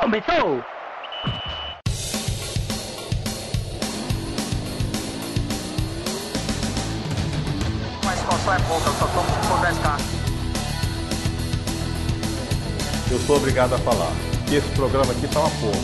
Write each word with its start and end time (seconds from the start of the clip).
Começou! 0.00 0.62
Mas 8.04 8.20
qual 8.20 8.54
é 8.54 8.58
pouca, 8.68 8.88
eu 8.88 8.94
só 8.94 9.06
tomo 9.06 9.28
se 9.30 9.46
for 9.48 9.58
10k. 9.60 9.86
Eu 13.12 13.18
sou 13.20 13.36
obrigado 13.36 13.74
a 13.74 13.78
falar 13.78 14.12
que 14.48 14.56
esse 14.56 14.68
programa 14.70 15.12
aqui 15.12 15.28
tá 15.28 15.40
uma 15.40 15.50
porra. 15.50 15.80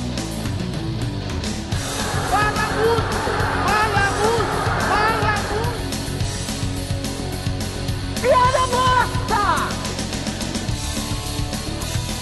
Fala 2.30 2.66
muito! 2.74 3.14
Fala 3.66 4.10
muito! 4.20 4.60
Fala 4.88 5.34
muito! 5.52 5.80
Piada 8.20 8.66
morta! 8.66 8.89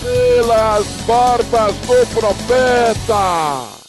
Pelas 0.09 0.87
barbas 1.07 1.77
do 1.81 2.15
profeta! 2.15 3.83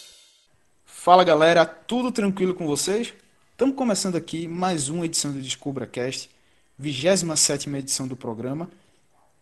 Fala 0.84 1.24
galera, 1.24 1.66
tudo 1.66 2.12
tranquilo 2.12 2.54
com 2.54 2.68
vocês? 2.68 3.14
Estamos 3.52 3.74
começando 3.74 4.18
aqui 4.18 4.46
mais 4.46 4.90
uma 4.90 5.06
edição 5.06 5.32
do 5.32 5.40
DescubraCast, 5.40 6.30
27 6.78 7.70
edição 7.70 8.06
do 8.06 8.18
programa. 8.18 8.70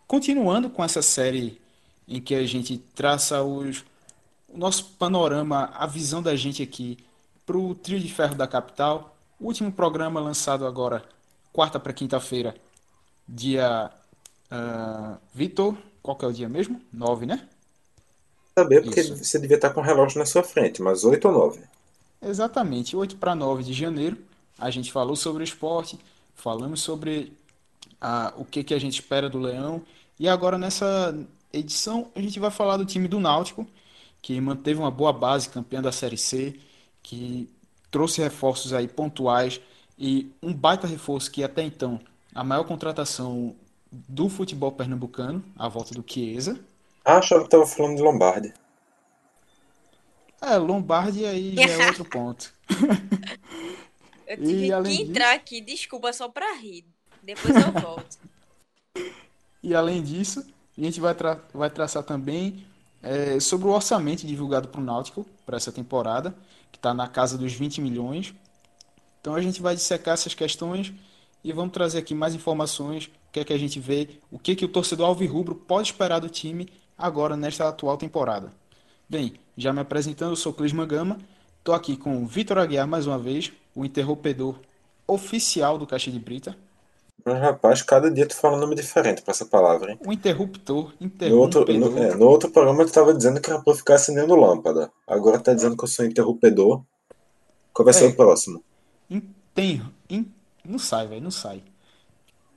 Continuando 0.05 0.69
com 0.69 0.83
essa 0.83 1.01
série 1.01 1.59
em 2.07 2.21
que 2.21 2.35
a 2.35 2.45
gente 2.45 2.77
traça 2.77 3.41
os, 3.41 3.83
o 4.47 4.55
nosso 4.55 4.85
panorama, 4.99 5.71
a 5.73 5.87
visão 5.87 6.21
da 6.21 6.35
gente 6.35 6.61
aqui 6.61 6.99
para 7.43 7.57
o 7.57 7.73
Trio 7.73 7.99
de 7.99 8.13
Ferro 8.13 8.35
da 8.35 8.45
Capital. 8.45 9.17
O 9.39 9.47
último 9.47 9.71
programa 9.71 10.19
lançado 10.19 10.67
agora, 10.67 11.03
quarta 11.51 11.79
para 11.79 11.91
quinta-feira, 11.91 12.55
dia. 13.27 13.89
Uh, 14.49 15.17
Vitor, 15.33 15.75
qual 16.07 16.15
que 16.15 16.23
é 16.23 16.27
o 16.29 16.31
dia 16.31 16.47
mesmo? 16.47 16.79
9, 16.93 17.25
né? 17.25 17.45
Saber 18.57 18.81
porque 18.81 19.01
Isso. 19.01 19.17
você 19.17 19.37
devia 19.37 19.57
estar 19.57 19.71
com 19.71 19.81
o 19.81 19.83
relógio 19.83 20.17
na 20.17 20.25
sua 20.25 20.41
frente, 20.41 20.81
mas 20.81 21.03
8 21.03 21.27
ou 21.27 21.33
9. 21.33 21.59
Exatamente, 22.21 22.95
8 22.95 23.17
para 23.17 23.35
9 23.35 23.61
de 23.61 23.73
janeiro, 23.73 24.17
a 24.57 24.69
gente 24.69 24.89
falou 24.89 25.17
sobre 25.17 25.43
o 25.43 25.45
esporte, 25.45 25.99
falamos 26.33 26.79
sobre 26.81 27.33
ah, 27.99 28.33
o 28.37 28.45
que, 28.45 28.63
que 28.63 28.73
a 28.73 28.79
gente 28.79 28.93
espera 28.93 29.29
do 29.29 29.37
Leão, 29.37 29.81
e 30.17 30.29
agora 30.29 30.57
nessa 30.57 31.13
edição 31.51 32.09
a 32.15 32.21
gente 32.21 32.39
vai 32.39 32.51
falar 32.51 32.77
do 32.77 32.85
time 32.85 33.09
do 33.09 33.19
Náutico, 33.19 33.67
que 34.21 34.39
manteve 34.39 34.79
uma 34.79 34.89
boa 34.89 35.11
base, 35.11 35.49
campeã 35.49 35.81
da 35.81 35.91
Série 35.91 36.17
C, 36.17 36.57
que 37.03 37.49
trouxe 37.91 38.21
reforços 38.21 38.71
aí 38.71 38.87
pontuais 38.87 39.59
e 39.99 40.31
um 40.41 40.53
baita 40.53 40.87
reforço 40.87 41.29
que 41.29 41.43
até 41.43 41.63
então 41.63 41.99
a 42.33 42.45
maior 42.45 42.63
contratação 42.63 43.53
do 43.91 44.29
futebol 44.29 44.71
pernambucano, 44.71 45.43
a 45.57 45.67
volta 45.67 45.93
do 45.93 46.03
Chiesa. 46.05 46.59
Ah, 47.03 47.17
achava 47.17 47.41
que 47.41 47.47
estava 47.47 47.65
falando 47.65 47.95
de 47.95 48.01
Lombardi. 48.01 48.53
É, 50.41 50.57
Lombardi 50.57 51.25
aí 51.25 51.55
já 51.55 51.83
é 51.83 51.87
outro 51.87 52.05
ponto. 52.09 52.53
Eu 54.27 54.37
E, 54.37 54.45
tive 54.45 54.71
além 54.71 54.97
que 54.97 55.03
entrar 55.03 55.33
aqui, 55.33 55.61
desculpa, 55.61 56.11
só 56.13 56.27
pra 56.27 56.53
rir. 56.53 56.85
Depois 57.23 57.55
eu 57.55 57.71
volto. 57.71 58.17
E 59.63 59.73
além 59.73 60.01
disso, 60.03 60.45
a 60.77 60.81
gente 60.81 60.99
vai, 61.01 61.13
tra 61.15 61.41
vai 61.53 61.69
traçar 61.69 62.03
também 62.03 62.65
é, 63.01 63.39
sobre 63.39 63.67
o 63.67 63.71
orçamento 63.71 64.25
divulgado 64.25 64.67
para 64.69 64.79
o 64.79 64.83
Náutico 64.83 65.25
para 65.45 65.57
essa 65.57 65.71
temporada, 65.71 66.33
que 66.71 66.77
está 66.77 66.93
na 66.93 67.07
casa 67.07 67.37
dos 67.37 67.53
20 67.53 67.81
milhões. 67.81 68.33
Então 69.19 69.35
a 69.35 69.41
gente 69.41 69.61
vai 69.61 69.75
dissecar 69.75 70.13
essas 70.13 70.33
questões 70.33 70.93
e 71.43 71.51
vamos 71.51 71.73
trazer 71.73 71.97
aqui 71.97 72.13
mais 72.13 72.35
informações, 72.35 73.09
o 73.37 73.39
que 73.39 73.41
é 73.41 73.45
que 73.45 73.53
a 73.53 73.59
gente 73.59 73.79
vê, 73.79 74.09
o 74.31 74.39
que, 74.39 74.55
que 74.55 74.65
o 74.65 74.67
torcedor 74.69 75.07
alvirrubro 75.07 75.53
pode 75.55 75.89
esperar 75.91 76.19
do 76.19 76.29
time 76.29 76.67
agora 76.97 77.35
nesta 77.37 77.67
atual 77.67 77.97
temporada. 77.97 78.51
Bem, 79.09 79.33
já 79.55 79.71
me 79.71 79.79
apresentando, 79.79 80.31
eu 80.31 80.35
sou 80.35 80.51
Clisman 80.53 80.87
Gama, 80.87 81.17
estou 81.59 81.73
aqui 81.75 81.95
com 81.95 82.23
o 82.23 82.25
Vitor 82.27 82.57
Aguiar 82.57 82.87
mais 82.87 83.05
uma 83.07 83.17
vez, 83.19 83.51
o 83.75 83.85
interromvedor 83.85 84.55
oficial 85.07 85.77
do 85.77 85.85
Caixa 85.87 86.11
de 86.11 86.19
Brita, 86.19 86.57
Mas, 87.23 87.39
rapaz, 87.39 87.81
cada 87.81 88.09
dia 88.11 88.25
tu 88.25 88.35
fala 88.35 88.57
um 88.57 88.59
nome 88.59 88.75
diferente 88.75 89.21
pra 89.21 89.31
essa 89.31 89.45
palavra, 89.45 89.91
hein? 89.91 89.99
o 90.05 90.11
interruptor, 90.13 90.93
No 90.99 91.37
outro, 91.39 91.61
interrompedor. 91.61 91.91
no, 91.91 91.97
é, 91.97 92.15
no 92.15 92.25
outro 92.27 92.49
programa 92.51 92.85
tu 92.85 92.91
tava 92.91 93.13
dizendo 93.13 93.39
que 93.41 93.49
era 93.49 93.61
pra 93.61 93.73
eu 93.73 93.77
ficar 93.77 93.95
acendendo 93.95 94.35
lâmpada. 94.35 94.91
Agora 95.05 95.39
tá 95.39 95.53
dizendo 95.53 95.75
que 95.77 95.83
eu 95.83 95.87
sou 95.87 96.05
interrompedor. 96.05 96.81
Qual 97.73 97.83
vai 97.85 97.93
ser 97.93 98.05
É. 98.05 98.07
o 98.09 98.15
próximo? 98.15 98.63
Tem, 99.53 99.81
in- 100.09 100.31
não 100.63 100.77
sai, 100.79 101.07
velho, 101.07 101.21
não 101.21 101.31
sai. 101.31 101.63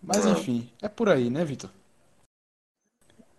Mas 0.03 0.25
Não. 0.25 0.33
enfim, 0.33 0.71
é 0.81 0.88
por 0.88 1.09
aí, 1.09 1.28
né, 1.28 1.44
Vitor? 1.44 1.71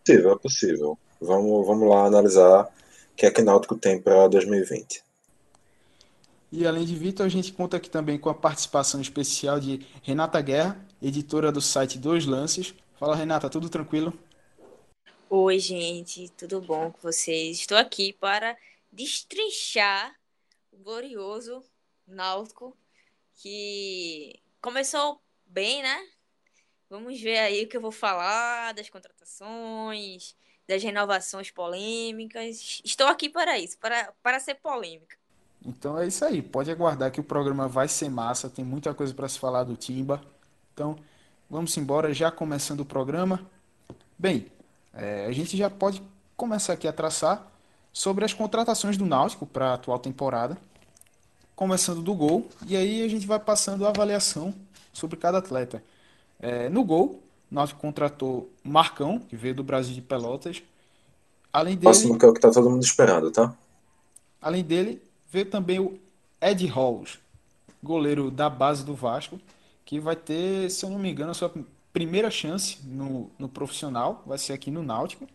Possível, 0.03 0.31
é 0.33 0.37
possível. 0.37 0.99
Vamos, 1.19 1.65
vamos 1.65 1.89
lá 1.89 2.05
analisar 2.05 2.63
o 2.65 3.15
que 3.15 3.25
é 3.25 3.31
que 3.31 3.41
Náutico 3.41 3.77
tem 3.77 4.01
pra 4.01 4.27
2020. 4.27 5.03
E 6.51 6.67
além 6.67 6.83
de 6.83 6.95
Vitor, 6.95 7.25
a 7.25 7.29
gente 7.29 7.53
conta 7.53 7.77
aqui 7.77 7.89
também 7.89 8.17
com 8.19 8.29
a 8.29 8.33
participação 8.33 8.99
especial 8.99 9.59
de 9.59 9.85
Renata 10.01 10.41
Guerra, 10.41 10.85
editora 11.01 11.51
do 11.51 11.61
site 11.61 11.97
Dois 11.97 12.25
Lances. 12.25 12.73
Fala, 12.99 13.15
Renata, 13.15 13.49
tudo 13.49 13.69
tranquilo? 13.69 14.13
Oi, 15.29 15.59
gente, 15.59 16.29
tudo 16.37 16.59
bom 16.59 16.91
com 16.91 16.99
vocês? 17.01 17.59
Estou 17.59 17.77
aqui 17.77 18.11
para 18.11 18.57
destrinchar 18.91 20.13
o 20.71 20.77
glorioso 20.77 21.63
Náutico, 22.05 22.75
que 23.35 24.37
começou 24.61 25.21
bem, 25.45 25.81
né? 25.81 26.05
Vamos 26.91 27.21
ver 27.21 27.37
aí 27.37 27.63
o 27.63 27.69
que 27.69 27.77
eu 27.77 27.81
vou 27.81 27.89
falar 27.89 28.73
das 28.73 28.89
contratações, 28.89 30.35
das 30.67 30.83
renovações 30.83 31.49
polêmicas. 31.49 32.81
Estou 32.83 33.07
aqui 33.07 33.29
para 33.29 33.57
isso, 33.57 33.77
para, 33.77 34.11
para 34.21 34.41
ser 34.41 34.55
polêmica. 34.55 35.15
Então 35.65 35.97
é 35.97 36.05
isso 36.05 36.25
aí, 36.25 36.41
pode 36.41 36.69
aguardar 36.69 37.09
que 37.09 37.21
o 37.21 37.23
programa 37.23 37.65
vai 37.65 37.87
ser 37.87 38.09
massa, 38.09 38.49
tem 38.49 38.65
muita 38.65 38.93
coisa 38.93 39.13
para 39.13 39.29
se 39.29 39.39
falar 39.39 39.63
do 39.63 39.77
Timba. 39.77 40.21
Então, 40.73 40.97
vamos 41.49 41.77
embora, 41.77 42.13
já 42.13 42.29
começando 42.29 42.81
o 42.81 42.85
programa. 42.85 43.49
Bem, 44.19 44.47
é, 44.93 45.27
a 45.27 45.31
gente 45.31 45.55
já 45.55 45.69
pode 45.69 46.03
começar 46.35 46.73
aqui 46.73 46.89
a 46.89 46.93
traçar 46.93 47.49
sobre 47.93 48.25
as 48.25 48.33
contratações 48.33 48.97
do 48.97 49.05
Náutico 49.05 49.45
para 49.45 49.69
a 49.69 49.73
atual 49.75 49.97
temporada, 49.97 50.57
começando 51.55 52.01
do 52.01 52.13
gol, 52.13 52.49
e 52.67 52.75
aí 52.75 53.01
a 53.01 53.07
gente 53.07 53.25
vai 53.25 53.39
passando 53.39 53.85
a 53.85 53.89
avaliação 53.91 54.53
sobre 54.91 55.15
cada 55.15 55.37
atleta. 55.37 55.81
É, 56.41 56.67
no 56.69 56.83
gol, 56.83 57.21
o 57.51 57.55
Náutico 57.55 57.79
contratou 57.79 58.49
o 58.65 58.69
Marcão, 58.69 59.19
que 59.19 59.35
veio 59.35 59.53
do 59.53 59.63
Brasil 59.63 59.93
de 59.93 60.01
Pelotas. 60.01 60.63
Além 61.53 61.75
dele, 61.75 61.83
Próximo 61.83 62.17
que 62.17 62.25
é 62.25 62.27
o 62.27 62.33
que 62.33 62.39
tá 62.39 62.49
todo 62.51 62.69
mundo 62.69 62.83
esperando, 62.83 63.29
tá? 63.29 63.55
Além 64.41 64.63
dele, 64.63 65.01
veio 65.29 65.45
também 65.45 65.79
o 65.79 65.99
Ed 66.41 66.65
Halls, 66.67 67.19
goleiro 67.83 68.31
da 68.31 68.49
base 68.49 68.83
do 68.83 68.95
Vasco, 68.95 69.39
que 69.85 69.99
vai 69.99 70.15
ter, 70.15 70.69
se 70.71 70.83
eu 70.83 70.89
não 70.89 70.97
me 70.97 71.11
engano, 71.11 71.31
a 71.31 71.35
sua 71.35 71.53
primeira 71.93 72.31
chance 72.31 72.79
no, 72.83 73.29
no 73.37 73.47
profissional, 73.47 74.23
vai 74.25 74.37
ser 74.37 74.53
aqui 74.53 74.71
no 74.71 74.81
Náutico. 74.81 75.27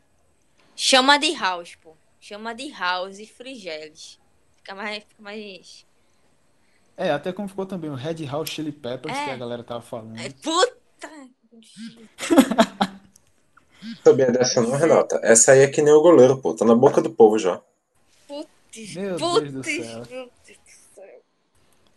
Chama 0.74 1.18
de 1.18 1.32
House, 1.34 1.76
pô. 1.76 1.92
Chama 2.20 2.54
de 2.54 2.70
House 2.72 3.18
e 3.18 3.26
Frigeles. 3.26 4.18
Fica 4.56 4.74
mais, 4.74 5.04
fica 5.04 5.22
mais 5.22 5.86
É, 6.96 7.10
até 7.10 7.32
como 7.32 7.46
ficou 7.48 7.66
também 7.66 7.90
o 7.90 7.94
Red 7.94 8.24
House 8.26 8.50
Chili 8.50 8.72
Peppers, 8.72 9.16
É. 9.16 9.24
que 9.26 9.30
a 9.30 9.36
galera 9.36 9.62
tava 9.62 9.82
falando. 9.82 10.18
Ai, 10.18 10.30
Puta! 10.30 10.85
Sabia 14.04 14.30
dessa 14.30 14.60
não, 14.60 14.72
Renata? 14.72 15.20
Essa 15.22 15.52
aí 15.52 15.60
é 15.60 15.68
que 15.68 15.82
nem 15.82 15.92
o 15.92 16.00
goleiro, 16.02 16.38
pô. 16.38 16.54
Tá 16.54 16.64
na 16.64 16.74
boca 16.74 17.00
do 17.00 17.10
povo 17.10 17.38
já. 17.38 17.60
Meu 18.28 18.46
Putz, 18.66 18.94
Deus 18.94 19.52
do 19.52 19.64
céu. 19.64 19.84
meu 19.84 20.02
Deus 20.04 20.58
do 20.58 20.94
céu. 20.94 21.22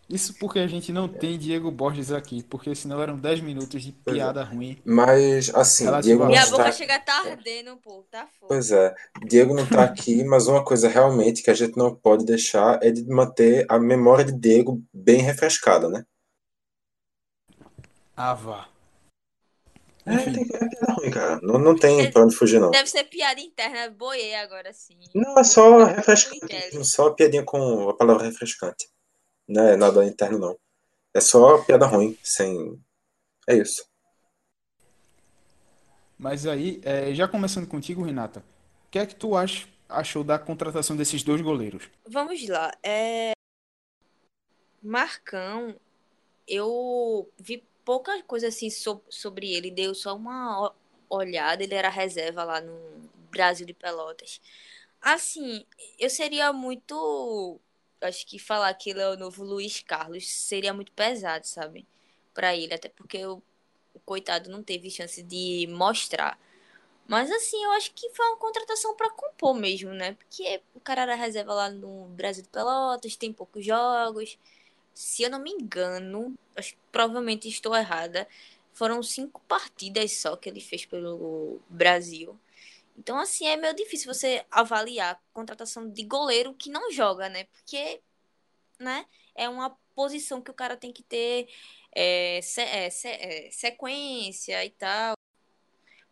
Isso 0.09 0.33
porque 0.39 0.57
a 0.59 0.65
gente 0.67 0.91
não 0.91 1.07
tem 1.07 1.37
Diego 1.37 1.69
Borges 1.69 2.11
aqui, 2.11 2.41
porque 2.41 2.73
senão 2.73 3.01
eram 3.01 3.15
10 3.15 3.41
minutos 3.41 3.83
de 3.83 3.89
é. 4.07 4.11
piada 4.11 4.43
ruim. 4.43 4.81
Mas, 4.83 5.53
assim, 5.53 5.83
Relativa- 5.85 6.01
Diego 6.03 6.19
não 6.23 6.29
Minha 6.29 6.41
Nossa, 6.41 6.51
boca 6.51 6.69
está... 6.69 6.77
chega 6.77 6.99
tá 6.99 7.29
ardendo, 7.29 7.77
pô. 7.77 8.03
Tá 8.09 8.27
foda. 8.39 8.47
Pois 8.47 8.71
é, 8.71 8.95
Diego 9.27 9.53
não 9.53 9.67
tá 9.67 9.84
aqui, 9.84 10.23
mas 10.23 10.47
uma 10.47 10.63
coisa 10.63 10.87
realmente 10.90 11.43
que 11.43 11.52
a 11.52 11.53
gente 11.53 11.78
não 11.78 11.93
pode 11.93 12.25
deixar 12.25 12.79
é 12.81 12.90
de 12.91 13.03
manter 13.05 13.66
a 13.69 13.78
memória 13.78 14.25
de 14.25 14.31
Diego 14.31 14.81
bem 14.93 15.22
refrescada, 15.22 15.90
né? 15.90 16.05
Ah, 18.16 18.34
vá. 18.34 18.67
É, 20.09 20.16
Enfim. 20.16 20.34
tem, 20.34 20.44
é 20.44 20.70
piada 20.70 20.94
ruim, 20.94 21.11
cara. 21.11 21.40
Não, 21.41 21.59
não 21.59 21.76
tem 21.76 22.11
pra 22.11 22.23
onde 22.23 22.35
fugir, 22.35 22.59
não. 22.59 22.72
Deve 22.72 22.90
ser 22.90 23.03
piada 23.03 23.40
interna, 23.40 23.90
boiei 23.91 24.35
agora 24.35 24.73
sim. 24.73 24.97
Não, 25.14 25.38
é 25.38 25.44
só 25.44 25.84
refrescante. 25.85 26.84
Só 26.85 27.11
piadinha 27.11 27.44
com 27.44 27.90
a 27.90 27.94
palavra 27.96 28.23
refrescante. 28.26 28.90
Não 29.47 29.64
é 29.67 29.76
nada 29.76 30.06
interno, 30.06 30.40
não. 30.40 30.59
É 31.14 31.22
só 31.22 31.59
piada 31.64 31.85
ruim, 31.85 32.17
sem. 32.23 32.79
É 33.47 33.56
isso. 33.56 33.85
Mas 36.17 36.46
aí, 36.46 36.82
é, 36.84 37.14
já 37.14 37.28
começando 37.28 37.67
contigo, 37.67 38.03
Renata, 38.03 38.41
o 38.88 38.90
que 38.91 39.00
é 39.00 39.05
que 39.05 39.16
tu 39.16 39.35
ach- 39.38 39.67
achou 39.88 40.23
da 40.23 40.38
contratação 40.38 40.96
desses 40.96 41.23
dois 41.23 41.41
goleiros? 41.41 41.90
Vamos 42.08 42.46
lá. 42.47 42.72
É... 42.84 43.32
Marcão, 44.82 45.76
eu 46.47 47.29
vi 47.38 47.64
pouca 47.90 48.22
coisa 48.22 48.50
assim 48.50 48.70
so- 48.70 49.02
sobre 49.09 49.52
ele, 49.52 49.72
deu 49.72 49.96
só 49.96 50.16
uma 50.16 50.72
olhada. 51.09 51.64
Ele 51.64 51.74
era 51.74 51.90
reserva 51.90 52.44
lá 52.44 52.62
no 52.62 53.09
Brasil 53.32 53.66
de 53.66 53.74
Pelotas. 53.74 54.40
Assim, 55.02 55.66
eu 55.97 56.08
seria 56.09 56.53
muito. 56.53 57.59
Acho 58.02 58.28
que 58.28 58.38
falar 58.38 58.72
que 58.76 58.91
ele 58.91 59.02
é 59.02 59.09
o 59.09 59.18
novo 59.18 59.44
Luiz 59.44 59.82
Carlos 59.82 60.28
seria 60.30 60.72
muito 60.72 60.91
pesado, 60.91 61.47
sabe? 61.47 61.88
Pra 62.32 62.56
ele, 62.56 62.74
até 62.76 62.90
porque 62.90 63.26
o, 63.26 63.41
o 63.96 64.00
coitado 64.02 64.52
não 64.52 64.62
teve 64.64 64.91
chance 64.91 65.24
de 65.24 65.68
mostrar. 65.72 66.40
Mas 67.08 67.32
assim, 67.32 67.64
eu 67.64 67.72
acho 67.72 67.91
que 67.94 68.09
foi 68.12 68.26
uma 68.28 68.38
contratação 68.38 68.96
pra 68.96 69.09
compor 69.12 69.56
mesmo, 69.56 69.91
né? 69.94 70.14
Porque 70.14 70.62
o 70.76 70.80
cara 70.80 71.02
era 71.03 71.16
reserva 71.16 71.53
lá 71.53 71.70
no 71.72 72.06
Brasil 72.09 72.44
de 72.44 72.50
Pelotas, 72.50 73.16
tem 73.16 73.34
poucos 73.34 73.66
jogos. 73.66 74.38
Se 74.99 75.23
eu 75.23 75.29
não 75.29 75.40
me 75.40 75.49
engano, 75.51 76.35
acho 76.57 76.75
provavelmente 76.91 77.47
estou 77.47 77.73
errada, 77.73 78.28
foram 78.73 79.01
cinco 79.01 79.40
partidas 79.47 80.11
só 80.19 80.35
que 80.35 80.49
ele 80.49 80.59
fez 80.59 80.85
pelo 80.85 81.61
Brasil. 81.69 82.37
Então, 82.97 83.17
assim, 83.17 83.47
é 83.47 83.55
meio 83.55 83.73
difícil 83.73 84.13
você 84.13 84.46
avaliar 84.51 85.16
a 85.16 85.19
contratação 85.34 85.90
de 85.90 86.03
goleiro 86.03 86.53
que 86.53 86.69
não 86.69 86.91
joga, 86.91 87.29
né? 87.29 87.46
Porque, 87.46 88.01
né, 88.78 89.05
é 89.35 89.47
uma 89.47 89.69
posição 89.96 90.41
que 90.41 90.51
o 90.51 90.53
cara 90.53 90.75
tem 90.75 90.91
que 90.91 91.03
ter 91.03 91.47
é, 91.93 92.41
se, 92.43 92.61
é, 92.61 92.90
se, 92.90 93.07
é, 93.07 93.49
sequência 93.52 94.66
e 94.66 94.69
tal. 94.72 95.16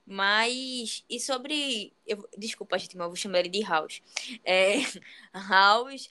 Mas, 0.05 1.03
e 1.09 1.19
sobre. 1.19 1.93
Eu, 2.05 2.25
desculpa, 2.37 2.77
gente, 2.77 2.95
mas 2.95 3.03
eu 3.05 3.09
vou 3.09 3.17
chamar 3.17 3.39
ele 3.39 3.49
de 3.49 3.61
House. 3.63 4.01
É, 4.45 4.75
House 5.49 6.09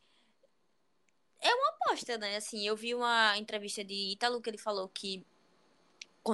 é 1.41 1.55
uma 1.55 1.69
aposta, 1.71 2.19
né? 2.19 2.37
Assim, 2.37 2.67
eu 2.67 2.77
vi 2.77 2.94
uma 2.94 3.37
entrevista 3.38 3.85
de 3.85 4.12
Ítalo 4.12 4.41
que 4.41 4.50
ele 4.50 4.59
falou 4.59 4.88
que 4.88 5.25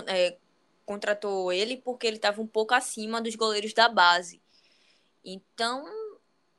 é, 0.07 0.37
contratou 0.85 1.53
ele 1.53 1.77
porque 1.77 2.07
ele 2.07 2.17
estava 2.17 2.41
um 2.41 2.47
pouco 2.47 2.75
acima 2.75 3.21
dos 3.21 3.35
goleiros 3.35 3.73
da 3.73 3.89
base. 3.89 4.41
Então, 5.25 5.87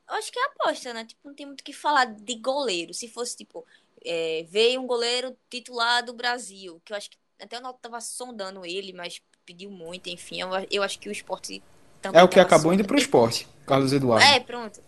eu 0.08 0.14
acho 0.14 0.30
que 0.30 0.38
é 0.38 0.44
aposta, 0.44 0.92
né? 0.92 1.04
Tipo, 1.04 1.28
não 1.28 1.34
tem 1.34 1.46
muito 1.46 1.60
o 1.60 1.64
que 1.64 1.72
falar 1.72 2.06
de 2.06 2.34
goleiro. 2.36 2.94
Se 2.94 3.08
fosse, 3.08 3.36
tipo, 3.36 3.66
é, 4.04 4.44
veio 4.48 4.80
um 4.80 4.86
goleiro 4.86 5.36
titular 5.50 6.04
do 6.04 6.12
Brasil, 6.12 6.80
que 6.84 6.92
eu 6.92 6.96
acho 6.96 7.10
que 7.10 7.18
até 7.40 7.58
o 7.58 7.60
Nauta 7.60 7.80
tava 7.82 8.00
sondando 8.00 8.64
ele, 8.64 8.92
mas 8.92 9.20
pediu 9.44 9.70
muito, 9.70 10.08
enfim. 10.08 10.40
Eu, 10.40 10.48
eu 10.70 10.82
acho 10.82 10.98
que 10.98 11.08
o 11.08 11.12
esporte 11.12 11.62
também. 12.00 12.20
É 12.20 12.24
o 12.24 12.28
que 12.28 12.38
acabou 12.38 12.64
sondando. 12.64 12.82
indo 12.82 12.86
pro 12.86 12.98
esporte, 12.98 13.48
Carlos 13.66 13.92
Eduardo. 13.92 14.24
É, 14.24 14.40
pronto. 14.40 14.80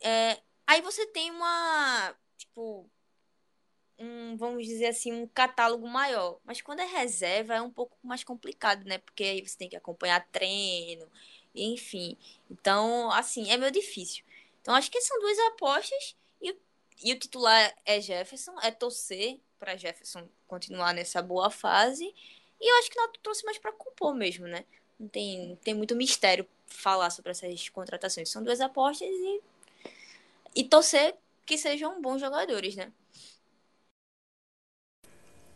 É, 0.00 0.38
aí 0.66 0.80
você 0.82 1.06
tem 1.06 1.30
uma. 1.30 2.14
Tipo, 2.52 2.86
um, 3.98 4.36
vamos 4.36 4.66
dizer 4.66 4.86
assim, 4.86 5.10
um 5.10 5.26
catálogo 5.26 5.88
maior. 5.88 6.38
Mas 6.44 6.60
quando 6.60 6.80
é 6.80 6.84
reserva 6.84 7.54
é 7.54 7.62
um 7.62 7.70
pouco 7.70 7.96
mais 8.02 8.22
complicado, 8.22 8.84
né? 8.84 8.98
Porque 8.98 9.24
aí 9.24 9.46
você 9.46 9.56
tem 9.56 9.68
que 9.70 9.76
acompanhar 9.76 10.26
treino, 10.30 11.08
enfim. 11.54 12.16
Então, 12.50 13.10
assim, 13.10 13.50
é 13.50 13.56
meio 13.56 13.72
difícil. 13.72 14.22
Então, 14.60 14.74
acho 14.74 14.90
que 14.90 15.00
são 15.00 15.18
duas 15.18 15.38
apostas 15.52 16.14
e, 16.42 16.54
e 17.02 17.12
o 17.12 17.18
titular 17.18 17.74
é 17.86 18.00
Jefferson, 18.00 18.54
é 18.60 18.70
torcer 18.70 19.40
para 19.58 19.76
Jefferson 19.76 20.28
continuar 20.46 20.92
nessa 20.92 21.22
boa 21.22 21.50
fase. 21.50 22.14
E 22.60 22.70
eu 22.70 22.78
acho 22.78 22.90
que 22.90 22.96
não 22.96 23.10
trouxe 23.22 23.44
mais 23.44 23.58
para 23.58 23.72
compor 23.72 24.14
mesmo, 24.14 24.46
né? 24.46 24.64
Não 25.00 25.08
tem, 25.08 25.48
não 25.48 25.56
tem 25.56 25.74
muito 25.74 25.96
mistério 25.96 26.46
falar 26.66 27.08
sobre 27.10 27.30
essas 27.30 27.68
contratações. 27.70 28.28
São 28.28 28.42
duas 28.42 28.60
apostas 28.60 29.08
e, 29.08 29.40
e 30.56 30.64
torcer 30.64 31.16
que 31.44 31.58
sejam 31.58 32.00
bons 32.00 32.20
jogadores, 32.20 32.76
né? 32.76 32.92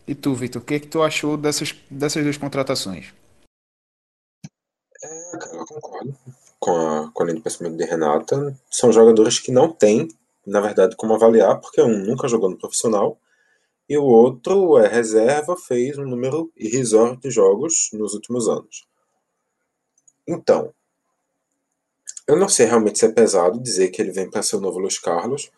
E 0.07 0.15
tu, 0.15 0.35
Vitor, 0.35 0.63
o 0.63 0.65
que, 0.65 0.75
é 0.75 0.81
que 0.81 0.87
tu 0.87 1.03
achou 1.03 1.37
dessas, 1.37 1.75
dessas 1.91 2.23
duas 2.23 2.37
contratações? 2.37 3.13
É, 5.03 5.35
eu 5.35 5.67
concordo 5.67 6.17
com 6.61 6.71
a, 6.71 7.11
com 7.13 7.23
a 7.23 7.27
linha 7.27 7.37
de 7.37 7.43
pensamento 7.43 7.77
de 7.77 7.85
Renata. 7.85 8.57
São 8.71 8.93
jogadores 8.93 9.41
que 9.41 9.51
não 9.51 9.73
têm, 9.73 10.09
na 10.47 10.61
verdade, 10.61 10.97
como 10.97 11.15
avaliar, 11.15 11.61
porque 11.61 11.83
um 11.83 11.99
nunca 11.99 12.29
jogou 12.29 12.49
no 12.49 12.59
profissional 12.59 13.19
e 13.89 13.97
o 13.97 14.05
outro 14.05 14.79
é 14.79 14.89
reserva, 14.89 15.57
fez 15.57 15.97
um 15.99 16.07
número 16.07 16.53
irrisório 16.57 17.17
de 17.17 17.31
jogos 17.31 17.91
nos 17.93 18.15
últimos 18.15 18.49
anos. 18.49 18.85
Então, 20.27 20.75
eu 22.27 22.37
não 22.37 22.49
sei 22.49 22.67
realmente 22.67 22.99
se 22.99 23.07
é 23.07 23.13
pesado 23.13 23.61
dizer 23.61 23.91
que 23.91 24.03
ele 24.03 24.11
vem 24.11 24.29
para 24.29 24.43
ser 24.43 24.57
o 24.57 24.61
novo 24.61 24.81
Luiz 24.81 24.99
Carlos, 24.99 25.51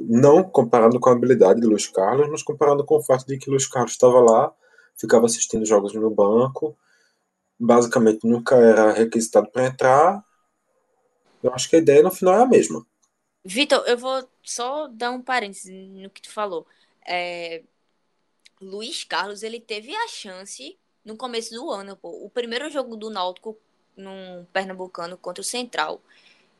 não 0.00 0.42
comparando 0.42 1.00
com 1.00 1.08
a 1.08 1.12
habilidade 1.12 1.60
de 1.60 1.66
Luiz 1.66 1.86
Carlos, 1.88 2.28
mas 2.30 2.42
comparando 2.42 2.84
com 2.84 2.96
o 2.96 3.02
fato 3.02 3.26
de 3.26 3.38
que 3.38 3.50
Luiz 3.50 3.66
Carlos 3.66 3.92
estava 3.92 4.20
lá, 4.20 4.52
ficava 4.96 5.26
assistindo 5.26 5.66
jogos 5.66 5.92
no 5.94 6.10
banco, 6.10 6.76
basicamente 7.58 8.26
nunca 8.26 8.56
era 8.56 8.92
requisitado 8.92 9.50
para 9.50 9.66
entrar. 9.66 10.24
Eu 11.42 11.52
acho 11.52 11.68
que 11.68 11.76
a 11.76 11.80
ideia 11.80 12.02
no 12.02 12.10
final 12.10 12.34
é 12.34 12.42
a 12.42 12.46
mesma. 12.46 12.86
Vitor, 13.44 13.84
eu 13.86 13.98
vou 13.98 14.26
só 14.42 14.88
dar 14.88 15.10
um 15.10 15.20
parênteses 15.20 15.70
no 15.70 16.08
que 16.08 16.22
tu 16.22 16.30
falou. 16.30 16.66
É... 17.06 17.62
Luiz 18.60 19.04
Carlos, 19.04 19.42
ele 19.42 19.60
teve 19.60 19.94
a 19.94 20.08
chance 20.08 20.78
no 21.04 21.16
começo 21.16 21.52
do 21.52 21.70
ano, 21.70 21.96
pô. 21.96 22.08
O 22.24 22.30
primeiro 22.30 22.70
jogo 22.70 22.96
do 22.96 23.10
Náutico 23.10 23.58
no 23.96 24.46
Pernambucano 24.52 25.18
contra 25.18 25.42
o 25.42 25.44
Central 25.44 26.00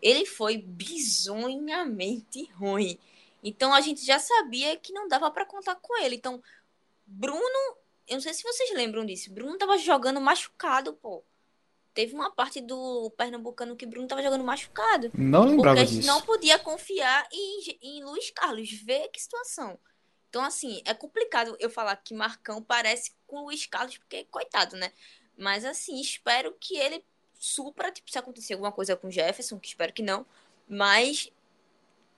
ele 0.05 0.27
foi 0.27 0.59
bizonhamente 0.59 2.45
ruim. 2.53 2.99
Então 3.43 3.73
a 3.73 3.81
gente 3.81 4.05
já 4.05 4.19
sabia 4.19 4.77
que 4.77 4.93
não 4.93 5.09
dava 5.09 5.31
para 5.31 5.47
contar 5.47 5.77
com 5.77 5.97
ele. 6.03 6.17
Então, 6.17 6.43
Bruno, 7.07 7.77
eu 8.07 8.15
não 8.15 8.21
sei 8.21 8.35
se 8.35 8.43
vocês 8.43 8.75
lembram 8.75 9.07
disso. 9.07 9.33
Bruno 9.33 9.57
tava 9.57 9.79
jogando 9.79 10.21
machucado, 10.21 10.93
pô. 10.93 11.25
Teve 11.95 12.13
uma 12.13 12.31
parte 12.31 12.61
do 12.61 13.11
Pernambucano 13.17 13.77
que 13.77 13.87
Bruno 13.87 14.07
tava 14.07 14.23
jogando 14.23 14.45
machucado. 14.45 15.11
Não 15.15 15.45
lembrava 15.45 15.77
porque 15.77 15.81
a 15.81 15.85
gente 15.85 16.01
disso. 16.01 16.09
não 16.09 16.21
podia 16.21 16.59
confiar 16.59 17.27
em, 17.33 17.79
em 17.81 18.05
Luiz 18.05 18.31
Carlos. 18.31 18.71
Vê 18.71 19.09
que 19.09 19.23
situação. 19.23 19.79
Então, 20.29 20.45
assim, 20.45 20.83
é 20.85 20.93
complicado 20.93 21.57
eu 21.61 21.71
falar 21.71 21.97
que 21.97 22.13
Marcão 22.13 22.61
parece 22.61 23.13
com 23.27 23.37
o 23.39 23.45
Luiz 23.45 23.65
Carlos, 23.67 23.97
porque, 23.97 24.25
coitado, 24.25 24.77
né? 24.77 24.93
Mas, 25.39 25.65
assim, 25.65 26.01
espero 26.01 26.55
que 26.59 26.77
ele 26.77 27.05
supra, 27.45 27.93
tipo, 27.93 28.11
se 28.11 28.19
acontecer 28.19 28.55
alguma 28.55 28.73
coisa 28.73 28.97
com 28.97 29.11
Jefferson, 29.11 29.59
que 29.59 29.69
espero 29.69 29.93
que 29.93 30.03
não, 30.03 30.27
mas 30.67 31.31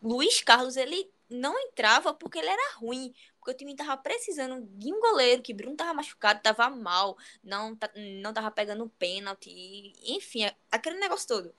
Luiz 0.03 0.41
Carlos, 0.43 0.77
ele 0.77 1.11
não 1.29 1.59
entrava 1.59 2.15
porque 2.15 2.39
ele 2.39 2.49
era 2.49 2.75
ruim, 2.77 3.13
porque 3.39 3.51
o 3.51 3.55
time 3.55 3.75
tava 3.75 3.97
precisando 3.97 4.65
de 4.79 4.93
um 4.93 5.01
goleiro, 5.01 5.43
que 5.43 5.53
Bruno 5.53 5.77
tava 5.77 5.95
machucado, 5.95 6.41
tava 6.41 6.71
mal, 6.71 7.17
não, 7.43 7.77
não 8.21 8.33
tava 8.33 8.51
pegando 8.51 8.89
pênalti, 8.99 9.93
enfim, 10.05 10.49
aquele 10.71 10.99
negócio 10.99 11.27
todo. 11.27 11.55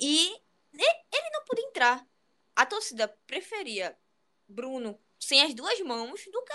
E 0.00 0.32
ele 0.72 1.30
não 1.32 1.44
podia 1.44 1.66
entrar. 1.66 2.06
A 2.56 2.64
torcida 2.64 3.08
preferia 3.26 3.96
Bruno 4.48 4.98
sem 5.18 5.42
as 5.42 5.54
duas 5.54 5.78
mãos 5.80 6.24
do 6.32 6.42
que 6.42 6.52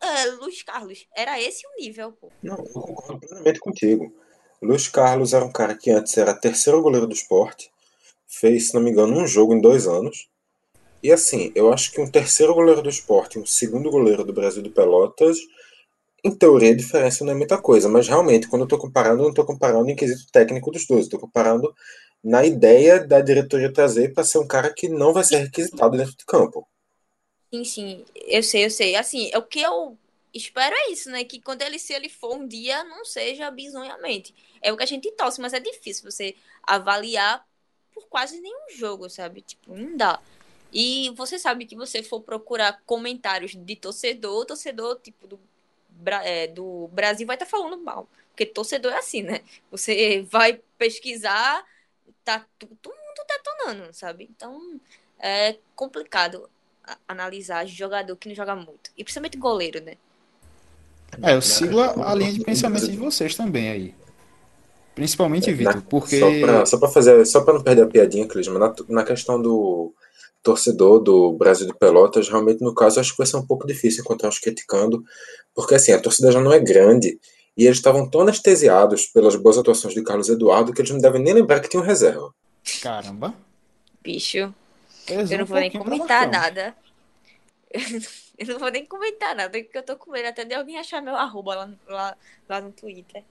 é, 0.00 0.24
Luiz 0.32 0.62
Carlos. 0.62 1.06
Era 1.14 1.40
esse 1.40 1.66
o 1.66 1.76
nível, 1.80 2.12
pô. 2.12 2.30
Não, 2.42 2.56
eu 2.56 2.72
concordo 2.72 3.20
plenamente 3.20 3.60
contigo. 3.60 4.12
Luiz 4.60 4.88
Carlos 4.88 5.32
era 5.32 5.44
um 5.44 5.52
cara 5.52 5.76
que 5.76 5.90
antes 5.90 6.16
era 6.16 6.34
terceiro 6.34 6.82
goleiro 6.82 7.06
do 7.06 7.14
esporte, 7.14 7.70
fez, 8.26 8.68
se 8.68 8.74
não 8.74 8.80
me 8.80 8.90
engano, 8.90 9.16
um 9.16 9.26
jogo 9.26 9.54
em 9.54 9.60
dois 9.60 9.86
anos. 9.86 10.28
E 11.02 11.12
assim, 11.12 11.52
eu 11.54 11.72
acho 11.72 11.92
que 11.92 12.00
um 12.00 12.10
terceiro 12.10 12.54
goleiro 12.54 12.82
do 12.82 12.88
esporte 12.88 13.38
e 13.38 13.42
um 13.42 13.46
segundo 13.46 13.90
goleiro 13.90 14.24
do 14.24 14.32
Brasil 14.32 14.62
de 14.62 14.68
Pelotas, 14.68 15.38
em 16.24 16.34
teoria 16.34 16.72
a 16.72 16.76
diferença 16.76 17.24
não 17.24 17.32
é 17.32 17.36
muita 17.36 17.56
coisa, 17.56 17.88
mas 17.88 18.08
realmente, 18.08 18.48
quando 18.48 18.62
eu 18.62 18.66
estou 18.66 18.78
comparando, 18.78 19.22
não 19.22 19.30
estou 19.30 19.44
comparando 19.44 19.88
em 19.88 19.96
quesito 19.96 20.30
técnico 20.32 20.72
dos 20.72 20.86
dois, 20.86 21.04
estou 21.04 21.20
comparando 21.20 21.72
na 22.22 22.44
ideia 22.44 22.98
da 22.98 23.20
diretoria 23.20 23.72
trazer 23.72 24.12
para 24.12 24.24
ser 24.24 24.38
um 24.38 24.46
cara 24.46 24.72
que 24.74 24.88
não 24.88 25.12
vai 25.12 25.22
ser 25.22 25.36
requisitado 25.38 25.96
dentro 25.96 26.16
de 26.16 26.26
campo. 26.26 26.66
Sim, 27.52 27.64
sim, 27.64 28.04
eu 28.26 28.42
sei, 28.42 28.64
eu 28.64 28.70
sei. 28.70 28.96
Assim, 28.96 29.30
é 29.32 29.38
o 29.38 29.42
que 29.42 29.60
eu 29.60 29.96
espero 30.32 30.74
é 30.74 30.90
isso, 30.90 31.10
né? 31.10 31.24
Que 31.24 31.40
quando 31.40 31.62
ele, 31.62 31.78
se 31.78 31.92
ele 31.92 32.08
for 32.08 32.36
um 32.36 32.46
dia, 32.46 32.84
não 32.84 33.04
seja 33.04 33.50
bizonhamente. 33.50 34.34
É 34.60 34.72
o 34.72 34.76
que 34.76 34.82
a 34.82 34.86
gente 34.86 35.10
torce, 35.12 35.40
mas 35.40 35.52
é 35.52 35.60
difícil 35.60 36.10
você 36.10 36.36
avaliar 36.62 37.46
por 37.92 38.06
quase 38.08 38.40
nenhum 38.40 38.70
jogo, 38.70 39.08
sabe? 39.08 39.42
Tipo, 39.42 39.76
não 39.76 39.96
dá. 39.96 40.20
E 40.72 41.10
você 41.16 41.38
sabe 41.38 41.66
que 41.66 41.76
você 41.76 42.02
for 42.02 42.20
procurar 42.20 42.82
comentários 42.84 43.54
de 43.54 43.76
torcedor, 43.76 44.44
torcedor, 44.44 45.00
tipo, 45.00 45.26
do, 45.26 45.40
é, 46.22 46.46
do 46.46 46.88
Brasil 46.88 47.26
vai 47.26 47.36
estar 47.36 47.46
tá 47.46 47.50
falando 47.50 47.82
mal. 47.82 48.08
Porque 48.28 48.46
torcedor 48.46 48.92
é 48.92 48.98
assim, 48.98 49.22
né? 49.22 49.42
Você 49.70 50.22
vai 50.30 50.60
pesquisar, 50.76 51.64
tá 52.24 52.46
todo 52.58 52.94
mundo 52.94 53.26
detonando, 53.26 53.92
sabe? 53.94 54.28
Então, 54.30 54.80
é 55.18 55.58
complicado 55.74 56.48
analisar 57.06 57.66
jogador 57.66 58.16
que 58.16 58.28
não 58.28 58.34
joga 58.34 58.54
muito. 58.54 58.90
E 58.96 59.02
principalmente 59.02 59.36
goleiro, 59.36 59.82
né? 59.82 59.96
É, 61.22 61.34
eu 61.34 61.42
sigo 61.42 61.80
a, 61.80 62.12
a 62.12 62.14
linha 62.14 62.32
de 62.32 62.40
pensamento 62.40 62.88
de 62.88 62.96
vocês 62.96 63.34
também 63.34 63.68
aí. 63.68 63.94
Principalmente, 64.94 65.52
Vitor, 65.52 65.80
porque. 65.82 66.20
Só 66.66 66.78
para 66.78 66.88
fazer, 66.88 67.24
só 67.24 67.40
para 67.40 67.54
não 67.54 67.62
perder 67.62 67.82
a 67.82 67.86
piadinha, 67.86 68.26
Clisma, 68.26 68.58
na, 68.58 68.74
na 68.88 69.04
questão 69.04 69.40
do 69.40 69.94
torcedor 70.42 71.00
do 71.00 71.32
Brasil 71.32 71.66
de 71.66 71.76
Pelotas, 71.76 72.28
realmente 72.28 72.62
no 72.62 72.74
caso 72.74 72.98
acho 72.98 73.12
que 73.12 73.18
vai 73.18 73.26
ser 73.26 73.36
um 73.36 73.46
pouco 73.46 73.66
difícil 73.66 74.02
encontrar 74.02 74.28
os 74.28 74.38
criticando, 74.38 75.04
porque 75.54 75.74
assim, 75.74 75.92
a 75.92 76.00
torcida 76.00 76.32
já 76.32 76.40
não 76.40 76.52
é 76.52 76.58
grande 76.58 77.18
e 77.56 77.66
eles 77.66 77.78
estavam 77.78 78.08
tão 78.08 78.22
anestesiados 78.22 79.06
pelas 79.06 79.36
boas 79.36 79.58
atuações 79.58 79.94
de 79.94 80.02
Carlos 80.02 80.28
Eduardo 80.28 80.72
que 80.72 80.80
eles 80.80 80.90
não 80.90 80.98
devem 80.98 81.22
nem 81.22 81.34
lembrar 81.34 81.60
que 81.60 81.68
tinham 81.68 81.84
reserva. 81.84 82.32
Caramba. 82.80 83.34
Bicho, 84.02 84.54
eu 85.08 85.38
não 85.38 85.44
vou 85.44 85.58
nem 85.58 85.70
comentar 85.70 86.28
nada. 86.28 86.74
Eu 88.38 88.46
não 88.46 88.58
vou 88.58 88.70
nem 88.70 88.86
comentar 88.86 89.34
nada, 89.34 89.50
porque 89.62 89.76
eu 89.76 89.82
tô 89.82 89.96
com 89.96 90.12
medo 90.12 90.28
até 90.28 90.44
de 90.44 90.54
alguém 90.54 90.78
achar 90.78 91.02
meu 91.02 91.16
arroba 91.16 91.54
lá, 91.56 91.70
lá, 91.86 92.16
lá 92.48 92.60
no 92.60 92.70
Twitter. 92.72 93.24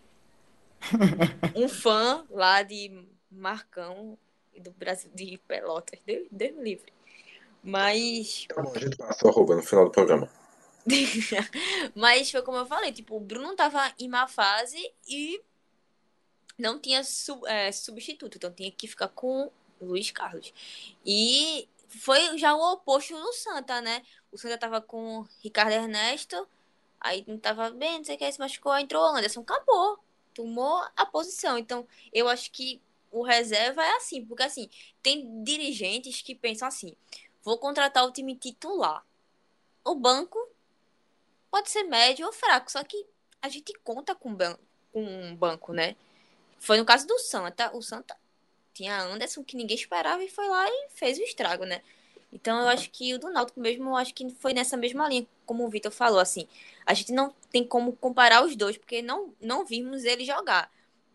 um 1.56 1.68
fã 1.70 2.26
lá 2.30 2.62
de 2.62 3.06
Marcão 3.32 4.18
e 4.54 4.60
do 4.60 4.72
Brasil 4.72 5.10
de 5.14 5.40
Pelotas, 5.48 6.00
Deus, 6.06 6.28
Deus 6.32 6.56
me 6.56 6.64
livre. 6.64 6.94
Mas 7.64 8.46
Tá 8.48 8.62
bom, 8.62 8.74
a 8.76 8.80
gente 8.80 8.98
passa 8.98 9.26
o 9.26 9.30
arroba 9.30 9.56
no 9.56 9.64
final 9.64 9.86
do 9.86 9.92
programa. 9.92 10.30
Mas 11.96 12.32
foi 12.32 12.42
como 12.42 12.58
eu 12.58 12.66
falei, 12.66 12.92
tipo, 12.92 13.16
o 13.16 13.20
Bruno 13.20 13.56
tava 13.56 13.94
em 14.00 14.08
má 14.08 14.28
fase 14.28 14.94
e 15.08 15.42
não 16.58 16.80
tinha 16.80 17.04
su- 17.04 17.46
é, 17.46 17.72
substituto, 17.72 18.36
então 18.36 18.52
tinha 18.52 18.72
que 18.72 18.88
ficar 18.88 19.10
com 19.10 19.52
o 19.80 19.86
Luiz 19.86 20.12
Carlos. 20.12 20.54
E 21.06 21.68
foi 21.88 22.38
já 22.38 22.56
o 22.56 22.74
oposto 22.74 23.15
do 23.15 23.34
Santa, 23.34 23.82
né? 23.82 24.03
O 24.32 24.38
Santa 24.38 24.58
tava 24.58 24.82
com 24.82 25.20
o 25.20 25.27
Ricardo 25.41 25.72
Ernesto, 25.72 26.48
aí 27.00 27.24
não 27.27 27.38
tava 27.38 27.70
bem, 27.72 27.98
não 27.98 28.03
sei 28.06 28.15
o 28.15 28.20
que, 28.20 28.32
se 28.32 28.39
machucou, 28.39 28.77
entrou 28.77 29.03
o 29.03 29.15
Anderson, 29.15 29.41
acabou. 29.41 30.00
Tomou 30.34 30.86
a 30.96 31.06
posição. 31.06 31.58
Então, 31.58 31.88
eu 32.13 32.27
acho 32.27 32.51
que 32.51 32.82
o 33.12 33.24
reserva 33.24 33.84
é 33.84 33.96
assim, 33.96 34.25
porque 34.25 34.44
assim, 34.44 34.70
tem 35.01 35.44
dirigentes 35.44 36.22
que 36.22 36.36
pensam 36.36 36.67
assim: 36.67 36.96
vou 37.44 37.58
contratar 37.58 38.06
o 38.06 38.12
time 38.12 38.36
titular. 38.36 39.03
O 39.84 39.96
banco 39.96 40.38
pode 41.50 41.70
ser 41.70 41.84
médio 41.84 42.25
ou 42.25 42.34
fraco, 42.34 42.72
só 42.72 42.84
que 42.84 43.06
a 43.41 43.50
gente 43.50 43.74
conta 43.84 44.13
com, 44.13 44.34
ban 44.36 44.58
com 44.91 45.03
um 45.03 45.36
banco, 45.36 45.74
né? 45.74 45.96
Foi 46.60 46.77
no 46.77 46.86
caso 46.86 47.08
do 47.08 47.17
Santa. 47.20 47.75
O 47.75 47.82
Santa 47.82 48.17
tinha 48.77 49.01
Anderson 49.01 49.43
que 49.43 49.57
ninguém 49.57 49.75
esperava 49.75 50.24
e 50.24 50.29
foi 50.29 50.48
lá 50.48 50.67
e 50.67 50.88
fez 50.93 51.17
o 51.17 51.24
estrago, 51.24 51.65
né? 51.65 51.81
Então 52.31 52.60
eu 52.62 52.67
acho 52.67 52.89
que 52.91 53.13
o 53.13 53.19
do 53.19 53.29
Náutico 53.29 53.60
mesmo, 53.60 53.89
eu 53.89 53.96
acho 53.96 54.13
que 54.13 54.29
foi 54.39 54.53
nessa 54.53 54.77
mesma 54.77 55.07
linha, 55.07 55.25
como 55.46 55.65
o 55.65 55.69
Vitor 55.69 55.91
falou, 55.91 56.19
assim. 56.19 56.48
A 56.86 56.93
gente 56.93 57.12
não 57.12 57.34
tem 57.51 57.63
como 57.63 57.93
comparar 57.93 58.46
os 58.46 58.55
dois, 58.55 58.77
porque 58.77 59.01
não, 59.01 59.34
não 59.41 59.65
vimos 59.65 60.03
ele 60.03 60.25
jogar. 60.25 60.69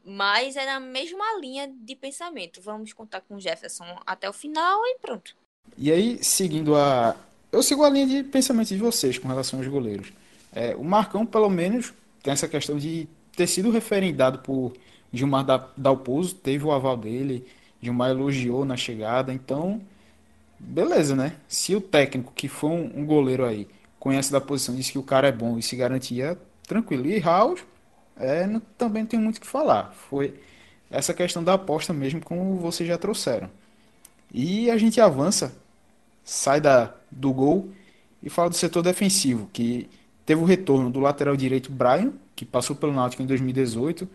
Mas 0.04 0.56
é 0.56 0.66
na 0.66 0.80
mesma 0.80 1.24
linha 1.38 1.72
de 1.72 1.94
pensamento. 1.94 2.60
Vamos 2.60 2.92
contar 2.92 3.20
com 3.20 3.36
o 3.36 3.40
Jefferson 3.40 3.84
até 4.04 4.28
o 4.28 4.32
final 4.32 4.84
e 4.86 4.98
pronto. 4.98 5.36
E 5.78 5.92
aí, 5.92 6.22
seguindo 6.24 6.74
a. 6.74 7.14
Eu 7.52 7.62
sigo 7.62 7.84
a 7.84 7.90
linha 7.90 8.06
de 8.06 8.24
pensamento 8.24 8.68
de 8.68 8.78
vocês 8.78 9.18
com 9.18 9.28
relação 9.28 9.60
aos 9.60 9.68
goleiros. 9.68 10.12
É, 10.52 10.74
o 10.74 10.82
Marcão, 10.82 11.24
pelo 11.24 11.48
menos, 11.48 11.92
tem 12.22 12.32
essa 12.32 12.48
questão 12.48 12.76
de 12.76 13.06
ter 13.36 13.46
sido 13.46 13.70
referendado 13.70 14.40
por 14.40 14.72
Gilmar 15.12 15.44
Da- 15.44 15.68
Dalpozo, 15.76 16.34
teve 16.34 16.64
o 16.64 16.72
aval 16.72 16.96
dele, 16.96 17.46
Gilmar 17.80 18.10
elogiou 18.10 18.64
na 18.64 18.76
chegada, 18.76 19.32
então, 19.32 19.80
beleza, 20.58 21.14
né? 21.16 21.36
Se 21.48 21.74
o 21.74 21.80
técnico, 21.80 22.32
que 22.34 22.48
foi 22.48 22.70
um, 22.70 23.04
goleiro 23.06 23.44
aí, 23.44 23.68
conhece 23.98 24.32
da 24.32 24.40
posição, 24.40 24.74
disse 24.74 24.92
que 24.92 24.98
o 24.98 25.02
cara 25.02 25.28
é 25.28 25.32
bom 25.32 25.58
e 25.58 25.62
se 25.62 25.76
garantia, 25.76 26.38
tranquilo. 26.66 27.06
E 27.06 27.18
Raul, 27.18 27.58
é, 28.16 28.46
não- 28.46 28.60
também 28.78 29.02
não 29.02 29.08
tem 29.08 29.20
muito 29.20 29.38
o 29.38 29.40
que 29.40 29.46
falar. 29.46 29.92
Foi 30.10 30.34
essa 30.90 31.14
questão 31.14 31.42
da 31.44 31.54
aposta 31.54 31.92
mesmo, 31.92 32.20
como 32.24 32.56
vocês 32.56 32.88
já 32.88 32.98
trouxeram. 32.98 33.50
E 34.32 34.70
a 34.70 34.78
gente 34.78 35.00
avança, 35.00 35.54
sai 36.24 36.60
da, 36.60 36.94
do 37.10 37.32
gol 37.32 37.70
e 38.22 38.30
fala 38.30 38.50
do 38.50 38.56
setor 38.56 38.82
defensivo, 38.82 39.48
que 39.52 39.88
teve 40.26 40.40
o 40.40 40.44
retorno 40.44 40.90
do 40.90 41.00
lateral 41.00 41.36
direito 41.36 41.70
Brian, 41.72 42.12
que 42.36 42.44
passou 42.44 42.76
pelo 42.76 42.92
Náutico 42.92 43.22
em 43.22 43.26
2018, 43.26 44.08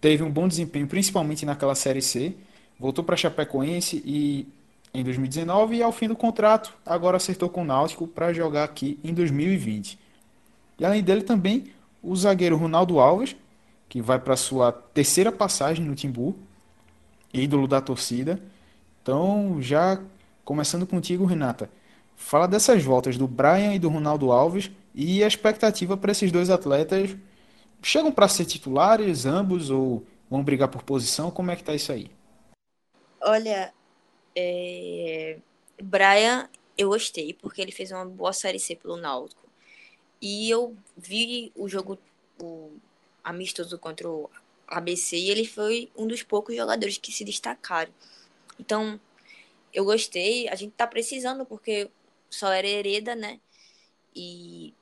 teve 0.00 0.22
um 0.22 0.30
bom 0.30 0.46
desempenho, 0.46 0.86
principalmente 0.86 1.46
naquela 1.46 1.74
Série 1.74 2.02
C, 2.02 2.34
voltou 2.78 3.04
para 3.04 3.16
Chapecoense 3.16 4.02
e 4.04 4.46
em 4.92 5.04
2019 5.04 5.76
e 5.76 5.82
ao 5.82 5.92
fim 5.92 6.08
do 6.08 6.16
contrato 6.16 6.72
agora 6.84 7.16
acertou 7.16 7.48
com 7.48 7.62
o 7.62 7.64
Náutico 7.64 8.06
para 8.06 8.32
jogar 8.32 8.64
aqui 8.64 8.98
em 9.04 9.12
2020. 9.12 9.98
E 10.78 10.84
além 10.84 11.02
dele 11.02 11.22
também 11.22 11.64
o 12.02 12.14
zagueiro 12.14 12.56
Ronaldo 12.56 12.98
Alves, 12.98 13.36
que 13.88 14.00
vai 14.00 14.18
para 14.18 14.36
sua 14.36 14.72
terceira 14.72 15.32
passagem 15.32 15.84
no 15.84 15.94
Timbu, 15.94 16.36
ídolo 17.32 17.66
da 17.66 17.80
torcida. 17.80 18.40
Então, 19.02 19.58
já 19.60 20.00
começando 20.44 20.86
contigo, 20.86 21.24
Renata, 21.24 21.70
fala 22.16 22.46
dessas 22.46 22.82
voltas 22.82 23.16
do 23.16 23.26
Brian 23.26 23.74
e 23.74 23.78
do 23.78 23.88
Ronaldo 23.88 24.32
Alves 24.32 24.70
e 24.94 25.22
a 25.22 25.26
expectativa 25.26 25.96
para 25.96 26.12
esses 26.12 26.32
dois 26.32 26.50
atletas. 26.50 27.14
Chegam 27.86 28.10
para 28.10 28.26
ser 28.26 28.44
titulares 28.46 29.26
ambos 29.26 29.70
ou 29.70 30.04
vão 30.28 30.42
brigar 30.42 30.68
por 30.68 30.82
posição? 30.82 31.30
Como 31.30 31.52
é 31.52 31.56
que 31.56 31.62
tá 31.62 31.72
isso 31.72 31.92
aí? 31.92 32.10
Olha, 33.20 33.72
é... 34.34 35.38
Brian, 35.80 36.50
eu 36.76 36.88
gostei, 36.88 37.32
porque 37.34 37.62
ele 37.62 37.70
fez 37.70 37.92
uma 37.92 38.04
boa 38.04 38.32
Série 38.32 38.58
C 38.58 38.74
pelo 38.74 38.96
Náutico. 38.96 39.48
E 40.20 40.50
eu 40.50 40.76
vi 40.96 41.52
o 41.54 41.68
jogo 41.68 41.96
o 42.42 42.72
amistoso 43.22 43.78
contra 43.78 44.10
o 44.10 44.28
ABC 44.66 45.16
e 45.16 45.30
ele 45.30 45.46
foi 45.46 45.88
um 45.96 46.08
dos 46.08 46.24
poucos 46.24 46.56
jogadores 46.56 46.98
que 46.98 47.12
se 47.12 47.24
destacaram. 47.24 47.92
Então, 48.58 48.98
eu 49.72 49.84
gostei. 49.84 50.48
A 50.48 50.56
gente 50.56 50.72
tá 50.72 50.88
precisando, 50.88 51.46
porque 51.46 51.88
só 52.28 52.52
era 52.52 52.66
Hereda, 52.66 53.14
né? 53.14 53.38
E 54.12 54.74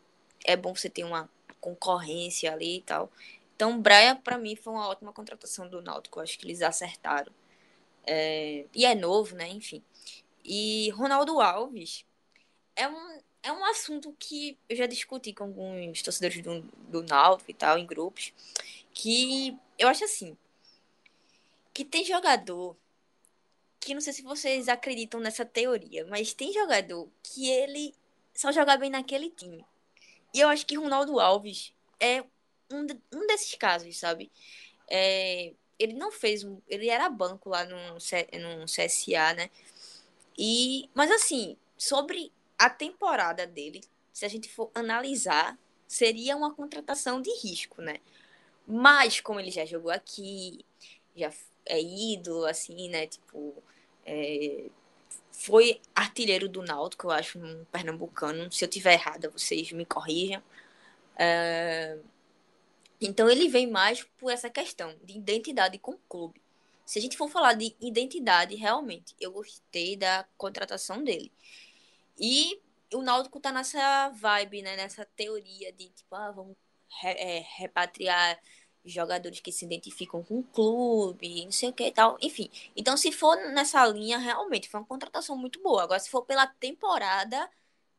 é 0.43 0.57
bom 0.57 0.75
você 0.75 0.89
ter 0.89 1.05
uma 1.05 1.29
concorrência 1.65 2.53
ali 2.53 2.79
e 2.79 2.83
tal. 2.83 3.11
Então, 3.57 3.81
Brian, 3.81 4.17
pra 4.17 4.37
mim, 4.37 4.55
foi 4.55 4.73
uma 4.75 4.89
ótima 4.89 5.13
contratação 5.13 5.69
do 5.69 5.81
Náutico. 5.81 6.21
Acho 6.21 6.39
que 6.39 6.45
eles 6.47 6.61
acertaram. 6.61 7.33
É, 8.07 8.67
E 8.75 8.85
é 8.85 8.95
novo, 8.95 9.35
né? 9.35 9.49
Enfim. 9.49 9.83
E 10.45 10.91
Ronaldo 10.91 11.41
Alves 11.41 12.05
é 12.77 12.87
um, 12.89 13.21
é 13.43 13.53
um 13.53 13.65
assunto 13.65 14.15
que 14.19 14.59
eu 14.69 14.77
já 14.77 14.87
discuti 14.87 15.33
com 15.33 15.45
alguns 15.45 16.03
torcedores 16.03 16.43
do, 16.43 16.61
do 16.89 17.03
Náutico 17.03 17.51
e 17.51 17.55
tal, 17.55 17.79
em 17.79 17.87
grupos, 17.87 18.33
que 18.93 19.57
eu 19.79 19.89
acho 19.89 20.05
assim, 20.05 20.37
que 21.73 21.85
tem 21.85 22.05
jogador 22.05 22.77
que 23.81 23.95
não 23.95 24.01
sei 24.01 24.13
se 24.13 24.23
vocês 24.23 24.69
acreditam 24.69 25.21
nessa 25.21 25.45
teoria, 25.45 26.07
mas 26.07 26.33
tem 26.33 26.53
jogador 26.53 27.09
que 27.23 27.51
ele 27.51 27.95
só 28.35 28.51
joga 28.51 28.77
bem 28.77 28.91
naquele 28.91 29.31
time. 29.31 29.65
E 30.35 30.41
eu 30.41 30.49
acho 30.49 30.67
que 30.67 30.77
Ronaldo 30.77 31.21
Alves 31.21 31.75
é 32.01 32.25
um, 32.73 32.87
de- 32.87 33.01
um 33.15 33.27
desses 33.27 33.55
casos, 33.57 33.97
sabe? 33.99 34.33
É, 34.89 35.55
ele 35.79 35.95
não 35.95 36.13
fez. 36.13 36.45
Ele 36.69 36.89
era 36.89 37.09
banco 37.09 37.49
lá 37.51 37.65
no, 37.65 37.95
no 37.95 38.69
CSA, 38.69 39.35
né? 39.35 39.51
E, 40.39 40.89
mas 40.95 41.11
assim, 41.11 41.57
sobre 41.79 42.33
a 42.59 42.71
temporada 42.71 43.47
dele, 43.47 43.83
se 44.13 44.25
a 44.25 44.29
gente 44.29 44.49
for 44.49 44.71
analisar, 44.75 45.59
seria 45.87 46.37
uma 46.37 46.55
contratação 46.55 47.21
de 47.21 47.31
risco, 47.43 47.83
né? 47.83 47.99
Mas 48.67 49.21
como 49.21 49.41
ele 49.41 49.51
já 49.51 49.65
jogou 49.65 49.91
aqui, 49.91 50.65
já 51.17 51.33
é 51.67 51.81
ídolo, 51.81 52.45
assim, 52.47 52.89
né? 52.89 53.07
Tipo, 53.07 53.63
é, 54.07 54.67
foi 55.37 55.81
artilheiro 55.95 56.49
do 56.49 56.63
Náutico, 56.63 57.09
eu 57.09 57.11
acho, 57.11 57.39
um 57.39 57.65
pernambucano. 57.67 58.51
Se 58.53 58.65
eu 58.65 58.69
tiver 58.69 58.95
errada, 58.95 59.29
vocês 59.29 59.73
me 59.73 59.85
corrijam. 59.85 60.43
É, 61.17 61.99
então 63.01 63.29
ele 63.29 63.49
vem 63.49 63.67
mais 63.67 64.03
por 64.19 64.31
essa 64.31 64.49
questão 64.49 64.97
de 65.03 65.19
identidade 65.19 65.79
com 65.79 65.93
o 65.93 66.01
clube. 66.09 66.41
Se 66.87 66.99
a 66.99 67.03
gente 67.03 67.17
for 67.17 67.29
falar 67.29 67.55
de 67.55 67.75
identidade, 67.81 68.55
realmente, 68.55 69.15
eu 69.21 69.33
gostei 69.33 69.97
da 69.97 70.25
contratação 70.37 71.03
dele. 71.03 71.33
E 72.19 72.61
o 72.93 73.03
Náutico 73.03 73.41
tá 73.41 73.51
nessa 73.51 74.11
vibe, 74.11 74.63
né? 74.63 74.77
Nessa 74.77 75.05
teoria 75.17 75.73
de, 75.73 75.89
tipo, 75.89 76.15
ah, 76.15 76.31
vamos 76.31 76.57
re- 77.01 77.17
é, 77.19 77.45
repatriar 77.57 78.39
jogadores 78.85 79.41
que 79.41 79.53
se 79.53 79.65
identificam 79.65 80.23
com 80.23 80.39
o 80.41 80.43
clube, 80.45 81.45
não 81.45 81.53
sei 81.53 81.71
o 81.71 81.73
que 81.73 81.87
e 81.87 81.93
tal. 81.93 82.19
Enfim, 82.21 82.51
então 82.77 82.97
se 82.97 83.11
for 83.13 83.37
nessa 83.53 83.87
linha, 83.87 84.19
realmente 84.19 84.69
foi 84.69 84.81
uma 84.81 84.87
contratação 84.87 85.37
muito 85.37 85.63
boa. 85.63 85.83
Agora, 85.85 86.01
se 86.01 86.11
for 86.11 86.23
pela 86.23 86.47
temporada, 86.47 87.49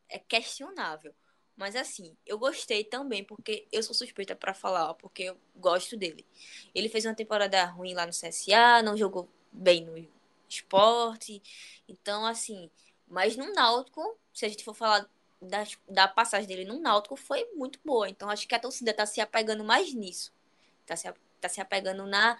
é 0.10 0.20
questionável. 0.20 1.14
Mas 1.58 1.76
assim, 1.76 2.16
eu 2.26 2.38
gostei 2.38 2.84
também, 2.84 3.24
porque 3.24 3.68
eu 3.72 3.82
sou 3.82 3.96
suspeita 3.96 4.36
pra 4.36 4.54
falar, 4.54 4.90
ó, 4.92 4.94
porque 4.94 5.24
eu 5.24 5.38
gosto 5.56 5.96
dele. 5.98 6.26
Ele 6.74 6.90
fez 6.90 7.06
uma 7.06 7.16
temporada 7.16 7.64
ruim 7.66 7.94
lá 7.94 8.06
no 8.06 8.12
CSA, 8.12 8.84
não 8.84 8.98
jogou 8.98 9.30
bem 9.52 9.86
no 9.86 9.98
esporte. 10.50 11.42
Então, 11.88 12.26
assim, 12.26 12.70
mas 13.08 13.36
no 13.38 13.54
Náutico, 13.54 14.18
se 14.34 14.46
a 14.46 14.50
gente 14.50 14.64
for 14.64 14.74
falar 14.74 15.10
da, 15.42 15.64
da 15.88 16.08
passagem 16.08 16.48
dele 16.48 16.66
no 16.66 16.80
Náutico, 16.80 17.16
foi 17.16 17.46
muito 17.56 17.80
boa. 17.86 18.10
Então, 18.10 18.30
acho 18.30 18.48
que 18.48 18.56
a 18.56 18.60
torcida 18.60 18.94
tá 18.94 19.06
se 19.06 19.22
apegando 19.22 19.64
mais 19.64 19.94
nisso. 19.94 20.34
Tá 20.86 20.96
se, 20.96 21.12
tá 21.42 21.50
se 21.50 21.62
apegando 21.62 22.06
na 22.06 22.40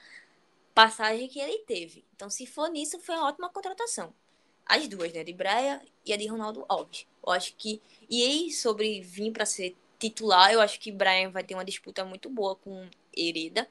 passagem 0.74 1.28
que 1.28 1.40
ele 1.40 1.60
teve. 1.60 2.06
Então, 2.16 2.30
se 2.30 2.46
for 2.46 2.70
nisso, 2.70 3.00
foi 3.00 3.16
uma 3.16 3.28
ótima 3.28 3.50
contratação. 3.50 4.14
As 4.66 4.88
duas, 4.88 5.14
né? 5.14 5.24
De 5.24 5.34
Braia 5.34 5.82
e 6.06 6.14
a 6.14 6.18
de 6.18 6.28
Ronaldo 6.28 6.66
Alves. 6.68 7.08
Eu 7.26 7.32
acho 7.32 7.56
que. 7.56 7.82
E 8.10 8.24
aí, 8.24 8.52
sobre 8.52 9.02
vir 9.02 9.32
para 9.32 9.46
ser 9.46 9.76
titular, 10.00 10.52
eu 10.52 10.62
acho 10.62 10.80
que 10.80 10.92
Brian 10.92 11.32
vai 11.32 11.44
ter 11.44 11.54
uma 11.54 11.66
disputa 11.66 12.04
muito 12.04 12.30
boa 12.30 12.56
com 12.56 12.90
Hereda. 13.16 13.70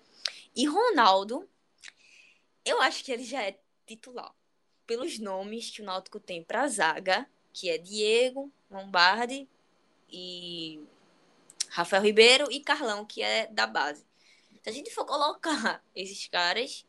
E 0.57 0.67
Ronaldo, 0.67 1.49
eu 2.65 2.81
acho 2.81 3.05
que 3.05 3.13
ele 3.13 3.25
já 3.25 3.43
é 3.43 3.59
titular. 3.87 4.35
pelos 4.87 5.19
nomes 5.19 5.71
que 5.71 5.83
o 5.83 5.85
Náutico 5.85 6.21
tem 6.21 6.43
para 6.43 6.69
zaga, 6.69 7.27
que 7.53 7.71
é 7.71 7.79
Diego, 7.79 8.53
Lombardi 8.71 9.49
e 10.11 10.81
Rafael 11.71 12.03
Ribeiro 12.03 12.51
e 12.51 12.61
Carlão, 12.61 13.05
que 13.05 13.23
é 13.23 13.47
da 13.47 13.67
base. 13.67 14.05
Se 14.65 14.71
a 14.71 14.73
gente 14.73 14.91
for 14.91 15.05
colocar 15.05 15.85
esses 15.95 16.27
caras, 16.27 16.87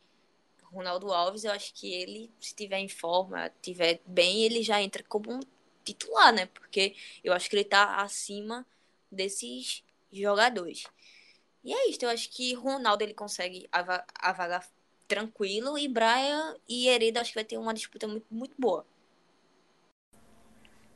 Ronaldo 0.63 1.12
Alves, 1.12 1.44
eu 1.44 1.51
acho 1.51 1.74
que 1.74 1.94
ele, 1.94 2.32
se 2.39 2.55
tiver 2.55 2.79
em 2.79 2.88
forma, 2.88 3.51
tiver 3.62 4.00
bem, 4.05 4.44
ele 4.44 4.63
já 4.63 4.82
entra 4.82 5.03
como 5.03 5.34
um 5.34 5.39
titular, 5.84 6.34
né? 6.34 6.46
Porque 6.48 6.96
eu 7.22 7.34
acho 7.34 7.50
que 7.50 7.55
ele 7.58 7.65
tá 7.65 7.98
acima 7.98 8.65
desses 9.12 9.84
jogadores. 10.12 10.86
E 11.65 11.74
é 11.74 11.89
isso, 11.89 12.00
eu 12.03 12.10
acho 12.10 12.29
que 12.29 12.53
Ronaldo 12.53 13.03
ele 13.03 13.13
consegue 13.13 13.67
a, 13.70 14.32
vaga 14.32 14.63
tranquilo 15.05 15.77
e 15.77 15.88
Brian 15.89 16.55
e 16.70 16.88
Hereda 16.88 17.20
acho 17.20 17.32
que 17.32 17.36
vai 17.36 17.44
ter 17.44 17.58
uma 17.58 17.74
disputa 17.74 18.08
muito, 18.08 18.25
muito 18.32 18.55
boa. 18.58 18.86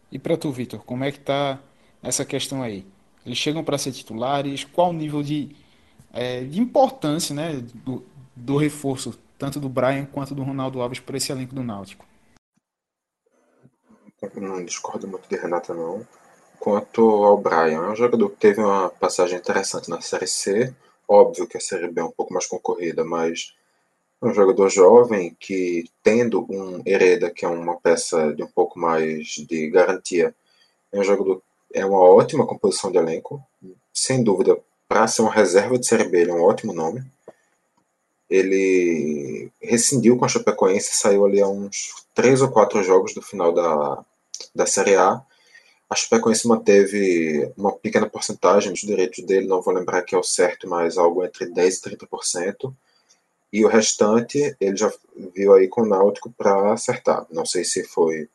E 0.09 0.17
para 0.17 0.37
tu, 0.37 0.49
Vitor, 0.49 0.81
como 0.85 1.03
é 1.03 1.11
que 1.11 1.19
tá 1.19 1.61
essa 2.01 2.23
questão 2.23 2.63
aí? 2.63 2.85
Eles 3.25 3.37
chegam 3.37 3.65
para 3.65 3.77
ser 3.77 3.91
titulares? 3.91 4.63
Qual 4.63 4.91
o 4.91 4.93
nível 4.93 5.21
de, 5.21 5.55
é, 6.13 6.41
de 6.41 6.59
importância 6.59 7.35
né, 7.35 7.63
do, 7.85 8.03
do 8.35 8.57
reforço, 8.57 9.17
tanto 9.37 9.59
do 9.59 9.69
Brian 9.69 10.05
quanto 10.05 10.35
do 10.35 10.43
Ronaldo 10.43 10.81
Alves, 10.81 10.99
para 10.99 11.17
esse 11.17 11.31
elenco 11.31 11.55
do 11.55 11.63
Náutico? 11.63 12.05
Não 14.35 14.63
discordo 14.63 15.07
muito 15.07 15.29
de 15.29 15.37
Renata, 15.37 15.73
não. 15.73 16.05
Quanto 16.59 17.01
ao 17.23 17.37
Brian, 17.37 17.85
é 17.85 17.89
um 17.89 17.95
jogador 17.95 18.29
que 18.31 18.37
teve 18.37 18.59
uma 18.59 18.89
passagem 18.89 19.39
interessante 19.39 19.89
na 19.89 20.01
Série 20.01 20.27
C. 20.27 20.75
Óbvio 21.07 21.47
que 21.47 21.57
a 21.57 21.61
Série 21.61 21.89
B 21.89 22.01
é 22.01 22.03
um 22.03 22.11
pouco 22.11 22.33
mais 22.33 22.45
concorrida, 22.45 23.05
mas 23.05 23.55
é 24.21 24.25
um 24.25 24.33
jogador 24.33 24.69
jovem 24.69 25.35
que, 25.39 25.85
tendo 26.03 26.45
um 26.49 26.81
Hereda, 26.85 27.31
que 27.31 27.45
é 27.45 27.47
uma 27.47 27.79
peça 27.79 28.33
de 28.33 28.43
um 28.43 28.47
pouco 28.47 28.77
mais 28.77 29.27
de 29.27 29.69
garantia, 29.69 30.35
é 30.91 30.99
um 30.99 31.03
jogador 31.03 31.41
é 31.73 31.85
uma 31.85 31.99
ótima 31.99 32.45
composição 32.45 32.91
de 32.91 32.97
elenco. 32.97 33.41
Sem 33.93 34.23
dúvida, 34.23 34.57
para 34.89 35.07
ser 35.07 35.21
uma 35.21 35.31
reserva 35.31 35.79
de 35.79 35.87
Série 35.87 36.09
B, 36.09 36.19
ele 36.19 36.31
é 36.31 36.33
um 36.33 36.43
ótimo 36.43 36.73
nome. 36.73 37.01
Ele 38.29 39.49
rescindiu 39.61 40.17
com 40.17 40.25
a 40.25 40.27
Chapecoense, 40.27 40.95
saiu 40.95 41.25
ali 41.25 41.41
a 41.41 41.47
uns 41.47 42.05
três 42.13 42.41
ou 42.41 42.51
quatro 42.51 42.83
jogos 42.83 43.13
do 43.13 43.21
final 43.21 43.53
da, 43.53 44.03
da 44.53 44.65
Série 44.65 44.95
A 44.95 45.23
a 45.89 45.95
Chapecoense 45.95 46.47
manteve 46.47 47.51
uma 47.57 47.71
pequena 47.71 48.07
porcentagem 48.07 48.71
dos 48.71 48.81
direitos 48.81 49.25
dele, 49.25 49.47
não 49.47 49.59
vou 49.59 49.73
lembrar 49.73 50.03
que 50.03 50.13
é 50.13 50.17
o 50.17 50.23
certo, 50.23 50.69
mas 50.69 50.99
algo 50.99 51.25
entre 51.25 51.47
10% 51.47 51.87
e 51.87 51.97
30%. 51.97 52.73
E 53.51 53.65
o 53.65 53.67
restante 53.67 54.55
ele 54.61 54.77
já 54.77 54.93
viu 55.33 55.55
aí 55.55 55.67
com 55.67 55.81
o 55.81 55.87
Náutico 55.87 56.31
para 56.37 56.73
acertar. 56.73 57.25
Não 57.31 57.43
sei 57.43 57.63
se 57.63 57.83
foi 57.83 58.29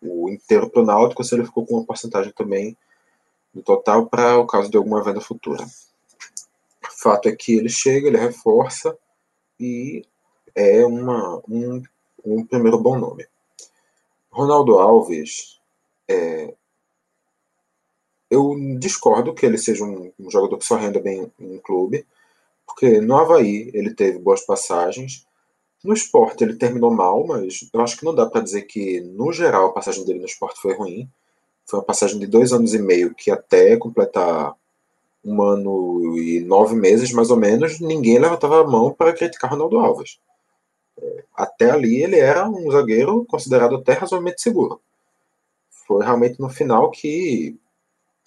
o 0.00 0.30
inteiro 0.30 0.70
para 0.70 0.82
o 0.82 0.86
Náutico 0.86 1.22
ou 1.22 1.26
se 1.26 1.34
ele 1.34 1.44
ficou 1.44 1.66
com 1.66 1.74
uma 1.74 1.84
porcentagem 1.84 2.32
também 2.32 2.76
do 3.52 3.62
total 3.62 4.06
para 4.06 4.38
o 4.38 4.46
caso 4.46 4.70
de 4.70 4.76
alguma 4.76 5.02
venda 5.02 5.20
futura. 5.20 5.66
Fato 7.02 7.28
é 7.28 7.34
que 7.34 7.54
ele 7.56 7.68
chega, 7.68 8.06
ele 8.06 8.16
reforça 8.16 8.96
e 9.58 10.04
é 10.54 10.86
uma, 10.86 11.42
um, 11.48 11.82
um 12.24 12.46
primeiro 12.46 12.78
bom 12.78 12.96
nome. 12.96 13.26
Ronaldo 14.30 14.78
Alves 14.78 15.60
é, 16.08 16.54
eu 18.30 18.54
discordo 18.78 19.34
que 19.34 19.44
ele 19.44 19.58
seja 19.58 19.84
um, 19.84 20.12
um 20.18 20.30
jogador 20.30 20.56
que 20.58 20.64
só 20.64 20.76
renda 20.76 21.00
bem 21.00 21.30
em 21.40 21.58
clube, 21.58 22.06
porque 22.64 23.00
no 23.00 23.16
Havaí 23.18 23.70
ele 23.74 23.94
teve 23.94 24.18
boas 24.18 24.46
passagens. 24.46 25.26
No 25.82 25.92
esporte 25.92 26.44
ele 26.44 26.54
terminou 26.54 26.90
mal, 26.90 27.26
mas 27.26 27.68
eu 27.72 27.80
acho 27.80 27.98
que 27.98 28.04
não 28.04 28.14
dá 28.14 28.26
para 28.26 28.40
dizer 28.40 28.62
que, 28.62 29.00
no 29.00 29.32
geral, 29.32 29.66
a 29.66 29.72
passagem 29.72 30.04
dele 30.04 30.20
no 30.20 30.26
esporte 30.26 30.60
foi 30.60 30.74
ruim. 30.74 31.10
Foi 31.66 31.80
uma 31.80 31.84
passagem 31.84 32.18
de 32.18 32.26
dois 32.26 32.52
anos 32.52 32.72
e 32.74 32.78
meio 32.78 33.12
que 33.12 33.30
até 33.30 33.76
completar 33.76 34.56
um 35.24 35.42
ano 35.42 36.18
e 36.18 36.40
nove 36.40 36.74
meses, 36.74 37.12
mais 37.12 37.30
ou 37.30 37.36
menos, 37.36 37.80
ninguém 37.80 38.18
levantava 38.18 38.60
a 38.60 38.66
mão 38.66 38.92
para 38.92 39.12
criticar 39.12 39.50
Ronaldo 39.50 39.78
Alves. 39.78 40.18
É, 41.00 41.24
até 41.34 41.70
ali 41.70 42.02
ele 42.02 42.18
era 42.18 42.48
um 42.48 42.70
zagueiro 42.70 43.24
considerado 43.26 43.76
até 43.76 43.92
razoavelmente 43.92 44.42
seguro. 44.42 44.80
Foi 45.86 46.04
realmente 46.04 46.40
no 46.40 46.48
final 46.48 46.90
que 46.90 47.56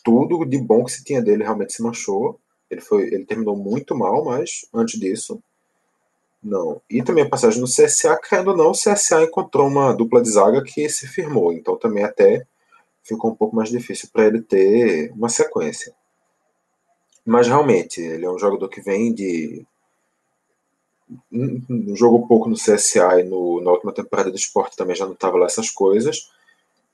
tudo 0.03 0.45
de 0.45 0.57
bom 0.57 0.83
que 0.85 0.91
se 0.91 1.03
tinha 1.03 1.21
dele 1.21 1.43
realmente 1.43 1.73
se 1.73 1.83
manchou. 1.83 2.39
Ele 2.69 2.81
foi, 2.81 3.03
ele 3.13 3.25
terminou 3.25 3.55
muito 3.55 3.95
mal, 3.95 4.23
mas 4.23 4.65
antes 4.73 4.99
disso, 4.99 5.41
não. 6.41 6.81
E 6.89 7.01
também 7.03 7.23
a 7.23 7.29
passagem 7.29 7.59
no 7.59 7.67
CSA, 7.67 8.17
querendo 8.17 8.51
ou 8.51 8.57
não, 8.57 8.69
o 8.69 8.73
CSA 8.73 9.23
encontrou 9.23 9.67
uma 9.67 9.93
dupla 9.93 10.21
de 10.21 10.29
zaga 10.29 10.63
que 10.63 10.87
se 10.89 11.07
firmou, 11.07 11.51
então 11.51 11.75
também 11.75 12.03
até 12.03 12.45
ficou 13.03 13.31
um 13.31 13.35
pouco 13.35 13.55
mais 13.55 13.69
difícil 13.69 14.09
para 14.13 14.25
ele 14.25 14.41
ter 14.41 15.11
uma 15.11 15.29
sequência. 15.29 15.93
Mas 17.25 17.47
realmente, 17.47 17.99
ele 17.99 18.25
é 18.25 18.29
um 18.29 18.37
jogador 18.37 18.69
que 18.69 18.81
vem 18.81 19.13
de. 19.13 19.65
Jogou 21.95 22.27
pouco 22.27 22.49
no 22.49 22.55
CSA 22.55 23.19
e 23.19 23.23
no, 23.23 23.61
na 23.61 23.71
última 23.71 23.91
temporada 23.91 24.29
do 24.29 24.37
esporte 24.37 24.77
também 24.77 24.95
já 24.95 25.05
não 25.05 25.13
estava 25.13 25.37
lá 25.37 25.45
essas 25.45 25.69
coisas. 25.69 26.29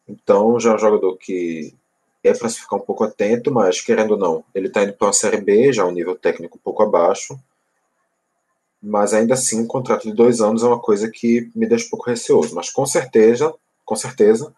Então 0.07 0.59
já 0.59 0.71
é 0.71 0.75
um 0.75 0.79
jogador 0.79 1.17
que 1.17 1.73
é 2.23 2.33
para 2.33 2.49
se 2.49 2.59
ficar 2.59 2.75
um 2.75 2.81
pouco 2.81 3.03
atento, 3.03 3.51
mas 3.51 3.81
querendo 3.81 4.11
ou 4.11 4.17
não, 4.17 4.43
ele 4.53 4.67
está 4.67 4.83
indo 4.83 4.93
para 4.93 5.07
uma 5.07 5.13
Série 5.13 5.41
B, 5.41 5.73
já 5.73 5.85
um 5.85 5.91
nível 5.91 6.15
técnico 6.15 6.57
um 6.57 6.61
pouco 6.61 6.83
abaixo. 6.83 7.39
Mas 8.81 9.13
ainda 9.13 9.33
assim, 9.33 9.61
um 9.61 9.67
contrato 9.67 10.03
de 10.03 10.13
dois 10.13 10.41
anos 10.41 10.63
é 10.63 10.67
uma 10.67 10.79
coisa 10.79 11.09
que 11.09 11.49
me 11.55 11.67
deixa 11.67 11.87
um 11.87 11.89
pouco 11.91 12.09
receoso. 12.09 12.55
Mas 12.55 12.69
com 12.69 12.85
certeza, 12.85 13.53
com 13.85 13.95
certeza, 13.95 14.53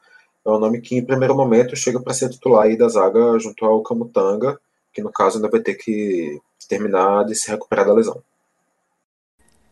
é 0.46 0.50
um 0.50 0.60
nome 0.60 0.82
que 0.82 0.96
em 0.96 1.06
primeiro 1.06 1.36
momento 1.36 1.76
chega 1.76 2.00
para 2.00 2.14
ser 2.14 2.30
titular 2.30 2.66
aí 2.66 2.78
da 2.78 2.88
zaga 2.88 3.38
junto 3.40 3.66
ao 3.66 3.82
Camutanga, 3.82 4.60
que 4.94 5.02
no 5.02 5.12
caso 5.12 5.38
ainda 5.38 5.50
vai 5.50 5.60
ter 5.60 5.76
que 5.76 6.40
terminar 6.68 7.26
de 7.26 7.36
se 7.36 7.50
recuperar 7.50 7.86
da 7.86 7.94
lesão. 7.94 8.22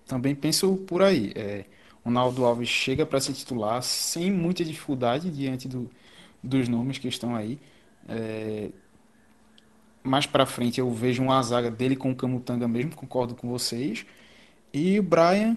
Também 0.06 0.36
penso 0.36 0.76
por 0.88 1.02
aí. 1.02 1.32
É, 1.36 1.66
o 2.04 2.12
Naldo 2.12 2.44
Alves 2.44 2.68
chega 2.68 3.06
para 3.06 3.22
ser 3.22 3.34
titular 3.34 3.82
sem 3.82 4.32
muita 4.32 4.66
dificuldade 4.66 5.30
diante 5.30 5.68
do, 5.68 5.90
dos 6.44 6.68
nomes 6.68 6.98
que 6.98 7.08
estão 7.08 7.36
aí. 7.36 7.60
É, 8.10 8.70
mais 10.04 10.26
para 10.26 10.46
frente 10.46 10.80
eu 10.80 10.92
vejo 10.92 11.22
uma 11.22 11.42
zaga 11.44 11.70
dele 11.70 11.96
com 11.96 12.12
o 12.12 12.16
Camutanga 12.16 12.68
mesmo, 12.68 12.96
concordo 12.96 13.36
com 13.36 13.48
vocês. 13.48 14.06
E 14.74 15.00
o 15.00 15.04
Brian, 15.04 15.56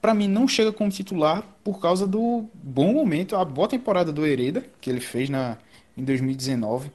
para 0.00 0.14
mim, 0.14 0.26
não 0.26 0.48
chega 0.48 0.72
como 0.72 0.90
titular 0.90 1.42
por 1.62 1.80
causa 1.80 2.06
do 2.06 2.46
bom 2.54 2.92
momento, 2.92 3.36
a 3.36 3.44
boa 3.44 3.68
temporada 3.68 4.12
do 4.12 4.26
Hereda, 4.26 4.64
que 4.80 4.90
ele 4.90 5.00
fez 5.00 5.30
na, 5.30 5.58
em 5.96 6.02
2019. 6.04 6.90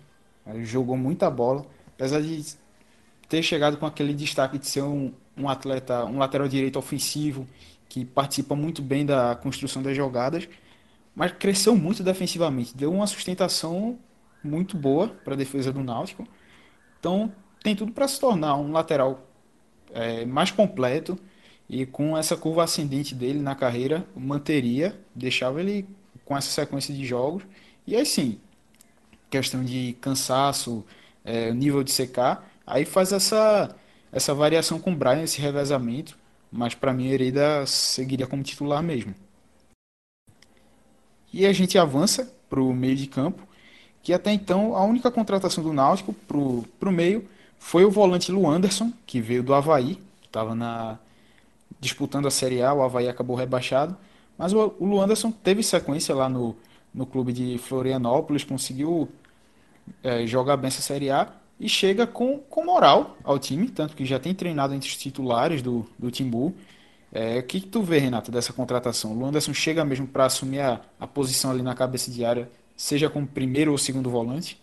Ele 0.45 0.65
jogou 0.65 0.97
muita 0.97 1.30
bola, 1.30 1.65
apesar 1.98 2.22
de 2.22 2.46
ter 3.28 3.42
chegado 3.42 3.78
com 3.78 3.86
aquele 3.86 4.14
destaque 4.14 4.60
de 4.60 4.68
ser 4.68 4.84
um, 4.84 5.12
um 5.36 5.50
atleta, 5.50 6.06
um 6.06 6.20
lateral 6.20 6.48
direito 6.48 6.78
ofensivo, 6.78 7.48
que 7.90 8.06
participa 8.06 8.56
muito 8.56 8.82
bem 8.82 9.06
da 9.06 9.36
construção 9.36 9.82
das 9.82 9.98
jogadas, 9.98 10.48
mas 11.16 11.32
cresceu 11.32 11.76
muito 11.76 12.04
defensivamente, 12.04 12.78
deu 12.78 12.94
uma 12.94 13.08
sustentação 13.08 13.98
muito 14.44 14.78
boa 14.78 15.08
para 15.08 15.34
a 15.34 15.38
defesa 15.38 15.74
do 15.74 15.84
Náutico. 15.84 16.28
Então 17.00 17.34
tem 17.64 17.76
tudo 17.76 17.92
para 17.92 18.08
se 18.08 18.20
tornar 18.20 18.56
um 18.56 18.72
lateral 18.72 19.28
é, 19.94 20.26
mais 20.26 20.52
completo 20.52 21.18
e 21.68 21.86
com 21.86 22.16
essa 22.16 22.38
curva 22.38 22.64
ascendente 22.64 23.16
dele 23.16 23.40
na 23.40 23.56
carreira 23.56 24.06
manteria, 24.16 24.98
deixava 25.16 25.60
ele 25.60 25.88
com 26.24 26.38
essa 26.38 26.50
sequência 26.50 26.94
de 26.94 27.06
jogos. 27.06 27.44
E 27.86 27.96
aí 27.96 28.06
sim, 28.06 28.40
questão 29.30 29.64
de 29.64 29.98
cansaço, 30.00 30.86
é, 31.28 31.52
nível 31.52 31.84
de 31.84 31.92
secar, 31.92 32.50
aí 32.66 32.86
faz 32.86 33.12
essa, 33.12 33.76
essa 34.12 34.34
variação 34.34 34.80
com 34.80 34.92
o 34.92 34.96
Brian, 34.96 35.24
esse 35.24 35.40
revezamento. 35.40 36.18
Mas 36.52 36.74
para 36.74 36.94
mim, 36.94 37.10
Hereda 37.10 37.66
seguiria 37.68 38.26
como 38.26 38.42
titular 38.42 38.82
mesmo. 38.82 39.13
E 41.32 41.46
a 41.46 41.52
gente 41.52 41.78
avança 41.78 42.34
para 42.50 42.62
o 42.62 42.74
meio 42.74 42.96
de 42.96 43.08
campo 43.08 43.46
que 44.08 44.13
até 44.13 44.32
então 44.32 44.74
a 44.74 44.86
única 44.86 45.12
contratação 45.12 45.62
do 45.62 45.74
Náutico 45.74 46.13
para 46.13 46.90
o 46.90 46.92
meio 46.94 47.28
foi 47.60 47.84
o 47.84 47.92
volante 47.92 48.32
Luanderson, 48.32 48.94
que 49.06 49.20
veio 49.20 49.44
do 49.44 49.54
Havaí, 49.54 50.00
estava 50.24 50.56
na 50.56 50.98
disputando 51.78 52.26
a 52.26 52.32
Série 52.32 52.62
A, 52.62 52.74
o 52.74 52.82
Havaí 52.82 53.10
acabou 53.10 53.36
rebaixado, 53.36 53.98
mas 54.38 54.54
o, 54.54 54.74
o 54.80 54.86
Luanderson 54.86 55.30
teve 55.30 55.62
sequência 55.62 56.16
lá 56.16 56.30
no, 56.30 56.56
no 56.94 57.06
clube 57.06 57.34
de 57.34 57.58
Florianópolis, 57.58 58.46
conseguiu 58.46 59.10
é, 60.04 60.26
jogar 60.26 60.58
bem 60.58 60.67
essa 60.67 60.82
Série 60.82 61.10
A 61.10 61.32
e 61.60 61.67
chega 61.67 62.06
com, 62.06 62.39
com 62.39 62.63
moral 62.63 63.17
ao 63.23 63.39
time, 63.39 63.69
tanto 63.69 63.95
que 63.95 64.06
já 64.06 64.19
tem 64.19 64.34
treinado 64.34 64.73
entre 64.73 64.89
os 64.89 64.95
titulares 64.95 65.62
do, 65.62 65.86
do 65.97 66.12
Timbu. 66.12 66.56
É, 67.12 67.39
o 67.39 67.43
que, 67.43 67.62
que 67.62 67.67
tu 67.67 67.82
vê, 67.82 68.00
Renato, 68.00 68.32
dessa 68.32 68.54
contratação? 68.54 69.12
O 69.12 69.15
Luanderson 69.15 69.54
chega 69.54 69.84
mesmo 69.84 70.08
para 70.08 70.26
assumir 70.26 70.60
a, 70.60 70.82
a 71.00 71.08
posição 71.08 71.52
ali 71.52 71.62
na 71.62 71.73
cabeça 71.73 72.12
de 72.12 72.23
área 72.23 72.50
seja 72.78 73.10
como 73.10 73.28
primeiro 73.28 73.71
ou 73.71 73.78
segundo 73.78 74.10
volante? 74.10 74.62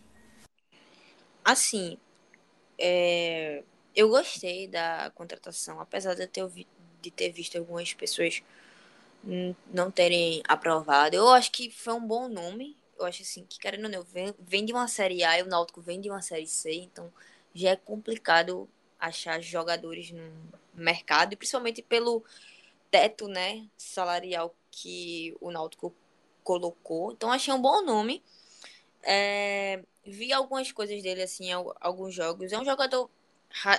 Assim, 1.45 1.99
é, 2.79 3.65
eu 3.95 4.09
gostei 4.09 4.69
da 4.69 5.11
contratação, 5.15 5.81
apesar 5.81 6.15
de, 6.15 6.27
ter, 6.29 6.49
de 7.03 7.11
ter 7.11 7.33
visto 7.33 7.59
algumas 7.59 7.93
pessoas 7.93 8.41
não 9.73 9.91
terem 9.91 10.43
aprovado. 10.47 11.17
Eu 11.17 11.29
acho 11.31 11.51
que 11.51 11.71
foi 11.71 11.93
um 11.95 12.07
bom 12.07 12.29
nome. 12.29 12.77
Eu 12.99 13.07
acho 13.07 13.23
assim, 13.23 13.45
que 13.45 13.59
querendo 13.59 13.85
ou 13.85 13.91
não, 13.91 14.03
vem, 14.03 14.35
vem 14.39 14.65
de 14.65 14.73
uma 14.73 14.89
série 14.89 15.25
A 15.25 15.39
e 15.39 15.43
o 15.43 15.47
Náutico 15.47 15.81
vem 15.81 16.01
de 16.01 16.11
uma 16.11 16.23
série 16.23 16.47
C, 16.47 16.73
então 16.75 17.13
já 17.55 17.71
é 17.71 17.77
complicado 17.77 18.69
achar 18.99 19.41
jogadores 19.41 20.11
no 20.11 20.31
mercado, 20.75 21.33
e 21.33 21.37
principalmente 21.37 21.83
pelo 21.83 22.25
teto, 22.91 23.29
né, 23.29 23.67
salarial 23.77 24.55
que 24.71 25.37
o 25.41 25.51
Náutico 25.51 25.95
colocou. 26.43 27.13
Então 27.13 27.33
achei 27.33 27.53
um 27.53 27.61
bom 27.61 27.83
nome. 27.83 28.23
É, 29.03 29.83
vi 30.05 30.33
algumas 30.33 30.71
coisas 30.73 31.03
dele 31.03 31.23
assim, 31.23 31.51
alguns 31.81 32.15
jogos. 32.15 32.53
É 32.53 32.59
um 32.59 32.65
jogador 32.65 33.11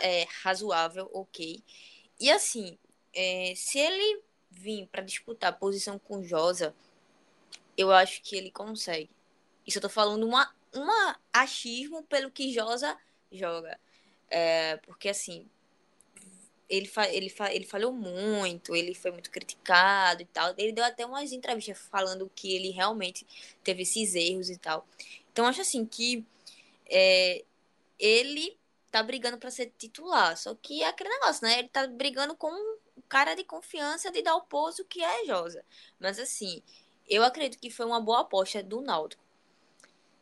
é, 0.01 0.25
razoável, 0.43 1.09
ok. 1.13 1.63
E 2.19 2.31
assim, 2.31 2.77
é, 3.13 3.53
se 3.55 3.79
ele 3.79 4.21
vir 4.49 4.87
para 4.87 5.01
disputar 5.01 5.57
posição 5.59 5.99
com 5.99 6.23
Josa, 6.23 6.73
eu 7.77 7.91
acho 7.91 8.21
que 8.21 8.35
ele 8.35 8.51
consegue. 8.51 9.09
Isso 9.65 9.77
eu 9.77 9.81
tô 9.81 9.89
falando 9.89 10.25
uma, 10.25 10.53
uma 10.73 11.19
achismo 11.33 12.03
pelo 12.03 12.31
que 12.31 12.53
Josa 12.53 12.97
joga. 13.31 13.79
É, 14.29 14.77
porque 14.77 15.09
assim, 15.09 15.47
ele, 16.69 16.87
fa 16.87 17.07
ele, 17.09 17.29
fa 17.29 17.53
ele 17.53 17.65
falhou 17.65 17.91
muito, 17.91 18.75
ele 18.75 18.93
foi 18.93 19.11
muito 19.11 19.29
criticado 19.29 20.21
e 20.21 20.25
tal. 20.25 20.53
Ele 20.57 20.71
deu 20.71 20.83
até 20.83 21.05
umas 21.05 21.31
entrevistas 21.31 21.77
falando 21.89 22.31
que 22.35 22.55
ele 22.55 22.69
realmente 22.69 23.25
teve 23.63 23.83
esses 23.83 24.15
erros 24.15 24.49
e 24.49 24.57
tal. 24.57 24.87
Então, 25.31 25.45
acho 25.45 25.61
assim 25.61 25.85
que 25.85 26.25
é, 26.87 27.43
ele 27.99 28.57
tá 28.91 29.03
brigando 29.03 29.37
para 29.37 29.51
ser 29.51 29.71
titular. 29.77 30.37
Só 30.37 30.55
que 30.55 30.81
é 30.81 30.87
aquele 30.87 31.09
negócio, 31.09 31.45
né? 31.45 31.59
Ele 31.59 31.69
tá 31.69 31.87
brigando 31.87 32.35
com 32.35 32.49
o 32.95 33.01
cara 33.07 33.35
de 33.35 33.43
confiança 33.43 34.11
de 34.11 34.21
dar 34.21 34.35
o 34.35 34.41
pouso 34.41 34.85
que 34.85 35.03
é 35.03 35.25
Josa. 35.25 35.63
Mas 35.99 36.19
assim, 36.19 36.63
eu 37.09 37.23
acredito 37.23 37.59
que 37.59 37.69
foi 37.69 37.85
uma 37.85 37.99
boa 37.99 38.21
aposta 38.21 38.61
do 38.61 38.81
Náutico. 38.81 39.23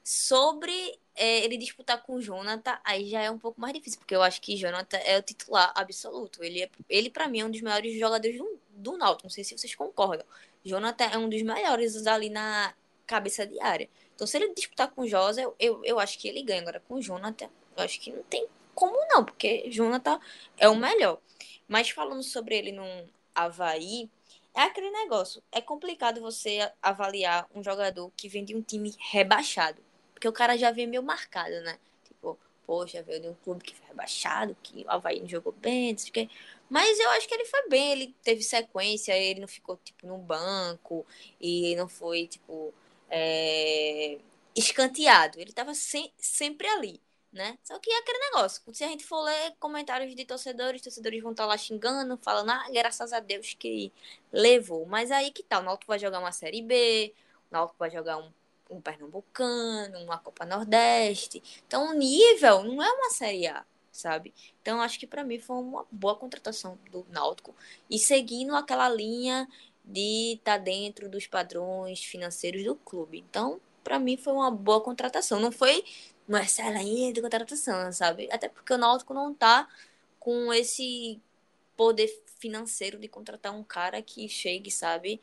Sobre 0.03 0.99
é, 1.15 1.45
ele 1.45 1.57
disputar 1.57 2.03
com 2.03 2.15
o 2.15 2.21
Jonathan, 2.21 2.77
aí 2.83 3.09
já 3.09 3.21
é 3.21 3.31
um 3.31 3.39
pouco 3.39 3.61
mais 3.61 3.73
difícil, 3.73 3.99
porque 3.99 4.15
eu 4.15 4.21
acho 4.21 4.41
que 4.41 4.57
Jonathan 4.57 4.97
é 4.97 5.17
o 5.17 5.21
titular 5.21 5.71
absoluto. 5.75 6.43
Ele, 6.43 6.63
é, 6.63 6.69
ele 6.89 7.09
para 7.09 7.27
mim, 7.27 7.39
é 7.39 7.45
um 7.45 7.51
dos 7.51 7.61
melhores 7.61 7.97
jogadores 7.97 8.37
do, 8.37 8.59
do 8.69 8.97
Náutico. 8.97 9.27
Não 9.27 9.29
sei 9.29 9.43
se 9.43 9.57
vocês 9.57 9.75
concordam. 9.75 10.25
Jonathan 10.63 11.05
é 11.05 11.17
um 11.17 11.29
dos 11.29 11.41
melhores 11.41 12.05
ali 12.07 12.29
na 12.29 12.73
cabeça 13.05 13.45
de 13.45 13.59
área. 13.59 13.89
Então, 14.15 14.25
se 14.25 14.37
ele 14.37 14.53
disputar 14.53 14.89
com 14.91 15.01
o 15.01 15.07
Josa, 15.07 15.41
eu, 15.41 15.55
eu, 15.59 15.85
eu 15.85 15.99
acho 15.99 16.17
que 16.19 16.27
ele 16.27 16.41
ganha. 16.43 16.61
Agora, 16.61 16.79
com 16.79 16.95
o 16.95 17.01
Jonathan, 17.01 17.49
eu 17.75 17.83
acho 17.83 17.99
que 17.99 18.11
não 18.11 18.23
tem 18.23 18.47
como 18.73 18.97
não, 19.07 19.23
porque 19.23 19.69
Jonathan 19.69 20.19
é 20.57 20.67
o 20.67 20.75
melhor. 20.75 21.19
Mas 21.67 21.89
falando 21.89 22.23
sobre 22.23 22.57
ele 22.57 22.71
no 22.71 22.85
Havaí, 23.33 24.09
é 24.53 24.61
aquele 24.61 24.91
negócio. 24.91 25.41
É 25.51 25.61
complicado 25.61 26.21
você 26.21 26.71
avaliar 26.81 27.47
um 27.53 27.63
jogador 27.63 28.11
que 28.15 28.29
vem 28.29 28.45
de 28.45 28.55
um 28.55 28.61
time 28.61 28.95
rebaixado. 29.11 29.81
Porque 30.13 30.27
o 30.27 30.33
cara 30.33 30.57
já 30.57 30.71
vem 30.71 30.87
meio 30.87 31.03
marcado, 31.03 31.59
né? 31.61 31.77
Tipo, 32.05 32.37
poxa, 32.65 33.01
veio 33.03 33.21
de 33.21 33.27
um 33.29 33.33
clube 33.35 33.63
que 33.63 33.75
foi 33.75 33.87
rebaixado, 33.87 34.55
que 34.63 34.83
o 34.85 34.91
Havaí 34.91 35.19
não 35.19 35.27
jogou 35.27 35.53
bem, 35.53 35.95
não. 35.95 36.29
Mas 36.69 36.99
eu 36.99 37.09
acho 37.11 37.27
que 37.27 37.33
ele 37.33 37.45
foi 37.45 37.67
bem, 37.69 37.91
ele 37.91 38.15
teve 38.23 38.41
sequência, 38.43 39.17
ele 39.17 39.41
não 39.41 39.47
ficou, 39.47 39.77
tipo, 39.83 40.07
no 40.07 40.17
banco, 40.17 41.05
e 41.39 41.75
não 41.75 41.87
foi, 41.87 42.27
tipo, 42.27 42.73
é... 43.09 44.17
escanteado. 44.55 45.39
Ele 45.39 45.51
tava 45.53 45.73
sem, 45.73 46.11
sempre 46.17 46.67
ali, 46.67 47.01
né? 47.33 47.57
Só 47.63 47.79
que 47.79 47.91
é 47.91 47.97
aquele 47.99 48.19
negócio. 48.19 48.61
Se 48.73 48.83
a 48.83 48.87
gente 48.87 49.03
for 49.03 49.21
ler 49.23 49.55
comentários 49.59 50.15
de 50.15 50.23
torcedores, 50.23 50.81
torcedores 50.81 51.21
vão 51.21 51.31
estar 51.31 51.43
tá 51.43 51.47
lá 51.47 51.57
xingando, 51.57 52.17
falando, 52.17 52.51
ah, 52.51 52.65
graças 52.71 53.11
a 53.11 53.19
Deus 53.19 53.55
que 53.55 53.91
levou. 54.31 54.85
Mas 54.85 55.11
aí 55.11 55.31
que 55.31 55.43
tal? 55.43 55.59
Tá, 55.59 55.63
o 55.63 55.65
Náutico 55.65 55.91
vai 55.91 55.99
jogar 55.99 56.19
uma 56.19 56.31
Série 56.31 56.61
B, 56.61 57.13
o 57.51 57.53
Náutico 57.53 57.79
vai 57.79 57.89
jogar 57.89 58.17
um 58.17 58.31
um 58.69 58.81
Pernambucano, 58.81 59.99
uma 59.99 60.17
Copa 60.17 60.45
Nordeste. 60.45 61.41
Então, 61.67 61.91
o 61.91 61.93
nível 61.93 62.63
não 62.63 62.81
é 62.81 62.91
uma 62.91 63.09
Série 63.11 63.47
A, 63.47 63.65
sabe? 63.91 64.33
Então, 64.61 64.81
acho 64.81 64.99
que 64.99 65.07
para 65.07 65.23
mim 65.23 65.39
foi 65.39 65.57
uma 65.57 65.85
boa 65.91 66.15
contratação 66.15 66.77
do 66.91 67.05
Náutico. 67.09 67.55
E 67.89 67.99
seguindo 67.99 68.55
aquela 68.55 68.89
linha 68.89 69.47
de 69.83 70.33
estar 70.35 70.57
tá 70.57 70.63
dentro 70.63 71.09
dos 71.09 71.27
padrões 71.27 72.03
financeiros 72.03 72.63
do 72.63 72.75
clube. 72.75 73.19
Então, 73.29 73.59
para 73.83 73.99
mim 73.99 74.17
foi 74.17 74.33
uma 74.33 74.49
boa 74.49 74.81
contratação. 74.81 75.39
Não 75.39 75.51
foi 75.51 75.83
uma 76.27 76.41
excelente 76.41 77.21
contratação, 77.21 77.91
sabe? 77.91 78.29
Até 78.31 78.47
porque 78.49 78.73
o 78.73 78.77
Náutico 78.77 79.13
não 79.13 79.33
tá 79.33 79.67
com 80.19 80.53
esse 80.53 81.21
poder 81.75 82.07
financeiro 82.39 82.97
de 82.97 83.07
contratar 83.07 83.53
um 83.53 83.63
cara 83.63 84.01
que 84.01 84.27
chegue, 84.29 84.71
sabe? 84.71 85.21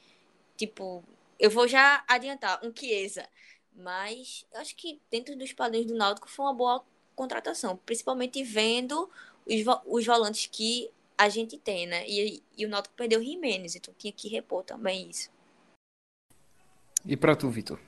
Tipo, 0.56 1.02
eu 1.38 1.50
vou 1.50 1.66
já 1.66 2.04
adiantar, 2.06 2.60
um 2.64 2.72
Chiesa. 2.74 3.26
Mas 3.74 4.46
eu 4.52 4.60
acho 4.60 4.76
que 4.76 5.00
dentro 5.10 5.36
dos 5.36 5.52
padrões 5.52 5.86
do 5.86 5.94
Náutico 5.94 6.28
foi 6.28 6.44
uma 6.44 6.54
boa 6.54 6.84
contratação, 7.14 7.76
principalmente 7.78 8.42
vendo 8.42 9.10
os, 9.46 9.62
os 9.86 10.06
volantes 10.06 10.46
que 10.46 10.90
a 11.16 11.28
gente 11.28 11.58
tem, 11.58 11.86
né? 11.86 12.06
E, 12.08 12.42
e 12.56 12.66
o 12.66 12.68
Náutico 12.68 12.94
perdeu 12.94 13.20
o 13.20 13.22
Jimenez, 13.22 13.76
então 13.76 13.94
tinha 13.96 14.12
que 14.12 14.28
repor 14.28 14.64
também 14.64 15.08
isso. 15.08 15.30
E 17.04 17.16
para 17.16 17.36
tu, 17.36 17.48
Vitor? 17.48 17.80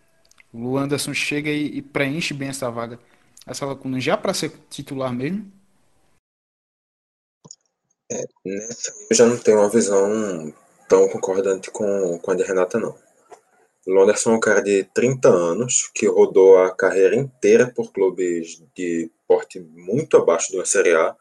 O 0.53 0.77
Anderson 0.77 1.15
chega 1.15 1.51
e, 1.51 1.79
e, 1.79 1.83
preenche 1.83 2.35
bem 2.35 2.49
essa 2.49 2.71
vaga, 2.71 2.99
essa 3.47 3.65
lacuna, 3.65 3.99
já 3.99 4.17
para 4.17 4.35
ser 4.35 4.53
titular 4.69 5.13
mesmo? 5.13 5.51
É, 8.11 8.25
nessa 8.45 8.93
eu 9.11 9.17
já 9.17 9.27
não 9.27 9.39
tenho 9.39 9.59
uma 9.59 9.71
visão 9.71 10.53
tão 10.89 11.09
concordante 11.09 11.71
com, 11.71 12.19
com 12.19 12.31
a 12.31 12.35
de 12.35 12.43
Renata, 12.43 12.79
não. 12.79 12.95
Londerson 13.87 14.33
é 14.33 14.35
um 14.35 14.41
cara 14.41 14.61
de 14.61 14.85
30 14.95 15.29
anos 15.29 15.91
que 15.93 16.07
rodou 16.07 16.59
a 16.59 16.71
carreira 16.71 17.17
inteira 17.17 17.73
por 17.75 17.91
clubes 17.91 18.63
de 18.77 19.11
porte 19.27 19.59
muito 19.59 20.17
abaixo 20.17 20.57
da 20.57 20.65
Série 20.65 20.95
A, 20.95 21.17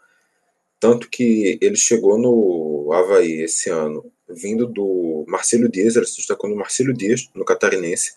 tanto 0.79 1.09
que 1.09 1.57
ele 1.61 1.77
chegou 1.77 2.17
no 2.17 2.91
Havaí 2.91 3.41
esse 3.41 3.69
ano, 3.69 4.11
vindo 4.27 4.67
do 4.67 5.23
Marcelo 5.27 5.69
Dias, 5.69 5.95
ele 5.95 6.05
se 6.05 6.17
destacou 6.17 6.49
no 6.49 6.55
Marcelo 6.55 6.93
Dias, 6.93 7.29
no 7.33 7.45
Catarinense, 7.45 8.15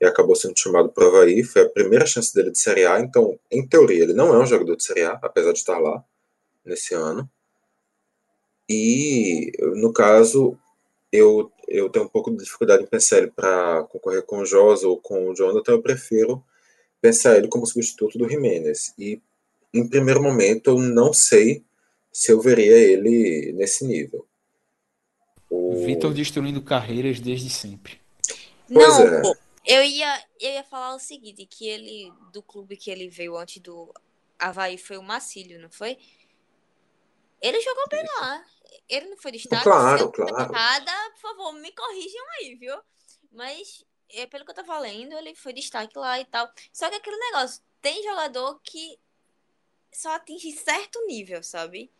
e 0.00 0.06
acabou 0.06 0.36
sendo 0.36 0.58
chamado 0.58 0.90
para 0.90 1.04
o 1.04 1.08
Havaí, 1.08 1.42
foi 1.42 1.62
a 1.62 1.68
primeira 1.68 2.06
chance 2.06 2.34
dele 2.34 2.50
de 2.50 2.58
Série 2.58 2.84
A, 2.86 3.00
então, 3.00 3.38
em 3.50 3.66
teoria, 3.66 4.02
ele 4.02 4.12
não 4.12 4.34
é 4.34 4.38
um 4.38 4.46
jogador 4.46 4.76
de 4.76 4.84
Série 4.84 5.02
A, 5.02 5.18
apesar 5.22 5.52
de 5.52 5.58
estar 5.58 5.78
lá 5.78 6.04
nesse 6.64 6.94
ano. 6.94 7.28
E, 8.68 9.52
no 9.76 9.92
caso, 9.92 10.58
eu, 11.12 11.50
eu 11.68 11.88
tenho 11.88 12.04
um 12.04 12.08
pouco 12.08 12.30
de 12.30 12.44
dificuldade 12.44 12.82
em 12.82 12.86
pensar 12.86 13.18
ele 13.18 13.30
para 13.30 13.84
concorrer 13.84 14.22
com 14.22 14.38
o 14.38 14.46
Josa 14.46 14.86
ou 14.88 14.98
com 14.98 15.28
o 15.30 15.34
Jonathan, 15.34 15.72
eu 15.72 15.82
prefiro 15.82 16.42
pensar 17.00 17.36
ele 17.36 17.48
como 17.48 17.66
substituto 17.66 18.18
do 18.18 18.28
Jimenez. 18.28 18.92
E, 18.98 19.20
em 19.72 19.88
primeiro 19.88 20.22
momento, 20.22 20.70
eu 20.70 20.78
não 20.78 21.12
sei 21.12 21.64
se 22.12 22.32
eu 22.32 22.40
veria 22.40 22.76
ele 22.76 23.52
nesse 23.52 23.86
nível. 23.86 24.26
O 25.48 25.84
Vitor 25.84 26.12
destruindo 26.12 26.60
carreiras 26.60 27.20
desde 27.20 27.48
sempre. 27.48 28.00
Pois 28.72 28.98
não, 28.98 29.06
é. 29.06 29.22
Eu 29.66 29.82
ia, 29.82 30.24
eu 30.40 30.52
ia 30.52 30.64
falar 30.64 30.94
o 30.94 30.98
seguinte, 30.98 31.44
que 31.44 31.66
ele, 31.66 32.12
do 32.32 32.42
clube 32.42 32.76
que 32.76 32.90
ele 32.90 33.08
veio 33.08 33.36
antes 33.36 33.60
do 33.60 33.92
Havaí, 34.38 34.78
foi 34.78 34.96
o 34.96 35.02
Macílio, 35.02 35.60
não 35.60 35.70
foi? 35.70 35.98
Ele 37.40 37.60
jogou 37.60 37.84
bem 37.88 38.04
lá. 38.04 38.44
Ele 38.88 39.06
não 39.10 39.16
foi 39.16 39.32
destaque. 39.32 39.64
Claro, 39.64 40.12
claro. 40.12 40.52
Errada, 40.52 40.92
por 41.10 41.20
favor, 41.20 41.52
me 41.54 41.72
corrijam 41.72 42.24
aí, 42.38 42.54
viu? 42.54 42.76
Mas, 43.32 43.84
é, 44.10 44.26
pelo 44.26 44.44
que 44.44 44.52
eu 44.52 44.54
tava 44.54 44.78
lendo, 44.78 45.16
ele 45.16 45.34
foi 45.34 45.52
destaque 45.52 45.98
lá 45.98 46.20
e 46.20 46.24
tal. 46.24 46.48
Só 46.72 46.88
que 46.88 46.96
aquele 46.96 47.16
negócio, 47.16 47.62
tem 47.82 48.02
jogador 48.02 48.60
que 48.62 48.98
só 49.92 50.10
atinge 50.10 50.52
certo 50.52 51.04
nível, 51.06 51.42
sabe? 51.42 51.90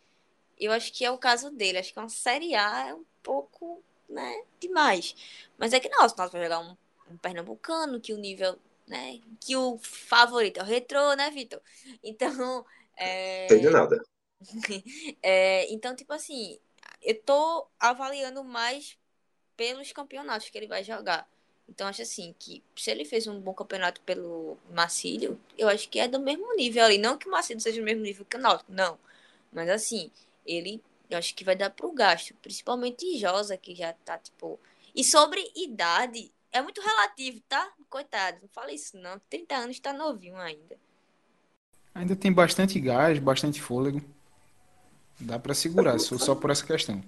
Eu 0.57 0.71
acho 0.71 0.91
que 0.93 1.03
é 1.03 1.11
o 1.11 1.17
caso 1.17 1.49
dele. 1.49 1.77
Acho 1.79 1.93
que 1.93 1.99
uma 1.99 2.09
Série 2.09 2.55
A 2.55 2.87
é 2.89 2.93
um 2.93 3.05
pouco, 3.21 3.83
né, 4.09 4.43
demais. 4.59 5.15
Mas 5.57 5.73
é 5.73 5.79
que 5.79 5.89
não, 5.89 6.07
se 6.07 6.17
nós 6.17 6.31
vamos 6.31 6.45
jogar 6.45 6.59
um, 6.59 6.77
um 7.09 7.17
pernambucano, 7.17 7.99
que 7.99 8.13
o 8.13 8.17
nível, 8.17 8.57
né, 8.87 9.19
que 9.39 9.55
o 9.55 9.77
favorito 9.79 10.59
é 10.59 10.63
o 10.63 10.65
retrô, 10.65 11.13
né, 11.13 11.29
Vitor? 11.29 11.61
Então, 12.03 12.65
é... 12.95 13.47
De 13.47 13.69
nada. 13.69 14.01
é, 15.21 15.71
então, 15.71 15.95
tipo 15.95 16.13
assim, 16.13 16.59
eu 17.01 17.19
tô 17.21 17.67
avaliando 17.79 18.43
mais 18.43 18.97
pelos 19.55 19.91
campeonatos 19.91 20.49
que 20.49 20.57
ele 20.57 20.67
vai 20.67 20.83
jogar. 20.83 21.27
Então, 21.69 21.87
acho 21.87 22.01
assim, 22.01 22.33
que 22.39 22.63
se 22.75 22.89
ele 22.89 23.03
fez 23.03 23.27
um 23.27 23.39
bom 23.39 23.53
campeonato 23.53 23.99
pelo 24.01 24.57
Marcílio, 24.71 25.39
eu 25.57 25.67
acho 25.67 25.89
que 25.89 25.99
é 25.99 26.07
do 26.07 26.19
mesmo 26.19 26.55
nível 26.55 26.85
ali. 26.85 26.97
Não 26.97 27.17
que 27.17 27.27
o 27.27 27.31
Marcílio 27.31 27.61
seja 27.61 27.81
do 27.81 27.85
mesmo 27.85 28.03
nível 28.03 28.25
que 28.25 28.37
o 28.37 28.39
Náutico, 28.39 28.71
não. 28.71 28.97
Mas, 29.51 29.69
assim, 29.69 30.09
ele, 30.45 30.81
eu 31.09 31.17
acho 31.17 31.35
que 31.35 31.43
vai 31.43 31.55
dar 31.55 31.69
pro 31.69 31.91
gasto. 31.91 32.33
Principalmente 32.41 33.17
Josa, 33.17 33.57
que 33.57 33.75
já 33.75 33.93
tá, 33.93 34.17
tipo... 34.17 34.59
E 34.95 35.03
sobre 35.03 35.51
idade, 35.55 36.31
é 36.51 36.61
muito 36.61 36.81
relativo, 36.81 37.41
tá? 37.47 37.71
Coitado, 37.89 38.39
não 38.41 38.49
fala 38.49 38.71
isso 38.71 38.97
não. 38.97 39.19
30 39.29 39.55
anos 39.55 39.79
tá 39.79 39.93
novinho 39.93 40.37
ainda. 40.37 40.77
Ainda 41.93 42.15
tem 42.15 42.31
bastante 42.31 42.79
gás, 42.79 43.19
bastante 43.19 43.61
fôlego. 43.61 44.01
Dá 45.19 45.39
para 45.39 45.53
segurar, 45.53 45.99
só, 45.99 46.17
só 46.17 46.35
por 46.35 46.51
essa 46.51 46.65
questão. 46.65 47.01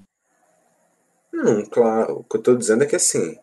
Não, 1.32 1.64
claro. 1.66 2.20
O 2.20 2.24
que 2.24 2.38
eu 2.38 2.42
tô 2.42 2.56
dizendo 2.56 2.84
é 2.84 2.88
que 2.88 2.96
assim, 2.96 3.38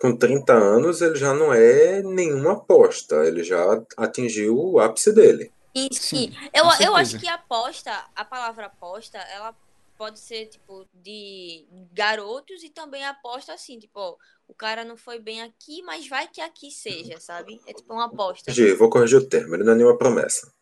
com 0.00 0.16
30 0.16 0.52
anos 0.52 1.00
ele 1.00 1.14
já 1.14 1.32
não 1.32 1.52
é 1.54 2.02
nenhuma 2.02 2.54
aposta. 2.54 3.24
Ele 3.24 3.44
já 3.44 3.62
atingiu 3.96 4.58
o 4.58 4.80
ápice 4.80 5.12
dele. 5.12 5.52
E, 5.74 5.88
Sim, 5.94 6.32
sim, 6.32 6.36
eu, 6.52 6.64
eu 6.84 6.94
acho 6.96 7.18
que 7.18 7.26
aposta, 7.26 8.04
a 8.14 8.24
palavra 8.24 8.66
aposta, 8.66 9.16
ela 9.18 9.54
pode 10.02 10.18
ser, 10.18 10.46
tipo, 10.46 10.84
de 10.92 11.64
garotos 11.92 12.64
e 12.64 12.68
também 12.70 13.04
aposta 13.04 13.52
assim, 13.52 13.78
tipo, 13.78 14.00
ó, 14.00 14.16
o 14.48 14.52
cara 14.52 14.84
não 14.84 14.96
foi 14.96 15.20
bem 15.20 15.40
aqui, 15.42 15.80
mas 15.82 16.08
vai 16.08 16.26
que 16.26 16.40
aqui 16.40 16.72
seja, 16.72 17.20
sabe? 17.20 17.60
É 17.68 17.72
tipo 17.72 17.92
uma 17.92 18.06
aposta. 18.06 18.50
Gi, 18.50 18.74
vou 18.74 18.90
corrigir 18.90 19.18
o 19.20 19.28
termo, 19.28 19.54
ele 19.54 19.62
não 19.62 19.74
é 19.74 19.76
nenhuma 19.76 19.96
promessa. 19.96 20.52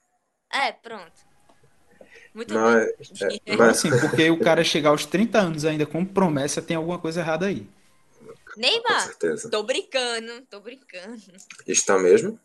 É, 0.53 0.73
pronto. 0.73 1.23
Muito 2.35 2.53
Mas, 2.53 2.87
bem. 3.19 3.41
é, 3.47 3.57
Mas 3.57 3.79
assim, 3.79 3.91
porque 3.99 4.29
o 4.31 4.39
cara 4.39 4.63
chegar 4.63 4.91
aos 4.91 5.07
30 5.07 5.39
anos 5.41 5.65
ainda 5.65 5.87
com 5.87 6.05
promessa, 6.05 6.61
tem 6.61 6.77
alguma 6.77 6.99
coisa 6.99 7.21
errada 7.21 7.47
aí. 7.47 7.67
com 8.55 8.61
Neymar, 8.61 9.07
certeza. 9.07 9.51
tô 9.51 9.63
brincando, 9.63 10.47
tô 10.47 10.61
brincando. 10.61 11.17
Está 11.67 11.99
mesmo? 11.99 12.39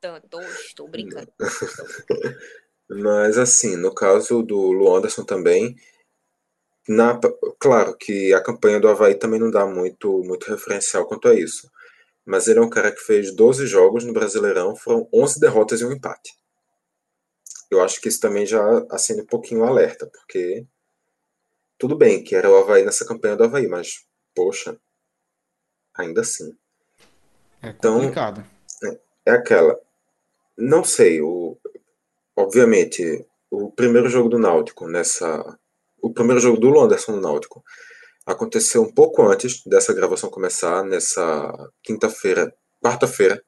Tô, 0.00 0.20
tô, 0.28 0.40
estou 0.40 0.88
brincando. 0.88 1.32
Mas 2.94 3.38
assim, 3.38 3.76
no 3.76 3.94
caso 3.94 4.42
do 4.42 4.70
Lu 4.72 4.94
Anderson 4.94 5.24
também, 5.24 5.74
na, 6.88 7.18
claro 7.58 7.96
que 7.96 8.32
a 8.34 8.42
campanha 8.42 8.80
do 8.80 8.88
Havaí 8.88 9.14
também 9.14 9.38
não 9.40 9.50
dá 9.50 9.64
muito, 9.66 10.22
muito 10.24 10.50
referencial 10.50 11.06
quanto 11.06 11.28
a 11.28 11.34
isso. 11.34 11.70
Mas 12.24 12.46
ele 12.46 12.58
é 12.58 12.62
um 12.62 12.70
cara 12.70 12.92
que 12.92 13.00
fez 13.00 13.34
12 13.34 13.66
jogos 13.66 14.04
no 14.04 14.12
Brasileirão, 14.12 14.76
foram 14.76 15.08
11 15.12 15.40
derrotas 15.40 15.80
e 15.80 15.84
um 15.84 15.92
empate. 15.92 16.32
Eu 17.70 17.80
acho 17.82 18.00
que 18.00 18.08
isso 18.08 18.20
também 18.20 18.44
já 18.44 18.62
acende 18.90 19.22
um 19.22 19.26
pouquinho 19.26 19.62
o 19.62 19.64
alerta, 19.64 20.06
porque 20.06 20.66
tudo 21.78 21.96
bem 21.96 22.22
que 22.22 22.34
era 22.36 22.50
o 22.50 22.56
Havaí 22.56 22.84
nessa 22.84 23.06
campanha 23.06 23.36
do 23.36 23.44
Havaí, 23.44 23.66
mas 23.66 24.04
poxa, 24.34 24.78
ainda 25.94 26.20
assim. 26.20 26.56
É 27.62 27.70
Então- 27.70 27.94
complicado. 27.94 28.44
É 29.24 29.30
aquela. 29.30 29.78
Não 30.58 30.82
sei, 30.84 31.22
o, 31.22 31.56
obviamente, 32.36 33.24
o 33.50 33.70
primeiro 33.70 34.08
jogo 34.08 34.28
do 34.28 34.38
Náutico 34.38 34.88
nessa. 34.88 35.58
O 36.00 36.12
primeiro 36.12 36.40
jogo 36.40 36.58
do 36.58 36.68
Londerson 36.68 37.12
no 37.12 37.20
Náutico 37.20 37.62
aconteceu 38.26 38.82
um 38.82 38.92
pouco 38.92 39.22
antes 39.22 39.62
dessa 39.64 39.92
gravação 39.92 40.30
começar, 40.30 40.82
nessa 40.84 41.70
quinta-feira, 41.82 42.52
quarta-feira, 42.82 43.42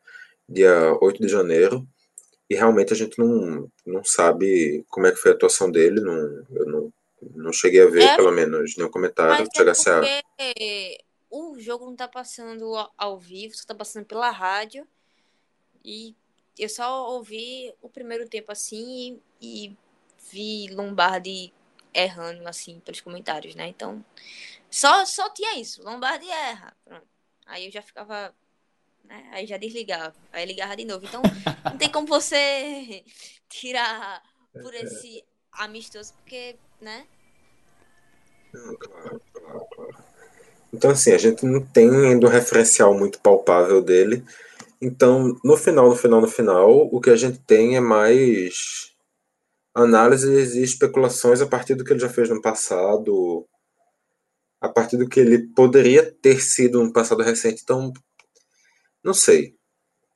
dia 0.49 0.97
8 1.01 1.20
de 1.20 1.29
janeiro. 1.29 1.87
E 2.49 2.55
realmente 2.55 2.92
a 2.92 2.97
gente 2.97 3.18
não, 3.18 3.68
não 3.87 4.05
sabe 4.05 4.85
como 4.88 5.07
é 5.07 5.11
que 5.11 5.16
foi 5.16 5.33
a 5.33 5.35
atuação 5.35 5.70
dele. 5.70 6.01
Não, 6.01 6.14
eu 6.51 6.66
não, 6.66 6.92
não 7.35 7.53
cheguei 7.53 7.83
a 7.83 7.87
ver, 7.88 8.03
É, 8.03 8.16
pelo 8.16 8.31
menos, 8.31 8.77
nenhum 8.77 8.90
comentário 8.90 9.40
Mas 9.40 9.49
que 9.49 9.57
é 9.57 9.59
chegasse 9.61 9.88
a. 9.90 10.01
porque 10.01 10.99
o 11.31 11.59
jogo 11.59 11.87
não 11.87 11.97
tá 11.97 12.07
passando 12.07 12.77
ao- 12.77 12.92
ao 12.97 13.18
vivo, 13.18 13.57
só 13.57 13.64
tá 13.66 13.75
passando 13.75 14.05
pela 14.05 14.31
rádio. 14.31 14.87
E 15.85 16.14
eu 16.59 16.69
só 16.69 17.11
ouvi 17.11 17.75
o 17.83 17.88
primeiro 17.88 18.29
tempo 18.29 18.53
assim 18.53 19.21
e, 19.40 19.67
e 19.67 19.77
vi 20.31 20.69
Lombardi 20.73 21.53
errando 21.93 22.47
assim 22.49 22.81
pelos 22.81 23.01
comentários, 23.01 23.55
né? 23.55 23.69
Então, 23.69 24.05
só, 24.71 25.05
só 25.05 25.31
tinha 25.31 25.59
isso. 25.59 25.83
Lombardi 25.83 26.29
erra. 26.29 26.75
Pronto. 26.85 27.07
Aí 27.47 27.67
eu 27.67 27.71
já 27.71 27.83
ficava. 27.83 28.35
Né? 29.05 29.29
Aí 29.33 29.47
já 29.47 29.57
desligava. 29.57 30.14
Aí 30.33 30.45
ligava 30.45 30.77
de 30.77 30.85
novo. 30.85 31.07
Então, 31.07 31.23
não 31.64 31.79
tem 31.79 31.90
como 31.90 32.07
você 32.07 33.05
tirar 33.49 34.23
por 34.53 34.75
esse 34.75 35.25
amistoso, 35.53 36.12
porque, 36.14 36.57
né? 36.81 37.07
Claro, 38.51 38.79
claro, 38.79 39.21
claro. 39.71 40.05
Então, 40.73 40.90
assim, 40.90 41.12
a 41.12 41.19
gente 41.19 41.47
não 41.47 41.64
tem 41.64 41.88
ainda 41.88 42.27
um 42.27 42.31
referencial 42.31 42.93
muito 42.99 43.21
palpável 43.21 43.81
dele. 43.81 44.25
Então, 44.85 45.35
no 45.42 45.57
final, 45.57 45.88
no 45.88 45.97
final, 45.97 46.20
no 46.20 46.29
final, 46.29 46.70
o 46.92 47.01
que 47.01 47.09
a 47.09 47.16
gente 47.16 47.38
tem 47.38 47.75
é 47.75 47.81
mais 47.81 48.92
análises 49.75 50.55
e 50.55 50.62
especulações 50.62 51.40
a 51.40 51.47
partir 51.47 51.75
do 51.75 51.83
que 51.83 51.92
ele 51.94 52.01
já 52.01 52.09
fez 52.11 52.29
no 52.29 52.42
passado, 52.42 53.47
a 54.61 54.68
partir 54.68 54.99
do 54.99 55.09
que 55.09 55.18
ele 55.18 55.38
poderia 55.55 56.03
ter 56.12 56.38
sido 56.42 56.85
no 56.85 56.92
passado 56.92 57.23
recente. 57.23 57.62
Então, 57.62 57.94
não 59.03 59.14
sei. 59.14 59.55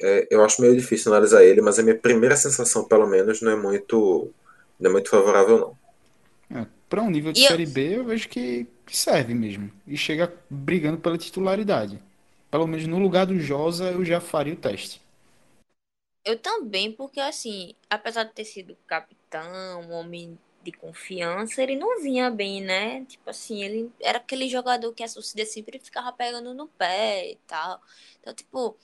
É, 0.01 0.29
eu 0.31 0.45
acho 0.45 0.61
meio 0.61 0.77
difícil 0.77 1.11
analisar 1.11 1.43
ele, 1.43 1.63
mas 1.63 1.79
a 1.79 1.83
minha 1.83 1.99
primeira 1.99 2.37
sensação, 2.37 2.85
pelo 2.85 3.07
menos, 3.07 3.41
não 3.41 3.53
é 3.53 3.57
muito, 3.57 4.31
não 4.79 4.91
é 4.91 4.93
muito 4.93 5.09
favorável, 5.09 5.59
não. 6.51 6.61
É, 6.61 6.67
para 6.91 7.03
um 7.03 7.11
nível 7.11 7.33
de 7.33 7.41
E 7.41 7.45
eu- 7.45 7.49
Série 7.49 7.67
B, 7.67 7.97
eu 7.97 8.05
vejo 8.05 8.29
que 8.29 8.67
serve 8.87 9.33
mesmo. 9.33 9.73
E 9.87 9.97
chega 9.97 10.31
brigando 10.51 10.99
pela 10.99 11.17
titularidade. 11.17 11.99
Pelo 12.51 12.67
menos 12.67 12.87
no 12.87 12.99
lugar 12.99 13.27
do 13.27 13.39
Josa, 13.39 13.91
eu 13.91 14.05
já 14.05 14.21
faria 14.21 14.55
o 14.55 14.57
teste. 14.57 15.01
Eu 16.25 16.39
também, 16.39 16.93
porque 16.93 17.21
assim, 17.21 17.75
apesar 17.89 18.25
de 18.25 18.33
ter 18.35 18.45
sido 18.45 18.77
capitão, 18.87 19.81
um 19.83 19.93
homem 19.93 20.39
de 20.63 20.73
confiança, 20.73 21.63
ele 21.63 21.77
não 21.77 22.03
vinha 22.03 22.31
bem, 22.31 22.63
né? 22.63 23.05
Tipo 23.07 23.31
assim, 23.31 23.63
ele 23.63 23.93
era 24.01 24.19
aquele 24.19 24.49
jogador 24.49 24.93
que 24.93 25.03
a 25.03 25.09
torcida 25.09 25.45
sempre 25.47 25.79
ficava 25.79 26.13
pegando 26.13 26.53
no 26.55 26.69
pé 26.69 27.31
e 27.33 27.37
tal. 27.47 27.81
Então, 28.21 28.35
tipo, 28.35 28.77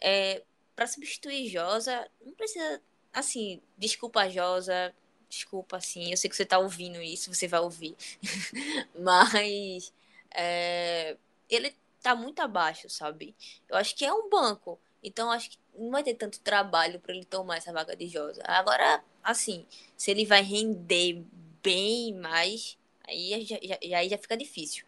é, 0.00 0.42
para 0.76 0.86
substituir 0.86 1.48
Josa, 1.48 2.08
não 2.24 2.32
precisa, 2.34 2.82
assim, 3.12 3.60
desculpa 3.78 4.28
Josa, 4.28 4.94
desculpa 5.28 5.76
assim, 5.78 6.10
eu 6.10 6.16
sei 6.16 6.30
que 6.30 6.36
você 6.36 6.46
tá 6.46 6.58
ouvindo 6.58 7.02
isso, 7.02 7.34
você 7.34 7.48
vai 7.48 7.60
ouvir. 7.60 7.96
Mas 8.98 9.92
é, 10.34 11.16
ele 11.50 11.74
tá 12.06 12.14
muito 12.14 12.40
abaixo, 12.40 12.88
sabe? 12.88 13.34
Eu 13.68 13.76
acho 13.76 13.94
que 13.96 14.04
é 14.04 14.12
um 14.12 14.28
banco. 14.30 14.78
Então, 15.02 15.30
acho 15.30 15.50
que 15.50 15.58
não 15.76 15.90
vai 15.90 16.04
ter 16.04 16.14
tanto 16.14 16.40
trabalho 16.40 17.00
para 17.00 17.12
ele 17.12 17.24
tomar 17.24 17.56
essa 17.56 17.72
vaga 17.72 17.96
de 17.96 18.06
Josa. 18.06 18.42
Agora, 18.44 19.02
assim, 19.22 19.66
se 19.96 20.10
ele 20.10 20.24
vai 20.24 20.42
render 20.42 21.24
bem 21.62 22.14
mais, 22.14 22.78
aí 23.08 23.44
já, 23.44 23.56
já, 23.60 23.98
aí 23.98 24.08
já 24.08 24.18
fica 24.18 24.36
difícil 24.36 24.84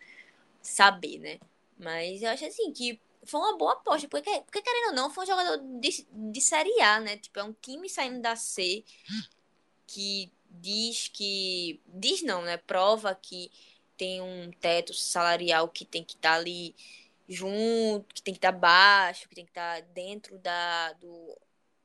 saber, 0.63 1.19
né? 1.19 1.41
Mas 1.77 2.23
eu 2.23 2.31
acho 2.31 2.47
assim 2.47 2.73
que 2.73 3.01
foi 3.25 3.41
uma 3.41 3.59
boa 3.59 3.73
aposta, 3.73 4.09
porque, 4.09 4.31
porque 4.43 4.63
querendo 4.63 4.91
ou 4.91 4.95
não, 4.95 5.11
foi 5.11 5.25
um 5.25 5.27
jogador 5.27 5.59
de, 5.81 6.07
de 6.11 6.41
Série 6.41 6.81
A, 6.81 7.01
né? 7.01 7.17
Tipo, 7.17 7.41
é 7.41 7.45
um 7.45 7.53
time 7.53 7.89
saindo 7.89 8.21
da 8.21 8.37
C 8.37 8.85
que 9.87 10.31
diz 10.49 11.09
que. 11.09 11.81
Diz 11.87 12.23
não, 12.23 12.43
né? 12.43 12.57
Prova 12.59 13.15
que 13.15 13.51
tem 13.97 14.21
um 14.21 14.51
teto 14.61 14.95
salarial 14.95 15.69
que 15.69 15.85
tem 15.85 16.05
que 16.05 16.15
estar 16.15 16.35
ali 16.35 16.75
junto, 17.29 18.15
que 18.15 18.23
tem 18.23 18.33
que 18.33 18.39
estar 18.39 18.53
baixo, 18.53 19.29
que 19.29 19.35
tem 19.35 19.45
que 19.45 19.51
estar 19.51 19.83
dentro 19.83 20.39
da, 20.39 20.93
do 20.95 21.37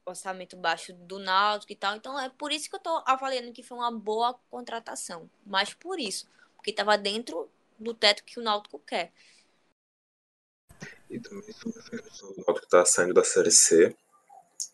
orçamento 0.05 0.55
baixo 0.55 0.93
do 0.93 1.19
Náutico 1.19 1.71
e 1.71 1.75
tal. 1.75 1.95
Então 1.95 2.19
é 2.19 2.29
por 2.29 2.51
isso 2.51 2.69
que 2.69 2.75
eu 2.75 2.79
tô 2.79 3.03
avaliando 3.05 3.51
que 3.51 3.63
foi 3.63 3.77
uma 3.77 3.91
boa 3.91 4.33
contratação. 4.49 5.29
Mas 5.45 5.73
por 5.73 5.99
isso, 5.99 6.27
porque 6.55 6.71
estava 6.71 6.97
dentro 6.97 7.49
do 7.77 7.93
teto 7.93 8.23
que 8.23 8.39
o 8.39 8.43
Náutico 8.43 8.79
quer. 8.79 9.11
E 11.09 11.19
também 11.19 11.51
sobre 11.53 11.81
do 11.81 12.43
Náutico 12.47 12.67
tá 12.67 12.85
saindo 12.85 13.13
da 13.13 13.23
Série 13.23 13.51
C. 13.51 13.95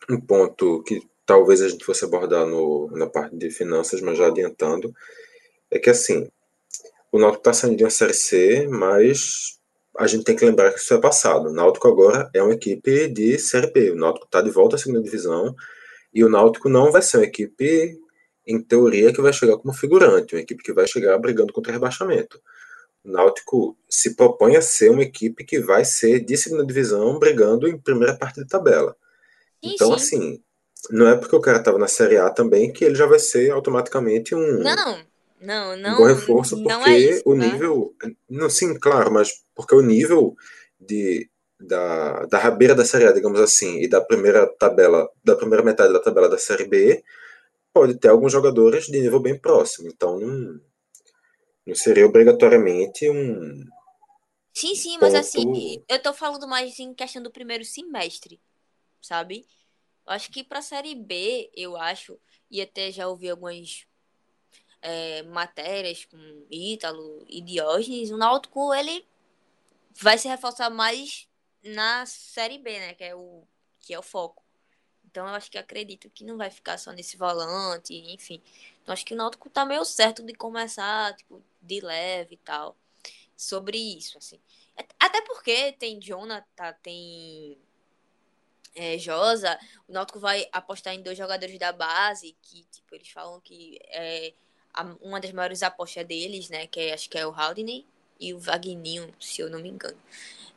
Um 0.08 0.20
ponto 0.20 0.82
que 0.84 1.06
talvez 1.26 1.60
a 1.60 1.68
gente 1.68 1.84
fosse 1.84 2.04
abordar 2.04 2.46
no, 2.46 2.90
na 2.92 3.06
parte 3.08 3.36
de 3.36 3.50
finanças, 3.50 4.00
mas 4.00 4.18
já 4.18 4.28
adiantando, 4.28 4.94
é 5.70 5.78
que 5.78 5.90
assim, 5.90 6.30
o 7.12 7.18
Náutico 7.18 7.40
está 7.40 7.52
saindo 7.52 7.76
de 7.76 7.84
uma 7.84 7.90
Série 7.90 8.14
C, 8.14 8.66
mas 8.68 9.59
a 10.00 10.06
gente 10.06 10.24
tem 10.24 10.34
que 10.34 10.44
lembrar 10.44 10.72
que 10.72 10.80
isso 10.80 10.94
é 10.94 11.00
passado. 11.00 11.48
O 11.48 11.52
Náutico 11.52 11.86
agora 11.86 12.30
é 12.34 12.42
uma 12.42 12.54
equipe 12.54 13.08
de 13.08 13.38
Série 13.38 13.70
B. 13.70 13.90
O 13.90 13.96
Náutico 13.96 14.24
está 14.26 14.40
de 14.40 14.50
volta 14.50 14.76
à 14.76 14.78
segunda 14.78 15.02
divisão 15.02 15.54
e 16.12 16.24
o 16.24 16.28
Náutico 16.28 16.68
não 16.70 16.90
vai 16.90 17.02
ser 17.02 17.18
uma 17.18 17.24
equipe, 17.26 17.98
em 18.46 18.60
teoria, 18.62 19.12
que 19.12 19.20
vai 19.20 19.32
chegar 19.32 19.58
como 19.58 19.74
figurante, 19.74 20.34
uma 20.34 20.40
equipe 20.40 20.62
que 20.62 20.72
vai 20.72 20.86
chegar 20.86 21.18
brigando 21.18 21.52
contra 21.52 21.72
rebaixamento. 21.72 22.40
O 23.04 23.10
Náutico 23.10 23.76
se 23.88 24.14
propõe 24.16 24.56
a 24.56 24.62
ser 24.62 24.90
uma 24.90 25.02
equipe 25.02 25.44
que 25.44 25.60
vai 25.60 25.84
ser 25.84 26.20
de 26.20 26.36
segunda 26.36 26.64
divisão 26.64 27.18
brigando 27.18 27.68
em 27.68 27.78
primeira 27.78 28.16
parte 28.16 28.40
de 28.40 28.46
tabela. 28.48 28.96
Sim, 29.62 29.74
Então, 29.74 29.88
sim. 29.98 30.16
assim, 30.16 30.42
não 30.90 31.08
é 31.08 31.16
porque 31.16 31.36
o 31.36 31.40
cara 31.40 31.58
estava 31.58 31.78
na 31.78 31.88
Série 31.88 32.16
A 32.16 32.30
também 32.30 32.72
que 32.72 32.84
ele 32.84 32.94
já 32.94 33.06
vai 33.06 33.18
ser 33.18 33.50
automaticamente 33.50 34.34
um, 34.34 34.62
Não, 34.62 34.98
não, 35.40 35.72
um 35.74 35.76
não. 35.76 35.96
bom 35.98 36.04
reforço, 36.06 36.56
porque 36.56 36.68
não 36.68 36.86
é 36.86 36.98
isso, 36.98 37.22
o 37.26 37.38
tá? 37.38 37.44
nível. 37.44 37.94
Não, 38.28 38.50
sim, 38.50 38.78
claro, 38.78 39.10
mas 39.12 39.30
porque 39.60 39.74
o 39.74 39.82
nível 39.82 40.36
de, 40.80 41.30
da, 41.60 42.26
da 42.26 42.38
rabeira 42.38 42.74
da 42.74 42.84
Série 42.84 43.06
A, 43.06 43.12
digamos 43.12 43.40
assim, 43.40 43.80
e 43.80 43.88
da 43.88 44.00
primeira 44.00 44.46
tabela, 44.58 45.08
da 45.24 45.36
primeira 45.36 45.64
metade 45.64 45.92
da 45.92 46.00
tabela 46.00 46.28
da 46.28 46.38
Série 46.38 46.66
B, 46.66 47.02
pode 47.74 47.96
ter 47.98 48.08
alguns 48.08 48.32
jogadores 48.32 48.86
de 48.86 49.00
nível 49.00 49.20
bem 49.20 49.38
próximo. 49.38 49.88
Então, 49.88 50.18
não, 50.20 50.60
não 51.66 51.74
seria 51.74 52.06
obrigatoriamente 52.06 53.08
um. 53.08 53.64
Sim, 54.52 54.74
sim, 54.74 54.98
mas 54.98 55.14
ponto- 55.14 55.14
assim, 55.14 55.82
eu 55.88 56.00
tô 56.02 56.12
falando 56.12 56.46
mais 56.46 56.78
em 56.78 56.92
questão 56.94 57.22
do 57.22 57.30
primeiro 57.30 57.64
semestre, 57.64 58.40
sabe? 59.02 59.46
Eu 60.06 60.12
acho 60.14 60.30
que 60.32 60.44
pra 60.44 60.62
Série 60.62 60.94
B, 60.96 61.50
eu 61.56 61.76
acho, 61.76 62.20
e 62.50 62.60
até 62.62 62.92
já 62.92 63.08
ouvi 63.08 63.30
algumas. 63.30 63.86
é, 64.82 65.22
matérias 65.24 66.04
com 66.04 66.16
Ítalo 66.50 67.24
e 67.28 67.40
Diógenes, 67.40 68.10
o 68.10 68.16
Náutico 68.16 68.72
ele 68.74 69.06
vai 69.90 70.18
se 70.18 70.28
reforçar 70.28 70.70
mais 70.70 71.28
na 71.62 72.06
Série 72.06 72.58
B, 72.58 72.78
né? 72.78 72.94
Que 72.94 73.04
é 73.04 73.14
o, 73.14 73.44
que 73.80 73.94
é 73.94 73.98
o 73.98 74.02
foco. 74.02 74.42
Então 75.04 75.26
eu 75.26 75.34
acho 75.34 75.50
que 75.50 75.58
acredito 75.58 76.08
que 76.10 76.24
não 76.24 76.36
vai 76.36 76.50
ficar 76.50 76.78
só 76.78 76.92
nesse 76.92 77.16
volante, 77.16 77.94
enfim. 77.94 78.40
Então 78.82 78.92
acho 78.92 79.04
que 79.04 79.14
o 79.14 79.16
Náutico 79.16 79.50
tá 79.50 79.64
meio 79.64 79.84
certo 79.84 80.22
de 80.22 80.32
começar, 80.34 81.14
tipo, 81.16 81.42
de 81.60 81.80
leve 81.80 82.34
e 82.34 82.38
tal. 82.38 82.76
Sobre 83.36 83.76
isso, 83.76 84.18
assim. 84.18 84.38
Até 84.98 85.20
porque 85.22 85.72
tem 85.72 85.98
Jonathan, 86.00 86.72
tem 86.82 87.58
é, 88.74 88.96
Josa, 88.98 89.58
o 89.88 89.92
Náutico 89.92 90.20
vai 90.20 90.48
apostar 90.52 90.94
em 90.94 91.02
dois 91.02 91.18
jogadores 91.18 91.58
da 91.58 91.72
base, 91.72 92.36
que, 92.40 92.64
tipo, 92.64 92.94
eles 92.94 93.08
falam 93.10 93.40
que 93.40 93.78
é 93.88 94.32
uma 95.00 95.20
das 95.20 95.32
maiores 95.32 95.62
apostas 95.62 96.06
deles, 96.06 96.48
né? 96.48 96.66
Que 96.66 96.80
é, 96.80 96.94
acho 96.94 97.10
que 97.10 97.18
é 97.18 97.26
o 97.26 97.32
Haldane 97.32 97.86
e 98.20 98.34
o 98.34 98.38
Vagninho, 98.38 99.12
se 99.18 99.40
eu 99.40 99.48
não 99.50 99.60
me 99.60 99.68
engano. 99.68 99.98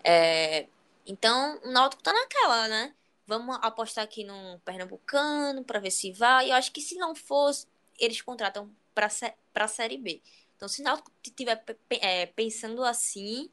É, 0.03 0.67
então, 1.05 1.59
o 1.63 1.71
Náutico 1.71 2.03
tá 2.03 2.11
naquela, 2.11 2.67
né? 2.67 2.93
Vamos 3.25 3.57
apostar 3.61 4.03
aqui 4.03 4.23
num 4.23 4.59
Pernambucano 4.59 5.63
para 5.63 5.79
ver 5.79 5.91
se 5.91 6.11
vai. 6.11 6.51
Eu 6.51 6.55
acho 6.55 6.71
que 6.71 6.81
se 6.81 6.95
não 6.95 7.15
fosse, 7.15 7.67
eles 7.97 8.21
contratam 8.21 8.69
para 8.93 9.07
a 9.55 9.67
Série 9.67 9.97
B. 9.97 10.21
Então, 10.55 10.67
se 10.67 10.81
o 10.81 10.83
Náutico 10.83 11.11
estiver 11.23 11.63
é, 11.89 12.25
pensando 12.25 12.83
assim, 12.83 13.49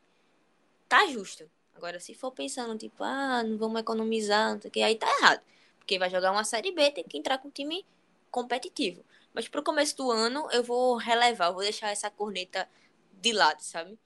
tá 0.88 1.06
justo. 1.06 1.48
Agora, 1.74 2.00
se 2.00 2.14
for 2.14 2.32
pensando, 2.32 2.76
tipo, 2.76 3.02
ah, 3.02 3.42
não 3.42 3.56
vamos 3.56 3.80
economizar, 3.80 4.52
não 4.52 4.60
sei 4.60 4.68
o 4.68 4.72
que, 4.72 4.82
aí 4.82 4.96
tá 4.96 5.06
errado. 5.18 5.40
Porque 5.78 5.98
vai 5.98 6.10
jogar 6.10 6.32
uma 6.32 6.44
Série 6.44 6.72
B, 6.72 6.90
tem 6.90 7.04
que 7.04 7.16
entrar 7.16 7.38
com 7.38 7.48
um 7.48 7.50
time 7.50 7.86
competitivo. 8.30 9.04
Mas 9.32 9.48
pro 9.48 9.62
começo 9.62 9.96
do 9.96 10.10
ano, 10.10 10.48
eu 10.52 10.62
vou 10.62 10.96
relevar, 10.96 11.46
eu 11.48 11.54
vou 11.54 11.62
deixar 11.62 11.90
essa 11.90 12.10
corneta 12.10 12.68
de 13.20 13.32
lado, 13.32 13.62
sabe? 13.62 13.98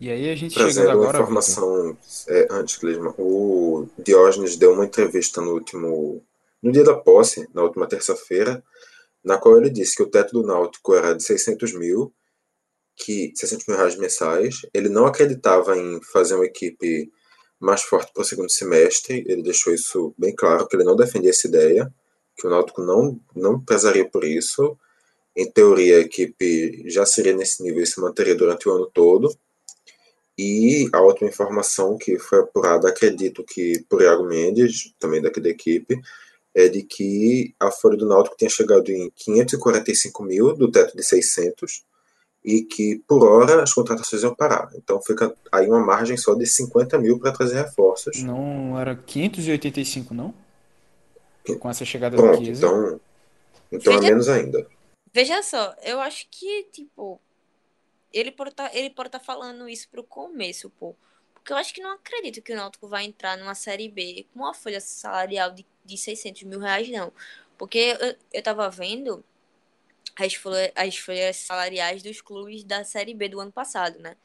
E 0.00 0.10
aí 0.10 0.30
a 0.30 0.36
gente 0.36 0.54
Trazendo 0.54 0.90
agora. 0.90 1.18
informação 1.18 1.96
é, 2.28 2.46
antes, 2.50 2.76
Clisma, 2.76 3.14
o 3.18 3.88
Diógenes 3.98 4.56
deu 4.56 4.72
uma 4.72 4.84
entrevista 4.84 5.40
no 5.40 5.52
último. 5.52 6.24
no 6.62 6.70
dia 6.70 6.84
da 6.84 6.94
posse, 6.94 7.48
na 7.52 7.62
última 7.62 7.88
terça-feira, 7.88 8.62
na 9.24 9.38
qual 9.38 9.58
ele 9.58 9.70
disse 9.70 9.96
que 9.96 10.02
o 10.02 10.10
teto 10.10 10.32
do 10.32 10.46
Náutico 10.46 10.94
era 10.94 11.14
de 11.14 11.22
600 11.24 11.74
mil, 11.74 12.12
que 12.96 13.32
600 13.34 13.66
mil 13.66 13.76
reais 13.76 13.96
mensais. 13.96 14.60
Ele 14.72 14.88
não 14.88 15.06
acreditava 15.06 15.76
em 15.76 16.00
fazer 16.12 16.36
uma 16.36 16.46
equipe 16.46 17.10
mais 17.58 17.82
forte 17.82 18.12
para 18.12 18.22
o 18.22 18.24
segundo 18.24 18.50
semestre. 18.50 19.24
Ele 19.26 19.42
deixou 19.42 19.74
isso 19.74 20.14
bem 20.16 20.34
claro, 20.34 20.66
que 20.68 20.76
ele 20.76 20.84
não 20.84 20.96
defendia 20.96 21.30
essa 21.30 21.48
ideia, 21.48 21.92
que 22.36 22.46
o 22.46 22.50
Náutico 22.50 22.82
não, 22.82 23.20
não 23.34 23.60
pesaria 23.60 24.08
por 24.08 24.24
isso. 24.24 24.78
Em 25.38 25.48
teoria, 25.48 25.98
a 25.98 26.00
equipe 26.00 26.82
já 26.90 27.06
seria 27.06 27.32
nesse 27.32 27.62
nível 27.62 27.80
e 27.80 27.86
se 27.86 28.00
manteria 28.00 28.34
durante 28.34 28.68
o 28.68 28.72
ano 28.72 28.90
todo. 28.92 29.32
E 30.36 30.88
a 30.92 31.00
última 31.00 31.30
informação 31.30 31.96
que 31.96 32.18
foi 32.18 32.40
apurada, 32.40 32.88
acredito 32.88 33.44
que 33.44 33.84
por 33.88 34.02
Iago 34.02 34.24
Mendes, 34.24 34.92
também 34.98 35.22
daqui 35.22 35.40
da 35.40 35.48
equipe, 35.48 35.96
é 36.52 36.68
de 36.68 36.82
que 36.82 37.54
a 37.60 37.70
folha 37.70 37.96
do 37.96 38.08
Náutico 38.08 38.36
tinha 38.36 38.50
chegado 38.50 38.90
em 38.90 39.12
545 39.14 40.24
mil 40.24 40.56
do 40.56 40.72
teto 40.72 40.96
de 40.96 41.04
600 41.04 41.84
e 42.44 42.62
que 42.62 43.00
por 43.06 43.22
hora 43.22 43.62
as 43.62 43.72
contratações 43.72 44.24
iam 44.24 44.34
parar. 44.34 44.68
Então 44.74 45.00
fica 45.00 45.32
aí 45.52 45.68
uma 45.68 45.78
margem 45.78 46.16
só 46.16 46.34
de 46.34 46.46
50 46.46 46.98
mil 46.98 47.16
para 47.20 47.30
trazer 47.30 47.62
reforços. 47.62 48.24
Não 48.24 48.76
era 48.76 48.96
585, 48.96 50.12
não? 50.12 50.34
Com 51.60 51.70
essa 51.70 51.84
chegada 51.84 52.16
Pronto, 52.16 52.40
do 52.40 52.44
Chiesa. 52.44 52.66
então, 52.66 53.00
então 53.70 53.92
é 53.92 54.00
menos 54.00 54.28
ainda. 54.28 54.66
Veja 55.12 55.42
só, 55.42 55.74
eu 55.82 56.00
acho 56.00 56.26
que, 56.30 56.64
tipo, 56.64 57.20
ele 58.12 58.30
pode 58.30 58.52
tá, 58.54 58.70
ele 58.74 58.90
pode 58.90 59.08
estar 59.08 59.20
falando 59.20 59.68
isso 59.68 59.88
pro 59.88 60.04
começo, 60.04 60.70
pô. 60.70 60.94
Porque 61.34 61.52
eu 61.52 61.56
acho 61.56 61.72
que 61.74 61.80
não 61.80 61.92
acredito 61.92 62.42
que 62.42 62.52
o 62.52 62.56
Náutico 62.56 62.88
vai 62.88 63.04
entrar 63.04 63.36
numa 63.38 63.54
Série 63.54 63.88
B 63.88 64.26
com 64.32 64.40
uma 64.40 64.54
folha 64.54 64.80
salarial 64.80 65.50
de, 65.52 65.64
de 65.84 65.96
600 65.96 66.42
mil 66.42 66.58
reais, 66.60 66.88
não. 66.90 67.12
Porque 67.56 67.78
eu, 67.78 68.16
eu 68.32 68.42
tava 68.42 68.68
vendo 68.70 69.24
as 70.16 70.34
folhas, 70.34 70.72
as 70.74 70.96
folhas 70.96 71.36
salariais 71.36 72.02
dos 72.02 72.20
clubes 72.20 72.64
da 72.64 72.84
Série 72.84 73.14
B 73.14 73.28
do 73.28 73.40
ano 73.40 73.52
passado, 73.52 73.98
né? 73.98 74.16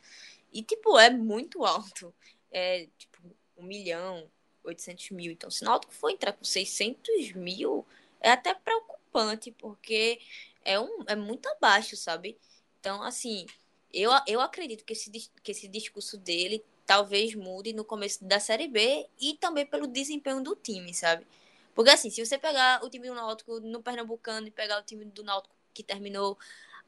E, 0.52 0.62
tipo, 0.64 0.98
é 1.00 1.10
muito 1.10 1.66
alto. 1.66 2.14
É, 2.52 2.88
tipo, 2.98 3.20
1 3.58 3.64
milhão, 3.64 4.30
800 4.64 5.12
mil. 5.12 5.32
Então, 5.32 5.50
se 5.50 5.64
o 5.64 5.66
Náutico 5.66 5.94
for 5.94 6.10
entrar 6.10 6.34
com 6.34 6.44
600 6.44 7.34
mil, 7.34 7.86
é 8.22 8.32
até 8.32 8.54
preocupante, 8.54 9.52
porque 9.52 10.20
é, 10.66 10.80
um, 10.80 11.04
é 11.08 11.16
muito 11.16 11.48
abaixo, 11.50 11.96
sabe? 11.96 12.38
Então, 12.80 13.02
assim, 13.04 13.46
eu, 13.94 14.12
eu 14.28 14.42
acredito 14.42 14.84
que 14.84 14.94
esse, 14.94 15.10
que 15.12 15.52
esse 15.52 15.68
discurso 15.68 16.18
dele 16.18 16.64
talvez 16.86 17.34
mude 17.36 17.74
no 17.74 17.86
começo 17.86 18.24
da 18.26 18.40
Série 18.40 18.68
B 18.68 19.08
e 19.20 19.36
também 19.36 19.66
pelo 19.66 19.88
desempenho 19.88 20.42
do 20.42 20.56
time, 20.56 20.94
sabe? 20.94 21.26
Porque, 21.74 21.90
assim, 21.90 22.10
se 22.10 22.24
você 22.24 22.38
pegar 22.38 22.84
o 22.84 22.90
time 22.90 23.08
do 23.08 23.16
Náutico 23.16 23.60
no 23.60 23.82
Pernambucano 23.82 24.48
e 24.48 24.52
pegar 24.52 24.80
o 24.80 24.84
time 24.84 25.06
do 25.06 25.24
Náutico 25.24 25.56
que 25.74 25.84
terminou 25.84 26.38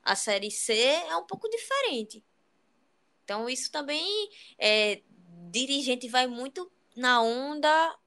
a 0.03 0.15
Série 0.15 0.51
C, 0.51 0.73
é 0.73 1.15
um 1.15 1.25
pouco 1.25 1.49
diferente. 1.49 2.23
Então, 3.23 3.49
isso 3.49 3.71
também 3.71 4.29
é. 4.57 5.01
Dirigente 5.51 6.09
vai 6.09 6.27
muito 6.27 6.69
na 6.95 7.21
onda 7.21 7.97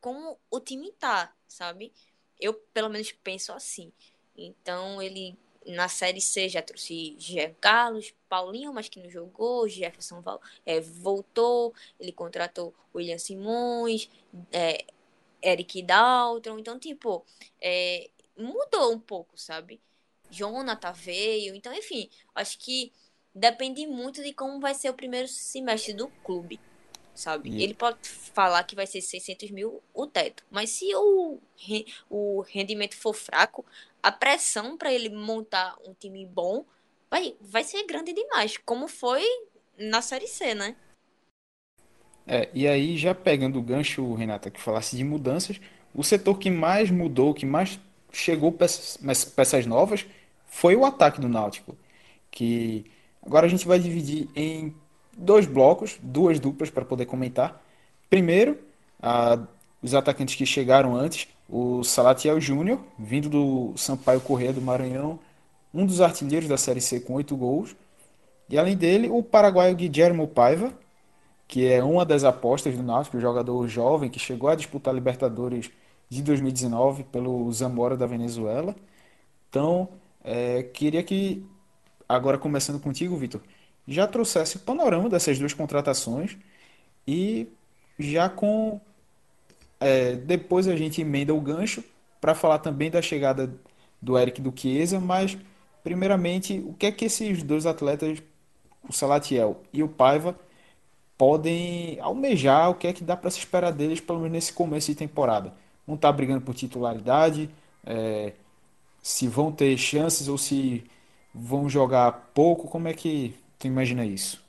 como 0.00 0.38
o 0.50 0.60
time 0.60 0.92
tá, 0.92 1.34
sabe? 1.46 1.92
Eu, 2.38 2.52
pelo 2.52 2.90
menos, 2.90 3.12
penso 3.12 3.52
assim. 3.52 3.92
Então, 4.36 5.00
ele 5.00 5.36
na 5.66 5.88
Série 5.88 6.20
C 6.20 6.48
já 6.48 6.60
trouxe 6.60 7.16
Jean 7.18 7.54
Carlos, 7.60 8.12
Paulinho, 8.28 8.72
mas 8.72 8.88
que 8.88 9.00
não 9.02 9.08
jogou, 9.08 9.68
Jefferson 9.68 10.22
é, 10.66 10.80
voltou, 10.80 11.74
ele 11.98 12.12
contratou 12.12 12.74
William 12.94 13.18
Simões, 13.18 14.10
é, 14.52 14.84
Eric 15.42 15.82
Daltron. 15.82 16.58
Então, 16.58 16.78
tipo, 16.78 17.24
é, 17.60 18.10
mudou 18.36 18.92
um 18.92 18.98
pouco, 19.00 19.38
sabe? 19.38 19.80
Jonathan 20.30 20.92
veio. 20.92 21.54
Então, 21.54 21.72
enfim, 21.72 22.10
acho 22.34 22.58
que 22.58 22.92
depende 23.34 23.86
muito 23.86 24.22
de 24.22 24.32
como 24.32 24.60
vai 24.60 24.74
ser 24.74 24.90
o 24.90 24.94
primeiro 24.94 25.28
semestre 25.28 25.92
do 25.92 26.08
clube, 26.24 26.60
sabe? 27.14 27.50
E- 27.50 27.62
Ele 27.62 27.74
pode 27.74 28.08
falar 28.08 28.64
que 28.64 28.74
vai 28.74 28.86
ser 28.86 29.00
600 29.00 29.50
mil 29.50 29.82
o 29.92 30.06
teto, 30.06 30.44
mas 30.50 30.70
se 30.70 30.94
o, 30.94 31.38
o 32.10 32.40
rendimento 32.42 32.96
for 32.96 33.14
fraco, 33.14 33.64
a 34.04 34.12
pressão 34.12 34.76
para 34.76 34.92
ele 34.92 35.08
montar 35.08 35.74
um 35.86 35.94
time 35.94 36.26
bom 36.26 36.62
vai, 37.10 37.34
vai 37.40 37.64
ser 37.64 37.86
grande 37.86 38.12
demais, 38.12 38.58
como 38.58 38.86
foi 38.86 39.24
na 39.78 40.02
Série 40.02 40.26
C, 40.26 40.54
né? 40.54 40.76
É, 42.26 42.50
e 42.52 42.68
aí, 42.68 42.98
já 42.98 43.14
pegando 43.14 43.58
o 43.58 43.62
gancho, 43.62 44.12
Renata, 44.12 44.50
que 44.50 44.60
falasse 44.60 44.94
de 44.94 45.02
mudanças, 45.02 45.58
o 45.94 46.04
setor 46.04 46.38
que 46.38 46.50
mais 46.50 46.90
mudou, 46.90 47.32
que 47.32 47.46
mais 47.46 47.80
chegou 48.12 48.52
peças, 48.52 48.98
peças 49.34 49.64
novas, 49.64 50.04
foi 50.46 50.76
o 50.76 50.84
ataque 50.84 51.18
do 51.18 51.28
Náutico. 51.28 51.74
Que 52.30 52.84
agora 53.24 53.46
a 53.46 53.48
gente 53.48 53.66
vai 53.66 53.78
dividir 53.78 54.28
em 54.36 54.74
dois 55.16 55.46
blocos, 55.46 55.98
duas 56.02 56.38
duplas 56.38 56.68
para 56.68 56.84
poder 56.84 57.06
comentar. 57.06 57.62
Primeiro, 58.10 58.58
a- 59.00 59.46
os 59.82 59.94
atacantes 59.94 60.34
que 60.34 60.44
chegaram 60.44 60.94
antes, 60.94 61.28
o 61.48 61.84
Salatiel 61.84 62.40
Júnior, 62.40 62.80
vindo 62.98 63.28
do 63.28 63.72
Sampaio 63.76 64.20
Corrêa 64.20 64.52
do 64.52 64.62
Maranhão, 64.62 65.18
um 65.72 65.84
dos 65.86 66.00
artilheiros 66.00 66.48
da 66.48 66.56
Série 66.56 66.80
C 66.80 67.00
com 67.00 67.14
oito 67.14 67.36
gols. 67.36 67.74
E 68.48 68.58
além 68.58 68.76
dele, 68.76 69.08
o 69.10 69.22
paraguaio 69.22 69.74
Guillermo 69.74 70.28
Paiva, 70.28 70.72
que 71.48 71.66
é 71.66 71.82
uma 71.82 72.04
das 72.04 72.24
apostas 72.24 72.76
do 72.76 72.82
Náutico, 72.82 73.20
jogador 73.20 73.66
jovem 73.68 74.10
que 74.10 74.18
chegou 74.18 74.48
a 74.48 74.54
disputar 74.54 74.94
Libertadores 74.94 75.70
de 76.08 76.22
2019 76.22 77.04
pelo 77.04 77.50
Zamora 77.52 77.96
da 77.96 78.06
Venezuela. 78.06 78.74
Então, 79.48 79.88
é, 80.22 80.62
queria 80.62 81.02
que, 81.02 81.44
agora 82.08 82.38
começando 82.38 82.80
contigo, 82.80 83.16
Vitor, 83.16 83.40
já 83.86 84.06
trouxesse 84.06 84.56
o 84.56 84.60
panorama 84.60 85.08
dessas 85.08 85.38
duas 85.38 85.52
contratações 85.52 86.36
e 87.06 87.48
já 87.98 88.28
com. 88.28 88.80
É, 89.84 90.16
depois 90.16 90.68
a 90.68 90.76
gente 90.76 91.00
emenda 91.02 91.34
o 91.34 91.40
gancho 91.40 91.84
para 92.20 92.34
falar 92.34 92.58
também 92.58 92.90
da 92.90 93.02
chegada 93.02 93.54
do 94.00 94.18
Eric 94.18 94.40
do 94.40 94.52
Chiesa, 94.56 95.00
mas 95.00 95.36
primeiramente, 95.82 96.58
o 96.66 96.74
que 96.74 96.86
é 96.86 96.92
que 96.92 97.06
esses 97.06 97.42
dois 97.42 97.66
atletas, 97.66 98.22
o 98.88 98.92
Salatiel 98.92 99.62
e 99.72 99.82
o 99.82 99.88
Paiva, 99.88 100.38
podem 101.18 101.98
almejar, 102.00 102.70
o 102.70 102.74
que 102.74 102.86
é 102.88 102.92
que 102.92 103.04
dá 103.04 103.16
para 103.16 103.30
se 103.30 103.38
esperar 103.40 103.72
deles, 103.72 104.00
pelo 104.00 104.20
menos 104.20 104.32
nesse 104.32 104.52
começo 104.52 104.88
de 104.88 104.96
temporada. 104.96 105.54
Não 105.86 105.96
tá 105.96 106.10
brigando 106.12 106.42
por 106.42 106.54
titularidade, 106.54 107.50
é, 107.86 108.34
se 109.02 109.28
vão 109.28 109.52
ter 109.52 109.76
chances 109.78 110.28
ou 110.28 110.38
se 110.38 110.84
vão 111.34 111.68
jogar 111.68 112.30
pouco, 112.34 112.68
como 112.68 112.88
é 112.88 112.94
que 112.94 113.34
tu 113.58 113.66
imagina 113.66 114.04
isso? 114.06 114.43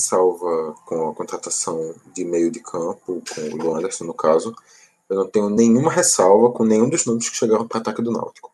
Salva 0.00 0.74
com 0.86 1.10
a 1.10 1.14
contratação 1.14 1.94
de 2.14 2.24
meio 2.24 2.50
de 2.50 2.60
campo, 2.60 3.22
com 3.34 3.66
o 3.66 3.74
Anderson 3.74 4.04
no 4.04 4.14
caso, 4.14 4.54
Eu 5.10 5.16
não 5.16 5.28
tenho 5.28 5.50
nenhuma 5.50 5.90
ressalva 5.90 6.52
com 6.52 6.64
nenhum 6.64 6.88
dos 6.88 7.04
nomes 7.04 7.28
que 7.28 7.36
chegaram 7.36 7.66
para 7.66 7.80
ataque 7.80 8.00
do 8.00 8.12
Náutico. 8.12 8.52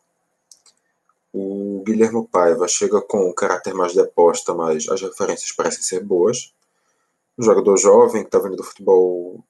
O 1.31 1.83
Guilherme 1.85 2.27
Paiva 2.27 2.67
chega 2.67 2.99
com 2.99 3.29
um 3.29 3.33
caráter 3.33 3.75
mais 3.75 3.93
de 3.93 3.99
aposta, 3.99 4.55
mas 4.55 4.89
as 4.89 4.99
referências 4.99 5.51
parecem 5.51 5.83
ser 5.83 6.03
boas. 6.03 6.51
Um 7.37 7.43
jogador 7.43 7.77
jovem 7.77 8.23
que 8.23 8.29
está 8.29 8.39
vindo 8.39 8.55
do 8.55 8.63
futebol. 8.63 9.43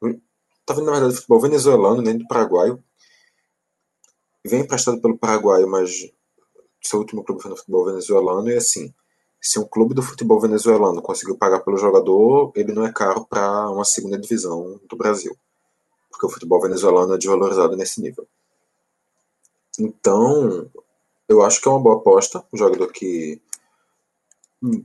Está 0.00 0.74
vindo, 0.74 0.84
na 0.84 0.92
verdade, 0.92 1.14
do 1.14 1.16
futebol 1.16 1.40
venezuelano, 1.40 2.00
nem 2.00 2.16
do 2.16 2.28
paraguaio. 2.28 2.82
Vem 4.46 4.60
emprestado 4.60 5.00
pelo 5.00 5.18
paraguaio, 5.18 5.68
mas 5.68 6.08
seu 6.80 7.00
último 7.00 7.24
clube 7.24 7.42
foi 7.42 7.50
no 7.50 7.56
futebol 7.56 7.84
venezuelano. 7.84 8.48
E 8.48 8.56
assim, 8.56 8.94
se 9.42 9.58
um 9.58 9.64
clube 9.64 9.92
do 9.92 10.02
futebol 10.02 10.40
venezuelano 10.40 11.02
conseguiu 11.02 11.36
pagar 11.36 11.60
pelo 11.60 11.76
jogador, 11.76 12.52
ele 12.54 12.72
não 12.72 12.86
é 12.86 12.92
caro 12.92 13.26
para 13.26 13.68
uma 13.70 13.84
segunda 13.84 14.16
divisão 14.16 14.80
do 14.88 14.96
Brasil. 14.96 15.36
Porque 16.08 16.24
o 16.24 16.28
futebol 16.28 16.60
venezuelano 16.60 17.14
é 17.14 17.18
desvalorizado 17.18 17.76
nesse 17.76 18.00
nível. 18.00 18.24
Então, 19.80 20.70
eu 21.28 21.42
acho 21.42 21.60
que 21.60 21.66
é 21.66 21.72
uma 21.72 21.80
boa 21.80 21.96
aposta. 21.96 22.44
Um 22.52 22.56
jogador 22.56 22.92
que 22.92 23.42
hum, 24.62 24.84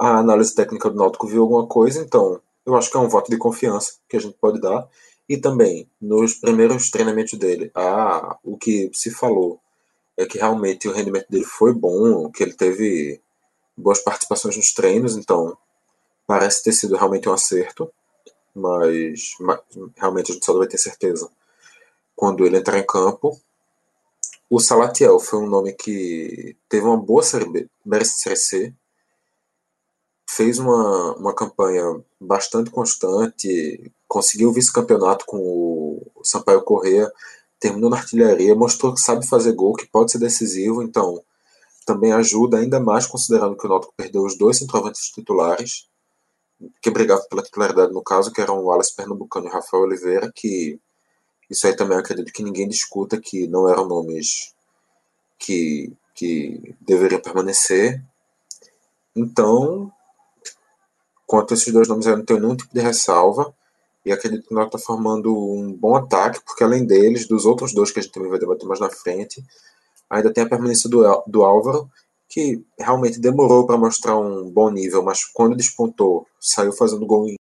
a 0.00 0.18
análise 0.18 0.52
técnica 0.52 0.90
do 0.90 0.96
Náutico 0.96 1.28
viu 1.28 1.42
alguma 1.42 1.68
coisa, 1.68 2.00
então 2.00 2.40
eu 2.66 2.74
acho 2.74 2.90
que 2.90 2.96
é 2.96 3.00
um 3.00 3.08
voto 3.08 3.30
de 3.30 3.38
confiança 3.38 3.98
que 4.08 4.16
a 4.16 4.20
gente 4.20 4.36
pode 4.40 4.60
dar. 4.60 4.88
E 5.28 5.36
também, 5.36 5.88
nos 6.00 6.34
primeiros 6.34 6.90
treinamentos 6.90 7.38
dele, 7.38 7.70
ah, 7.76 8.36
o 8.42 8.58
que 8.58 8.90
se 8.92 9.12
falou 9.12 9.60
é 10.16 10.26
que 10.26 10.38
realmente 10.38 10.88
o 10.88 10.92
rendimento 10.92 11.28
dele 11.30 11.44
foi 11.44 11.72
bom, 11.72 12.28
que 12.30 12.42
ele 12.42 12.54
teve 12.54 13.22
boas 13.76 14.00
participações 14.00 14.56
nos 14.56 14.72
treinos, 14.72 15.16
então 15.16 15.56
parece 16.26 16.62
ter 16.62 16.72
sido 16.72 16.96
realmente 16.96 17.28
um 17.28 17.32
acerto, 17.32 17.90
mas, 18.54 19.34
mas 19.40 19.60
realmente 19.96 20.30
a 20.30 20.34
gente 20.34 20.46
só 20.46 20.56
vai 20.56 20.66
ter 20.66 20.78
certeza 20.78 21.28
quando 22.14 22.46
ele 22.46 22.58
entrar 22.58 22.78
em 22.78 22.86
campo. 22.86 23.38
O 24.48 24.60
Salatiel 24.60 25.18
foi 25.18 25.40
um 25.40 25.46
nome 25.46 25.72
que 25.72 26.56
teve 26.68 26.86
uma 26.86 26.96
boa 26.96 27.22
série 27.22 27.48
B, 27.48 27.68
série 28.04 28.36
C, 28.36 28.74
fez 30.28 30.58
uma, 30.58 31.14
uma 31.16 31.34
campanha 31.34 31.84
bastante 32.20 32.70
constante, 32.70 33.90
conseguiu 34.06 34.50
o 34.50 34.52
vice-campeonato 34.52 35.24
com 35.26 35.38
o 36.14 36.24
Sampaio 36.24 36.62
Corrêa, 36.62 37.10
terminou 37.58 37.90
na 37.90 37.96
artilharia, 37.96 38.54
mostrou 38.54 38.92
que 38.92 39.00
sabe 39.00 39.26
fazer 39.26 39.52
gol, 39.52 39.74
que 39.74 39.86
pode 39.86 40.12
ser 40.12 40.18
decisivo, 40.18 40.82
então 40.82 41.22
também 41.84 42.12
ajuda 42.12 42.58
ainda 42.58 42.80
mais 42.80 43.06
considerando 43.06 43.56
que 43.56 43.66
o 43.66 43.68
Náutico 43.68 43.94
perdeu 43.96 44.22
os 44.22 44.36
dois 44.36 44.58
centroavantes 44.58 45.10
titulares, 45.10 45.88
que 46.80 46.90
brigavam 46.90 47.26
pela 47.28 47.42
titularidade 47.42 47.92
no 47.92 48.02
caso, 48.02 48.32
que 48.32 48.40
eram 48.40 48.58
o 48.58 48.66
Wallace 48.66 48.94
Pernambucano 48.94 49.46
e 49.46 49.48
o 49.50 49.52
Rafael 49.52 49.82
Oliveira, 49.82 50.32
que 50.34 50.78
isso 51.50 51.66
aí 51.66 51.76
também 51.76 51.98
acredito 51.98 52.32
que 52.32 52.42
ninguém 52.42 52.68
discuta 52.68 53.20
que 53.20 53.46
não 53.46 53.68
eram 53.68 53.86
nomes 53.86 54.54
que, 55.38 55.92
que 56.14 56.74
deveriam 56.80 57.20
permanecer. 57.20 58.02
Então, 59.14 59.92
quanto 61.26 61.52
a 61.52 61.56
esses 61.56 61.72
dois 61.72 61.88
nomes, 61.88 62.06
eu 62.06 62.16
não 62.16 62.24
tenho 62.24 62.40
nenhum 62.40 62.56
tipo 62.56 62.72
de 62.72 62.80
ressalva. 62.80 63.54
E 64.04 64.12
acredito 64.12 64.48
que 64.48 64.54
nós 64.54 64.66
está 64.66 64.78
formando 64.78 65.34
um 65.34 65.72
bom 65.72 65.96
ataque, 65.96 66.40
porque 66.44 66.62
além 66.62 66.84
deles, 66.84 67.26
dos 67.26 67.46
outros 67.46 67.72
dois 67.72 67.90
que 67.90 67.98
a 67.98 68.02
gente 68.02 68.12
também 68.12 68.28
vai 68.28 68.38
debater 68.38 68.66
mais 68.66 68.78
na 68.78 68.90
frente, 68.90 69.42
ainda 70.14 70.32
tem 70.32 70.44
a 70.44 70.48
permanência 70.48 70.88
do, 70.88 71.02
do 71.26 71.42
Álvaro, 71.42 71.90
que 72.28 72.64
realmente 72.78 73.20
demorou 73.20 73.66
para 73.66 73.76
mostrar 73.76 74.18
um 74.18 74.50
bom 74.50 74.70
nível, 74.70 75.02
mas 75.02 75.24
quando 75.24 75.56
despontou, 75.56 76.26
saiu 76.40 76.72
fazendo 76.72 77.06
gol 77.06 77.28
em. 77.28 77.36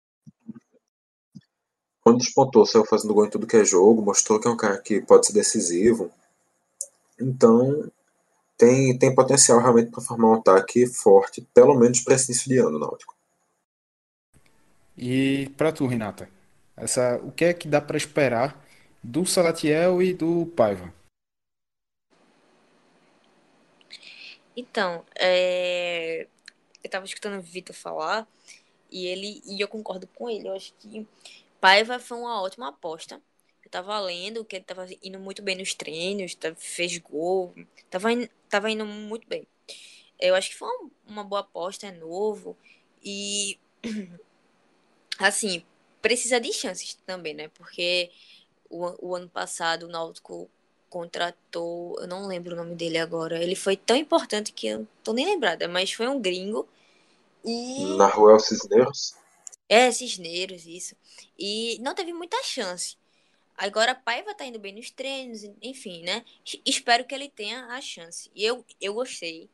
Quando 2.03 2.19
despontou, 2.19 2.65
saiu 2.65 2.85
fazendo 2.85 3.13
gol 3.13 3.27
em 3.27 3.31
tudo 3.31 3.47
que 3.47 3.57
é 3.57 3.65
jogo, 3.65 4.03
mostrou 4.03 4.41
que 4.41 4.49
é 4.49 4.51
um 4.51 4.57
cara 4.57 4.79
que 4.79 5.01
pode 5.01 5.27
ser 5.27 5.33
decisivo. 5.33 6.11
Então, 7.21 7.91
tem, 8.57 8.99
tem 8.99 9.15
potencial 9.15 9.61
realmente 9.61 9.91
para 9.91 10.01
formar 10.01 10.29
um 10.29 10.35
ataque 10.35 10.87
forte, 10.87 11.47
pelo 11.55 11.75
menos 11.75 12.01
para 12.01 12.15
esse 12.15 12.31
início 12.33 12.49
de 12.49 12.59
ano, 12.59 12.79
Náutico. 12.79 13.15
E 14.97 15.51
para 15.57 15.73
tu, 15.73 15.87
Renata, 15.87 16.29
essa, 16.77 17.21
o 17.23 17.31
que 17.31 17.45
é 17.45 17.55
que 17.55 17.69
dá 17.69 17.81
para 17.81 17.97
esperar 17.97 18.63
do 19.03 19.25
Salatiel 19.25 20.03
e 20.03 20.13
do 20.13 20.47
Paiva? 20.47 20.93
Então, 24.61 25.05
é... 25.19 26.27
eu 26.85 26.91
tava 26.91 27.07
escutando 27.07 27.39
o 27.39 27.43
Vitor 27.43 27.75
falar 27.75 28.29
e 28.91 29.07
ele 29.07 29.43
e 29.47 29.61
eu 29.61 29.69
concordo 29.69 30.07
com 30.09 30.29
ele. 30.29 30.49
Eu 30.49 30.55
acho 30.55 30.75
que 30.79 31.07
Paiva 31.61 31.99
foi 31.99 32.19
uma 32.19 32.43
ótima 32.43 32.69
aposta. 32.69 33.23
Eu 33.65 33.71
tava 33.71 33.99
lendo 34.01 34.45
que 34.45 34.57
ele 34.57 34.65
tava 34.65 34.87
indo 35.03 35.19
muito 35.19 35.43
bem 35.43 35.57
nos 35.57 35.73
treinos, 35.75 36.37
fez 36.59 36.99
gol, 36.99 37.55
tava, 37.89 38.09
tava 38.51 38.71
indo 38.71 38.85
muito 38.85 39.27
bem. 39.27 39.47
Eu 40.19 40.35
acho 40.35 40.51
que 40.51 40.57
foi 40.57 40.69
uma 41.07 41.25
boa 41.25 41.41
aposta, 41.41 41.87
é 41.87 41.93
novo 41.93 42.57
e 43.03 43.59
assim, 45.19 45.65
precisa 46.03 46.39
de 46.39 46.53
chances 46.53 46.95
também, 47.07 47.33
né? 47.33 47.49
Porque 47.49 48.11
o, 48.69 49.09
o 49.09 49.17
ano 49.17 49.29
passado 49.29 49.85
o 49.87 49.89
Náutico 49.89 50.51
contratou, 50.91 51.97
eu 52.01 52.07
não 52.09 52.27
lembro 52.27 52.53
o 52.53 52.57
nome 52.57 52.75
dele 52.75 52.99
agora. 52.99 53.43
Ele 53.43 53.55
foi 53.55 53.77
tão 53.77 53.97
importante 53.97 54.53
que 54.53 54.67
eu 54.67 54.87
tô 55.05 55.13
nem 55.13 55.25
lembrada, 55.25 55.69
mas 55.69 55.93
foi 55.93 56.09
um 56.09 56.21
gringo. 56.21 56.69
E. 57.45 57.97
Naruel 57.97 58.41
Cisneros? 58.41 59.15
É, 59.69 59.91
Cisneros, 59.93 60.67
isso. 60.67 60.97
E 61.39 61.79
não 61.81 61.95
teve 61.95 62.13
muita 62.13 62.43
chance. 62.43 62.99
Agora 63.57 63.95
Paiva 63.95 64.35
tá 64.35 64.45
indo 64.45 64.59
bem 64.59 64.75
nos 64.75 64.91
treinos, 64.91 65.45
enfim, 65.63 66.03
né? 66.03 66.25
Espero 66.67 67.05
que 67.05 67.15
ele 67.15 67.29
tenha 67.29 67.67
a 67.67 67.81
chance. 67.81 68.31
E 68.35 68.45
eu, 68.45 68.65
eu 68.81 68.93
gostei. 68.93 69.49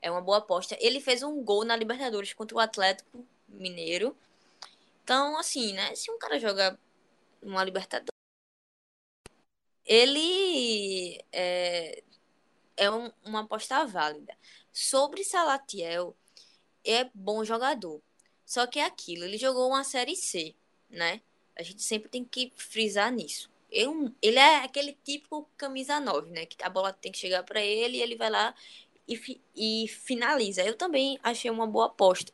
É 0.00 0.10
uma 0.10 0.20
boa 0.20 0.38
aposta. 0.38 0.76
Ele 0.80 1.00
fez 1.00 1.22
um 1.22 1.42
gol 1.42 1.64
na 1.64 1.76
Libertadores 1.76 2.32
contra 2.32 2.56
o 2.56 2.60
Atlético 2.60 3.26
Mineiro. 3.48 4.16
Então, 5.04 5.36
assim, 5.36 5.72
né? 5.72 5.94
Se 5.94 6.10
um 6.10 6.18
cara 6.18 6.38
joga 6.38 6.78
uma 7.42 7.64
Libertadores 7.64 8.17
ele 9.88 11.18
é, 11.32 12.02
é 12.76 12.90
um, 12.90 13.10
uma 13.24 13.40
aposta 13.40 13.86
válida. 13.86 14.36
Sobre 14.70 15.24
Salatiel, 15.24 16.14
é 16.84 17.08
bom 17.14 17.42
jogador. 17.42 18.00
Só 18.44 18.66
que 18.66 18.78
é 18.78 18.84
aquilo, 18.84 19.24
ele 19.24 19.38
jogou 19.38 19.68
uma 19.68 19.82
Série 19.82 20.14
C, 20.14 20.54
né? 20.90 21.22
A 21.56 21.62
gente 21.62 21.82
sempre 21.82 22.08
tem 22.08 22.24
que 22.24 22.52
frisar 22.54 23.10
nisso. 23.10 23.50
Eu, 23.70 24.12
ele 24.22 24.38
é 24.38 24.58
aquele 24.58 24.96
típico 25.04 25.48
camisa 25.56 25.98
9, 25.98 26.30
né? 26.30 26.46
Que 26.46 26.62
a 26.62 26.68
bola 26.68 26.92
tem 26.92 27.10
que 27.10 27.18
chegar 27.18 27.42
para 27.42 27.60
ele 27.60 27.98
e 27.98 28.02
ele 28.02 28.16
vai 28.16 28.30
lá 28.30 28.54
e, 29.08 29.40
e 29.56 29.88
finaliza. 29.88 30.62
Eu 30.62 30.76
também 30.76 31.18
achei 31.22 31.50
uma 31.50 31.66
boa 31.66 31.86
aposta. 31.86 32.32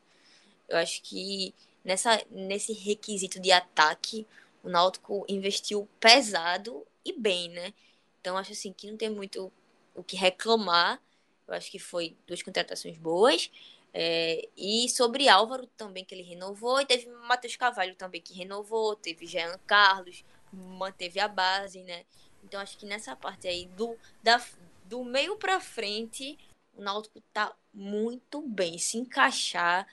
Eu 0.69 0.77
acho 0.77 1.01
que 1.01 1.53
nessa, 1.83 2.21
nesse 2.29 2.73
requisito 2.73 3.39
de 3.39 3.51
ataque, 3.51 4.25
o 4.63 4.69
Náutico 4.69 5.25
investiu 5.27 5.87
pesado 5.99 6.85
e 7.05 7.13
bem, 7.13 7.49
né? 7.49 7.73
Então 8.19 8.37
acho 8.37 8.51
assim 8.51 8.73
que 8.73 8.89
não 8.89 8.97
tem 8.97 9.09
muito 9.09 9.51
o 9.93 10.03
que 10.03 10.15
reclamar. 10.15 10.99
Eu 11.47 11.53
acho 11.53 11.69
que 11.69 11.77
foi 11.77 12.17
duas 12.25 12.41
contratações 12.41 12.97
boas. 12.97 13.51
É, 13.93 14.49
e 14.57 14.89
sobre 14.89 15.29
Álvaro 15.29 15.67
também, 15.77 16.03
que 16.03 16.13
ele 16.13 16.23
renovou, 16.23 16.81
e 16.81 16.85
teve 16.85 17.07
Matheus 17.07 17.55
Cavalho 17.55 17.95
também 17.95 18.19
que 18.19 18.33
renovou, 18.33 18.93
teve 18.93 19.25
Jean 19.25 19.57
Carlos, 19.65 20.25
manteve 20.51 21.17
a 21.17 21.29
base, 21.29 21.81
né? 21.81 22.03
Então 22.43 22.59
acho 22.59 22.77
que 22.77 22.85
nessa 22.85 23.15
parte 23.15 23.47
aí 23.47 23.67
do, 23.67 23.95
da, 24.21 24.43
do 24.83 25.05
meio 25.05 25.37
para 25.37 25.61
frente, 25.61 26.37
o 26.75 26.81
Náutico 26.81 27.21
tá 27.31 27.53
muito 27.73 28.41
bem. 28.41 28.77
Se 28.77 28.97
encaixar, 28.97 29.87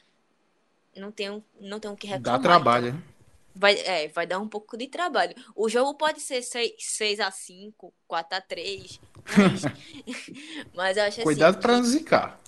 não 0.97 1.13
tem, 1.13 1.45
não 1.61 1.79
tem 1.79 1.91
o 1.91 1.97
que 1.97 2.09
reclamar. 2.09 2.41
Dá 2.41 2.43
trabalho, 2.43 2.89
então. 2.89 3.01
né? 3.01 3.12
Vai, 3.55 3.75
é, 3.81 4.09
vai 4.09 4.27
dar 4.27 4.39
um 4.39 4.49
pouco 4.49 4.77
de 4.77 4.89
trabalho. 4.89 5.35
O 5.55 5.69
jogo 5.69 5.95
pode 5.95 6.21
ser 6.21 6.43
6, 6.43 6.73
6 6.79 7.21
a 7.21 7.31
5 7.31 7.93
4 8.07 8.39
a 8.39 8.41
3 8.41 9.01
mas, 9.37 9.63
mas 10.75 10.97
eu 10.97 11.05
acho 11.05 11.23
Cuidado 11.23 11.53
assim, 11.53 11.61
para 11.61 11.77
não 11.77 11.85
zicar. 11.85 12.41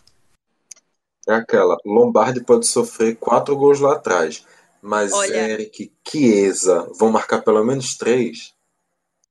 É 1.28 1.34
aquela, 1.34 1.76
Lombardi 1.84 2.42
pode 2.42 2.66
sofrer 2.66 3.16
quatro 3.16 3.56
gols 3.56 3.80
lá 3.80 3.94
atrás, 3.94 4.46
mas 4.82 5.12
Olha, 5.12 5.52
Eric, 5.52 5.90
Chiesa 6.06 6.90
vão 6.98 7.10
marcar 7.10 7.42
pelo 7.42 7.64
menos 7.64 7.96
três. 7.96 8.54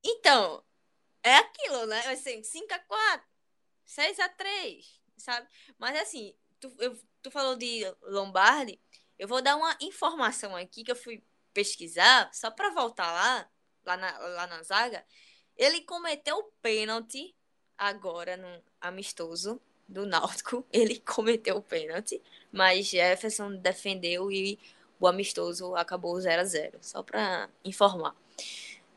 Então, 0.03 0.63
é 1.21 1.35
aquilo, 1.35 1.85
né? 1.85 2.01
Vai 2.01 2.15
ser 2.15 2.43
5 2.43 2.73
a 2.73 2.79
4 2.79 3.27
6 3.85 4.19
a 4.19 4.29
3 4.29 5.03
sabe? 5.23 5.47
Mas 5.77 5.95
assim, 5.99 6.33
tu, 6.59 6.71
eu, 6.79 6.97
tu 7.21 7.31
falou 7.31 7.55
de 7.55 7.83
Lombardi, 8.03 8.79
eu 9.17 9.27
vou 9.27 9.41
dar 9.41 9.55
uma 9.55 9.75
informação 9.81 10.55
aqui 10.55 10.83
que 10.83 10.91
eu 10.91 10.95
fui 10.95 11.23
pesquisar, 11.53 12.29
só 12.33 12.49
para 12.51 12.69
voltar 12.71 13.11
lá, 13.11 13.49
lá 13.85 13.97
na, 13.97 14.17
lá 14.19 14.47
na 14.47 14.63
zaga, 14.63 15.05
ele 15.57 15.81
cometeu 15.81 16.37
o 16.37 16.43
pênalti 16.61 17.35
agora 17.77 18.37
no 18.37 18.61
amistoso 18.81 19.61
do 19.87 20.05
Náutico. 20.05 20.65
Ele 20.71 20.99
cometeu 20.99 21.57
o 21.57 21.61
pênalti, 21.61 22.21
mas 22.51 22.87
Jefferson 22.87 23.55
defendeu 23.57 24.31
e 24.31 24.57
o 24.99 25.07
amistoso 25.07 25.75
acabou 25.75 26.19
0 26.19 26.41
a 26.41 26.45
0 26.45 26.79
Só 26.81 27.03
para 27.03 27.49
informar. 27.63 28.15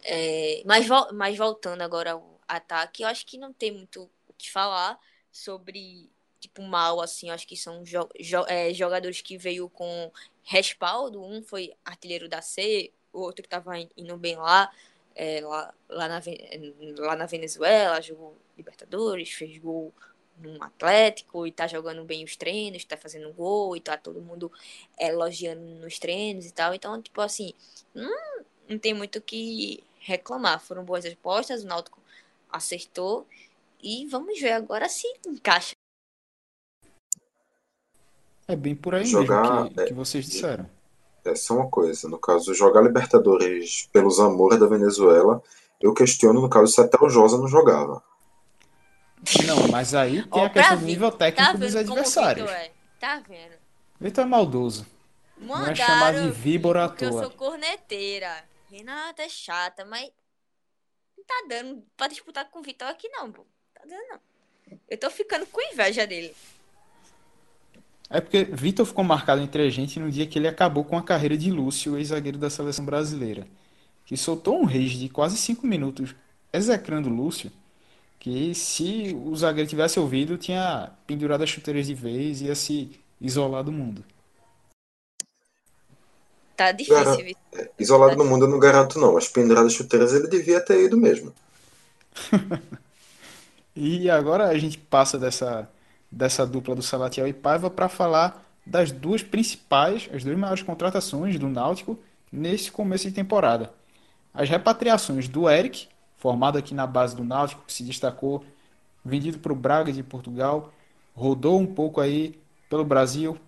É, 0.04 0.62
mas, 0.64 0.86
mas 1.12 1.36
voltando 1.36 1.82
agora 1.82 2.12
ao 2.12 2.40
ataque, 2.46 3.02
eu 3.02 3.08
acho 3.08 3.26
que 3.26 3.36
não 3.38 3.52
tem 3.52 3.72
muito 3.72 4.08
o 4.28 4.32
que 4.34 4.50
falar 4.50 4.98
sobre, 5.32 6.08
tipo, 6.38 6.62
mal, 6.62 7.00
assim. 7.00 7.30
Acho 7.30 7.46
que 7.46 7.56
são 7.56 7.82
jo- 7.82 8.08
jo- 8.20 8.46
é, 8.46 8.72
jogadores 8.72 9.20
que 9.20 9.36
veio 9.36 9.68
com 9.68 10.12
respaldo. 10.46 11.22
Um 11.22 11.42
foi 11.42 11.74
artilheiro 11.84 12.28
da 12.28 12.40
C, 12.40 12.92
o 13.12 13.20
outro 13.20 13.42
que 13.42 13.48
tava 13.48 13.78
in- 13.78 13.90
indo 13.96 14.16
bem 14.16 14.36
lá, 14.36 14.70
é, 15.14 15.40
lá, 15.40 15.74
lá, 15.88 16.08
na, 16.08 16.22
lá 16.98 17.16
na 17.16 17.26
Venezuela, 17.26 18.00
jogou 18.00 18.36
Libertadores, 18.56 19.30
fez 19.32 19.58
gol 19.58 19.92
no 20.38 20.62
Atlético 20.62 21.46
e 21.46 21.52
tá 21.52 21.66
jogando 21.66 22.04
bem 22.04 22.24
os 22.24 22.36
treinos, 22.36 22.84
tá 22.84 22.96
fazendo 22.96 23.32
gol 23.32 23.76
e 23.76 23.80
tá 23.80 23.96
todo 23.96 24.20
mundo 24.20 24.52
elogiando 24.98 25.62
nos 25.62 25.98
treinos 25.98 26.46
e 26.46 26.52
tal. 26.52 26.74
Então, 26.74 27.00
tipo 27.02 27.20
assim, 27.20 27.52
não, 27.94 28.44
não 28.68 28.78
tem 28.78 28.94
muito 28.94 29.18
o 29.18 29.22
que 29.22 29.82
reclamar. 30.00 30.60
Foram 30.60 30.84
boas 30.84 31.04
respostas, 31.04 31.64
o 31.64 31.66
Náutico 31.66 32.00
acertou 32.50 33.26
e 33.82 34.06
vamos 34.06 34.40
ver 34.40 34.52
agora 34.52 34.88
se 34.88 35.06
encaixa. 35.26 35.72
É 38.48 38.54
bem 38.54 38.74
por 38.74 38.94
aí 38.94 39.04
Jogar- 39.04 39.64
mesmo 39.64 39.74
que, 39.76 39.84
que 39.86 39.94
vocês 39.94 40.26
disseram. 40.26 40.68
Essa 41.24 41.52
é 41.52 41.56
uma 41.56 41.68
coisa. 41.68 42.08
No 42.08 42.18
caso, 42.18 42.54
jogar 42.54 42.82
Libertadores 42.82 43.88
pelos 43.92 44.20
amores 44.20 44.60
da 44.60 44.66
Venezuela, 44.66 45.42
eu 45.80 45.92
questiono, 45.92 46.40
no 46.40 46.48
caso, 46.48 46.68
se 46.72 46.80
até 46.80 46.96
o 47.02 47.08
Josa 47.08 47.36
não 47.38 47.48
jogava. 47.48 48.02
Não, 49.46 49.66
mas 49.68 49.94
aí 49.94 50.22
tem 50.22 50.42
Ó, 50.42 50.46
a 50.46 50.50
questão 50.50 50.72
pra 50.76 50.76
do 50.76 50.86
nível 50.86 51.10
Tá 51.10 51.18
técnico 51.18 51.58
dos 51.58 51.72
como 51.72 51.76
o 51.76 51.80
adversários. 51.90 52.48
Vitor 52.48 52.62
é? 52.62 52.70
Tá 53.00 53.22
vendo? 53.28 53.54
Vitor 54.00 54.22
é 54.24 54.26
maldoso. 54.26 54.86
Mandaram 55.38 55.72
é 55.72 55.74
chamado 55.74 56.20
de 56.20 56.26
eu 56.28 56.32
víbora 56.32 56.84
à 56.84 56.86
eu 56.86 56.94
toa. 57.10 57.22
sou 57.24 57.30
corneteira. 57.32 58.44
Renata 58.70 59.22
é 59.22 59.28
chata, 59.28 59.84
mas 59.84 60.08
não 61.16 61.24
tá 61.24 61.34
dando 61.48 61.82
pra 61.96 62.06
disputar 62.08 62.48
com 62.50 62.60
o 62.60 62.62
Vitor 62.62 62.86
aqui 62.88 63.08
não, 63.08 63.32
pô. 63.32 63.44
Tá 63.74 63.82
dando 63.84 64.06
não. 64.10 64.20
Eu 64.88 64.98
tô 64.98 65.10
ficando 65.10 65.44
com 65.46 65.60
inveja 65.72 66.06
dele. 66.06 66.34
É 68.08 68.20
porque 68.20 68.44
Vitor 68.44 68.86
ficou 68.86 69.04
marcado 69.04 69.42
entre 69.42 69.62
a 69.62 69.70
gente 69.70 69.98
no 69.98 70.10
dia 70.10 70.26
que 70.26 70.38
ele 70.38 70.46
acabou 70.46 70.84
com 70.84 70.96
a 70.96 71.02
carreira 71.02 71.36
de 71.36 71.50
Lúcio, 71.50 71.98
ex-zagueiro 71.98 72.38
da 72.38 72.48
seleção 72.48 72.84
brasileira, 72.84 73.46
que 74.04 74.16
soltou 74.16 74.60
um 74.60 74.64
rage 74.64 74.98
de 74.98 75.08
quase 75.08 75.36
cinco 75.36 75.66
minutos 75.66 76.14
execrando 76.52 77.08
Lúcio, 77.08 77.50
que 78.18 78.54
se 78.54 79.14
o 79.24 79.34
zagueiro 79.34 79.68
tivesse 79.68 79.98
ouvido, 79.98 80.38
tinha 80.38 80.90
pendurado 81.06 81.42
as 81.42 81.50
chuteiras 81.50 81.86
de 81.86 81.94
vez 81.94 82.40
e 82.40 82.46
ia 82.46 82.54
se 82.54 82.90
isolar 83.20 83.64
do 83.64 83.72
mundo. 83.72 84.04
Tá 86.56 86.72
difícil, 86.72 87.16
Vitor. 87.16 87.68
Isolado 87.78 88.16
no 88.16 88.24
mundo 88.24 88.46
eu 88.46 88.50
não 88.50 88.58
garanto, 88.58 88.98
não. 88.98 89.16
As 89.16 89.28
penduradas 89.28 89.74
chuteiras 89.74 90.14
ele 90.14 90.28
devia 90.28 90.60
ter 90.60 90.84
ido 90.84 90.96
mesmo. 90.96 91.32
E 93.78 94.08
agora 94.08 94.46
a 94.46 94.56
gente 94.56 94.78
passa 94.78 95.18
dessa, 95.18 95.68
dessa 96.10 96.46
dupla 96.46 96.74
do 96.74 96.82
Salatiel 96.82 97.26
e 97.28 97.32
Paiva 97.32 97.68
para 97.70 97.88
falar 97.88 98.44
das 98.64 98.90
duas 98.90 99.22
principais, 99.22 100.08
as 100.12 100.24
duas 100.24 100.36
maiores 100.36 100.62
contratações 100.62 101.38
do 101.38 101.48
Náutico 101.48 101.98
nesse 102.32 102.70
começo 102.70 103.04
de 103.08 103.14
temporada. 103.14 103.70
As 104.34 104.48
repatriações 104.48 105.28
do 105.28 105.48
Eric, 105.48 105.88
formado 106.18 106.58
aqui 106.58 106.74
na 106.74 106.86
base 106.86 107.14
do 107.14 107.24
Náutico, 107.24 107.62
que 107.66 107.72
se 107.72 107.82
destacou, 107.82 108.44
vendido 109.04 109.38
para 109.38 109.52
o 109.52 109.56
Braga 109.56 109.92
de 109.92 110.02
Portugal, 110.02 110.72
rodou 111.14 111.58
um 111.58 111.66
pouco 111.66 112.00
aí 112.00 112.38
pelo 112.68 112.84
Brasil, 112.84 113.38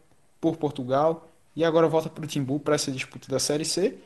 por 0.40 0.56
Portugal, 0.56 1.26
e 1.56 1.64
agora 1.64 1.88
volta 1.88 2.08
para 2.08 2.24
o 2.24 2.26
Timbu 2.26 2.60
para 2.60 2.76
essa 2.76 2.90
disputa 2.92 3.28
da 3.28 3.40
Série 3.40 3.64
C. 3.64 3.96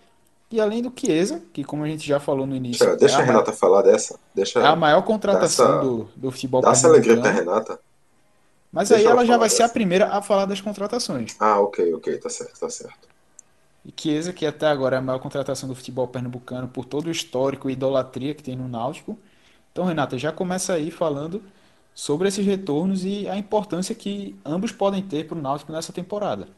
E 0.51 0.61
além 0.61 0.83
do 0.83 0.93
Chiesa, 0.95 1.43
que 1.53 1.63
como 1.65 1.85
a 1.85 1.87
gente 1.87 2.07
já 2.07 2.19
falou 2.19 2.47
no 2.47 2.57
início, 2.57 2.85
Pera, 2.85 2.97
deixa 2.97 3.19
é 3.19 3.23
a 3.23 3.25
Renata 3.25 3.53
falar 3.53 3.83
dessa. 3.83 4.19
Deixa, 4.35 4.61
é 4.61 4.67
a 4.67 4.77
maior 4.77 5.03
contratação 5.03 5.67
essa- 5.67 5.81
do, 5.83 6.09
do 6.17 6.31
futebol 6.31 6.61
dá 6.63 6.71
essa 6.73 6.89
alegria 6.89 7.15
pernambucano. 7.21 7.51
Renata. 7.51 7.81
Mas 8.73 8.91
Deixa 8.91 8.93
aí 8.93 9.07
ela 9.07 9.25
já 9.25 9.37
vai 9.37 9.49
ser 9.49 9.63
a 9.63 9.69
dessa. 9.69 9.69
primeira 9.69 10.09
a 10.09 10.23
falar 10.23 10.47
das 10.47 10.61
contratações. 10.61 11.39
Ah, 11.39 11.61
ok, 11.61 11.79
ok, 11.95 12.19
tá 12.21 12.31
certo, 12.31 12.59
tá 12.59 12.71
certo. 12.71 13.09
E 13.85 13.93
Chiesa, 13.97 14.33
que 14.33 14.47
até 14.47 14.67
agora 14.67 14.97
é 14.97 14.99
a 14.99 15.03
maior 15.03 15.19
contratação 15.19 15.69
do 15.69 15.75
futebol 15.75 16.07
pernambucano 16.09 16.69
por 16.69 16.85
todo 16.85 17.07
o 17.07 17.11
histórico 17.11 17.69
e 17.69 17.73
idolatria 17.73 18.35
que 18.35 18.43
tem 18.43 18.57
no 18.57 18.69
Náutico. 18.69 19.19
Então, 19.73 19.85
Renata, 19.85 20.19
já 20.19 20.33
começa 20.33 20.75
aí 20.75 20.91
falando 20.91 21.43
sobre 21.95 22.29
esses 22.29 22.45
retornos 22.47 23.05
e 23.05 23.29
a 23.29 23.37
importância 23.37 23.95
que 23.95 24.37
ambos 24.45 24.73
podem 24.73 25.03
ter 25.03 25.27
para 25.27 25.39
o 25.39 25.43
Náutico 25.43 25.73
nessa 25.73 25.93
temporada. 25.93 26.49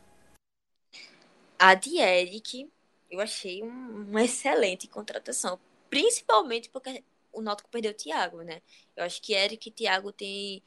A 1.58 1.74
de 1.74 1.98
Eric, 1.98 2.70
eu 3.10 3.20
achei 3.20 3.62
um- 3.62 4.02
uma 4.10 4.22
excelente 4.24 4.86
contratação. 4.88 5.58
Principalmente 5.88 6.68
porque 6.70 7.04
o 7.32 7.40
Náutico 7.42 7.70
perdeu 7.70 7.92
o 7.92 7.94
Thiago, 7.94 8.42
né? 8.42 8.60
Eu 8.96 9.04
acho 9.04 9.20
que 9.22 9.32
Eric 9.34 9.68
e 9.68 9.72
Thiago 9.72 10.12
têm 10.12 10.62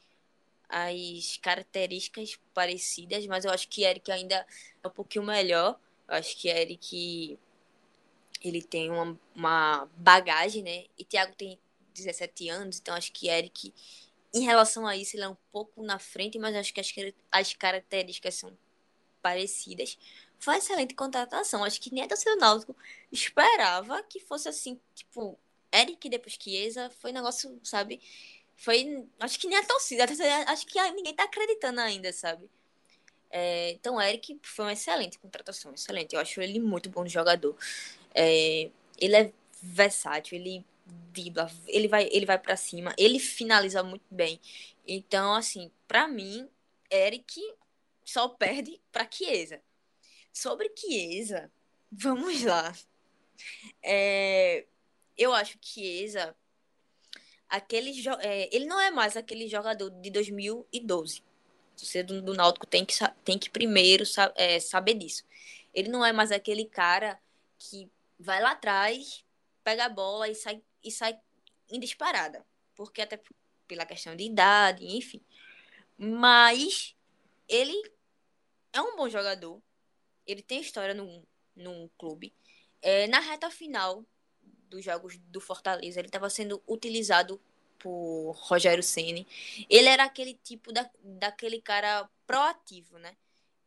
as 0.68 1.38
características 1.38 2.38
parecidas, 2.52 3.26
mas 3.26 3.44
eu 3.44 3.50
acho 3.50 3.68
que 3.68 3.84
Eric 3.84 4.10
ainda 4.10 4.46
é 4.82 4.88
um 4.88 4.90
pouquinho 4.90 5.24
melhor. 5.24 5.78
Eu 6.06 6.14
acho 6.14 6.36
que 6.36 6.48
Eric 6.48 7.38
ele 8.42 8.62
tem 8.62 8.90
uma, 8.90 9.18
uma 9.34 9.88
bagagem, 9.96 10.62
né? 10.62 10.84
E 10.98 11.04
Thiago 11.04 11.34
tem 11.34 11.58
17 11.94 12.48
anos, 12.48 12.78
então 12.78 12.94
acho 12.94 13.12
que 13.12 13.28
Eric, 13.28 13.74
em 14.32 14.44
relação 14.44 14.86
a 14.86 14.96
isso, 14.96 15.16
ele 15.16 15.24
é 15.24 15.28
um 15.28 15.36
pouco 15.50 15.82
na 15.82 15.98
frente, 15.98 16.38
mas 16.38 16.54
acho 16.54 16.72
que 16.72 16.80
as, 16.80 16.92
as 17.32 17.52
características 17.54 18.34
são 18.34 18.56
parecidas. 19.22 19.98
Foi 20.38 20.54
uma 20.54 20.58
excelente 20.58 20.94
contratação. 20.94 21.64
Acho 21.64 21.80
que 21.80 21.92
nem 21.92 22.04
a 22.04 22.08
torcida 22.08 22.36
do 22.36 22.40
Náutico 22.40 22.76
esperava 23.10 24.02
que 24.04 24.20
fosse 24.20 24.48
assim, 24.48 24.80
tipo, 24.94 25.36
Eric 25.72 26.08
depois 26.08 26.36
Chiesa, 26.40 26.90
foi 27.00 27.10
um 27.10 27.14
negócio, 27.14 27.58
sabe? 27.64 28.00
Foi, 28.58 29.06
acho 29.20 29.38
que 29.38 29.46
nem 29.46 29.56
a 29.56 29.64
torcida, 29.64 30.04
acho 30.48 30.66
que 30.66 30.82
ninguém 30.90 31.14
tá 31.14 31.22
acreditando 31.22 31.80
ainda, 31.80 32.12
sabe? 32.12 32.50
É, 33.30 33.70
então, 33.70 34.00
Eric 34.00 34.38
foi 34.42 34.64
uma 34.64 34.72
excelente 34.72 35.18
contratação, 35.18 35.72
excelente. 35.72 36.14
Eu 36.14 36.20
acho 36.20 36.40
ele 36.40 36.58
muito 36.58 36.90
bom 36.90 37.06
jogador. 37.06 37.56
É, 38.14 38.68
ele 38.98 39.16
é 39.16 39.32
versátil, 39.62 40.36
ele 40.38 40.64
dribla, 41.12 41.50
ele 41.68 41.86
vai, 41.86 42.08
ele 42.10 42.26
vai 42.26 42.38
para 42.38 42.56
cima, 42.56 42.92
ele 42.98 43.20
finaliza 43.20 43.82
muito 43.82 44.06
bem. 44.10 44.40
Então, 44.86 45.34
assim, 45.34 45.70
pra 45.86 46.08
mim, 46.08 46.48
Eric 46.90 47.40
só 48.04 48.28
perde 48.28 48.80
pra 48.90 49.08
Chiesa. 49.08 49.62
Sobre 50.32 50.72
Chiesa, 50.76 51.48
vamos 51.92 52.42
lá. 52.42 52.74
É, 53.82 54.66
eu 55.16 55.32
acho 55.32 55.58
que 55.58 55.68
Chiesa, 55.68 56.34
aquele, 57.48 57.92
é, 58.20 58.54
ele 58.54 58.66
não 58.66 58.80
é 58.80 58.90
mais 58.90 59.16
aquele 59.16 59.48
jogador 59.48 59.90
de 59.90 60.10
2012. 60.10 61.22
Você 61.76 62.02
do, 62.02 62.20
do 62.20 62.34
Náutico 62.34 62.66
tem 62.66 62.84
que, 62.84 62.94
tem 63.24 63.38
que 63.38 63.48
primeiro 63.48 64.04
é, 64.34 64.60
saber 64.60 64.94
disso. 64.94 65.24
Ele 65.72 65.88
não 65.88 66.04
é 66.04 66.12
mais 66.12 66.32
aquele 66.32 66.64
cara 66.64 67.20
que 67.58 67.90
vai 68.18 68.40
lá 68.42 68.52
atrás, 68.52 69.24
pega 69.62 69.84
a 69.84 69.88
bola 69.88 70.28
e 70.28 70.34
sai, 70.34 70.62
e 70.82 70.90
sai 70.90 71.18
em 71.70 71.78
disparada. 71.78 72.44
Porque 72.74 73.00
até 73.00 73.20
pela 73.66 73.86
questão 73.86 74.16
de 74.16 74.24
idade, 74.24 74.84
enfim. 74.84 75.20
Mas 75.96 76.96
ele 77.48 77.80
é 78.72 78.80
um 78.80 78.96
bom 78.96 79.08
jogador. 79.08 79.62
Ele 80.26 80.42
tem 80.42 80.60
história 80.60 80.94
no, 80.94 81.26
no 81.54 81.88
clube. 81.96 82.34
É, 82.80 83.06
na 83.08 83.20
reta 83.20 83.50
final 83.50 84.04
dos 84.68 84.84
jogos 84.84 85.16
do 85.18 85.40
Fortaleza, 85.40 85.98
ele 86.00 86.08
estava 86.08 86.28
sendo 86.30 86.62
utilizado 86.66 87.40
por 87.78 88.32
Rogério 88.40 88.82
Ceni. 88.82 89.26
Ele 89.68 89.88
era 89.88 90.04
aquele 90.04 90.34
tipo 90.34 90.72
da, 90.72 90.88
daquele 91.02 91.60
cara 91.60 92.08
proativo, 92.26 92.98
né? 92.98 93.16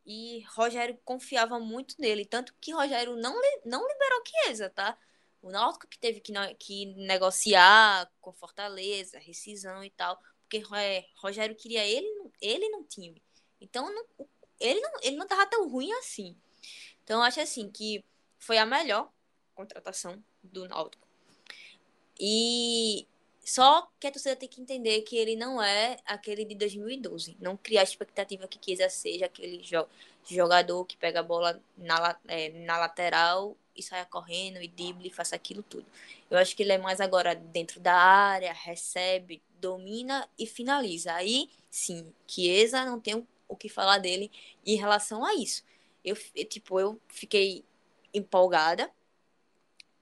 E 0.04 0.44
Rogério 0.54 0.98
confiava 1.04 1.58
muito 1.60 1.94
nele, 1.98 2.24
tanto 2.24 2.54
que 2.60 2.72
Rogério 2.72 3.16
não, 3.16 3.34
não 3.64 3.86
liberou 3.86 4.22
Chiesa, 4.26 4.68
tá? 4.70 4.98
O 5.40 5.50
Náutico 5.50 5.86
que 5.88 5.98
teve 5.98 6.20
que, 6.20 6.32
que 6.58 6.86
negociar 6.96 8.10
com 8.20 8.32
Fortaleza, 8.32 9.18
rescisão 9.18 9.82
e 9.84 9.90
tal, 9.90 10.20
porque 10.42 10.62
é, 10.76 11.06
Rogério 11.16 11.56
queria 11.56 11.84
ele, 11.86 12.06
ele 12.40 12.68
no 12.68 12.84
time. 12.84 13.22
Então 13.60 13.92
não- 13.92 14.26
ele 14.60 14.80
não, 14.80 14.90
ele 15.02 15.16
não 15.16 15.26
tava 15.26 15.46
tão 15.46 15.68
ruim 15.68 15.92
assim. 15.94 16.36
Então 17.02 17.18
eu 17.20 17.22
acho 17.24 17.40
assim 17.40 17.70
que 17.70 18.04
foi 18.38 18.58
a 18.58 18.66
melhor 18.66 19.10
contratação 19.62 20.22
do 20.42 20.68
Náutico. 20.68 21.06
E 22.18 23.06
só 23.44 23.88
que 23.98 24.06
a 24.06 24.10
torcida 24.10 24.36
tem 24.36 24.48
que 24.48 24.60
entender 24.60 25.02
que 25.02 25.16
ele 25.16 25.34
não 25.34 25.60
é 25.60 25.98
aquele 26.06 26.44
de 26.44 26.54
2012. 26.54 27.36
Não 27.40 27.56
criar 27.56 27.80
a 27.80 27.84
expectativa 27.84 28.46
que 28.46 28.58
Chiesa 28.62 28.88
seja 28.88 29.26
aquele 29.26 29.62
jo 29.62 29.86
jogador 30.24 30.84
que 30.84 30.96
pega 30.96 31.18
a 31.18 31.22
bola 31.22 31.60
na, 31.76 32.16
é, 32.28 32.50
na 32.50 32.78
lateral 32.78 33.56
e 33.76 33.82
saia 33.82 34.04
correndo 34.04 34.62
e 34.62 34.68
drible 34.68 35.08
e 35.08 35.12
faça 35.12 35.34
aquilo 35.34 35.64
tudo. 35.64 35.84
Eu 36.30 36.38
acho 36.38 36.54
que 36.54 36.62
ele 36.62 36.72
é 36.72 36.78
mais 36.78 37.00
agora 37.00 37.34
dentro 37.34 37.80
da 37.80 37.94
área, 37.94 38.52
recebe, 38.52 39.42
domina 39.60 40.28
e 40.38 40.46
finaliza. 40.46 41.12
Aí, 41.12 41.50
sim, 41.68 42.12
Chiesa 42.28 42.84
não 42.84 43.00
tem 43.00 43.26
o 43.48 43.56
que 43.56 43.68
falar 43.68 43.98
dele 43.98 44.30
em 44.64 44.76
relação 44.76 45.24
a 45.24 45.34
isso. 45.34 45.64
Eu, 46.04 46.16
tipo, 46.44 46.78
eu 46.78 47.00
fiquei 47.08 47.64
empolgada 48.14 48.90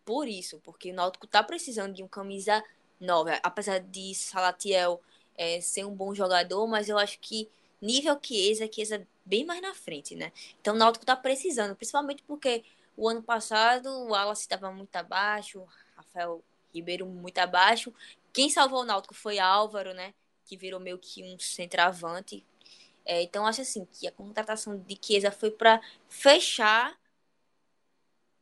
por 0.05 0.29
isso, 0.29 0.61
porque 0.65 0.91
o 0.91 0.95
Náutico 0.95 1.27
tá 1.27 1.43
precisando 1.43 1.95
de 1.95 2.03
um 2.03 2.09
camisa 2.09 2.63
nova. 3.01 3.39
Apesar 3.43 3.81
de 3.81 4.15
Salatiel 4.15 5.01
é, 5.37 5.61
ser 5.61 5.85
um 5.85 5.95
bom 5.95 6.15
jogador, 6.15 6.67
mas 6.67 6.89
eu 6.89 6.99
acho 6.99 7.19
que 7.21 7.49
nível 7.81 8.19
Chiesa, 8.23 8.69
Chiesa 8.71 9.07
bem 9.25 9.45
mais 9.45 9.63
na 9.63 9.75
frente, 9.75 10.15
né? 10.15 10.33
Então 10.61 10.75
o 10.75 10.79
Náutico 10.79 11.07
tá 11.07 11.17
precisando, 11.17 11.75
principalmente 11.75 12.23
porque 12.25 12.65
o 12.97 13.09
ano 13.09 13.23
passado 13.23 13.89
o 13.89 14.11
Wallace 14.11 14.43
estava 14.43 14.71
muito 14.71 14.95
abaixo, 14.97 15.65
Rafael 15.97 16.43
Ribeiro 16.75 17.07
muito 17.07 17.39
abaixo. 17.39 17.93
Quem 18.33 18.51
salvou 18.51 18.83
o 18.83 18.85
Náutico 18.85 19.15
foi 19.15 19.39
Álvaro, 19.39 19.95
né? 19.95 20.15
Que 20.45 20.57
virou 20.57 20.81
meio 20.81 20.99
que 20.99 21.23
um 21.25 21.39
centroavante. 21.39 22.45
É, 23.05 23.23
então 23.23 23.47
acho 23.47 23.63
assim 23.63 23.87
que 23.93 24.07
a 24.07 24.13
contratação 24.13 24.79
de 24.79 24.99
Chiesa 25.01 25.31
foi 25.31 25.51
para 25.51 25.81
fechar 26.09 26.99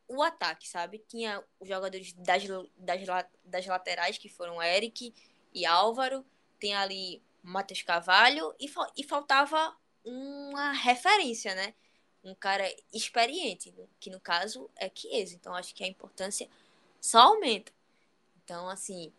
o 0.09 0.23
ataque, 0.23 0.67
sabe? 0.67 1.03
Tinha 1.07 1.41
os 1.59 1.67
jogadores 1.67 2.13
das, 2.13 2.43
das, 2.75 3.01
das 3.45 3.65
laterais, 3.65 4.17
que 4.17 4.27
foram 4.27 4.61
Eric 4.61 5.13
e 5.53 5.65
Álvaro. 5.65 6.25
Tem 6.59 6.73
ali 6.73 7.21
Matheus 7.41 7.83
Cavalho 7.83 8.53
e, 8.59 8.69
e 8.97 9.03
faltava 9.03 9.75
uma 10.03 10.71
referência, 10.73 11.53
né? 11.55 11.73
Um 12.23 12.35
cara 12.35 12.65
experiente, 12.91 13.73
que 13.99 14.09
no 14.09 14.19
caso 14.19 14.69
é 14.75 14.91
Chiesa. 14.93 15.35
Então 15.35 15.53
acho 15.53 15.73
que 15.73 15.83
a 15.83 15.87
importância 15.87 16.49
só 16.99 17.19
aumenta. 17.19 17.71
Então, 18.43 18.67
assim, 18.67 19.13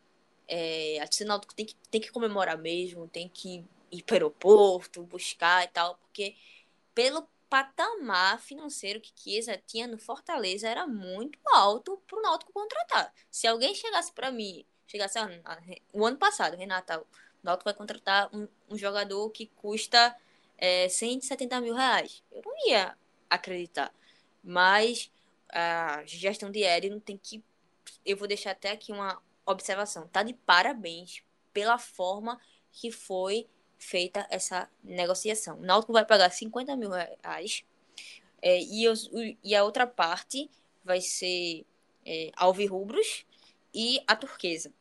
é, 0.48 0.98
a 1.00 1.06
torcida 1.06 1.40
tem 1.54 1.64
que, 1.64 1.74
tem 1.88 2.00
que 2.00 2.10
comemorar 2.10 2.58
mesmo, 2.58 3.06
tem 3.06 3.28
que 3.28 3.64
ir 3.92 4.02
para 4.02 4.14
o 4.14 4.16
aeroporto, 4.16 5.04
buscar 5.04 5.64
e 5.64 5.68
tal, 5.68 5.94
porque 5.96 6.34
pelo 6.94 7.26
patamar 7.50 8.40
financeiro 8.40 9.00
que 9.00 9.12
Chiesa 9.14 9.60
tinha 9.66 9.88
no 9.88 9.98
Fortaleza 9.98 10.68
era 10.68 10.86
muito 10.86 11.38
alto 11.52 12.00
para 12.06 12.18
o 12.18 12.22
Náutico 12.22 12.52
contratar. 12.52 13.12
Se 13.28 13.48
alguém 13.48 13.74
chegasse 13.74 14.12
para 14.12 14.30
mim, 14.30 14.64
chegasse 14.86 15.18
ah, 15.18 15.60
o 15.92 16.06
ano 16.06 16.16
passado, 16.16 16.56
Renata, 16.56 17.00
o 17.00 17.06
Náutico 17.42 17.64
vai 17.64 17.74
contratar 17.74 18.30
um, 18.32 18.46
um 18.70 18.78
jogador 18.78 19.28
que 19.30 19.46
custa 19.46 20.16
é, 20.56 20.88
170 20.88 21.60
mil 21.60 21.74
reais. 21.74 22.22
Eu 22.30 22.40
não 22.44 22.68
ia 22.68 22.96
acreditar. 23.28 23.92
Mas 24.42 25.10
a 25.48 26.04
gestão 26.06 26.50
de 26.50 26.62
Edno 26.62 27.00
tem 27.00 27.18
que. 27.18 27.42
Eu 28.06 28.16
vou 28.16 28.28
deixar 28.28 28.52
até 28.52 28.70
aqui 28.70 28.92
uma 28.92 29.20
observação. 29.44 30.06
Tá 30.06 30.22
de 30.22 30.34
parabéns 30.34 31.22
pela 31.52 31.78
forma 31.78 32.40
que 32.70 32.92
foi 32.92 33.48
feita 33.80 34.26
essa 34.30 34.68
negociação. 34.84 35.58
O 35.58 35.62
Náutico 35.62 35.92
vai 35.92 36.04
pagar 36.04 36.30
50 36.30 36.76
mil 36.76 36.90
reais 36.90 37.64
é, 38.42 38.62
e, 38.62 38.86
os, 38.86 39.10
e 39.42 39.56
a 39.56 39.64
outra 39.64 39.86
parte 39.86 40.50
vai 40.84 41.00
ser 41.00 41.64
é, 42.04 42.30
Alvirrubros 42.36 43.24
e 43.74 44.00
a 44.06 44.14
turquesa. 44.14 44.72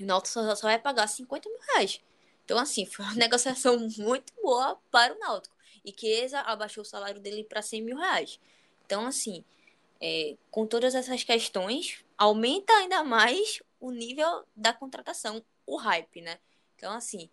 O 0.00 0.04
Náutico 0.04 0.34
só, 0.34 0.54
só 0.56 0.66
vai 0.66 0.78
pagar 0.78 1.06
50 1.06 1.48
mil 1.48 1.58
reais. 1.72 2.00
Então, 2.44 2.58
assim, 2.58 2.84
foi 2.84 3.04
uma 3.04 3.14
negociação 3.16 3.78
muito 3.98 4.32
boa 4.42 4.76
para 4.90 5.14
o 5.14 5.18
Náutico. 5.18 5.56
E 5.84 5.94
Chiesa 5.96 6.40
abaixou 6.40 6.82
o 6.82 6.86
salário 6.86 7.20
dele 7.20 7.44
para 7.44 7.62
100 7.62 7.82
mil 7.82 7.96
reais. 7.96 8.40
Então, 8.84 9.06
assim, 9.06 9.44
é, 10.00 10.36
com 10.50 10.66
todas 10.66 10.96
essas 10.96 11.22
questões, 11.22 12.04
aumenta 12.18 12.72
ainda 12.72 13.04
mais 13.04 13.62
o 13.78 13.92
nível 13.92 14.44
da 14.54 14.72
contratação, 14.72 15.42
o 15.64 15.76
hype, 15.76 16.20
né? 16.20 16.38
Então, 16.76 16.92
assim, 16.92 17.30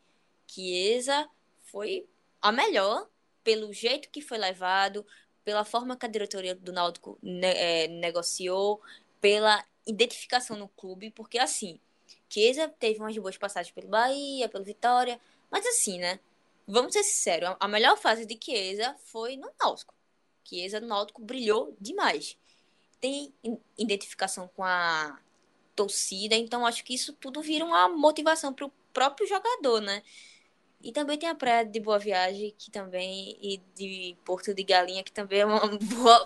Chiesa 0.47 1.29
foi 1.65 2.07
a 2.41 2.51
melhor 2.51 3.07
pelo 3.43 3.71
jeito 3.71 4.09
que 4.09 4.21
foi 4.21 4.37
levado, 4.37 5.05
pela 5.43 5.63
forma 5.63 5.95
que 5.95 6.05
a 6.05 6.09
diretoria 6.09 6.53
do 6.53 6.73
Náutico 6.73 7.17
ne 7.21 7.47
é, 7.47 7.87
negociou, 7.87 8.81
pela 9.21 9.63
identificação 9.85 10.57
no 10.57 10.67
clube, 10.67 11.11
porque 11.11 11.39
assim, 11.39 11.79
Chiesa 12.29 12.67
teve 12.67 12.99
umas 12.99 13.17
boas 13.17 13.37
passagens 13.37 13.73
pelo 13.73 13.87
Bahia, 13.87 14.49
pelo 14.49 14.63
Vitória, 14.63 15.19
mas 15.49 15.65
assim, 15.65 15.97
né? 15.97 16.19
Vamos 16.67 16.91
ser 16.91 17.03
sinceros, 17.03 17.55
a 17.59 17.67
melhor 17.67 17.97
fase 17.97 18.25
de 18.25 18.37
Chiesa 18.43 18.95
foi 19.05 19.37
no 19.37 19.49
Náutico. 19.57 19.95
Chiesa 20.43 20.81
no 20.81 20.87
Náutico 20.87 21.21
brilhou 21.21 21.75
demais. 21.79 22.37
Tem 22.99 23.33
identificação 23.77 24.49
com 24.49 24.63
a 24.63 25.17
torcida, 25.75 26.35
então 26.35 26.65
acho 26.65 26.83
que 26.83 26.93
isso 26.93 27.13
tudo 27.13 27.41
vira 27.41 27.63
uma 27.63 27.87
motivação 27.87 28.53
para 28.53 28.65
o 28.65 28.71
próprio 28.91 29.27
jogador, 29.27 29.79
né? 29.79 30.03
E 30.81 30.91
também 30.91 31.17
tem 31.17 31.27
a 31.27 31.35
praia 31.35 31.65
de 31.65 31.79
Boa 31.79 31.97
Viagem, 31.97 32.53
que 32.57 32.69
também, 32.69 33.37
e 33.41 33.59
de 33.75 34.15
Porto 34.23 34.53
de 34.53 34.63
Galinha, 34.63 35.03
que 35.03 35.11
também 35.11 35.39
é 35.39 35.45
uma 35.45 35.59
boa 35.77 36.25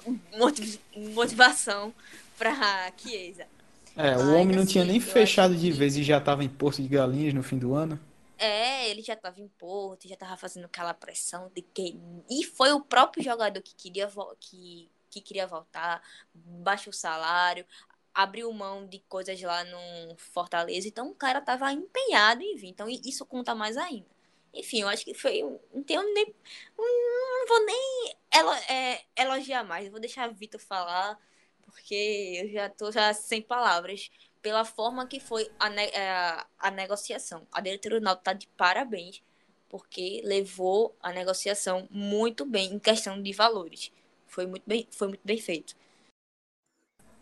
motivação 1.14 1.94
para 2.38 2.92
Chiesa. 2.98 3.48
É, 3.96 4.18
o 4.18 4.34
homem 4.34 4.56
não 4.56 4.64
assim, 4.64 4.74
tinha 4.74 4.86
nem 4.86 5.00
fechado 5.00 5.56
de 5.56 5.72
que... 5.72 5.72
vez 5.72 5.96
e 5.98 6.04
já 6.04 6.18
estava 6.18 6.44
em 6.44 6.50
Porto 6.50 6.82
de 6.82 6.88
Galinhas 6.88 7.34
no 7.34 7.44
fim 7.44 7.58
do 7.58 7.74
ano. 7.74 8.00
É, 8.38 8.90
ele 8.90 9.02
já 9.02 9.14
estava 9.14 9.40
em 9.40 9.48
Porto, 9.48 10.08
já 10.08 10.16
estava 10.16 10.36
fazendo 10.36 10.66
aquela 10.66 10.94
pressão 10.94 11.52
de 11.54 11.62
que. 11.62 12.00
E 12.30 12.44
foi 12.44 12.72
o 12.72 12.82
próprio 12.82 13.24
jogador 13.24 13.62
que 13.62 13.76
queria, 13.76 14.10
que, 14.40 14.90
que 15.10 15.22
queria 15.22 15.46
voltar, 15.46 16.02
baixou 16.34 16.92
o 16.92 16.96
salário, 16.96 17.66
abriu 18.14 18.52
mão 18.52 18.88
de 18.88 19.00
coisas 19.08 19.40
lá 19.42 19.64
no 19.64 20.16
Fortaleza, 20.18 20.88
então 20.88 21.10
o 21.10 21.16
cara 21.16 21.40
estava 21.40 21.72
empenhado 21.72 22.42
em 22.42 22.56
vir. 22.56 22.70
Então 22.70 22.88
isso 22.90 23.26
conta 23.26 23.54
mais 23.54 23.78
ainda. 23.78 24.08
Enfim, 24.54 24.82
eu 24.82 24.88
acho 24.88 25.06
que 25.06 25.14
foi. 25.14 25.42
Não 25.74 25.84
tenho 25.84 26.02
nem. 26.14 26.36
Não 26.78 27.48
vou 27.48 27.66
nem 27.66 28.16
ela, 28.30 28.58
é, 28.70 29.02
elogiar 29.16 29.64
mais. 29.64 29.86
Eu 29.86 29.92
vou 29.92 30.00
deixar 30.00 30.26
a 30.26 30.28
Vitor 30.28 30.60
falar, 30.60 31.18
porque 31.64 32.42
eu 32.44 32.50
já 32.52 32.70
tô 32.70 32.92
já 32.92 33.14
sem 33.14 33.42
palavras. 33.42 34.10
Pela 34.42 34.66
forma 34.66 35.08
que 35.08 35.20
foi 35.20 35.50
a, 35.60 35.70
ne 35.70 35.86
a, 35.96 36.48
a 36.60 36.72
negociação. 36.72 37.48
A 37.52 37.62
diretoria 37.62 38.00
do 38.00 38.04
Náutico 38.04 38.24
tá 38.26 38.34
de 38.34 38.48
parabéns, 38.58 39.24
porque 39.70 40.22
levou 40.26 40.96
a 41.02 41.12
negociação 41.12 41.88
muito 41.92 42.44
bem 42.46 42.74
em 42.74 42.80
questão 42.80 43.22
de 43.22 43.32
valores. 43.34 43.92
Foi 44.28 44.48
muito 44.48 44.64
bem, 44.66 44.88
foi 44.92 45.10
muito 45.10 45.22
bem 45.24 45.38
feito. 45.38 45.76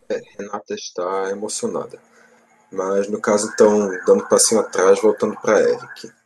É, 0.09 0.19
Renata 0.37 0.73
está 0.73 1.29
emocionada. 1.29 2.01
Mas 2.71 3.09
no 3.09 3.19
caso, 3.19 3.49
então, 3.51 3.89
dando 4.05 4.27
passinho 4.27 4.61
atrás, 4.61 5.01
voltando 5.01 5.35
para 5.41 5.59
Eric. 5.59 6.18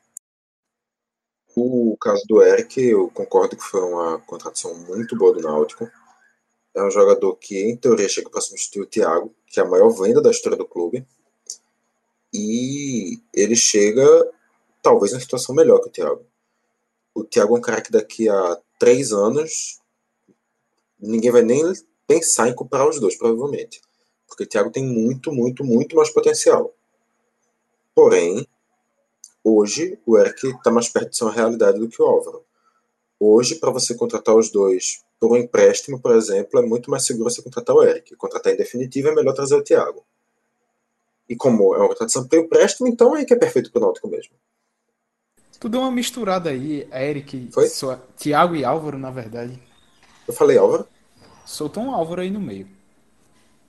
O 1.56 1.96
caso 2.02 2.24
do 2.28 2.42
Eric, 2.42 2.82
eu 2.82 3.10
concordo 3.10 3.56
que 3.56 3.64
foi 3.64 3.82
uma 3.82 4.20
contratação 4.20 4.74
muito 4.76 5.16
boa 5.16 5.34
do 5.34 5.42
Náutico. 5.42 5.90
É 6.74 6.84
um 6.84 6.90
jogador 6.90 7.36
que, 7.36 7.62
em 7.62 7.78
teoria, 7.78 8.10
chega 8.10 8.30
para 8.30 8.42
substituir 8.42 8.82
o 8.82 8.88
Thiago, 8.88 9.36
que 9.46 9.60
é 9.60 9.64
a 9.64 9.68
maior 9.68 9.90
venda 9.90 10.22
da 10.22 10.32
história 10.32 10.58
do 10.58 10.68
clube. 10.68 11.06
E 12.34 13.20
ele 13.32 13.56
chega, 13.56 14.04
talvez, 14.82 15.14
em 15.14 15.20
situação 15.20 15.54
melhor 15.54 15.80
que 15.82 15.90
o 15.90 15.92
Thiago. 15.92 16.26
O 17.14 17.24
Thiago 17.24 17.56
é 17.56 17.60
um 17.60 17.62
cara 17.62 17.82
que 17.82 17.92
daqui 17.92 18.28
a 18.28 18.60
três 18.80 19.12
anos 19.12 19.80
ninguém 21.00 21.30
vai 21.30 21.44
nem 21.44 21.62
pensar 22.08 22.50
em 22.50 22.56
comprar 22.56 22.90
os 22.90 23.00
dois, 23.00 23.16
provavelmente. 23.16 23.80
Porque 24.28 24.44
o 24.44 24.48
Thiago 24.48 24.72
tem 24.72 24.84
muito, 24.84 25.32
muito, 25.32 25.64
muito 25.64 25.96
mais 25.96 26.10
potencial. 26.10 26.74
Porém, 27.94 28.48
Hoje, 29.44 30.00
o 30.06 30.18
Eric 30.18 30.48
está 30.48 30.72
mais 30.72 30.88
perto 30.88 31.10
de 31.10 31.18
ser 31.18 31.26
uma 31.26 31.34
realidade 31.34 31.80
do 31.80 31.90
que 31.90 32.02
o 32.02 32.06
Álvaro. 32.06 32.46
Hoje, 33.20 33.56
para 33.56 33.72
você 33.72 33.94
contratar 33.96 34.36
os 34.36 34.50
dois 34.50 35.04
por 35.20 35.32
um 35.32 35.38
empréstimo, 35.38 36.00
por 36.00 36.16
exemplo, 36.16 36.60
é 36.60 36.62
muito 36.62 36.90
mais 36.90 37.06
seguro 37.06 37.30
você 37.30 37.42
contratar 37.42 37.76
o 37.76 37.84
Eric. 37.84 38.16
Contratar 38.16 38.54
em 38.54 38.58
definitivo 38.58 39.10
é 39.10 39.16
melhor 39.16 39.34
trazer 39.34 39.56
o 39.56 39.64
Thiago. 39.64 40.06
E 41.28 41.36
como 41.36 41.74
é 41.74 41.78
uma 41.78 41.88
contratação 41.88 42.28
por 42.28 42.38
empréstimo, 42.38 42.88
então 42.88 43.16
é 43.16 43.26
que 43.26 43.34
é 43.34 43.38
perfeito 43.38 43.72
para 43.72 43.80
o 43.80 43.86
Náutico 43.86 44.08
mesmo. 44.08 44.34
Tudo 45.60 45.80
uma 45.80 45.92
misturada 45.92 46.50
aí, 46.50 46.88
Eric, 46.92 47.50
Foi? 47.54 47.68
Sua, 47.68 47.98
Thiago 48.18 48.56
e 48.56 48.66
Álvaro, 48.66 48.98
na 48.98 49.10
verdade. 49.10 49.62
Eu 50.28 50.34
falei 50.34 50.58
Álvaro? 50.58 50.86
Soltou 51.46 51.84
um 51.84 51.92
Álvaro 51.92 52.22
aí 52.22 52.30
no 52.30 52.42
meio. 52.42 52.68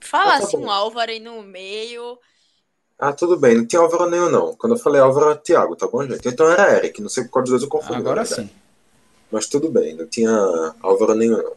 Fala 0.00 0.34
ah, 0.34 0.38
tá 0.38 0.44
assim 0.44 0.56
um 0.56 0.70
Álvaro 0.70 1.10
aí 1.10 1.20
no 1.20 1.42
meio. 1.42 2.18
Ah, 2.98 3.12
tudo 3.12 3.36
bem. 3.36 3.56
Não 3.56 3.66
tinha 3.66 3.82
Álvaro 3.82 4.08
nenhum, 4.08 4.30
não. 4.30 4.54
Quando 4.54 4.74
eu 4.74 4.78
falei 4.78 5.00
Álvaro, 5.00 5.30
era 5.30 5.36
Thiago, 5.36 5.76
tá 5.76 5.86
bom, 5.86 6.06
gente? 6.06 6.26
Então 6.26 6.50
era 6.50 6.76
Eric. 6.76 7.02
Não 7.02 7.08
sei 7.08 7.24
qual 7.24 7.42
dos 7.42 7.50
dois 7.50 7.62
eu 7.62 7.68
confundo. 7.68 7.98
Agora 7.98 8.24
sim. 8.24 8.48
Mas 9.30 9.46
tudo 9.46 9.70
bem. 9.70 9.94
Não 9.94 10.06
tinha 10.06 10.30
Álvaro 10.80 11.14
nenhum, 11.14 11.42
não. 11.42 11.52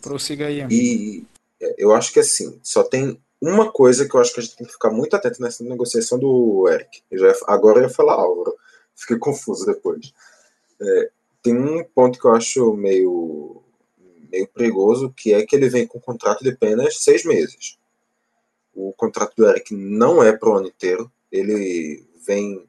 Prossiga 0.00 0.46
aí, 0.46 0.60
amigo. 0.60 0.80
E 0.80 1.26
é, 1.60 1.74
eu 1.78 1.92
acho 1.92 2.12
que 2.12 2.20
assim, 2.20 2.58
só 2.62 2.82
tem 2.82 3.20
uma 3.40 3.70
coisa 3.70 4.08
que 4.08 4.14
eu 4.14 4.20
acho 4.20 4.32
que 4.32 4.40
a 4.40 4.42
gente 4.42 4.56
tem 4.56 4.66
que 4.66 4.72
ficar 4.72 4.90
muito 4.90 5.14
atento 5.14 5.40
nessa 5.42 5.62
negociação 5.62 6.18
do 6.18 6.68
Eric. 6.68 7.02
Eu 7.10 7.18
já, 7.18 7.34
agora 7.46 7.78
eu 7.78 7.82
ia 7.84 7.88
falar 7.90 8.14
Álvaro. 8.14 8.56
Fiquei 8.94 9.18
confuso 9.18 9.66
depois. 9.66 10.12
É, 10.80 11.10
tem 11.42 11.56
um 11.56 11.84
ponto 11.84 12.18
que 12.18 12.26
eu 12.26 12.34
acho 12.34 12.72
meio, 12.74 13.62
meio 14.30 14.48
perigoso, 14.48 15.12
que 15.16 15.32
é 15.32 15.44
que 15.44 15.54
ele 15.54 15.68
vem 15.68 15.86
com 15.86 15.98
um 15.98 16.00
contrato 16.00 16.42
de 16.42 16.50
apenas 16.50 16.98
seis 17.02 17.24
meses. 17.24 17.78
O 18.80 18.92
contrato 18.92 19.34
do 19.36 19.48
Eric 19.48 19.74
não 19.74 20.22
é 20.22 20.32
para 20.32 20.48
o 20.48 20.54
ano 20.54 20.68
inteiro. 20.68 21.10
Ele 21.32 22.06
vem, 22.24 22.64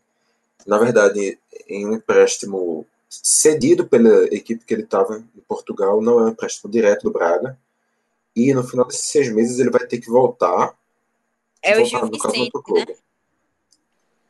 na 0.66 0.80
verdade, 0.80 1.38
em 1.68 1.86
um 1.86 1.94
empréstimo 1.94 2.84
cedido 3.08 3.88
pela 3.88 4.26
equipe 4.34 4.66
que 4.66 4.74
ele 4.74 4.84
estava 4.84 5.20
em 5.20 5.42
Portugal, 5.48 6.02
não 6.02 6.20
é 6.20 6.24
um 6.24 6.30
empréstimo 6.30 6.72
direto 6.72 7.04
do 7.04 7.12
Braga. 7.12 7.56
E 8.36 8.52
no 8.56 8.64
final 8.64 8.88
desses 8.88 9.12
seis 9.12 9.32
meses 9.32 9.60
ele 9.60 9.70
vai 9.70 9.86
ter 9.86 10.00
que 10.00 10.10
voltar 10.10 10.76
É 11.62 11.80
o 11.80 11.86
Gil 11.86 12.08
Vicente, 12.08 12.52
clube. 12.52 12.96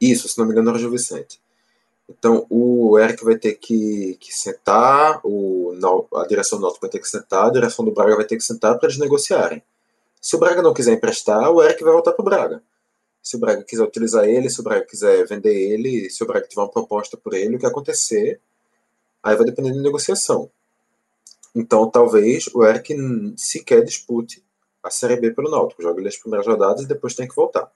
Isso, 0.01 0.27
se 0.27 0.37
não 0.37 0.45
me 0.45 0.51
engano, 0.51 0.71
era 0.71 0.77
o 0.77 0.81
Gil 0.81 0.91
Vicente. 0.91 1.39
Então, 2.09 2.45
o 2.49 2.99
Eric 2.99 3.23
vai 3.23 3.37
ter 3.37 3.53
que, 3.53 4.17
que 4.19 4.33
sentar, 4.33 5.21
o, 5.23 5.73
a 6.15 6.27
direção 6.27 6.57
do 6.57 6.63
Náutico 6.63 6.81
vai 6.81 6.89
ter 6.89 6.99
que 6.99 7.07
sentar, 7.07 7.45
a 7.45 7.51
direção 7.51 7.85
do 7.85 7.91
Braga 7.91 8.17
vai 8.17 8.25
ter 8.25 8.35
que 8.35 8.43
sentar 8.43 8.77
para 8.77 8.89
eles 8.89 8.99
negociarem. 8.99 9.63
Se 10.21 10.35
o 10.35 10.39
Braga 10.39 10.61
não 10.61 10.73
quiser 10.73 10.93
emprestar, 10.93 11.49
o 11.51 11.63
Eric 11.63 11.83
vai 11.83 11.93
voltar 11.93 12.13
para 12.13 12.21
o 12.21 12.25
Braga. 12.25 12.63
Se 13.21 13.35
o 13.35 13.39
Braga 13.39 13.63
quiser 13.63 13.83
utilizar 13.83 14.25
ele, 14.25 14.49
se 14.49 14.59
o 14.59 14.63
Braga 14.63 14.85
quiser 14.85 15.25
vender 15.27 15.53
ele, 15.53 16.09
se 16.09 16.23
o 16.23 16.27
Braga 16.27 16.47
tiver 16.47 16.61
uma 16.61 16.71
proposta 16.71 17.17
por 17.17 17.33
ele, 17.33 17.55
o 17.55 17.59
que 17.59 17.65
acontecer, 17.65 18.39
aí 19.23 19.35
vai 19.35 19.45
depender 19.45 19.71
de 19.71 19.81
negociação. 19.81 20.49
Então, 21.55 21.89
talvez 21.89 22.47
o 22.53 22.63
Eric 22.63 22.95
sequer 23.37 23.83
dispute 23.83 24.43
a 24.83 24.89
Série 24.89 25.17
B 25.17 25.31
pelo 25.31 25.49
Náutico. 25.49 25.81
Joga 25.81 25.99
ele 25.99 26.07
as 26.07 26.17
primeiras 26.17 26.47
rodadas 26.47 26.83
e 26.83 26.87
depois 26.87 27.15
tem 27.15 27.27
que 27.27 27.35
voltar. 27.35 27.71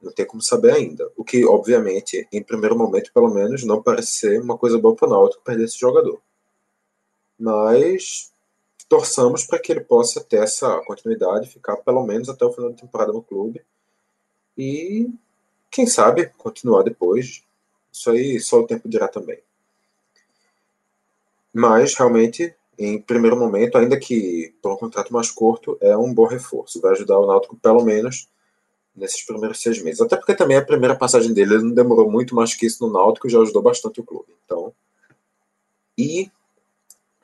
Não 0.00 0.12
tem 0.12 0.26
como 0.26 0.42
saber 0.42 0.72
ainda. 0.72 1.10
O 1.16 1.24
que, 1.24 1.44
obviamente, 1.44 2.28
em 2.30 2.42
primeiro 2.42 2.76
momento, 2.76 3.12
pelo 3.12 3.32
menos, 3.32 3.64
não 3.64 3.82
parece 3.82 4.12
ser 4.12 4.40
uma 4.40 4.56
coisa 4.56 4.78
boa 4.78 4.94
para 4.94 5.08
o 5.08 5.10
Náutico 5.10 5.42
perder 5.42 5.64
esse 5.64 5.78
jogador. 5.78 6.20
Mas 7.38 8.32
torçamos 8.88 9.44
para 9.44 9.58
que 9.58 9.72
ele 9.72 9.80
possa 9.80 10.22
ter 10.22 10.42
essa 10.42 10.80
continuidade, 10.86 11.50
ficar 11.50 11.76
pelo 11.78 12.04
menos 12.04 12.28
até 12.28 12.44
o 12.44 12.52
final 12.52 12.70
da 12.70 12.76
temporada 12.76 13.12
no 13.12 13.22
clube 13.22 13.64
e, 14.56 15.08
quem 15.70 15.86
sabe, 15.86 16.26
continuar 16.38 16.82
depois. 16.82 17.42
Isso 17.92 18.10
aí 18.10 18.38
só 18.40 18.60
o 18.60 18.66
tempo 18.66 18.88
dirá 18.88 19.08
também. 19.08 19.38
Mas, 21.52 21.94
realmente, 21.94 22.54
em 22.78 23.00
primeiro 23.00 23.36
momento, 23.36 23.78
ainda 23.78 23.98
que 23.98 24.54
por 24.60 24.72
um 24.72 24.76
contrato 24.76 25.12
mais 25.12 25.30
curto, 25.30 25.78
é 25.80 25.96
um 25.96 26.12
bom 26.12 26.26
reforço. 26.26 26.80
Vai 26.80 26.92
ajudar 26.92 27.18
o 27.18 27.26
Náutico, 27.26 27.56
pelo 27.56 27.84
menos, 27.84 28.28
nesses 28.94 29.24
primeiros 29.24 29.60
seis 29.60 29.82
meses. 29.82 30.00
Até 30.00 30.16
porque 30.16 30.34
também 30.34 30.56
a 30.56 30.64
primeira 30.64 30.96
passagem 30.96 31.32
dele 31.32 31.54
ele 31.54 31.64
não 31.64 31.74
demorou 31.74 32.10
muito 32.10 32.34
mais 32.34 32.54
que 32.54 32.66
isso 32.66 32.84
no 32.86 32.92
Náutico 32.92 33.28
já 33.28 33.40
ajudou 33.40 33.62
bastante 33.62 34.00
o 34.00 34.04
clube. 34.04 34.34
Então, 34.44 34.72
e 35.96 36.30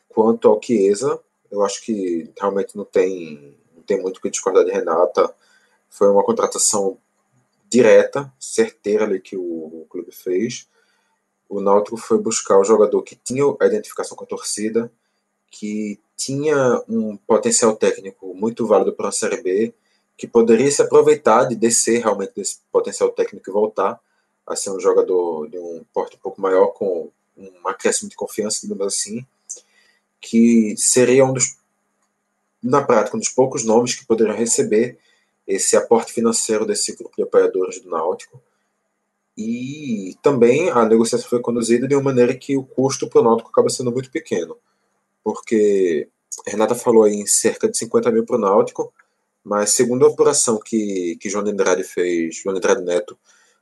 quanto 0.08 0.48
ao 0.48 0.60
Chiesa, 0.62 1.20
eu 1.50 1.64
acho 1.64 1.82
que 1.82 2.30
realmente 2.38 2.76
não 2.76 2.84
tem, 2.84 3.56
não 3.74 3.82
tem 3.82 4.00
muito 4.00 4.18
o 4.18 4.20
que 4.20 4.30
discordar 4.30 4.64
de 4.64 4.70
Renata. 4.70 5.34
Foi 5.88 6.08
uma 6.08 6.22
contratação 6.22 6.98
direta, 7.68 8.32
certeira 8.38 9.04
ali 9.04 9.20
que 9.20 9.36
o, 9.36 9.42
o 9.42 9.86
clube 9.88 10.12
fez. 10.12 10.68
O 11.48 11.60
Náutico 11.60 11.96
foi 11.96 12.18
buscar 12.18 12.58
o 12.58 12.64
jogador 12.64 13.02
que 13.02 13.16
tinha 13.16 13.44
a 13.60 13.66
identificação 13.66 14.16
com 14.16 14.24
a 14.24 14.26
torcida, 14.26 14.90
que 15.50 15.98
tinha 16.16 16.82
um 16.88 17.16
potencial 17.16 17.74
técnico 17.76 18.34
muito 18.34 18.66
válido 18.66 18.92
para 18.92 19.08
a 19.08 19.12
Série 19.12 19.42
B, 19.42 19.74
que 20.16 20.28
poderia 20.28 20.70
se 20.70 20.82
aproveitar 20.82 21.44
de 21.44 21.56
descer 21.56 22.02
realmente 22.02 22.34
desse 22.36 22.58
potencial 22.70 23.10
técnico 23.10 23.50
e 23.50 23.52
voltar 23.52 23.98
a 24.46 24.54
ser 24.54 24.70
um 24.70 24.78
jogador 24.78 25.48
de 25.48 25.58
um 25.58 25.84
porte 25.92 26.16
um 26.16 26.20
pouco 26.20 26.40
maior, 26.40 26.68
com 26.68 27.10
um 27.36 27.68
acréscimo 27.68 28.10
de 28.10 28.16
confiança, 28.16 28.60
digamos 28.62 28.86
assim, 28.86 29.26
que 30.20 30.74
seria 30.76 31.24
um 31.24 31.32
dos, 31.32 31.56
na 32.62 32.82
prática, 32.82 33.16
um 33.16 33.20
dos 33.20 33.30
poucos 33.30 33.64
nomes 33.64 33.94
que 33.94 34.06
poderiam 34.06 34.36
receber 34.36 34.98
esse 35.46 35.76
aporte 35.76 36.12
financeiro 36.12 36.66
desse 36.66 36.94
grupo 36.94 37.16
de 37.16 37.22
apoiadores 37.22 37.80
do 37.80 37.90
Náutico. 37.90 38.40
E 39.36 40.16
também 40.22 40.70
a 40.70 40.84
negociação 40.84 41.28
foi 41.28 41.40
conduzida 41.40 41.88
de 41.88 41.94
uma 41.94 42.04
maneira 42.04 42.34
que 42.34 42.56
o 42.56 42.62
custo 42.62 43.08
para 43.08 43.20
o 43.20 43.24
Náutico 43.24 43.50
acaba 43.50 43.70
sendo 43.70 43.90
muito 43.90 44.10
pequeno, 44.10 44.56
porque 45.24 46.08
Renata 46.46 46.74
falou 46.74 47.04
aí 47.04 47.14
em 47.14 47.26
cerca 47.26 47.68
de 47.68 47.76
50 47.78 48.10
mil 48.10 48.24
para 48.24 48.36
o 48.36 48.40
Náutico, 48.40 48.92
mas 49.42 49.70
segundo 49.70 50.04
a 50.04 50.08
apuração 50.08 50.58
que, 50.58 51.16
que 51.20 51.30
João 51.30 51.46
Andrade 51.46 51.82
fez, 51.84 52.36
João 52.36 52.56
Andrade 52.56 52.82
Neto 52.82 53.18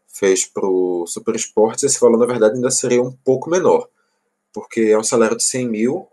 fez 0.07 0.45
para 0.47 0.67
o 0.67 1.07
Super 1.07 1.37
Esportes, 1.37 1.85
esse 1.85 2.01
valor 2.01 2.19
na 2.19 2.27
verdade 2.27 2.57
ainda 2.57 2.71
seria 2.71 3.03
um 3.03 3.13
pouco 3.13 3.49
menor, 3.49 3.89
porque 4.53 4.81
é 4.81 4.99
um 4.99 5.05
salário 5.05 5.37
de 5.37 5.45
100 5.45 5.69
mil, 5.69 6.09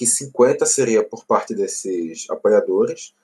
que 0.00 0.06
50 0.06 0.64
seria 0.64 1.04
por 1.04 1.26
parte 1.26 1.54
desses 1.54 2.24
apoiadores 2.30 3.14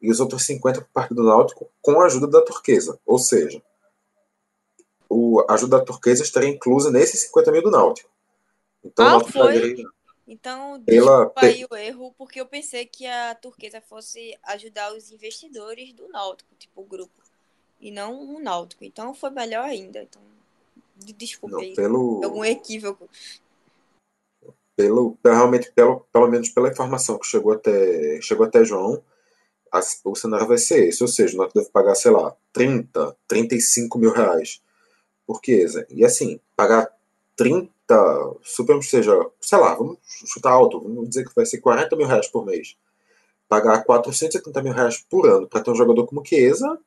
e 0.00 0.08
os 0.12 0.20
outros 0.20 0.46
50 0.46 0.80
por 0.82 0.88
parte 0.92 1.12
do 1.12 1.24
Náutico 1.24 1.68
com 1.82 2.00
a 2.00 2.06
ajuda 2.06 2.28
da 2.28 2.40
turquesa, 2.40 3.00
ou 3.04 3.18
seja, 3.18 3.60
o, 5.08 5.40
a 5.48 5.54
ajuda 5.54 5.78
da 5.80 5.84
turquesa 5.84 6.22
estaria 6.22 6.48
inclusa 6.48 6.88
nesses 6.88 7.22
50 7.22 7.50
mil 7.50 7.62
do 7.62 7.70
Náutico. 7.72 8.08
Então, 8.84 9.04
o 9.04 9.08
Ah, 9.08 9.10
Náutico 9.14 9.32
foi? 9.32 9.40
pagaria- 9.54 9.88
Então, 10.28 10.78
desculpa 10.78 11.32
aí 11.44 11.66
o 11.68 11.74
erro, 11.74 12.14
porque 12.16 12.40
eu 12.40 12.46
pensei 12.46 12.86
que 12.86 13.04
a 13.08 13.34
turquesa 13.34 13.80
fosse 13.80 14.38
ajudar 14.44 14.94
os 14.94 15.10
investidores 15.10 15.92
do 15.92 16.06
Náutico, 16.10 16.54
tipo 16.56 16.80
o 16.80 16.84
grupo, 16.84 17.20
e 17.80 17.90
não 17.90 18.36
o 18.36 18.38
Náutico. 18.38 18.84
Então 18.84 19.12
foi 19.12 19.30
melhor 19.30 19.64
ainda. 19.64 20.00
Então, 20.00 20.22
de- 20.94 21.12
desculpa 21.12 21.56
não, 21.56 21.62
aí, 21.62 21.74
pelo, 21.74 22.20
algum 22.22 22.44
equívoco. 22.44 23.08
Pelo, 24.82 25.18
realmente, 25.24 25.70
pelo, 25.72 26.00
pelo 26.12 26.28
menos 26.28 26.48
pela 26.48 26.68
informação 26.68 27.18
que 27.18 27.26
chegou 27.26 27.52
até, 27.52 28.20
chegou 28.22 28.46
até 28.46 28.64
João, 28.64 29.02
a- 29.72 29.80
o 30.04 30.14
cenário 30.16 30.46
vai 30.46 30.58
ser 30.58 30.88
esse, 30.88 31.02
ou 31.02 31.08
seja, 31.08 31.34
o 31.34 31.38
Náutico 31.38 31.58
deve 31.60 31.70
pagar, 31.70 31.94
sei 31.94 32.10
lá, 32.10 32.34
30, 32.52 33.16
35 33.28 33.98
mil 33.98 34.10
reais 34.12 34.60
por 35.26 35.40
Chiesa. 35.44 35.86
E 35.90 36.04
assim, 36.04 36.40
pagar 36.56 36.88
30, 37.36 37.70
suponhamos 38.42 38.86
que 38.86 38.90
seja, 38.90 39.12
sei 39.40 39.58
lá, 39.58 39.74
vamos 39.74 39.98
chutar 40.26 40.52
alto, 40.52 40.80
vamos 40.80 41.08
dizer 41.08 41.24
que 41.26 41.34
vai 41.34 41.46
ser 41.46 41.58
40 41.58 41.94
mil 41.96 42.06
reais 42.06 42.26
por 42.28 42.44
mês. 42.44 42.76
Pagar 43.48 43.84
470 43.84 44.62
mil 44.62 44.72
reais 44.72 45.04
por 45.08 45.28
ano 45.28 45.46
para 45.48 45.60
ter 45.62 45.70
um 45.70 45.74
jogador 45.74 46.06
como 46.06 46.24
Chiesa, 46.24 46.78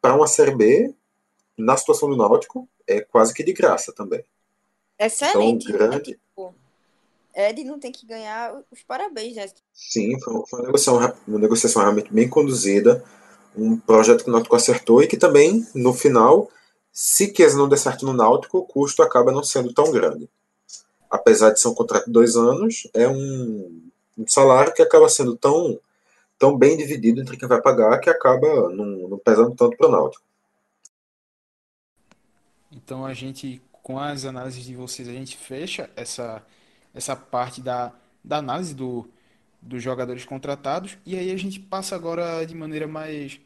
para 0.00 0.14
uma 0.14 0.26
Série 0.26 0.54
B, 0.54 0.94
na 1.56 1.76
situação 1.76 2.08
do 2.08 2.16
Náutico, 2.16 2.68
é 2.86 3.00
quase 3.00 3.34
que 3.34 3.42
de 3.42 3.52
graça 3.52 3.92
também. 3.92 4.24
Excelente. 4.98 5.66
Então, 5.68 5.78
grande- 5.78 5.96
É 5.96 6.00
tipo, 6.14 6.20
Ed 7.38 7.62
não 7.62 7.78
tem 7.78 7.92
que 7.92 8.04
ganhar 8.04 8.52
os 8.68 8.82
parabéns, 8.82 9.36
né? 9.36 9.46
Sim, 9.72 10.18
foi 10.20 10.34
uma 10.34 10.66
negociação, 10.66 11.14
uma 11.28 11.38
negociação 11.38 11.82
realmente 11.82 12.12
bem 12.12 12.28
conduzida, 12.28 13.04
um 13.56 13.78
projeto 13.78 14.24
que 14.24 14.30
o 14.30 14.32
Náutico 14.32 14.56
acertou 14.56 15.00
e 15.00 15.06
que 15.06 15.16
também, 15.16 15.64
no 15.72 15.94
final, 15.94 16.50
se 16.92 17.32
Chiesa 17.32 17.56
não 17.56 17.68
der 17.68 17.78
certo 17.78 18.04
no 18.04 18.12
Náutico, 18.12 18.58
o 18.58 18.66
custo 18.66 19.04
acaba 19.04 19.30
não 19.30 19.44
sendo 19.44 19.72
tão 19.72 19.92
grande. 19.92 20.28
Apesar 21.08 21.50
de 21.50 21.60
ser 21.60 21.68
um 21.68 21.74
contrato 21.74 22.06
de 22.06 22.12
dois 22.12 22.34
anos, 22.36 22.88
é 22.92 23.06
um, 23.06 23.88
um 24.18 24.26
salário 24.26 24.74
que 24.74 24.82
acaba 24.82 25.08
sendo 25.08 25.36
tão, 25.36 25.78
tão 26.36 26.58
bem 26.58 26.76
dividido 26.76 27.20
entre 27.20 27.36
quem 27.36 27.48
vai 27.48 27.62
pagar 27.62 28.00
que 28.00 28.10
acaba 28.10 28.68
não, 28.70 29.08
não 29.08 29.18
pesando 29.18 29.54
tanto 29.54 29.76
para 29.76 29.86
o 29.86 29.92
Náutico. 29.92 30.24
Então 32.72 33.06
a 33.06 33.14
gente, 33.14 33.62
com 33.80 33.96
as 33.98 34.24
análises 34.24 34.64
de 34.64 34.74
vocês, 34.74 35.08
a 35.08 35.12
gente 35.12 35.36
fecha 35.36 35.88
essa, 35.94 36.44
essa 36.98 37.16
parte 37.16 37.62
da, 37.62 37.92
da 38.22 38.38
análise 38.38 38.74
do, 38.74 39.08
dos 39.62 39.82
jogadores 39.82 40.24
contratados 40.24 40.98
e 41.06 41.16
aí 41.16 41.30
a 41.30 41.36
gente 41.36 41.58
passa 41.60 41.94
agora 41.94 42.44
de 42.44 42.54
maneira 42.54 42.86
mais, 42.86 43.40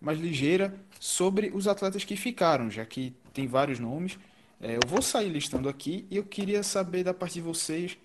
mais 0.00 0.18
ligeira 0.18 0.74
sobre 0.98 1.50
os 1.54 1.68
atletas 1.68 2.04
que 2.04 2.16
ficaram, 2.16 2.70
já 2.70 2.84
que 2.84 3.14
tem 3.32 3.46
vários 3.46 3.78
nomes. 3.78 4.18
É, 4.60 4.76
eu 4.76 4.80
vou 4.86 5.02
sair 5.02 5.28
listando 5.28 5.68
aqui 5.68 6.06
e 6.10 6.16
eu 6.16 6.24
queria 6.24 6.62
saber 6.62 7.04
da 7.04 7.12
parte 7.12 7.34
de 7.34 7.42
vocês 7.42 7.98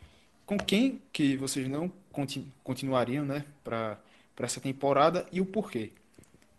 com 0.46 0.58
quem 0.58 1.02
que 1.14 1.38
vocês 1.38 1.68
não 1.70 1.89
conti- 2.12 2.46
continuariam, 2.62 3.24
né, 3.24 3.46
para 3.64 3.98
essa 4.39 4.60
temporada 4.60 5.26
e 5.32 5.39
o 5.39 5.46
porquê. 5.46 5.92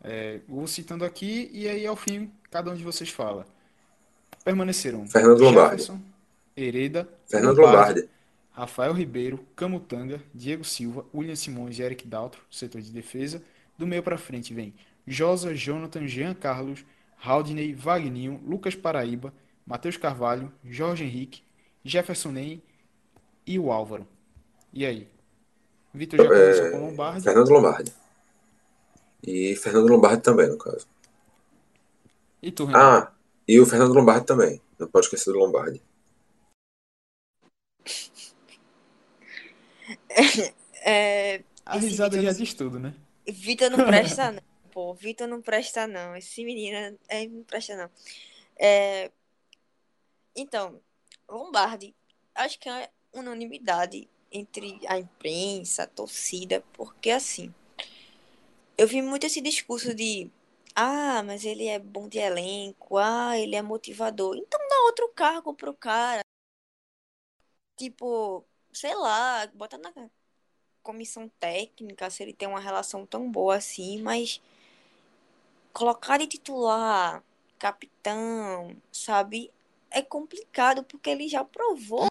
É, 0.02 0.40
vou 0.48 0.66
citando 0.66 1.04
aqui 1.04 1.50
e 1.52 1.68
aí 1.68 1.86
ao 1.86 1.94
fim 1.94 2.30
cada 2.50 2.70
um 2.70 2.74
de 2.74 2.82
vocês 2.82 3.10
fala. 3.10 3.46
Permaneceram 4.42 5.06
Fernando 5.06 5.40
Lombardi. 5.44 5.92
Hereda, 6.56 7.08
Fernando 7.28 7.58
Lombardi. 7.58 8.08
Rafael 8.52 8.92
Ribeiro, 8.92 9.40
Camutanga, 9.56 10.22
Diego 10.34 10.62
Silva, 10.62 11.04
William 11.14 11.34
Simões 11.34 11.78
e 11.78 11.82
Eric 11.82 12.06
Daltro, 12.06 12.42
setor 12.50 12.80
de 12.80 12.90
defesa. 12.90 13.42
Do 13.78 13.86
meio 13.86 14.02
para 14.02 14.18
frente 14.18 14.52
vem 14.52 14.74
Josa, 15.06 15.54
Jonathan, 15.54 16.06
Jean 16.06 16.34
Carlos, 16.34 16.84
Haldney, 17.24 17.74
Vagninho, 17.74 18.40
Lucas 18.46 18.74
Paraíba, 18.74 19.32
Matheus 19.66 19.96
Carvalho, 19.96 20.52
Jorge 20.64 21.04
Henrique, 21.04 21.42
Jefferson 21.84 22.30
Ney 22.30 22.62
e 23.46 23.58
o 23.58 23.72
Álvaro. 23.72 24.06
E 24.72 24.84
aí? 24.84 25.08
Vitor 25.94 26.18
já 26.18 26.28
começou 26.28 26.70
com 26.70 26.86
Lombardi. 26.86 27.18
É, 27.18 27.22
Fernando 27.22 27.50
Lombardi. 27.50 27.92
E 29.26 29.56
Fernando 29.56 29.88
Lombardi 29.88 30.22
também, 30.22 30.48
no 30.48 30.58
caso. 30.58 30.86
E 32.42 32.50
tu, 32.50 32.64
Renato? 32.64 33.08
Ah, 33.08 33.12
e 33.46 33.60
o 33.60 33.66
Fernando 33.66 33.94
Lombardi 33.94 34.26
também. 34.26 34.60
Não 34.78 34.88
pode 34.88 35.06
esquecer 35.06 35.32
do 35.32 35.38
Lombardi. 35.38 35.80
É, 40.84 41.44
a 41.64 41.76
esse 41.76 41.86
risada 41.90 42.16
já 42.20 42.32
não- 42.32 42.38
diz 42.38 42.54
tudo, 42.54 42.80
né? 42.80 42.92
Vitor 43.24 43.70
não 43.70 43.78
presta, 43.86 44.32
não. 44.32 44.42
Pô, 44.72 44.92
Vitor 44.94 45.28
não 45.28 45.40
presta, 45.40 45.86
não. 45.86 46.16
Esse 46.16 46.44
menino 46.44 46.98
é, 47.08 47.28
não 47.28 47.44
presta, 47.44 47.76
não. 47.76 47.88
É, 48.58 49.12
então, 50.34 50.80
Lombardi, 51.28 51.94
acho 52.34 52.58
que 52.58 52.68
é 52.68 52.90
unanimidade 53.12 54.08
entre 54.30 54.80
a 54.88 54.98
imprensa, 54.98 55.84
a 55.84 55.86
torcida, 55.86 56.64
porque 56.72 57.10
assim, 57.10 57.54
eu 58.76 58.88
vi 58.88 59.02
muito 59.02 59.24
esse 59.26 59.40
discurso 59.40 59.94
de 59.94 60.30
Ah, 60.74 61.22
mas 61.22 61.44
ele 61.44 61.66
é 61.68 61.78
bom 61.78 62.08
de 62.08 62.18
elenco. 62.18 62.96
Ah, 62.98 63.38
ele 63.38 63.54
é 63.54 63.62
motivador. 63.62 64.36
Então 64.36 64.58
dá 64.68 64.76
outro 64.86 65.08
cargo 65.14 65.54
pro 65.54 65.74
cara. 65.74 66.22
Tipo, 67.76 68.44
sei 68.72 68.94
lá, 68.94 69.46
bota 69.54 69.78
na 69.78 69.92
comissão 70.82 71.28
técnica 71.40 72.10
se 72.10 72.22
ele 72.22 72.32
tem 72.32 72.48
uma 72.48 72.60
relação 72.60 73.06
tão 73.06 73.30
boa 73.30 73.56
assim, 73.56 74.02
mas 74.02 74.40
colocar 75.72 76.18
de 76.18 76.26
titular, 76.26 77.22
capitão, 77.58 78.76
sabe? 78.90 79.52
É 79.90 80.02
complicado 80.02 80.84
porque 80.84 81.10
ele 81.10 81.28
já 81.28 81.44
provou. 81.44 82.06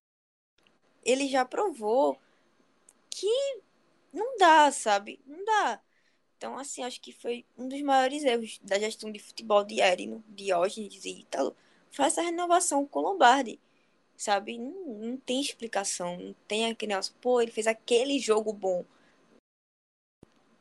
Ele 1.03 1.27
já 1.27 1.43
provou 1.45 2.17
que 3.09 3.61
não 4.13 4.37
dá, 4.37 4.71
sabe? 4.71 5.19
Não 5.25 5.43
dá. 5.43 5.81
Então, 6.37 6.57
assim, 6.57 6.83
acho 6.83 6.99
que 6.99 7.11
foi 7.11 7.45
um 7.57 7.67
dos 7.67 7.81
maiores 7.81 8.23
erros 8.23 8.59
da 8.63 8.79
gestão 8.79 9.11
de 9.11 9.19
futebol 9.19 9.63
de 9.63 9.79
Erino, 9.79 10.23
Diógenes 10.27 11.05
e 11.05 11.19
Ítalo, 11.19 11.55
foi 11.91 12.05
essa 12.05 12.21
renovação 12.21 12.85
com 12.87 12.99
o 12.99 13.03
Lombardi, 13.03 13.59
sabe? 14.21 14.57
Não, 14.59 14.71
não 14.99 15.17
tem 15.17 15.41
explicação, 15.41 16.15
não 16.15 16.33
tem 16.47 16.69
aquele 16.69 16.91
negócio, 16.91 17.13
pô, 17.19 17.41
ele 17.41 17.51
fez 17.51 17.65
aquele 17.65 18.19
jogo 18.19 18.53
bom. 18.53 18.85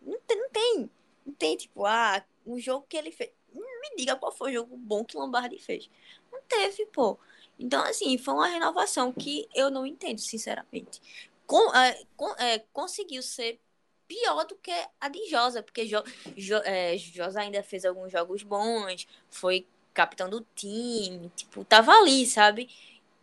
Não 0.01 0.19
tem, 0.27 0.39
não 0.39 0.51
tem, 0.51 0.91
não 1.27 1.35
tem, 1.35 1.57
tipo, 1.57 1.85
ah, 1.85 2.25
um 2.47 2.59
jogo 2.59 2.87
que 2.89 2.97
ele 2.97 3.13
fez. 3.13 3.31
Me 3.53 3.97
diga 3.97 4.17
qual 4.17 4.33
foi 4.33 4.53
o 4.53 4.55
jogo 4.55 4.77
bom 4.77 5.05
que 5.05 5.17
Lombardi 5.17 5.59
fez. 5.59 5.91
Não 6.33 6.41
teve, 6.49 6.87
pô. 6.87 7.19
Então, 7.59 7.85
assim, 7.85 8.17
foi 8.17 8.33
uma 8.33 8.47
renovação 8.47 9.13
que 9.13 9.47
eu 9.55 9.71
não 9.71 9.85
entendo, 9.85 10.21
sinceramente. 10.21 11.03
Com, 11.47 11.75
é, 11.75 12.03
com, 12.17 12.31
é, 12.39 12.61
conseguiu 12.73 13.23
ser 13.23 13.61
pior 14.09 14.45
do 14.45 14.57
que 14.57 14.73
a 14.99 15.09
de 15.09 15.29
Josa, 15.29 15.63
porque 15.63 15.87
jo, 15.87 16.03
jo, 16.37 16.57
é, 16.65 16.97
Josa 16.97 17.41
ainda 17.41 17.63
fez 17.63 17.85
alguns 17.85 18.11
jogos 18.11 18.43
bons, 18.43 19.07
foi 19.29 19.67
capitão 19.93 20.31
do 20.31 20.47
time, 20.55 21.31
tipo, 21.37 21.65
tava 21.65 21.93
ali, 21.93 22.25
sabe? 22.25 22.71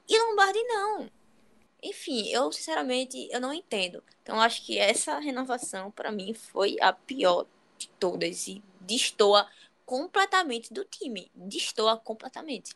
E 0.07 0.17
Lombardi 0.19 0.63
não. 0.63 1.09
Enfim, 1.83 2.27
eu 2.29 2.51
sinceramente 2.51 3.27
eu 3.31 3.39
não 3.39 3.53
entendo. 3.53 4.03
Então 4.23 4.41
acho 4.41 4.65
que 4.65 4.77
essa 4.77 5.19
renovação 5.19 5.91
para 5.91 6.11
mim 6.11 6.33
foi 6.33 6.77
a 6.81 6.91
pior 6.93 7.45
de 7.77 7.87
todas 7.99 8.47
e 8.47 8.63
destoa 8.81 9.47
completamente 9.85 10.73
do 10.73 10.83
time, 10.83 11.31
destoa 11.35 11.97
completamente. 11.97 12.75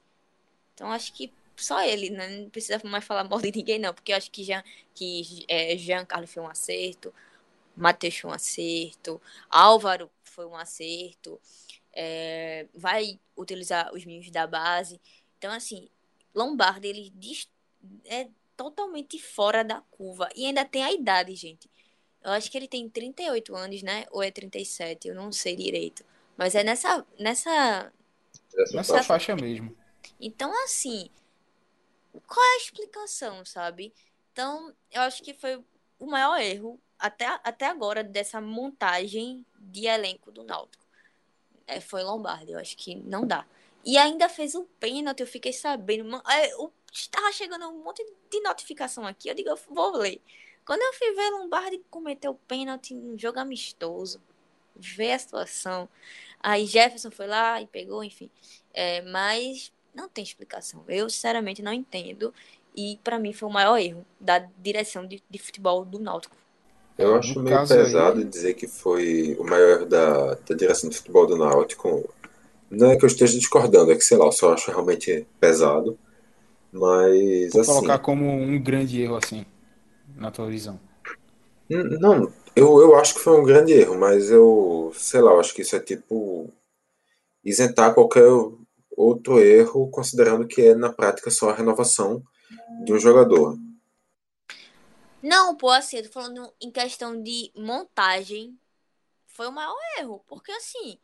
Então 0.73 0.91
acho 0.91 1.13
que 1.13 1.33
só 1.55 1.81
ele, 1.83 2.09
né? 2.09 2.27
não 2.27 2.49
precisa 2.49 2.81
mais 2.85 3.03
falar 3.03 3.23
mal 3.23 3.39
de 3.41 3.51
ninguém 3.51 3.79
não, 3.79 3.93
porque 3.93 4.11
eu 4.11 4.17
acho 4.17 4.31
que 4.31 4.43
Jean, 4.43 4.63
que 4.95 5.45
é, 5.47 5.77
Jean 5.77 6.05
Carlos 6.05 6.33
foi 6.33 6.43
um 6.43 6.47
acerto, 6.47 7.13
Matheus 7.75 8.17
foi 8.17 8.29
um 8.29 8.33
acerto, 8.33 9.21
Álvaro 9.49 10.09
foi 10.23 10.45
um 10.45 10.55
acerto, 10.55 11.39
é, 11.93 12.67
vai 12.73 13.19
utilizar 13.37 13.93
os 13.93 14.05
meninos 14.05 14.31
da 14.31 14.47
base. 14.47 14.99
Então, 15.37 15.51
assim, 15.51 15.89
Lombardi, 16.33 16.87
ele 16.87 17.13
é 18.05 18.29
totalmente 18.55 19.19
fora 19.19 19.63
da 19.63 19.81
curva. 19.81 20.29
E 20.35 20.45
ainda 20.45 20.63
tem 20.65 20.83
a 20.83 20.91
idade, 20.91 21.35
gente. 21.35 21.69
Eu 22.23 22.31
acho 22.31 22.51
que 22.51 22.57
ele 22.57 22.67
tem 22.67 22.87
38 22.87 23.55
anos, 23.55 23.81
né? 23.81 24.05
Ou 24.11 24.21
é 24.21 24.29
37, 24.29 25.07
eu 25.07 25.15
não 25.15 25.31
sei 25.31 25.55
direito. 25.55 26.05
Mas 26.37 26.53
é 26.55 26.63
nessa. 26.63 27.05
Nessa, 27.17 27.91
nessa 28.73 29.03
faixa 29.03 29.35
mesmo. 29.35 29.75
Então, 30.19 30.51
assim, 30.63 31.09
qual 32.27 32.45
é 32.45 32.55
a 32.55 32.57
explicação, 32.57 33.43
sabe? 33.43 33.93
Então, 34.31 34.73
eu 34.91 35.01
acho 35.01 35.23
que 35.23 35.33
foi 35.33 35.63
o 35.99 36.05
maior 36.05 36.39
erro 36.39 36.79
até, 36.97 37.25
até 37.43 37.65
agora 37.65 38.03
dessa 38.03 38.39
montagem 38.39 39.45
de 39.59 39.87
elenco 39.87 40.31
do 40.31 40.43
Náutico. 40.43 40.85
É, 41.65 41.79
foi 41.79 42.03
Lombardi, 42.03 42.51
eu 42.51 42.59
acho 42.59 42.77
que 42.77 42.95
não 42.95 43.25
dá. 43.25 43.45
E 43.85 43.97
ainda 43.97 44.29
fez 44.29 44.55
o 44.55 44.63
pênalti, 44.79 45.21
eu 45.21 45.27
fiquei 45.27 45.53
sabendo. 45.53 46.21
É, 46.29 46.53
eu 46.53 46.71
estava 46.91 47.31
chegando 47.31 47.67
um 47.67 47.83
monte 47.83 48.05
de 48.29 48.39
notificação 48.41 49.05
aqui, 49.05 49.29
eu 49.29 49.35
digo, 49.35 49.49
eu 49.49 49.59
vou 49.69 49.97
ler. 49.97 50.21
Quando 50.65 50.81
eu 50.81 50.93
fui 50.93 51.11
ver 51.13 51.29
Lombardi 51.31 51.81
cometer 51.89 52.29
o 52.29 52.35
pênalti 52.35 52.93
num 52.93 53.17
jogo 53.17 53.39
amistoso, 53.39 54.21
ver 54.75 55.13
a 55.13 55.19
situação. 55.19 55.89
Aí 56.39 56.65
Jefferson 56.65 57.11
foi 57.11 57.27
lá 57.27 57.61
e 57.61 57.67
pegou, 57.67 58.03
enfim. 58.03 58.29
É, 58.73 59.01
mas 59.01 59.71
não 59.93 60.07
tem 60.07 60.23
explicação. 60.23 60.83
Eu, 60.87 61.09
sinceramente, 61.09 61.61
não 61.61 61.73
entendo. 61.73 62.33
E 62.75 62.99
para 63.03 63.19
mim 63.19 63.33
foi 63.33 63.49
o 63.49 63.51
maior 63.51 63.77
erro 63.77 64.05
da 64.19 64.39
direção 64.59 65.05
de, 65.05 65.21
de 65.29 65.39
futebol 65.39 65.83
do 65.83 65.99
Náutico. 65.99 66.35
Eu 66.97 67.15
acho 67.15 67.35
no 67.35 67.43
meio 67.43 67.67
pesado 67.67 68.19
aí... 68.19 68.25
dizer 68.25 68.53
que 68.53 68.67
foi 68.67 69.35
o 69.39 69.43
maior 69.43 69.69
erro 69.69 69.85
da, 69.85 70.35
da 70.35 70.55
direção 70.55 70.89
de 70.89 70.97
futebol 70.97 71.27
do 71.27 71.35
Náutico. 71.35 72.13
Não 72.71 72.89
é 72.89 72.97
que 72.97 73.03
eu 73.03 73.07
esteja 73.07 73.37
discordando, 73.37 73.91
é 73.91 73.95
que 73.95 74.01
sei 74.01 74.17
lá, 74.17 74.25
eu 74.25 74.31
só 74.31 74.53
acho 74.53 74.71
realmente 74.71 75.27
pesado. 75.39 75.99
Mas. 76.71 77.51
Vou 77.51 77.61
assim, 77.61 77.71
colocar 77.73 77.99
como 77.99 78.25
um 78.31 78.61
grande 78.61 79.01
erro, 79.01 79.17
assim, 79.17 79.45
na 80.15 80.31
tua 80.31 80.47
visão. 80.47 80.79
Não, 81.69 82.31
eu, 82.55 82.81
eu 82.81 82.95
acho 82.95 83.15
que 83.15 83.19
foi 83.19 83.39
um 83.39 83.43
grande 83.43 83.73
erro, 83.73 83.97
mas 83.97 84.29
eu, 84.29 84.91
sei 84.95 85.21
lá, 85.21 85.31
eu 85.31 85.39
acho 85.39 85.53
que 85.53 85.61
isso 85.61 85.75
é 85.75 85.79
tipo 85.79 86.49
isentar 87.43 87.93
qualquer 87.93 88.27
outro 88.95 89.39
erro, 89.39 89.89
considerando 89.89 90.47
que 90.47 90.61
é 90.61 90.75
na 90.75 90.91
prática 90.91 91.29
só 91.29 91.49
a 91.49 91.55
renovação 91.55 92.23
de 92.85 92.93
um 92.93 92.99
jogador. 92.99 93.57
Não, 95.21 95.55
pô, 95.55 95.69
assim, 95.69 95.97
eu 95.97 96.03
tô 96.03 96.09
falando 96.09 96.51
em 96.59 96.71
questão 96.71 97.21
de 97.21 97.51
montagem. 97.55 98.57
Foi 99.27 99.47
o 99.47 99.51
maior 99.51 99.77
erro. 99.99 100.23
Porque, 100.27 100.51
assim, 100.51 100.97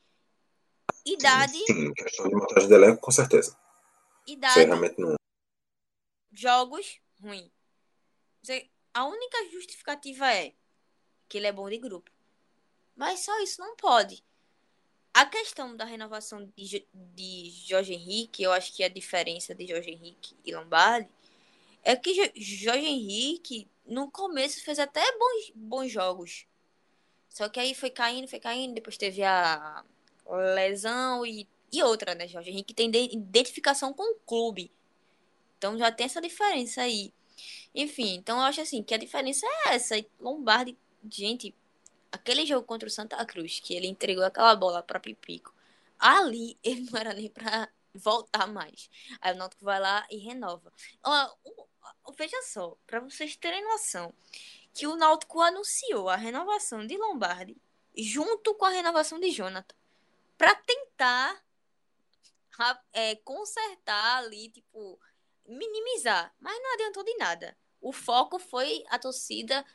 idade. 1.14 1.58
Sim, 1.66 1.94
questão 1.94 2.28
de 2.28 2.36
montagem 2.36 2.68
de 2.68 2.74
elenco, 2.76 3.02
com 3.02 3.12
certeza. 3.12 3.58
Idade. 4.26 4.66
realmente 4.66 5.00
não. 5.00 5.16
Jogos, 6.32 7.00
ruim. 7.22 7.52
A 8.94 9.06
única 9.06 9.50
justificativa 9.52 10.32
é 10.32 10.54
que 11.28 11.38
ele 11.38 11.48
é 11.48 11.52
bom 11.52 11.70
de 11.70 11.78
grupo. 11.78 12.12
Mas 12.96 13.22
só 13.22 13.40
isso 13.42 13.62
não 13.62 13.76
pode. 13.76 14.24
A 15.14 15.26
questão 15.26 15.76
da 15.76 15.86
renovação 15.86 16.52
de, 16.56 16.88
de 16.94 17.50
Jorge 17.68 17.94
Henrique, 17.94 18.44
eu 18.44 18.52
acho 18.52 18.74
que 18.76 18.84
a 18.84 18.90
diferença 18.90 19.54
de 19.54 19.68
Jorge 19.68 19.92
Henrique 19.92 20.36
e 20.46 20.54
Lombardi 20.54 21.10
é 21.84 21.96
que 21.96 22.14
Jorge 22.36 22.86
Henrique 22.86 23.68
no 23.86 24.12
começo 24.12 24.64
fez 24.64 24.78
até 24.78 25.02
bons, 25.18 25.52
bons 25.56 25.92
jogos. 25.92 26.46
Só 27.30 27.50
que 27.50 27.60
aí 27.60 27.74
foi 27.74 27.90
caindo, 27.90 28.28
foi 28.28 28.40
caindo, 28.40 28.74
depois 28.74 28.98
teve 28.98 29.24
a 29.24 29.84
lesão 30.36 31.26
e, 31.26 31.48
e 31.72 31.82
outra, 31.84 32.16
né, 32.16 32.28
Jorge 32.28 32.50
Henrique 32.50 32.74
tem 32.74 32.92
identificação 32.94 33.94
com 33.94 34.04
o 34.04 34.20
clube. 34.26 34.72
Então 35.58 35.78
já 35.78 35.92
tem 35.92 36.06
essa 36.06 36.22
diferença 36.22 36.82
aí. 36.82 37.14
Enfim, 37.74 38.16
então 38.16 38.38
eu 38.38 38.44
acho 38.44 38.62
assim 38.62 38.84
que 38.84 38.94
a 38.94 38.98
diferença 38.98 39.46
é 39.46 39.76
essa. 39.76 39.96
Lombardi, 40.20 40.78
gente, 41.10 41.54
aquele 42.12 42.46
jogo 42.46 42.66
contra 42.66 42.88
o 42.88 42.92
Santa 42.92 43.24
Cruz, 43.26 43.60
que 43.60 43.74
ele 43.74 43.88
entregou 43.88 44.24
aquela 44.24 44.56
bola 44.56 44.82
para 44.84 45.00
Pipico, 45.00 45.54
ali 46.00 46.58
ele 46.64 46.82
não 46.92 47.00
era 47.00 47.14
nem 47.14 47.30
para 47.30 47.70
voltar 47.94 48.48
mais. 48.48 48.90
Aí 49.22 49.34
o 49.34 49.38
Náutico 49.38 49.66
vai 49.66 49.80
lá 49.80 50.06
e 50.12 50.18
renova. 50.18 50.72
Veja 52.18 52.42
só, 52.44 52.76
para 52.86 53.00
vocês 53.00 53.36
terem 53.36 53.64
noção, 53.64 54.14
que 54.74 54.88
o 54.88 54.96
Náutico 54.96 55.42
anunciou 55.42 56.10
a 56.10 56.16
renovação 56.16 56.86
de 56.86 56.98
Lombardi 56.98 57.58
junto 57.96 58.54
com 58.56 58.66
a 58.66 58.70
renovação 58.70 59.20
de 59.20 59.32
Jonathan 59.32 59.76
para 60.38 60.56
tentar 60.56 61.44
é, 62.94 63.16
consertar 63.18 64.18
ali, 64.18 64.50
tipo, 64.50 65.00
minimizar. 65.46 66.34
Mas 66.40 66.58
não 66.62 66.74
adiantou 66.74 67.04
de 67.04 67.16
nada. 67.18 67.58
O 67.82 67.92
foco 67.92 68.40
foi 68.40 68.84
a 68.90 69.00
torcida 69.00 69.66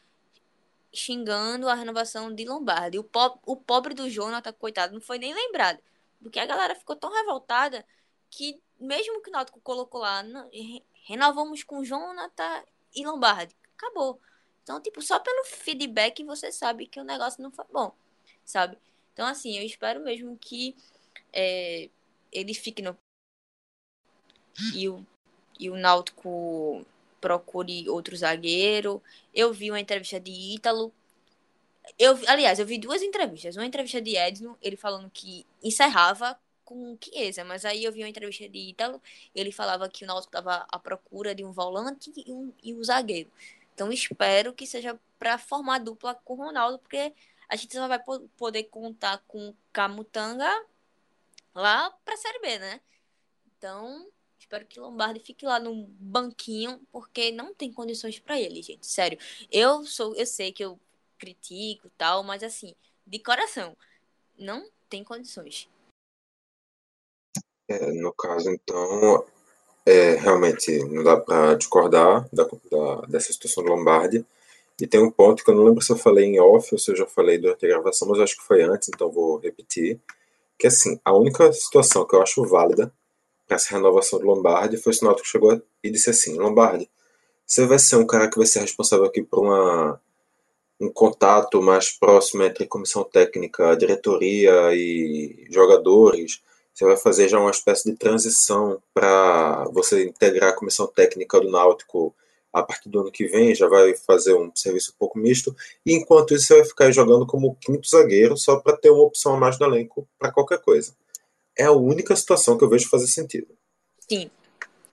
xingando 0.93 1.69
a 1.69 1.75
renovação 1.75 2.35
de 2.35 2.45
Lombardi. 2.45 2.99
O, 2.99 3.05
po 3.05 3.39
o 3.47 3.57
pobre 3.57 3.95
do 3.95 4.11
Jonathan, 4.11 4.53
coitado, 4.53 4.93
não 4.93 5.01
foi 5.01 5.19
nem 5.19 5.35
lembrado. 5.35 5.81
Porque 6.21 6.39
a 6.39 6.47
galera 6.47 6.75
ficou 6.75 6.95
tão 6.95 7.11
revoltada 7.11 7.85
que, 8.31 8.61
mesmo 8.79 9.21
que 9.23 9.31
o 9.31 9.33
Náutico 9.33 9.61
colocou 9.61 10.01
lá, 10.01 10.23
renovamos 11.05 11.63
com 11.63 11.85
Jonathan 11.85 12.65
e 12.95 13.05
Lombardi. 13.05 13.57
Acabou. 13.77 14.21
Então, 14.63 14.81
tipo, 14.81 15.03
só 15.03 15.19
pelo 15.19 15.45
feedback 15.45 16.23
você 16.25 16.53
sabe 16.53 16.87
que 16.87 17.01
o 17.01 17.05
negócio 17.05 17.43
não 17.43 17.51
foi 17.51 17.65
bom, 17.73 17.93
sabe? 18.45 18.79
Então, 19.13 19.27
assim, 19.27 19.57
eu 19.59 19.65
espero 19.65 20.01
mesmo 20.01 20.37
que 20.39 20.75
é, 21.33 21.89
ele 22.33 22.55
fique 22.55 22.83
no. 22.83 22.97
E 24.75 24.89
o, 24.89 25.07
e 25.59 25.71
o 25.71 25.77
Náutico 25.77 26.85
procure 27.21 27.89
outro 27.89 28.17
zagueiro. 28.17 29.03
Eu 29.35 29.53
vi 29.53 29.71
uma 29.71 29.81
entrevista 29.81 30.21
de 30.21 30.31
Ítalo. 30.31 30.93
Eu, 31.99 32.19
aliás, 32.27 32.59
eu 32.59 32.67
vi 32.67 32.79
duas 32.79 33.03
entrevistas. 33.03 33.57
Uma 33.57 33.67
entrevista 33.67 34.01
de 34.01 34.17
Edson, 34.17 34.57
ele 34.63 34.77
falando 34.77 35.11
que 35.11 35.47
encerrava 35.63 36.39
com 36.65 36.97
Chiesa, 37.01 37.45
mas 37.45 37.65
aí 37.65 37.85
eu 37.85 37.93
vi 37.93 38.03
uma 38.03 38.09
entrevista 38.09 38.49
de 38.49 38.59
Ítalo, 38.59 39.01
ele 39.35 39.53
falava 39.53 39.89
que 39.89 40.05
o 40.05 40.07
Náutico 40.07 40.29
estava 40.29 40.67
à 40.71 40.79
procura 40.79 41.35
de 41.35 41.45
um 41.45 41.53
volante 41.53 42.13
e 42.17 42.33
um, 42.33 42.53
e 42.63 42.75
um 42.75 42.83
zagueiro. 42.83 43.31
Então 43.75 43.93
espero 43.93 44.53
que 44.53 44.67
seja 44.67 44.99
para 45.19 45.39
formar 45.39 45.79
dupla 45.79 46.15
com 46.15 46.35
o 46.35 46.37
Ronaldo, 46.37 46.79
porque 46.79 47.13
a 47.53 47.57
gente 47.57 47.75
só 47.75 47.87
vai 47.87 48.03
poder 48.39 48.65
contar 48.65 49.23
com 49.29 49.55
Camutanga 49.71 50.49
lá 51.55 51.91
pra 52.03 52.17
Série 52.17 52.39
B, 52.39 52.59
né? 52.59 52.81
Então, 53.59 54.09
espero 54.39 54.65
que 54.65 54.81
Lombardi 54.81 55.21
fique 55.21 55.45
lá 55.45 55.61
no 55.61 55.85
banquinho, 56.01 56.81
porque 56.91 57.31
não 57.31 57.53
tem 57.53 57.71
condições 57.71 58.19
para 58.19 58.41
ele, 58.41 58.63
gente. 58.63 58.87
Sério. 58.87 59.19
Eu 59.51 59.85
sou, 59.85 60.17
eu 60.17 60.25
sei 60.25 60.51
que 60.51 60.65
eu 60.65 60.81
critico 61.19 61.91
tal, 61.99 62.23
mas 62.23 62.43
assim, 62.43 62.75
de 63.07 63.19
coração, 63.19 63.77
não 64.39 64.67
tem 64.89 65.05
condições. 65.05 65.69
É, 67.69 67.93
no 67.93 68.15
caso, 68.15 68.49
então, 68.49 69.27
é, 69.85 70.15
realmente 70.15 70.79
não 70.85 71.05
dá 71.05 71.21
para 71.21 71.55
discordar 71.55 72.27
da, 72.33 72.45
da, 72.45 73.01
dessa 73.09 73.31
situação 73.31 73.63
do 73.63 73.69
Lombardi. 73.69 74.25
E 74.81 74.87
tem 74.87 75.01
um 75.01 75.11
ponto 75.11 75.45
que 75.45 75.51
eu 75.51 75.55
não 75.55 75.65
lembro 75.65 75.83
se 75.83 75.93
eu 75.93 75.97
falei 75.97 76.25
em 76.25 76.41
off 76.41 76.69
ou 76.73 76.79
se 76.79 76.91
eu 76.91 76.97
já 76.97 77.07
falei 77.07 77.39
durante 77.39 77.65
a 77.67 77.69
gravação, 77.69 78.09
mas 78.09 78.19
eu 78.19 78.25
acho 78.25 78.37
que 78.37 78.45
foi 78.45 78.63
antes, 78.63 78.89
então 78.89 79.11
vou 79.11 79.39
repetir. 79.39 80.01
Que 80.59 80.67
assim, 80.67 80.99
a 81.05 81.13
única 81.15 81.53
situação 81.53 82.07
que 82.07 82.15
eu 82.15 82.23
acho 82.23 82.45
válida 82.45 82.93
para 83.47 83.57
essa 83.57 83.75
renovação 83.75 84.19
do 84.19 84.27
Lombardi 84.27 84.77
foi 84.77 84.93
o 84.93 85.05
Náutico 85.05 85.29
chegou 85.29 85.61
e 85.83 85.91
disse 85.91 86.11
assim: 86.11 86.39
Lombardi, 86.39 86.89
você 87.47 87.67
vai 87.67 87.79
ser 87.79 87.97
um 87.97 88.07
cara 88.07 88.29
que 88.29 88.39
vai 88.39 88.47
ser 88.47 88.61
responsável 88.61 89.07
aqui 89.07 89.23
por 89.23 89.41
uma, 89.41 90.01
um 90.81 90.91
contato 90.91 91.63
mais 91.63 91.91
próximo 91.91 92.43
entre 92.43 92.67
comissão 92.67 93.05
técnica, 93.05 93.77
diretoria 93.77 94.75
e 94.75 95.47
jogadores 95.51 96.41
você 96.75 96.87
vai 96.87 96.97
fazer 96.97 97.29
já 97.29 97.39
uma 97.39 97.51
espécie 97.51 97.91
de 97.91 97.97
transição 97.97 98.83
para 98.95 99.65
você 99.73 100.05
integrar 100.05 100.51
a 100.51 100.57
comissão 100.57 100.87
técnica 100.87 101.41
do 101.41 101.51
Náutico 101.51 102.15
a 102.53 102.63
partir 102.63 102.89
do 102.89 103.01
ano 103.01 103.11
que 103.11 103.27
vem, 103.27 103.55
já 103.55 103.67
vai 103.67 103.95
fazer 103.97 104.35
um 104.35 104.55
serviço 104.55 104.93
um 104.93 104.99
pouco 104.99 105.19
misto, 105.19 105.57
e 105.87 105.95
enquanto 105.95 106.35
isso 106.35 106.47
você 106.47 106.57
vai 106.57 106.65
ficar 106.65 106.91
jogando 106.91 107.27
como 107.27 107.57
quinto 107.57 107.89
zagueiro 107.89 108.37
só 108.37 108.61
para 108.61 108.77
ter 108.77 108.91
uma 108.91 109.05
opção 109.05 109.35
a 109.35 109.39
mais 109.39 109.59
no 109.59 109.67
elenco 109.67 110.07
para 110.19 110.31
qualquer 110.31 110.61
coisa. 110.61 110.95
É 111.57 111.65
a 111.65 111.73
única 111.73 112.15
situação 112.15 112.59
que 112.59 112.65
eu 112.65 112.69
vejo 112.69 112.89
fazer 112.89 113.07
sentido. 113.07 113.49
Sim, 114.09 114.31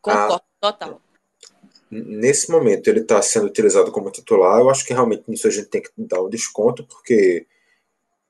concordo, 0.02 0.36
ah, 0.36 0.42
total. 0.62 1.02
Nesse 1.92 2.52
momento 2.52 2.88
ele 2.88 3.02
está 3.02 3.22
sendo 3.22 3.48
utilizado 3.48 3.92
como 3.92 4.12
titular, 4.12 4.60
eu 4.60 4.70
acho 4.70 4.86
que 4.86 4.94
realmente 4.94 5.24
nisso 5.28 5.48
a 5.48 5.52
gente 5.52 5.68
tem 5.68 5.82
que 5.82 5.90
dar 5.98 6.22
um 6.22 6.30
desconto, 6.30 6.86
porque 6.86 7.46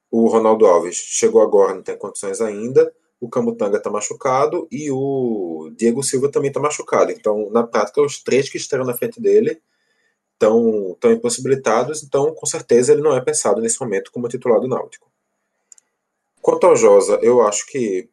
o 0.10 0.28
Ronaldo 0.28 0.66
Alves 0.66 0.96
chegou 0.96 1.42
agora, 1.42 1.76
não 1.76 1.84
tem 1.84 1.98
condições 1.98 2.42
ainda, 2.42 2.92
o 3.20 3.30
Camutanga 3.30 3.78
está 3.78 3.90
machucado 3.90 4.68
e 4.72 4.90
o 4.92 5.72
Diego 5.76 6.04
Silva 6.04 6.32
também 6.32 6.50
está 6.50 6.60
machucado. 6.60 7.12
Então, 7.12 7.50
na 7.52 7.64
prática, 7.64 8.02
os 8.02 8.24
três 8.24 8.50
que 8.50 8.58
estarão 8.58 8.86
na 8.86 8.96
frente 8.96 9.22
dele 9.22 9.62
estão, 10.34 10.92
estão 10.94 11.12
impossibilitados, 11.12 12.04
então, 12.04 12.34
com 12.34 12.46
certeza, 12.46 12.94
ele 12.94 13.02
não 13.02 13.16
é 13.16 13.22
pensado 13.22 13.62
nesse 13.62 13.80
momento 13.82 14.12
como 14.12 14.30
titular 14.30 14.60
do 14.60 14.68
Náutico. 14.68 15.12
Quanto 16.42 16.66
ao 16.66 16.76
Josa, 16.76 17.20
eu 17.22 17.42
acho 17.42 17.68
que 17.68 18.10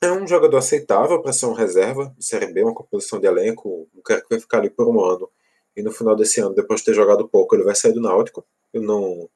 é 0.00 0.10
um 0.10 0.26
jogador 0.26 0.56
aceitável 0.56 1.22
para 1.22 1.32
ser 1.32 1.46
um 1.46 1.52
reserva 1.52 2.12
de 2.18 2.24
Série 2.24 2.52
B, 2.52 2.64
uma 2.64 2.74
composição 2.74 3.20
de 3.20 3.26
elenco, 3.26 3.88
um 3.94 4.02
cara 4.02 4.20
que 4.20 4.28
vai 4.28 4.40
ficar 4.40 4.58
ali 4.58 4.68
por 4.68 4.88
um 4.88 5.00
ano 5.00 5.30
e 5.76 5.82
no 5.82 5.90
final 5.90 6.14
desse 6.14 6.40
ano, 6.40 6.54
depois 6.54 6.80
de 6.80 6.86
ter 6.86 6.94
jogado 6.94 7.28
pouco, 7.28 7.54
ele 7.54 7.64
vai 7.64 7.74
sair 7.74 7.92
do 7.92 8.00
Náutico. 8.00 8.44
Eu 8.72 8.82
não, 8.82 9.28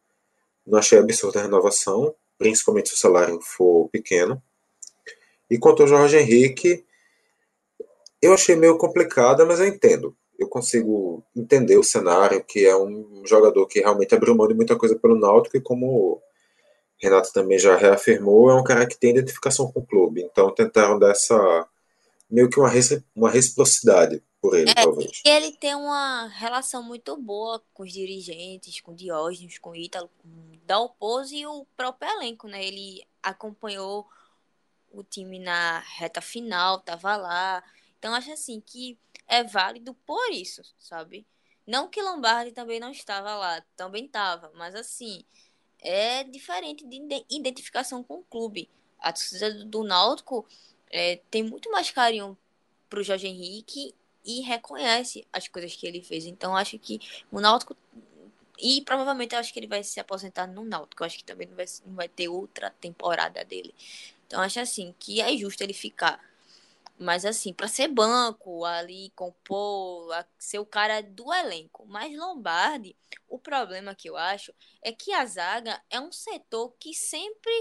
não 0.67 0.79
achei 0.79 0.99
absurda 0.99 1.41
a 1.41 1.43
renovação, 1.43 2.15
principalmente 2.39 2.91
se 2.91 2.95
o 2.95 2.99
salário 2.99 3.41
for 3.41 3.89
pequeno. 3.89 4.43
E 5.51 5.59
quanto 5.59 5.83
ao 5.83 5.89
Jorge 5.89 6.17
Henrique, 6.17 6.85
eu 8.21 8.35
achei 8.35 8.57
meio 8.57 8.77
complicada, 8.79 9.45
mas 9.45 9.61
eu 9.61 9.67
entendo. 9.67 10.17
Eu 10.39 10.49
consigo 10.49 11.25
entender 11.35 11.79
o 11.79 11.85
cenário, 11.85 12.45
que 12.45 12.67
é 12.67 12.77
um 12.77 13.23
jogador 13.25 13.67
que 13.67 13.81
realmente 13.81 14.15
abriu 14.15 14.35
mão 14.35 14.49
de 14.49 14.55
muita 14.55 14.77
coisa 14.77 14.97
pelo 14.97 15.19
Náutico 15.19 15.57
e 15.57 15.61
como 15.61 16.21
Renato 16.99 17.33
também 17.33 17.59
já 17.59 17.77
reafirmou, 17.77 18.51
é 18.51 18.55
um 18.55 18.65
cara 18.65 18.87
que 18.87 18.99
tem 18.99 19.11
identificação 19.11 19.71
com 19.71 19.81
o 19.81 19.87
clube. 19.87 20.23
Então 20.23 20.55
tentaram 20.55 20.99
dar 20.99 21.11
essa 21.11 21.69
meio 22.29 22.51
que 22.51 22.59
uma, 22.59 22.71
uma 23.15 23.31
reciprocidade 23.31 24.23
por 24.41 24.57
ele, 24.57 24.71
é, 24.71 24.75
talvez. 24.75 25.23
Ele 25.25 25.53
tem 25.53 25.75
uma 25.75 26.27
relação 26.29 26.83
muito 26.83 27.17
boa 27.17 27.63
com 27.73 27.83
os 27.83 27.93
dirigentes, 27.93 28.81
com 28.81 28.95
Diógenes, 28.95 29.59
com 29.59 29.75
Ítalo, 29.75 30.11
com 30.19 30.29
Dalpozo 30.65 31.35
e 31.35 31.47
o 31.47 31.67
próprio 31.77 32.11
elenco, 32.11 32.49
né? 32.49 32.65
Ele 32.65 33.05
acompanhou 33.23 34.07
o 34.97 35.05
time 35.05 35.39
na 35.39 35.81
reta 35.81 36.21
final 36.21 36.81
tava 36.81 37.17
lá. 37.17 37.63
Então 37.99 38.15
acho 38.15 38.33
assim 38.33 38.61
que 38.61 38.99
é 39.29 39.45
válido 39.45 39.95
por 40.07 40.31
isso, 40.33 40.63
sabe? 40.79 41.27
Não 41.67 41.89
que 41.89 42.01
Lombardi 42.01 42.53
também 42.53 42.81
não 42.81 42.91
estava 42.91 43.35
lá, 43.35 43.61
também 43.77 44.07
estava, 44.07 44.53
mas 44.55 44.75
assim, 44.75 45.25
é 45.81 46.23
diferente 46.25 46.87
de 46.87 47.25
identificação 47.29 48.03
com 48.03 48.21
o 48.21 48.25
clube. 48.25 48.69
A 48.99 49.13
torcida 49.13 49.65
do 49.65 49.83
Náutico 49.83 50.47
é, 50.91 51.17
tem 51.31 51.43
muito 51.43 51.71
mais 51.71 51.91
carinho 51.91 52.39
pro 52.89 53.03
Jorge 53.03 53.27
Henrique 53.27 53.95
e 54.25 54.41
reconhece 54.41 55.27
as 55.33 55.49
coisas 55.49 55.75
que 55.75 55.87
ele 55.87 56.03
fez. 56.03 56.25
Então 56.25 56.57
acho 56.57 56.79
que 56.79 57.01
o 57.31 57.41
Náutico 57.41 57.77
e 58.59 58.81
provavelmente 58.83 59.35
eu 59.35 59.39
acho 59.39 59.53
que 59.53 59.59
ele 59.59 59.67
vai 59.67 59.83
se 59.83 60.01
aposentar 60.01 60.47
no 60.47 60.65
Náutico. 60.65 61.03
Eu 61.03 61.07
acho 61.07 61.19
que 61.19 61.25
também 61.25 61.47
não 61.47 61.57
vai, 61.57 61.67
não 61.85 61.95
vai 61.95 62.09
ter 62.09 62.29
outra 62.29 62.71
temporada 62.81 63.45
dele. 63.45 63.75
Então 64.27 64.41
acho 64.41 64.61
assim 64.61 64.95
que 64.99 65.21
é 65.21 65.37
justo 65.37 65.63
ele 65.63 65.73
ficar. 65.73 66.21
Mas 66.99 67.25
assim, 67.25 67.53
para 67.53 67.69
ser 67.69 67.89
banco, 67.89 68.65
ali, 68.65 69.11
compor, 69.15 70.09
ser 70.39 70.59
o 70.59 70.67
cara 70.67 71.03
do 71.03 71.33
elenco. 71.33 71.85
Mas 71.87 72.17
Lombardi, 72.17 72.97
o 73.29 73.39
problema 73.39 73.95
que 73.95 74.09
eu 74.09 74.17
acho 74.17 74.53
é 74.83 74.93
que 74.93 75.13
a 75.13 75.25
zaga 75.27 75.83
é 75.91 76.01
um 76.01 76.11
setor 76.11 76.75
que 76.81 76.95
sempre 76.95 77.53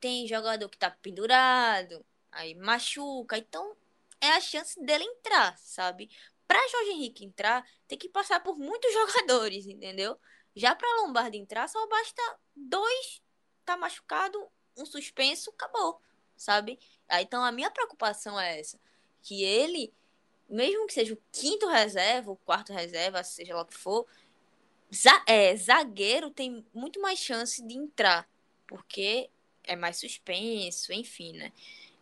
tem 0.00 0.26
jogador 0.26 0.68
que 0.68 0.78
tá 0.78 0.90
pendurado, 0.90 2.04
aí 2.32 2.54
machuca. 2.54 3.38
Então 3.38 3.76
é 4.20 4.30
a 4.30 4.40
chance 4.40 4.80
dele 4.84 5.04
entrar, 5.04 5.56
sabe? 5.58 6.10
Para 6.46 6.66
Jorge 6.68 6.90
Henrique 6.92 7.24
entrar, 7.24 7.64
tem 7.86 7.98
que 7.98 8.08
passar 8.08 8.40
por 8.40 8.58
muitos 8.58 8.90
jogadores, 8.92 9.66
entendeu? 9.66 10.18
Já 10.56 10.74
para 10.74 11.02
Lombardi 11.02 11.38
entrar, 11.38 11.68
só 11.68 11.86
basta 11.86 12.22
dois 12.56 13.22
tá 13.64 13.76
machucado, 13.76 14.50
um 14.78 14.86
suspenso, 14.86 15.50
acabou, 15.50 16.00
sabe? 16.36 16.78
Aí, 17.08 17.24
então 17.24 17.44
a 17.44 17.52
minha 17.52 17.70
preocupação 17.70 18.38
é 18.38 18.60
essa, 18.60 18.78
que 19.22 19.42
ele, 19.42 19.92
mesmo 20.48 20.86
que 20.86 20.94
seja 20.94 21.14
o 21.14 21.22
quinto 21.32 21.66
reserva, 21.68 22.30
o 22.30 22.36
quarto 22.36 22.72
reserva, 22.72 23.22
seja 23.24 23.54
lá 23.54 23.62
o 23.62 23.66
que 23.66 23.74
for, 23.74 24.06
é, 25.26 25.54
zagueiro 25.56 26.30
tem 26.30 26.64
muito 26.72 27.00
mais 27.00 27.18
chance 27.18 27.62
de 27.66 27.74
entrar, 27.74 28.28
porque 28.66 29.30
é 29.64 29.76
mais 29.76 29.98
suspenso, 29.98 30.92
enfim, 30.92 31.32
né? 31.34 31.52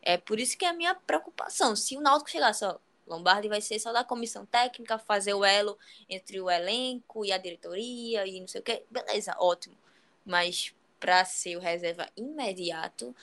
É 0.03 0.17
por 0.17 0.39
isso 0.39 0.57
que 0.57 0.65
é 0.65 0.69
a 0.69 0.73
minha 0.73 0.95
preocupação. 0.95 1.75
Se 1.75 1.97
o 1.97 2.01
Náutico 2.01 2.31
chegar 2.31 2.55
só, 2.55 2.81
Lombardi 3.07 3.49
vai 3.49 3.61
ser 3.61 3.79
só 3.79 3.93
da 3.93 4.05
comissão 4.05 4.47
técnica, 4.47 4.99
fazer 4.99 5.35
o 5.35 5.45
elo 5.45 5.79
entre 6.09 6.41
o 6.41 6.51
elenco 6.51 7.25
e 7.25 7.33
a 7.33 7.39
diretoria 7.39 8.27
e 8.27 8.41
não 8.41 8.49
sei 8.49 8.61
o 8.61 8.65
que, 8.65 8.85
beleza, 8.91 9.35
ótimo. 9.39 9.77
Mas 10.25 10.75
para 11.07 11.25
ser 11.25 11.57
o 11.57 11.61
reserva 11.61 12.09
imediato 12.17 13.15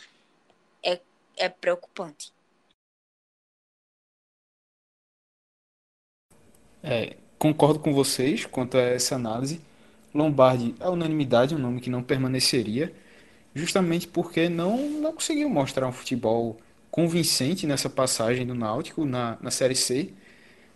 é, 0.82 1.02
é 1.36 1.50
preocupante. 1.50 2.32
É, 6.82 7.18
concordo 7.38 7.80
com 7.80 7.94
vocês 7.94 8.46
quanto 8.46 8.78
a 8.78 8.82
essa 8.82 9.16
análise. 9.16 9.60
Lombardi, 10.16 10.74
a 10.80 10.90
unanimidade, 10.90 11.54
é 11.54 11.58
um 11.58 11.60
nome 11.60 11.82
que 11.82 11.90
não 11.90 12.02
permaneceria, 12.02 12.94
justamente 13.54 14.08
porque 14.08 14.48
não, 14.48 14.78
não 14.90 15.12
conseguiu 15.12 15.50
mostrar 15.50 15.86
um 15.86 15.92
futebol 15.92 16.56
convincente 16.90 17.68
nessa 17.68 17.90
passagem 17.90 18.48
do 18.48 18.56
Náutico 18.56 19.04
na, 19.04 19.38
na 19.42 19.52
Série 19.52 19.76
C. 19.76 20.14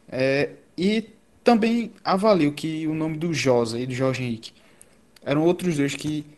É, 0.10 0.50
e 0.78 1.10
também 1.42 1.94
avalio 2.04 2.52
que 2.52 2.86
o 2.86 2.94
nome 2.94 3.16
do 3.16 3.34
Josa 3.34 3.80
e 3.80 3.86
do 3.86 3.94
Jorge 3.94 4.24
Henrique 4.24 4.52
eram 5.24 5.44
outros 5.44 5.78
dois 5.78 5.96
que 5.96 6.37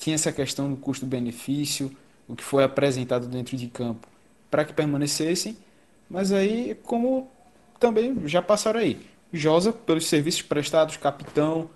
tinha 0.00 0.14
essa 0.14 0.32
questão 0.32 0.70
do 0.70 0.76
custo-benefício, 0.76 1.94
o 2.26 2.34
que 2.34 2.42
foi 2.42 2.64
apresentado 2.64 3.28
dentro 3.28 3.56
de 3.56 3.68
campo, 3.68 4.08
para 4.50 4.64
que 4.64 4.72
permanecessem, 4.72 5.56
mas 6.08 6.32
aí, 6.32 6.74
como 6.82 7.30
também 7.78 8.26
já 8.26 8.42
passaram 8.42 8.80
aí, 8.80 8.98
Josa, 9.32 9.72
pelos 9.72 10.06
serviços 10.06 10.42
prestados, 10.42 10.96
capitão, 10.96 11.70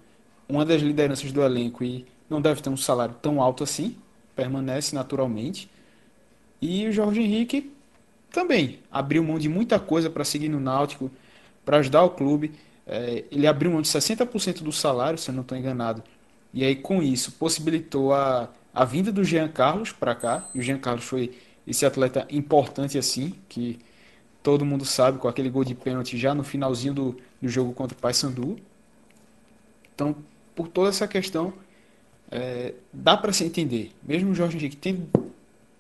uma 0.49 0.65
das 0.65 0.83
lideranças 0.83 1.31
do 1.31 1.43
elenco 1.43 1.85
e 1.85 2.05
não 2.29 2.41
deve 2.41 2.61
ter 2.61 2.71
um 2.71 2.77
salário 2.77 3.15
tão 3.23 3.41
alto 3.41 3.63
assim, 3.63 3.97
permanece 4.35 4.95
naturalmente. 4.95 5.71
E 6.61 6.89
o 6.89 6.93
Jorge 6.93 7.21
Henrique 7.21 7.73
também 8.33 8.81
abriu 8.91 9.23
mão 9.23 9.39
de 9.39 9.49
muita 9.49 9.79
coisa 9.79 10.11
para 10.11 10.25
seguir 10.25 10.49
no 10.49 10.59
Náutico, 10.59 11.11
para 11.65 11.77
ajudar 11.77 12.03
o 12.03 12.11
clube. 12.11 12.53
É, 12.87 13.25
ele 13.31 13.47
abriu 13.47 13.71
mão 13.71 13.83
de 13.83 13.89
60% 13.89 14.63
do 14.63 14.73
salário, 14.73 15.19
se 15.19 15.31
eu 15.31 15.35
não 15.35 15.43
estou 15.43 15.57
enganado, 15.57 16.03
e 16.55 16.65
aí, 16.65 16.77
com 16.77 17.03
isso, 17.03 17.33
possibilitou 17.33 18.15
a, 18.15 18.49
a 18.73 18.85
vinda 18.85 19.11
do 19.11 19.25
Jean 19.25 19.49
Carlos 19.49 19.91
para 19.91 20.15
cá. 20.15 20.49
E 20.55 20.61
o 20.61 20.63
Jean 20.63 20.79
Carlos 20.79 21.05
foi 21.05 21.37
esse 21.67 21.85
atleta 21.85 22.29
importante 22.31 22.97
assim, 22.97 23.35
que 23.49 23.81
todo 24.41 24.65
mundo 24.65 24.85
sabe, 24.85 25.19
com 25.19 25.27
aquele 25.27 25.51
gol 25.51 25.65
de 25.65 25.75
pênalti 25.75 26.17
já 26.17 26.33
no 26.33 26.45
finalzinho 26.45 26.95
do, 26.95 27.17
do 27.43 27.49
jogo 27.49 27.73
contra 27.73 27.99
o 27.99 28.01
Paysandu. 28.01 28.57
Então, 29.93 30.15
por 30.55 30.69
toda 30.69 30.91
essa 30.91 31.09
questão, 31.09 31.53
é, 32.31 32.75
dá 32.93 33.17
para 33.17 33.33
se 33.33 33.43
entender. 33.43 33.91
Mesmo 34.01 34.31
o 34.31 34.35
Jorge 34.35 34.57
Henrique 34.57 34.77
tendo 34.77 35.09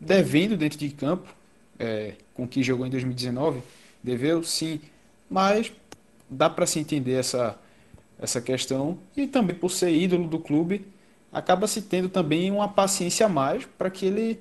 devendo 0.00 0.56
dentro 0.56 0.76
de 0.76 0.88
campo, 0.90 1.32
é, 1.78 2.14
com 2.34 2.48
que 2.48 2.64
jogou 2.64 2.84
em 2.84 2.90
2019, 2.90 3.62
deveu 4.02 4.42
sim, 4.42 4.80
mas 5.30 5.72
dá 6.28 6.50
para 6.50 6.66
se 6.66 6.80
entender 6.80 7.12
essa, 7.12 7.56
essa 8.24 8.40
questão 8.40 8.98
e 9.16 9.26
também 9.26 9.54
por 9.54 9.70
ser 9.70 9.90
ídolo 9.92 10.26
do 10.26 10.38
clube, 10.38 10.86
acaba 11.32 11.66
se 11.66 11.82
tendo 11.82 12.08
também 12.08 12.50
uma 12.50 12.68
paciência 12.68 13.26
a 13.26 13.28
mais 13.28 13.64
para 13.66 13.90
que 13.90 14.06
ele 14.06 14.40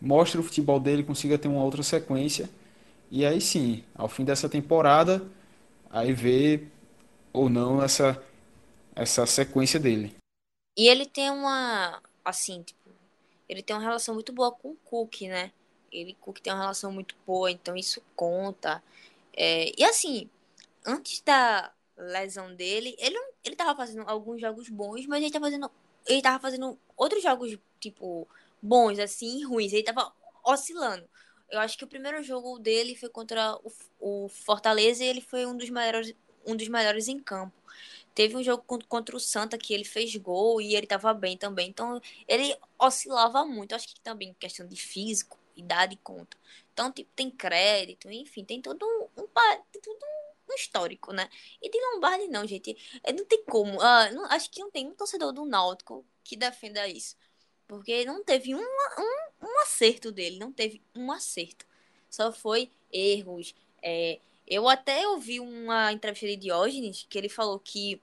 mostre 0.00 0.40
o 0.40 0.42
futebol 0.42 0.78
dele, 0.78 1.02
consiga 1.02 1.38
ter 1.38 1.48
uma 1.48 1.64
outra 1.64 1.82
sequência. 1.82 2.48
E 3.10 3.24
aí 3.26 3.40
sim, 3.40 3.84
ao 3.94 4.08
fim 4.08 4.24
dessa 4.24 4.48
temporada, 4.48 5.26
aí 5.90 6.12
ver 6.12 6.70
ou 7.32 7.48
não 7.48 7.82
essa 7.82 8.22
essa 8.94 9.24
sequência 9.24 9.80
dele. 9.80 10.14
E 10.76 10.86
ele 10.88 11.06
tem 11.06 11.30
uma 11.30 12.00
assim, 12.24 12.62
tipo, 12.62 12.90
ele 13.48 13.62
tem 13.62 13.74
uma 13.74 13.82
relação 13.82 14.14
muito 14.14 14.32
boa 14.32 14.52
com 14.52 14.70
o 14.70 14.76
Cook, 14.84 15.22
né? 15.22 15.50
Ele 15.90 16.16
Cook 16.20 16.40
tem 16.40 16.52
uma 16.52 16.60
relação 16.60 16.92
muito 16.92 17.14
boa, 17.26 17.50
então 17.50 17.76
isso 17.76 18.02
conta. 18.16 18.82
É, 19.34 19.72
e 19.78 19.84
assim, 19.84 20.28
antes 20.86 21.20
da 21.20 21.70
lesão 22.02 22.54
dele, 22.54 22.94
ele 22.98 23.18
ele 23.44 23.56
tava 23.56 23.76
fazendo 23.76 24.04
alguns 24.08 24.40
jogos 24.40 24.68
bons, 24.68 25.06
mas 25.06 25.22
ele 25.22 25.32
tava 25.32 25.46
fazendo 25.46 25.70
ele 26.06 26.22
tava 26.22 26.38
fazendo 26.40 26.78
outros 26.96 27.22
jogos 27.22 27.58
tipo 27.80 28.28
bons 28.60 28.98
assim, 28.98 29.44
ruins. 29.44 29.72
Ele 29.72 29.82
tava 29.82 30.12
oscilando. 30.44 31.08
Eu 31.50 31.60
acho 31.60 31.76
que 31.76 31.84
o 31.84 31.88
primeiro 31.88 32.22
jogo 32.22 32.58
dele 32.58 32.96
foi 32.96 33.08
contra 33.08 33.56
o, 33.56 33.72
o 34.24 34.28
Fortaleza 34.28 35.04
e 35.04 35.06
ele 35.06 35.20
foi 35.20 35.46
um 35.46 35.56
dos 35.56 35.68
melhores 35.70 36.14
um 36.46 36.56
dos 36.56 36.68
melhores 36.68 37.08
em 37.08 37.18
campo. 37.20 37.54
Teve 38.14 38.36
um 38.36 38.42
jogo 38.42 38.62
contra 38.88 39.16
o 39.16 39.20
Santa 39.20 39.56
que 39.56 39.72
ele 39.72 39.84
fez 39.84 40.14
gol 40.16 40.60
e 40.60 40.76
ele 40.76 40.86
tava 40.86 41.14
bem 41.14 41.36
também. 41.36 41.68
Então, 41.68 42.00
ele 42.28 42.54
oscilava 42.78 43.44
muito. 43.44 43.74
Acho 43.74 43.88
que 43.88 44.00
também 44.00 44.36
questão 44.38 44.66
de 44.66 44.76
físico, 44.76 45.38
idade 45.56 45.96
conta. 46.02 46.36
Então, 46.72 46.92
tipo, 46.92 47.10
tem 47.14 47.30
crédito, 47.30 48.10
enfim, 48.10 48.44
tem 48.44 48.60
todo 48.60 48.84
um, 48.84 49.22
um, 49.22 49.26
tem 49.70 49.80
todo 49.82 49.98
um 50.02 50.31
histórico, 50.54 51.12
né? 51.12 51.28
E 51.60 51.70
de 51.70 51.78
Lombardi 51.78 52.28
não, 52.28 52.46
gente. 52.46 52.76
É, 53.02 53.12
não 53.12 53.24
tem 53.24 53.44
como. 53.44 53.78
Uh, 53.78 54.14
não, 54.14 54.24
acho 54.26 54.50
que 54.50 54.60
não 54.60 54.70
tem 54.70 54.86
um 54.86 54.94
torcedor 54.94 55.32
do 55.32 55.44
Náutico 55.44 56.04
que 56.24 56.36
defenda 56.36 56.86
isso. 56.88 57.16
Porque 57.66 58.04
não 58.04 58.22
teve 58.24 58.54
um, 58.54 58.60
um, 58.60 59.46
um 59.46 59.60
acerto 59.62 60.12
dele. 60.12 60.38
Não 60.38 60.52
teve 60.52 60.82
um 60.94 61.10
acerto. 61.10 61.66
Só 62.10 62.32
foi 62.32 62.70
erros, 62.92 63.54
é, 63.82 64.20
eu 64.46 64.68
até 64.68 65.06
ouvi 65.08 65.40
uma 65.40 65.92
entrevista 65.92 66.26
de 66.26 66.36
Diógenes 66.36 67.06
que 67.08 67.18
ele 67.18 67.28
falou 67.28 67.58
que 67.58 68.00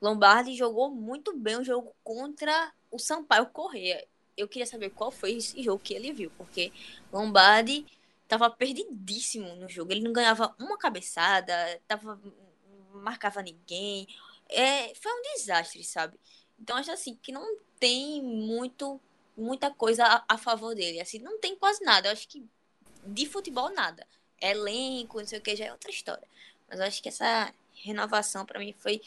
Lombardi 0.00 0.54
jogou 0.54 0.90
muito 0.90 1.36
bem 1.36 1.56
o 1.56 1.64
jogo 1.64 1.94
contra 2.02 2.72
o 2.90 2.98
Sampaio 2.98 3.46
Correia. 3.46 4.06
Eu 4.36 4.48
queria 4.48 4.66
saber 4.66 4.90
qual 4.90 5.10
foi 5.10 5.34
esse 5.34 5.62
jogo 5.62 5.82
que 5.82 5.94
ele 5.94 6.12
viu, 6.12 6.30
porque 6.36 6.72
Lombardi 7.12 7.86
tava 8.28 8.50
perdidíssimo 8.50 9.54
no 9.56 9.68
jogo. 9.68 9.92
Ele 9.92 10.02
não 10.02 10.12
ganhava 10.12 10.54
uma 10.58 10.78
cabeçada, 10.78 11.80
tava 11.86 12.20
marcava 12.92 13.42
ninguém. 13.42 14.06
É, 14.48 14.94
foi 14.94 15.12
um 15.12 15.22
desastre, 15.34 15.82
sabe? 15.84 16.18
Então 16.58 16.76
acho 16.76 16.92
assim 16.92 17.16
que 17.16 17.32
não 17.32 17.58
tem 17.78 18.22
muito 18.22 19.00
muita 19.36 19.70
coisa 19.70 20.04
a, 20.04 20.24
a 20.28 20.38
favor 20.38 20.74
dele. 20.74 21.00
Assim, 21.00 21.18
não 21.18 21.38
tem 21.40 21.56
quase 21.56 21.84
nada. 21.84 22.08
Eu 22.08 22.12
acho 22.12 22.28
que 22.28 22.44
de 23.06 23.26
futebol 23.26 23.70
nada 23.72 24.06
elenco, 24.40 25.18
não 25.18 25.26
sei 25.26 25.38
o 25.38 25.42
que, 25.42 25.56
já 25.56 25.66
é 25.66 25.72
outra 25.72 25.90
história. 25.90 26.26
Mas 26.68 26.78
eu 26.78 26.86
acho 26.86 27.02
que 27.02 27.08
essa 27.08 27.52
renovação 27.74 28.44
para 28.44 28.58
mim 28.58 28.74
foi 28.78 29.00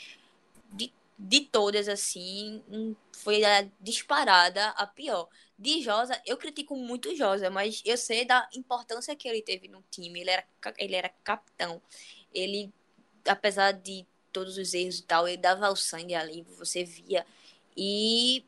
de, 0.72 0.91
de 1.18 1.41
todas 1.41 1.88
assim, 1.88 2.63
foi 3.11 3.43
a 3.43 3.68
disparada 3.80 4.70
a 4.70 4.86
pior. 4.86 5.28
De 5.57 5.82
Josa, 5.82 6.22
eu 6.26 6.38
critico 6.38 6.76
muito 6.76 7.15
Josa, 7.15 7.49
mas 7.49 7.82
eu 7.84 7.97
sei 7.97 8.24
da 8.26 8.47
importância 8.53 9.15
que 9.15 9.28
ele 9.28 9.41
teve 9.41 9.68
no 9.68 9.84
time. 9.89 10.22
Ele 10.22 10.30
era, 10.30 10.45
ele 10.78 10.95
era 10.95 11.09
capitão. 11.24 11.82
Ele, 12.32 12.72
apesar 13.28 13.72
de 13.72 14.05
todos 14.32 14.57
os 14.57 14.74
erros 14.76 14.99
e 14.99 15.03
tal, 15.03 15.28
ele 15.28 15.38
dava 15.38 15.72
o 15.72 15.76
sangue 15.76 16.13
ali, 16.13 16.43
você 16.57 16.84
via. 16.84 17.26
E 17.76 18.45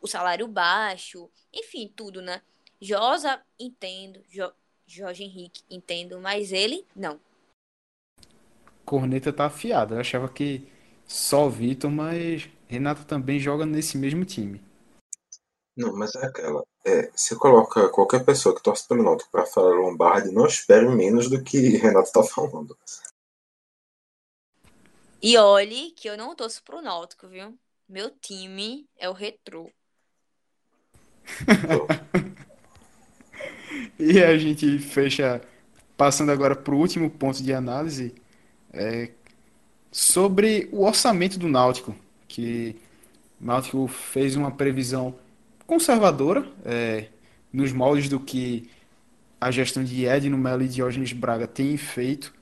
o 0.00 0.08
salário 0.08 0.48
baixo, 0.48 1.30
enfim, 1.52 1.92
tudo, 1.94 2.20
né? 2.20 2.42
Josa, 2.80 3.40
entendo. 3.58 4.20
Jo, 4.28 4.52
Jorge 4.84 5.22
Henrique, 5.22 5.62
entendo, 5.70 6.20
mas 6.20 6.52
ele 6.52 6.84
não. 6.96 7.20
Corneta 8.84 9.32
tá 9.32 9.46
afiada. 9.46 9.94
Eu 9.94 10.00
achava 10.00 10.28
que 10.28 10.66
só 11.08 11.46
o 11.46 11.50
Vitor, 11.50 11.90
mas 11.90 12.50
Renato 12.66 13.06
também 13.06 13.40
joga 13.40 13.64
nesse 13.64 13.96
mesmo 13.96 14.26
time. 14.26 14.62
Não, 15.74 15.96
mas 15.96 16.14
é 16.14 16.26
aquela. 16.26 16.62
É, 16.84 17.10
se 17.16 17.34
coloca 17.36 17.88
qualquer 17.88 18.24
pessoa 18.24 18.54
que 18.54 18.62
torce 18.62 18.86
pelo 18.86 19.02
Náutico 19.02 19.30
para 19.30 19.46
falar 19.46 19.74
Lombardi, 19.74 20.30
não 20.30 20.46
espere 20.46 20.86
menos 20.88 21.30
do 21.30 21.42
que 21.42 21.58
Renato 21.78 22.12
tá 22.12 22.22
falando. 22.22 22.76
E 25.22 25.36
olhe 25.36 25.92
que 25.92 26.08
eu 26.08 26.16
não 26.16 26.34
torço 26.36 26.62
pro 26.62 26.82
Náutico, 26.82 27.26
viu? 27.26 27.58
Meu 27.88 28.10
time 28.10 28.86
é 28.98 29.08
o 29.08 29.12
Retrô. 29.12 29.70
E 33.98 34.22
a 34.22 34.36
gente 34.38 34.78
fecha, 34.78 35.40
passando 35.96 36.30
agora 36.30 36.54
para 36.54 36.72
o 36.72 36.78
último 36.78 37.10
ponto 37.10 37.42
de 37.42 37.52
análise, 37.52 38.14
é, 38.72 39.08
sobre 39.98 40.68
o 40.70 40.84
orçamento 40.84 41.40
do 41.40 41.48
Náutico, 41.48 41.92
que 42.28 42.76
o 43.40 43.44
Náutico 43.44 43.88
fez 43.88 44.36
uma 44.36 44.48
previsão 44.48 45.12
conservadora, 45.66 46.48
é, 46.64 47.06
nos 47.52 47.72
moldes 47.72 48.08
do 48.08 48.20
que 48.20 48.70
a 49.40 49.50
gestão 49.50 49.82
de 49.82 50.04
Edno 50.04 50.38
Melo 50.38 50.62
e 50.62 50.68
Diógenes 50.68 51.12
Braga 51.12 51.48
tem 51.48 51.76
feito, 51.76 52.32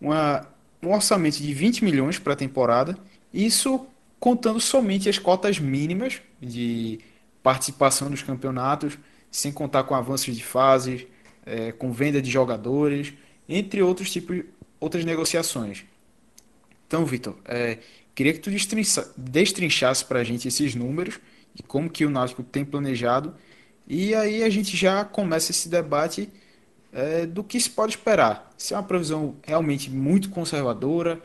uma, 0.00 0.44
um 0.82 0.92
orçamento 0.92 1.36
de 1.36 1.54
20 1.54 1.84
milhões 1.84 2.18
para 2.18 2.32
a 2.32 2.36
temporada, 2.36 2.98
isso 3.32 3.86
contando 4.18 4.58
somente 4.58 5.08
as 5.08 5.16
cotas 5.16 5.60
mínimas 5.60 6.20
de 6.40 6.98
participação 7.40 8.10
nos 8.10 8.24
campeonatos, 8.24 8.98
sem 9.30 9.52
contar 9.52 9.84
com 9.84 9.94
avanços 9.94 10.34
de 10.34 10.42
fases, 10.42 11.06
é, 11.46 11.70
com 11.70 11.92
venda 11.92 12.20
de 12.20 12.32
jogadores, 12.32 13.14
entre 13.48 13.80
outros 13.80 14.10
tipos, 14.10 14.42
outras 14.80 15.04
negociações. 15.04 15.84
Então, 16.90 17.06
Vitor, 17.06 17.36
é, 17.44 17.78
queria 18.16 18.32
que 18.32 18.40
tu 18.40 18.50
destrinchasse 19.16 20.04
para 20.04 20.18
a 20.18 20.24
gente 20.24 20.48
esses 20.48 20.74
números 20.74 21.20
e 21.54 21.62
como 21.62 21.88
que 21.88 22.04
o 22.04 22.10
Náutico 22.10 22.42
tem 22.42 22.64
planejado, 22.64 23.32
e 23.86 24.12
aí 24.12 24.42
a 24.42 24.50
gente 24.50 24.76
já 24.76 25.04
começa 25.04 25.52
esse 25.52 25.68
debate 25.68 26.28
é, 26.92 27.26
do 27.26 27.44
que 27.44 27.60
se 27.60 27.70
pode 27.70 27.92
esperar. 27.92 28.52
Se 28.58 28.74
é 28.74 28.76
uma 28.76 28.82
previsão 28.82 29.36
realmente 29.44 29.88
muito 29.88 30.30
conservadora, 30.30 31.22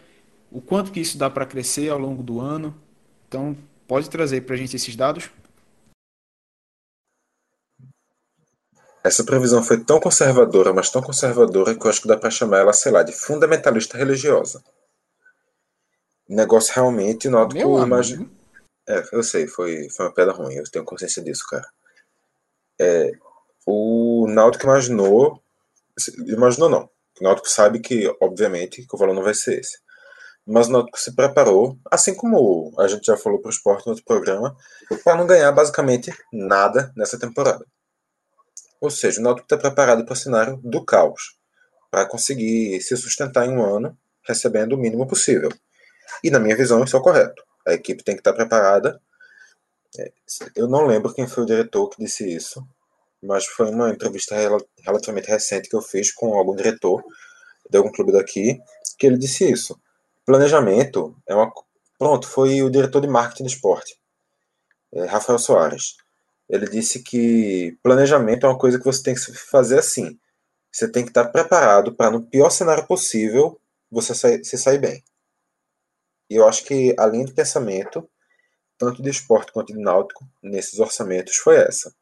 o 0.51 0.61
quanto 0.61 0.91
que 0.91 0.99
isso 0.99 1.17
dá 1.17 1.31
para 1.31 1.47
crescer 1.47 1.89
ao 1.89 1.97
longo 1.97 2.21
do 2.21 2.39
ano. 2.39 2.75
Então, 3.27 3.57
pode 3.87 4.07
trazer 4.07 4.41
para 4.41 4.53
a 4.53 4.57
gente 4.59 4.75
esses 4.75 4.95
dados? 4.95 5.31
Essa 9.03 9.23
previsão 9.23 9.63
foi 9.63 9.83
tão 9.83 9.99
conservadora, 9.99 10.71
mas 10.71 10.91
tão 10.91 11.01
conservadora, 11.01 11.73
que 11.73 11.83
eu 11.83 11.89
acho 11.89 12.03
que 12.03 12.07
dá 12.07 12.17
para 12.17 12.29
chamar 12.29 12.59
ela, 12.59 12.71
sei 12.71 12.91
lá, 12.91 13.01
de 13.01 13.13
fundamentalista 13.13 13.97
religiosa. 13.97 14.63
Negócio 16.27 16.73
realmente, 16.73 17.30
noto 17.30 17.56
que 17.56 17.64
o 17.64 17.84
imagem... 17.84 18.30
É, 18.88 19.03
eu 19.11 19.23
sei, 19.23 19.47
foi, 19.47 19.89
foi 19.89 20.06
uma 20.06 20.14
pedra 20.14 20.34
ruim, 20.34 20.56
eu 20.56 20.64
tenho 20.72 20.85
consciência 20.85 21.22
disso, 21.23 21.45
cara. 21.49 21.68
É, 22.80 23.11
o 23.65 24.27
Náutico 24.27 24.65
imaginou, 24.65 25.41
imaginou 26.27 26.69
não, 26.69 26.89
o 27.19 27.23
Náutico 27.23 27.49
sabe 27.49 27.80
que, 27.80 28.07
obviamente, 28.22 28.85
que 28.85 28.95
o 28.95 28.97
valor 28.97 29.14
não 29.14 29.23
vai 29.23 29.34
ser 29.34 29.60
esse. 29.60 29.80
Mas 30.45 30.68
o 30.68 30.72
Náutico 30.72 30.99
se 30.99 31.15
preparou, 31.15 31.77
assim 31.89 32.14
como 32.14 32.73
a 32.77 32.88
gente 32.88 33.06
já 33.06 33.18
falou 33.18 33.39
para 33.39 33.49
o 33.49 33.52
esporte 33.52 33.85
no 33.88 33.93
outro 33.93 34.06
programa, 34.06 34.56
para 35.03 35.18
não 35.18 35.26
ganhar 35.26 35.52
basicamente 35.52 36.14
nada 36.31 36.93
nessa 36.95 37.18
temporada. 37.18 37.65
Ou 38.80 38.91
seja, 38.91 39.19
o 39.19 39.23
Náutico 39.23 39.45
está 39.45 39.57
preparado 39.57 40.06
para 40.06 40.14
o 40.14 40.18
cenário 40.18 40.57
do 40.57 40.85
caos, 40.85 41.38
para 41.89 42.06
conseguir 42.06 42.80
se 42.81 42.95
sustentar 42.95 43.47
em 43.47 43.57
um 43.57 43.64
ano 43.64 43.97
recebendo 44.23 44.73
o 44.73 44.77
mínimo 44.77 45.07
possível. 45.07 45.49
E 46.23 46.30
na 46.30 46.40
minha 46.40 46.56
visão 46.56 46.84
isso 46.84 46.95
é 46.95 46.99
o 46.99 47.03
correto. 47.03 47.44
A 47.68 47.73
equipe 47.73 48.03
tem 48.03 48.15
que 48.15 48.22
estar 48.22 48.34
preparada. 48.34 49.02
É, 49.98 50.11
eu 50.56 50.68
não 50.68 50.86
lembro 50.86 51.14
quem 51.14 51.27
foi 51.27 51.44
o 51.44 51.48
diretor 51.48 51.90
que 51.90 52.03
disse 52.03 52.27
isso, 52.30 52.65
mas 53.23 53.45
foi 53.45 53.69
uma 53.69 53.90
entrevista 53.90 54.36
relativamente 54.84 55.27
recente 55.27 55.69
que 55.69 55.76
eu 55.76 55.82
fiz 55.82 56.14
com 56.14 56.38
algum 56.38 56.56
diretor 56.56 57.03
de 57.69 57.77
algum 57.77 57.91
clube 57.91 58.11
daqui, 58.11 58.60
que 58.98 59.07
ele 59.07 59.18
disse 59.18 59.49
isso. 59.49 59.80
Planejamento 60.26 61.15
é 61.27 61.34
uma. 61.34 61.52
Pronto, 61.98 62.27
foi 62.27 62.61
o 62.61 62.69
diretor 62.69 63.02
de 63.02 63.07
marketing 63.07 63.44
do 63.44 63.49
esporte, 63.49 63.98
é, 64.94 65.06
Rafael 65.06 65.40
Soares. 65.40 65.95
Ele 66.49 66.68
disse 66.68 67.02
que 67.02 67.77
planejamento 67.82 68.45
é 68.45 68.49
uma 68.49 68.57
coisa 68.57 68.77
que 68.77 68.86
você 68.86 69.02
tem 69.02 69.15
que 69.15 69.22
fazer 69.34 69.80
assim. 69.80 70.19
Você 70.72 70.91
tem 70.91 71.03
que 71.03 71.10
estar 71.10 71.26
preparado 71.26 71.95
para, 71.95 72.11
no 72.11 72.22
pior 72.22 72.49
cenário 72.49 72.86
possível, 72.86 73.60
você 73.90 74.14
se 74.44 74.57
sair 74.57 74.77
bem. 74.77 75.03
Eu 76.30 76.47
acho 76.47 76.64
que 76.64 76.95
a 76.97 77.06
linha 77.06 77.26
de 77.26 77.34
pensamento, 77.34 78.10
tanto 78.77 79.02
de 79.02 79.10
esporte 79.10 79.52
quanto 79.52 79.73
de 79.73 79.80
náutico, 79.80 80.26
nesses 80.41 80.80
orçamentos, 80.80 81.35
foi 81.38 81.57
essa. 81.57 81.93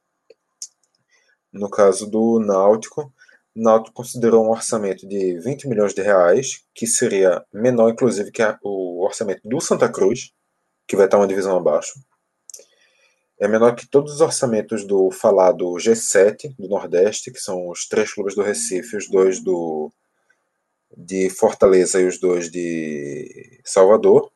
no 1.52 1.70
caso 1.70 2.10
do 2.10 2.40
Náutico, 2.40 3.14
Náutico 3.56 3.94
considerou 3.95 4.45
um 4.45 4.50
orçamento 4.50 5.08
de 5.08 5.40
20 5.40 5.68
milhões 5.68 5.94
de 5.94 6.02
reais, 6.02 6.64
que 6.74 6.88
seria 6.88 7.45
menor, 7.54 7.91
inclusive, 7.91 8.32
que 8.32 8.41
o 8.64 9.06
orçamento 9.06 9.41
do 9.48 9.62
Santa 9.62 9.88
Cruz, 9.88 10.32
que 10.88 10.95
vai 10.95 11.06
estar 11.06 11.18
uma 11.18 11.28
divisão 11.28 11.56
abaixo. 11.56 11.94
É 13.40 13.48
menor 13.48 13.76
que 13.76 13.88
todos 13.88 14.14
os 14.14 14.22
orçamentos 14.22 14.86
do 14.86 15.12
falado 15.12 15.66
G7 15.74 16.56
do 16.58 16.68
Nordeste, 16.68 17.32
que 17.32 17.40
são 17.40 17.70
os 17.70 17.88
três 17.88 18.12
clubes 18.12 18.36
do 18.36 18.41
Recife, 18.41 18.98
os 18.98 19.08
dois 19.10 19.40
do 19.40 19.91
de 20.95 21.30
Fortaleza 21.30 21.99
e 21.99 22.07
os 22.07 22.20
dois 22.20 22.49
de 22.52 23.61
Salvador. 23.64 24.32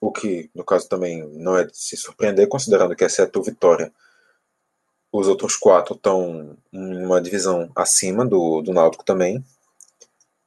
O 0.00 0.12
que, 0.12 0.50
no 0.54 0.64
caso, 0.64 0.88
também 0.88 1.26
não 1.34 1.56
é 1.56 1.64
de 1.64 1.76
se 1.76 1.96
surpreender, 1.96 2.48
considerando 2.48 2.94
que, 2.94 3.04
exceto 3.04 3.40
o 3.40 3.42
Vitória, 3.42 3.92
os 5.12 5.26
outros 5.26 5.56
quatro 5.56 5.94
estão 5.94 6.56
em 6.72 7.04
uma 7.04 7.20
divisão 7.20 7.70
acima 7.74 8.24
do, 8.24 8.62
do 8.62 8.72
Náutico 8.72 9.04
também. 9.04 9.44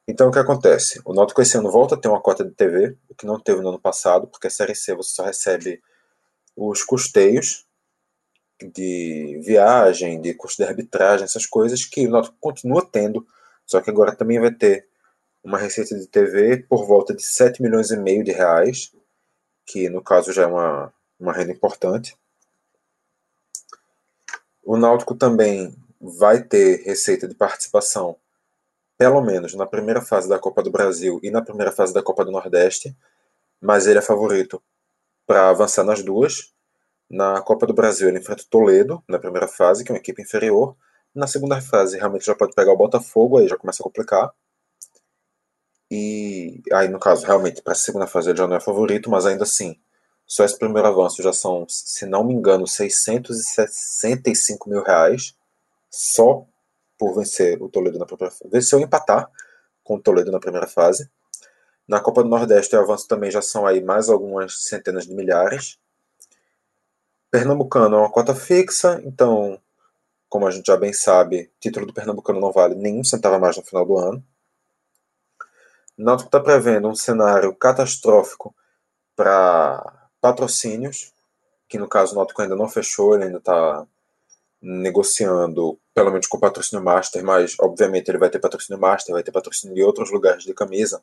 Então, 0.07 0.29
o 0.29 0.31
que 0.31 0.39
acontece? 0.39 1.01
O 1.05 1.13
Náutico 1.13 1.41
esse 1.41 1.57
ano 1.57 1.71
volta 1.71 1.95
a 1.95 1.97
ter 1.97 2.07
uma 2.07 2.21
cota 2.21 2.43
de 2.43 2.51
TV, 2.51 2.97
o 3.09 3.15
que 3.15 3.25
não 3.25 3.39
teve 3.39 3.61
no 3.61 3.69
ano 3.69 3.79
passado, 3.79 4.27
porque 4.27 4.47
a 4.47 4.49
Série 4.49 4.75
C 4.75 4.95
você 4.95 5.15
só 5.15 5.23
recebe 5.23 5.81
os 6.55 6.83
custeios 6.83 7.65
de 8.73 9.39
viagem, 9.43 10.21
de 10.21 10.33
custo 10.33 10.63
de 10.63 10.69
arbitragem, 10.69 11.23
essas 11.23 11.45
coisas 11.45 11.85
que 11.85 12.05
o 12.07 12.11
Náutico 12.11 12.37
continua 12.39 12.85
tendo, 12.85 13.25
só 13.71 13.79
que 13.79 13.89
agora 13.89 14.13
também 14.13 14.37
vai 14.37 14.51
ter 14.51 14.85
uma 15.41 15.57
receita 15.57 15.97
de 15.97 16.05
TV 16.05 16.57
por 16.57 16.85
volta 16.85 17.15
de 17.15 17.23
7 17.23 17.61
milhões 17.61 17.89
e 17.89 17.95
meio 17.95 18.21
de 18.21 18.33
reais, 18.33 18.91
que 19.65 19.87
no 19.87 20.03
caso 20.03 20.33
já 20.33 20.43
é 20.43 20.45
uma, 20.45 20.93
uma 21.17 21.31
renda 21.31 21.53
importante. 21.53 22.17
O 24.61 24.75
Náutico 24.75 25.15
também 25.15 25.73
vai 26.01 26.43
ter 26.43 26.83
receita 26.83 27.29
de 27.29 27.33
participação, 27.33 28.17
pelo 28.97 29.21
menos 29.21 29.53
na 29.53 29.65
primeira 29.65 30.01
fase 30.01 30.27
da 30.27 30.37
Copa 30.37 30.61
do 30.61 30.69
Brasil 30.69 31.17
e 31.23 31.31
na 31.31 31.41
primeira 31.41 31.71
fase 31.71 31.93
da 31.93 32.03
Copa 32.03 32.25
do 32.25 32.31
Nordeste, 32.31 32.93
mas 33.61 33.87
ele 33.87 33.99
é 33.99 34.01
favorito 34.01 34.61
para 35.25 35.47
avançar 35.47 35.85
nas 35.85 36.03
duas. 36.03 36.53
Na 37.09 37.41
Copa 37.41 37.65
do 37.65 37.73
Brasil 37.73 38.09
ele 38.09 38.19
enfrenta 38.19 38.43
o 38.43 38.47
Toledo 38.47 39.01
na 39.07 39.17
primeira 39.17 39.47
fase, 39.47 39.85
que 39.85 39.93
é 39.93 39.93
uma 39.93 39.99
equipe 39.99 40.21
inferior. 40.21 40.75
Na 41.13 41.27
segunda 41.27 41.61
fase 41.61 41.97
realmente 41.97 42.25
já 42.25 42.35
pode 42.35 42.53
pegar 42.53 42.71
o 42.71 42.77
Botafogo, 42.77 43.37
aí 43.37 43.47
já 43.47 43.57
começa 43.57 43.81
a 43.81 43.85
complicar. 43.85 44.33
E 45.89 46.61
aí, 46.71 46.87
no 46.87 46.99
caso, 46.99 47.25
realmente, 47.25 47.61
para 47.61 47.73
a 47.73 47.75
segunda 47.75 48.07
fase 48.07 48.29
ele 48.29 48.37
já 48.37 48.47
não 48.47 48.55
é 48.55 48.61
favorito, 48.61 49.09
mas 49.09 49.25
ainda 49.25 49.43
assim, 49.43 49.77
só 50.25 50.45
esse 50.45 50.57
primeiro 50.57 50.87
avanço 50.87 51.21
já 51.21 51.33
são, 51.33 51.65
se 51.67 52.05
não 52.05 52.23
me 52.23 52.33
engano, 52.33 52.65
665 52.65 54.69
mil 54.69 54.81
reais 54.81 55.35
só 55.89 56.45
por 56.97 57.13
vencer 57.13 57.61
o 57.61 57.67
Toledo 57.67 57.99
na 57.99 58.05
primeira 58.05 58.33
fase. 58.33 58.49
Venceu 58.49 58.79
empatar 58.79 59.29
com 59.83 59.95
o 59.95 60.01
Toledo 60.01 60.31
na 60.31 60.39
primeira 60.39 60.67
fase. 60.67 61.09
Na 61.85 61.99
Copa 61.99 62.23
do 62.23 62.29
Nordeste, 62.29 62.75
o 62.75 62.79
avanço 62.79 63.07
também 63.07 63.29
já 63.29 63.41
são 63.41 63.67
aí 63.67 63.83
mais 63.83 64.07
algumas 64.07 64.63
centenas 64.63 65.05
de 65.05 65.13
milhares. 65.13 65.77
Pernambucano 67.29 67.97
é 67.97 67.99
uma 67.99 68.11
cota 68.11 68.33
fixa, 68.33 69.01
então, 69.03 69.59
como 70.31 70.47
a 70.47 70.51
gente 70.51 70.67
já 70.67 70.77
bem 70.77 70.93
sabe, 70.93 71.51
título 71.59 71.85
do 71.85 71.93
Pernambucano 71.93 72.39
não 72.39 72.53
vale 72.53 72.73
nenhum 72.73 73.03
centavo 73.03 73.35
a 73.35 73.39
mais 73.39 73.57
no 73.57 73.63
final 73.63 73.85
do 73.85 73.97
ano. 73.97 74.23
O 75.99 76.01
Náutico 76.01 76.29
está 76.29 76.39
prevendo 76.39 76.87
um 76.87 76.95
cenário 76.95 77.53
catastrófico 77.53 78.55
para 79.13 80.07
patrocínios, 80.21 81.11
que 81.67 81.77
no 81.77 81.85
caso 81.85 82.13
o 82.13 82.15
Náutico 82.15 82.41
ainda 82.41 82.55
não 82.55 82.69
fechou, 82.69 83.13
ele 83.13 83.25
ainda 83.25 83.39
está 83.39 83.85
negociando, 84.61 85.77
pelo 85.93 86.11
menos 86.11 86.27
com 86.27 86.37
o 86.37 86.39
patrocínio 86.39 86.83
Master, 86.83 87.25
mas 87.25 87.57
obviamente 87.59 88.07
ele 88.07 88.17
vai 88.17 88.29
ter 88.29 88.39
patrocínio 88.39 88.79
Master, 88.79 89.13
vai 89.13 89.23
ter 89.23 89.33
patrocínio 89.33 89.75
de 89.75 89.83
outros 89.83 90.11
lugares 90.11 90.45
de 90.45 90.53
camisa, 90.53 91.01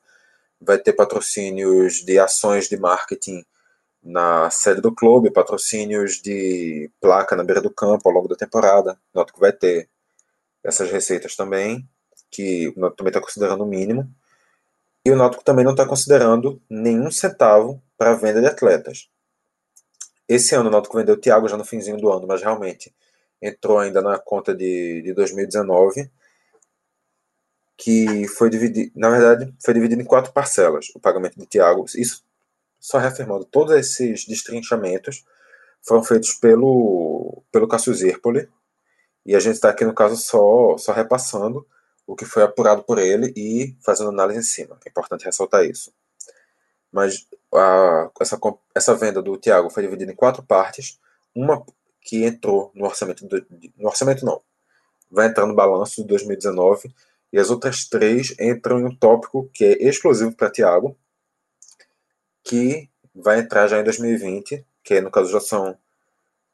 vai 0.59 0.79
ter 0.79 0.95
patrocínios 0.95 1.97
de 1.97 2.19
ações 2.19 2.67
de 2.67 2.79
marketing 2.79 3.45
na 4.09 4.49
sede 4.49 4.81
do 4.81 4.95
clube, 4.95 5.31
patrocínios 5.31 6.23
de 6.23 6.91
placa 6.99 7.37
na 7.37 7.45
beira 7.45 7.61
do 7.61 7.71
campo 7.71 8.09
ao 8.09 8.15
longo 8.15 8.27
da 8.27 8.35
temporada. 8.35 8.99
O 9.13 9.19
Náutico 9.19 9.39
vai 9.39 9.53
ter 9.53 9.87
essas 10.65 10.91
receitas 10.91 11.37
também, 11.37 11.87
que 12.31 12.69
o 12.69 12.81
Náutico 12.81 12.97
também 12.97 13.11
está 13.11 13.21
considerando 13.21 13.65
o 13.65 13.67
mínimo. 13.67 14.11
E 15.05 15.11
o 15.11 15.17
Náutico 15.17 15.45
também 15.45 15.63
não 15.63 15.73
está 15.73 15.87
considerando 15.87 16.59
nenhum 16.71 17.11
centavo 17.11 17.83
para 17.99 18.15
venda 18.15 18.41
de 18.41 18.47
atletas. 18.47 19.11
Esse 20.27 20.55
ano 20.55 20.71
o 20.71 20.73
Náutico 20.73 20.97
vendeu 20.97 21.15
o 21.15 21.21
Thiago 21.21 21.47
já 21.47 21.59
no 21.59 21.65
finzinho 21.65 21.99
do 21.99 22.11
ano, 22.11 22.27
mas 22.27 22.41
realmente 22.41 22.95
entrou 23.43 23.79
ainda 23.79 24.01
na 24.01 24.19
conta 24.19 24.55
de, 24.55 25.03
de 25.03 25.13
2019, 25.13 26.11
que 27.77 28.27
foi 28.27 28.49
dividido, 28.49 28.91
na 28.97 29.11
verdade, 29.11 29.55
foi 29.63 29.75
dividido 29.75 30.01
em 30.01 30.07
quatro 30.07 30.33
parcelas, 30.33 30.87
o 30.95 30.99
pagamento 30.99 31.39
de 31.39 31.47
Thiago. 31.47 31.85
Isso 31.95 32.25
só 32.89 32.97
reafirmando, 32.97 33.45
todos 33.45 33.75
esses 33.75 34.25
destrinchamentos 34.27 35.23
foram 35.83 36.03
feitos 36.03 36.33
pelo, 36.33 37.43
pelo 37.53 37.69
Cássio 37.69 37.93
Zirpoli, 37.93 38.49
e 39.27 39.37
a 39.37 39.41
gente 39.41 39.57
está 39.57 39.69
aqui, 39.69 39.85
no 39.85 39.93
caso, 39.93 40.17
só, 40.17 40.79
só 40.79 40.93
repassando 40.93 41.67
o 42.07 42.17
que 42.17 42.25
foi 42.25 42.43
apurado 42.43 42.83
por 42.83 42.99
ele 42.99 43.31
e 43.37 43.77
fazendo 43.85 44.09
análise 44.09 44.39
em 44.39 44.43
cima. 44.43 44.79
É 44.87 44.89
importante 44.89 45.27
ressaltar 45.27 45.67
isso. 45.67 45.93
Mas 46.91 47.27
a, 47.53 48.11
essa, 48.19 48.41
essa 48.75 48.95
venda 48.95 49.21
do 49.21 49.37
Thiago 49.37 49.69
foi 49.69 49.83
dividida 49.83 50.11
em 50.11 50.17
quatro 50.17 50.43
partes. 50.43 50.99
Uma 51.37 51.63
que 52.01 52.25
entrou 52.25 52.73
no 52.75 52.87
orçamento, 52.87 53.27
do, 53.27 53.47
no 53.77 53.89
orçamento 53.89 54.25
não, 54.25 54.41
vai 55.11 55.27
entrar 55.27 55.45
no 55.45 55.55
balanço 55.55 56.01
de 56.01 56.09
2019, 56.09 56.91
e 57.31 57.39
as 57.39 57.51
outras 57.51 57.85
três 57.85 58.35
entram 58.41 58.81
em 58.81 58.87
um 58.87 58.97
tópico 58.97 59.51
que 59.53 59.67
é 59.67 59.73
exclusivo 59.87 60.35
para 60.35 60.51
Thiago, 60.51 60.97
que 62.43 62.89
vai 63.15 63.41
entrar 63.41 63.69
já 63.69 63.81
em 63.81 63.85
2020, 63.85 64.65
que 64.83 65.01
no 65.01 65.11
caso 65.11 65.31
já 65.31 65.41
são 65.41 65.77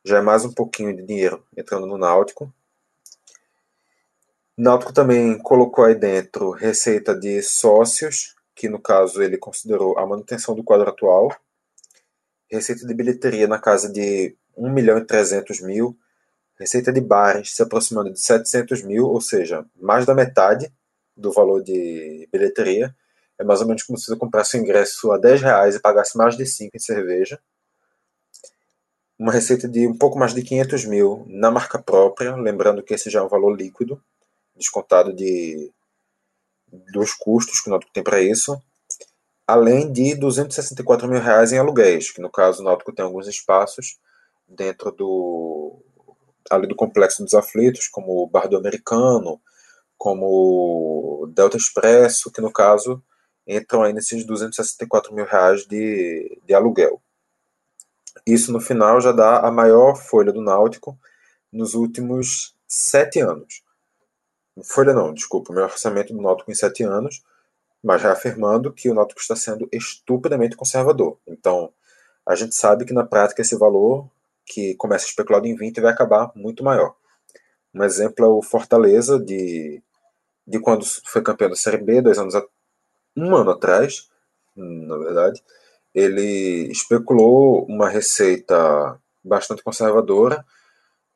já 0.04 0.18
é 0.18 0.20
mais 0.20 0.44
um 0.44 0.52
pouquinho 0.52 0.94
de 0.94 1.02
dinheiro 1.02 1.42
entrando 1.56 1.86
no 1.86 1.96
Náutico. 1.96 2.52
Náutico 4.56 4.92
também 4.92 5.38
colocou 5.38 5.84
aí 5.84 5.94
dentro 5.94 6.50
receita 6.50 7.14
de 7.18 7.42
sócios, 7.42 8.36
que 8.54 8.68
no 8.68 8.78
caso 8.78 9.22
ele 9.22 9.38
considerou 9.38 9.98
a 9.98 10.06
manutenção 10.06 10.54
do 10.54 10.62
quadro 10.62 10.88
atual, 10.88 11.34
receita 12.50 12.86
de 12.86 12.94
bilheteria 12.94 13.48
na 13.48 13.58
casa 13.58 13.90
de 13.90 14.36
1 14.56 14.70
milhão 14.70 14.98
e 14.98 15.04
300 15.04 15.60
mil, 15.60 15.96
receita 16.58 16.92
de 16.92 17.00
bares 17.00 17.54
se 17.54 17.62
aproximando 17.62 18.12
de 18.12 18.20
700 18.20 18.82
mil, 18.82 19.06
ou 19.06 19.20
seja, 19.20 19.64
mais 19.74 20.06
da 20.06 20.14
metade 20.14 20.72
do 21.16 21.32
valor 21.32 21.62
de 21.62 22.28
bilheteria. 22.32 22.94
É 23.38 23.44
mais 23.44 23.60
ou 23.60 23.66
menos 23.66 23.82
como 23.82 23.98
se 23.98 24.06
você 24.06 24.16
comprasse 24.16 24.56
o 24.56 24.60
ingresso 24.60 25.10
a 25.12 25.18
10 25.18 25.42
reais 25.42 25.74
e 25.74 25.80
pagasse 25.80 26.16
mais 26.16 26.36
de 26.36 26.46
5 26.46 26.76
em 26.76 26.80
cerveja. 26.80 27.40
Uma 29.18 29.32
receita 29.32 29.68
de 29.68 29.86
um 29.86 29.96
pouco 29.96 30.18
mais 30.18 30.34
de 30.34 30.42
500 30.42 30.84
mil 30.84 31.24
na 31.28 31.50
marca 31.50 31.78
própria, 31.78 32.34
lembrando 32.36 32.82
que 32.82 32.94
esse 32.94 33.10
já 33.10 33.20
é 33.20 33.22
um 33.22 33.28
valor 33.28 33.56
líquido, 33.56 34.00
descontado 34.56 35.12
de 35.12 35.72
dos 36.92 37.14
custos 37.14 37.60
que 37.60 37.68
o 37.68 37.70
Náutico 37.70 37.92
tem 37.92 38.02
para 38.02 38.20
isso, 38.20 38.60
além 39.46 39.92
de 39.92 40.14
264 40.16 41.08
mil 41.08 41.20
reais 41.20 41.52
em 41.52 41.58
aluguéis, 41.58 42.10
que 42.10 42.20
no 42.20 42.30
caso 42.30 42.60
o 42.60 42.64
Náutico 42.64 42.92
tem 42.92 43.04
alguns 43.04 43.28
espaços 43.28 43.98
dentro 44.48 44.90
do 44.90 45.80
ali 46.50 46.66
do 46.66 46.76
complexo 46.76 47.22
dos 47.22 47.34
aflitos, 47.34 47.88
como 47.88 48.22
o 48.22 48.26
Bar 48.26 48.48
do 48.48 48.56
Americano, 48.56 49.40
como 49.96 51.22
o 51.22 51.26
Delta 51.28 51.56
Expresso, 51.56 52.30
que 52.30 52.40
no 52.40 52.52
caso 52.52 53.02
entram 53.46 53.82
aí 53.82 53.92
nesses 53.92 54.24
264 54.24 55.14
mil 55.14 55.24
reais 55.24 55.66
de, 55.66 56.40
de 56.44 56.54
aluguel. 56.54 57.00
Isso 58.26 58.52
no 58.52 58.60
final 58.60 59.00
já 59.00 59.12
dá 59.12 59.40
a 59.40 59.50
maior 59.50 59.96
folha 59.96 60.32
do 60.32 60.40
Náutico 60.40 60.98
nos 61.52 61.74
últimos 61.74 62.54
sete 62.66 63.20
anos. 63.20 63.62
Folha 64.62 64.94
não, 64.94 65.12
desculpa, 65.12 65.52
o 65.52 65.54
meu 65.54 65.64
orçamento 65.64 66.12
do 66.12 66.22
Náutico 66.22 66.50
em 66.50 66.54
sete 66.54 66.82
anos, 66.82 67.22
mas 67.82 68.02
reafirmando 68.02 68.72
que 68.72 68.88
o 68.88 68.94
Náutico 68.94 69.20
está 69.20 69.36
sendo 69.36 69.68
estupidamente 69.72 70.56
conservador. 70.56 71.18
Então, 71.26 71.72
a 72.26 72.34
gente 72.34 72.54
sabe 72.54 72.84
que 72.84 72.94
na 72.94 73.04
prática 73.04 73.42
esse 73.42 73.56
valor 73.56 74.08
que 74.46 74.74
começa 74.76 75.06
especulado 75.06 75.46
em 75.46 75.54
20 75.54 75.80
vai 75.80 75.92
acabar 75.92 76.30
muito 76.34 76.64
maior. 76.64 76.94
Um 77.74 77.82
exemplo 77.82 78.24
é 78.24 78.28
o 78.28 78.42
Fortaleza, 78.42 79.18
de, 79.18 79.82
de 80.46 80.60
quando 80.60 80.84
foi 81.06 81.22
campeão 81.22 81.50
da 81.50 81.56
Série 81.56 81.78
B, 81.78 82.00
dois 82.00 82.18
anos, 82.18 82.34
um 83.16 83.34
ano 83.34 83.50
atrás, 83.50 84.08
na 84.56 84.96
verdade, 84.96 85.42
ele 85.94 86.70
especulou 86.70 87.64
uma 87.66 87.88
receita 87.88 88.98
bastante 89.22 89.62
conservadora, 89.62 90.44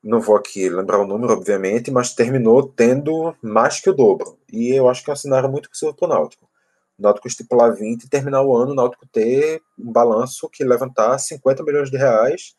não 0.03 0.21
vou 0.21 0.37
aqui 0.37 0.69
lembrar 0.69 0.99
o 1.01 1.07
número, 1.07 1.33
obviamente, 1.33 1.91
mas 1.91 2.15
terminou 2.15 2.63
tendo 2.63 3.35
mais 3.43 3.81
que 3.81 3.91
o 3.91 3.95
dobro. 3.95 4.39
E 4.53 4.71
eu 4.71 4.89
acho 4.89 5.05
que 5.05 5.11
é 5.11 5.13
um 5.13 5.17
cenário 5.17 5.51
muito 5.51 5.69
possível 5.69 5.95
para 5.95 6.07
o 6.07 6.09
Náutico. 6.09 6.49
O 6.99 7.03
Náutico 7.03 7.27
estipular 7.27 7.75
20 7.75 8.05
e 8.05 8.09
terminar 8.09 8.43
o 8.43 8.57
ano, 8.57 8.73
o 8.73 8.75
Náutico 8.75 9.07
ter 9.07 9.61
um 9.79 9.93
balanço 9.93 10.49
que 10.49 10.65
levantar 10.65 11.19
50 11.19 11.63
milhões 11.65 11.91
de 11.91 11.97
reais 11.97 12.57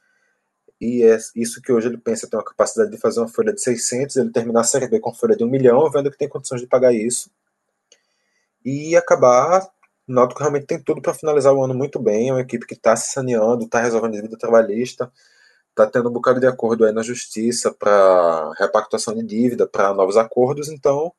e 0.82 1.04
é 1.04 1.18
isso 1.36 1.62
que 1.62 1.72
hoje 1.72 1.88
ele 1.88 1.98
pensa 1.98 2.28
ter 2.28 2.38
uma 2.38 2.44
capacidade 2.44 2.90
de 2.90 2.98
fazer 2.98 3.20
uma 3.20 3.28
folha 3.28 3.54
de 3.54 3.62
600, 3.62 4.16
ele 4.16 4.32
terminar 4.32 4.62
a 4.62 4.64
Série 4.64 4.88
B 4.88 5.00
com 5.00 5.14
folha 5.14 5.36
de 5.36 5.44
1 5.44 5.48
milhão, 5.48 5.90
vendo 5.92 6.10
que 6.10 6.18
tem 6.18 6.30
condições 6.30 6.62
de 6.62 6.68
pagar 6.68 6.94
isso, 6.94 7.30
e 8.64 8.96
acabar, 8.96 9.64
o 10.08 10.14
Náutico 10.14 10.40
realmente 10.40 10.66
tem 10.66 10.82
tudo 10.82 11.02
para 11.02 11.14
finalizar 11.14 11.54
o 11.54 11.64
ano 11.64 11.74
muito 11.74 12.00
bem, 12.00 12.30
é 12.30 12.34
uma 12.34 12.42
equipe 12.42 12.66
que 12.66 12.74
está 12.74 12.96
se 12.96 13.12
saneando, 13.12 13.66
está 13.66 13.80
resolvendo 13.82 14.34
a 14.34 14.38
trabalhista, 14.38 15.12
está 15.70 15.88
tendo 15.88 16.10
um 16.10 16.14
bocado 16.14 16.40
de 16.40 16.48
acordo 16.48 16.86
aí 16.86 16.92
na 16.92 17.04
justiça 17.04 17.74
para 17.74 18.52
repactuação 18.58 19.16
de 19.16 19.24
dívida, 19.24 19.68
para 19.68 19.94
novos 19.94 20.18
acordos, 20.18 20.70
então 20.70 21.14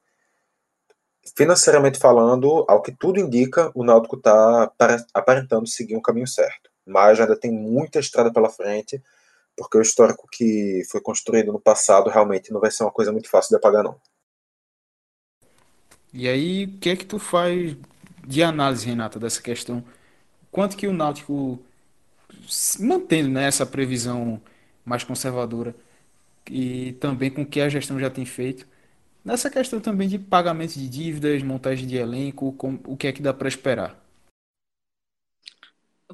financeiramente 1.37 1.99
falando, 1.99 2.65
ao 2.69 2.83
que 2.83 2.93
tudo 2.93 3.21
indica, 3.21 3.71
o 3.75 3.85
Náutico 3.85 4.17
está 4.17 4.73
aparentando 5.15 5.67
seguir 5.67 5.97
um 5.97 6.03
caminho 6.03 6.27
certo. 6.27 6.71
Mas 6.87 7.21
ainda 7.21 7.39
tem 7.39 7.53
muita 7.53 7.99
estrada 7.99 8.33
pela 8.33 8.49
frente, 8.49 9.03
porque 9.57 9.79
o 9.79 9.83
histórico 9.83 10.27
que 10.31 10.83
foi 10.91 11.01
construído 11.01 11.53
no 11.53 11.61
passado 11.61 12.11
realmente 12.11 12.53
não 12.53 12.61
vai 12.61 12.71
ser 12.71 12.85
uma 12.85 12.93
coisa 12.93 13.13
muito 13.13 13.29
fácil 13.29 13.51
de 13.51 13.57
apagar, 13.57 13.85
não. 13.85 13.97
E 16.13 16.29
aí, 16.29 16.65
o 16.65 16.79
que 16.79 16.91
é 16.91 16.97
que 16.97 17.05
tu 17.07 17.19
faz 17.19 17.77
de 18.27 18.43
análise, 18.43 18.87
Renata, 18.87 19.19
dessa 19.19 19.43
questão? 19.43 19.85
Quanto 20.51 20.77
que 20.77 20.87
o 20.87 20.93
Náutico, 20.93 21.63
mantendo 22.81 23.31
né, 23.31 23.45
essa 23.47 23.67
previsão 23.67 24.41
mais 24.85 25.05
conservadora, 25.05 25.75
e 26.51 26.93
também 26.95 27.31
com 27.31 27.43
o 27.43 27.47
que 27.47 27.61
a 27.61 27.69
gestão 27.69 27.99
já 27.99 28.11
tem 28.11 28.25
feito, 28.25 28.67
Nessa 29.25 29.51
questão 29.51 29.81
também 29.81 30.09
de 30.09 30.19
pagamento 30.19 30.75
de 30.75 30.89
dívidas, 30.89 31.43
montagem 31.43 31.87
de 31.87 31.97
elenco, 31.97 32.53
com, 32.55 32.81
o 32.87 32.97
que 32.97 33.07
é 33.07 33.13
que 33.13 33.21
dá 33.21 33.35
para 33.35 33.49
esperar? 33.49 34.03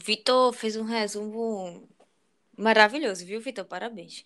Vitor 0.03 0.53
fez 0.53 0.77
um 0.77 0.83
resumo 0.83 1.89
maravilhoso, 2.57 3.25
viu, 3.25 3.41
Vitor? 3.41 3.65
Parabéns. 3.65 4.25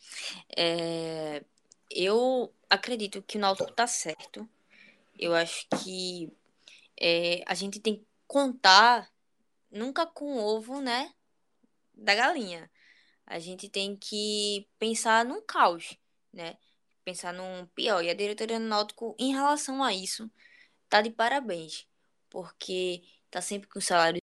É, 0.57 1.45
eu 1.91 2.53
acredito 2.71 3.23
que 3.23 3.37
o 3.37 3.41
Náutico 3.41 3.71
tá 3.71 3.87
certo. 3.87 4.49
Eu 5.21 5.35
acho 5.35 5.67
que 5.83 6.33
é, 7.01 7.43
a 7.47 7.55
gente 7.55 7.81
tem 7.81 7.97
que 7.99 8.07
contar 8.27 9.11
nunca 9.71 10.07
com 10.07 10.35
o 10.37 10.39
ovo, 10.39 10.81
né, 10.81 11.13
da 11.95 12.15
galinha. 12.15 12.71
A 13.27 13.39
gente 13.39 13.69
tem 13.69 13.97
que 13.97 14.69
pensar 14.79 15.25
num 15.25 15.43
caos, 15.43 15.97
né? 16.33 16.59
pensar 17.05 17.33
num 17.33 17.67
pior. 17.75 18.03
E 18.05 18.11
a 18.11 18.15
diretoria 18.15 18.59
do 18.59 18.67
Náutico, 18.67 19.17
em 19.19 19.33
relação 19.33 19.83
a 19.83 19.93
isso, 19.93 20.31
tá 20.89 21.01
de 21.03 21.11
parabéns. 21.11 21.87
Porque 22.31 23.03
tá 23.31 23.41
sempre 23.41 23.69
com 23.69 23.81
salários 23.81 24.21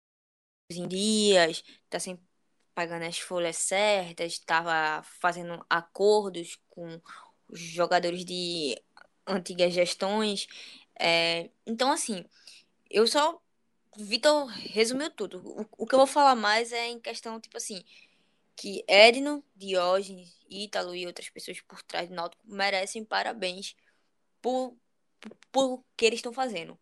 em 0.71 0.87
dias, 0.87 1.63
tá 1.89 1.99
sempre 1.99 2.25
pagando 2.73 3.05
as 3.05 3.19
folhas 3.19 3.57
certas, 3.57 4.33
estava 4.33 5.03
fazendo 5.19 5.65
acordos 5.69 6.59
com 6.69 7.01
os 7.47 7.59
jogadores 7.59 8.23
de 8.25 8.81
antigas 9.25 9.73
gestões. 9.73 10.47
É, 10.99 11.49
então, 11.65 11.91
assim, 11.91 12.25
eu 12.89 13.07
só. 13.07 13.41
Vitor 13.99 14.45
resumiu 14.47 15.09
tudo. 15.09 15.41
O, 15.43 15.65
o 15.79 15.87
que 15.87 15.95
eu 15.95 15.99
vou 15.99 16.07
falar 16.07 16.35
mais 16.35 16.71
é 16.71 16.87
em 16.87 16.99
questão, 16.99 17.39
tipo 17.39 17.57
assim, 17.57 17.83
que 18.55 18.83
Edno, 18.87 19.43
Diógenes, 19.55 20.35
Ítalo 20.49 20.95
e 20.95 21.07
outras 21.07 21.29
pessoas 21.29 21.61
por 21.61 21.81
trás 21.83 22.09
do 22.09 22.15
Náutico 22.15 22.43
merecem 22.45 23.05
parabéns 23.05 23.75
por, 24.41 24.75
por, 25.51 25.73
o 25.73 25.85
que 25.95 26.05
eles 26.05 26.19
estão 26.19 26.33
fazendo. 26.33 26.77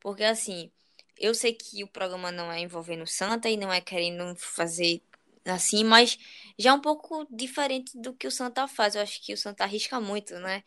Porque 0.00 0.24
assim, 0.24 0.70
eu 1.18 1.34
sei 1.34 1.54
que 1.54 1.84
o 1.84 1.88
programa 1.88 2.30
não 2.32 2.52
é 2.52 2.60
envolvendo 2.60 3.06
Santa 3.06 3.48
e 3.48 3.56
não 3.56 3.72
é 3.72 3.80
querendo 3.80 4.34
fazer 4.36 5.02
assim, 5.46 5.84
mas 5.84 6.18
já 6.58 6.70
é 6.70 6.72
um 6.74 6.80
pouco 6.80 7.26
diferente 7.30 7.98
do 7.98 8.14
que 8.14 8.26
o 8.26 8.30
Santa 8.30 8.68
faz. 8.68 8.94
Eu 8.94 9.02
acho 9.02 9.22
que 9.22 9.32
o 9.34 9.38
Santa 9.38 9.64
arrisca 9.64 10.00
muito, 10.00 10.34
né? 10.40 10.64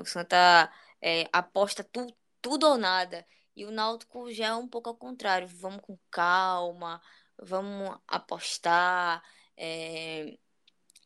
O 0.00 0.04
Santa 0.04 0.72
é, 1.00 1.28
aposta 1.32 1.84
tu, 1.84 2.06
tudo 2.42 2.66
ou 2.66 2.76
nada. 2.76 3.26
E 3.56 3.64
o 3.64 3.70
Náutico 3.70 4.32
já 4.32 4.48
é 4.48 4.54
um 4.54 4.68
pouco 4.68 4.90
ao 4.90 4.96
contrário. 4.96 5.48
Vamos 5.48 5.82
com 5.82 5.98
calma, 6.10 7.00
vamos 7.38 7.98
apostar. 8.06 9.22
É... 9.56 10.36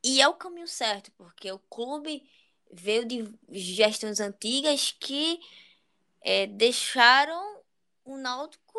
E 0.03 0.21
é 0.21 0.29
o 0.29 0.35
caminho 0.35 0.69
certo, 0.69 1.13
porque 1.13 1.51
o 1.51 1.59
clube 1.59 2.23
veio 2.73 3.05
de 3.05 3.25
gestões 3.51 4.21
antigas 4.21 4.93
que 4.93 5.41
é, 6.21 6.47
deixaram 6.47 7.63
o 8.05 8.17
Náutico 8.17 8.79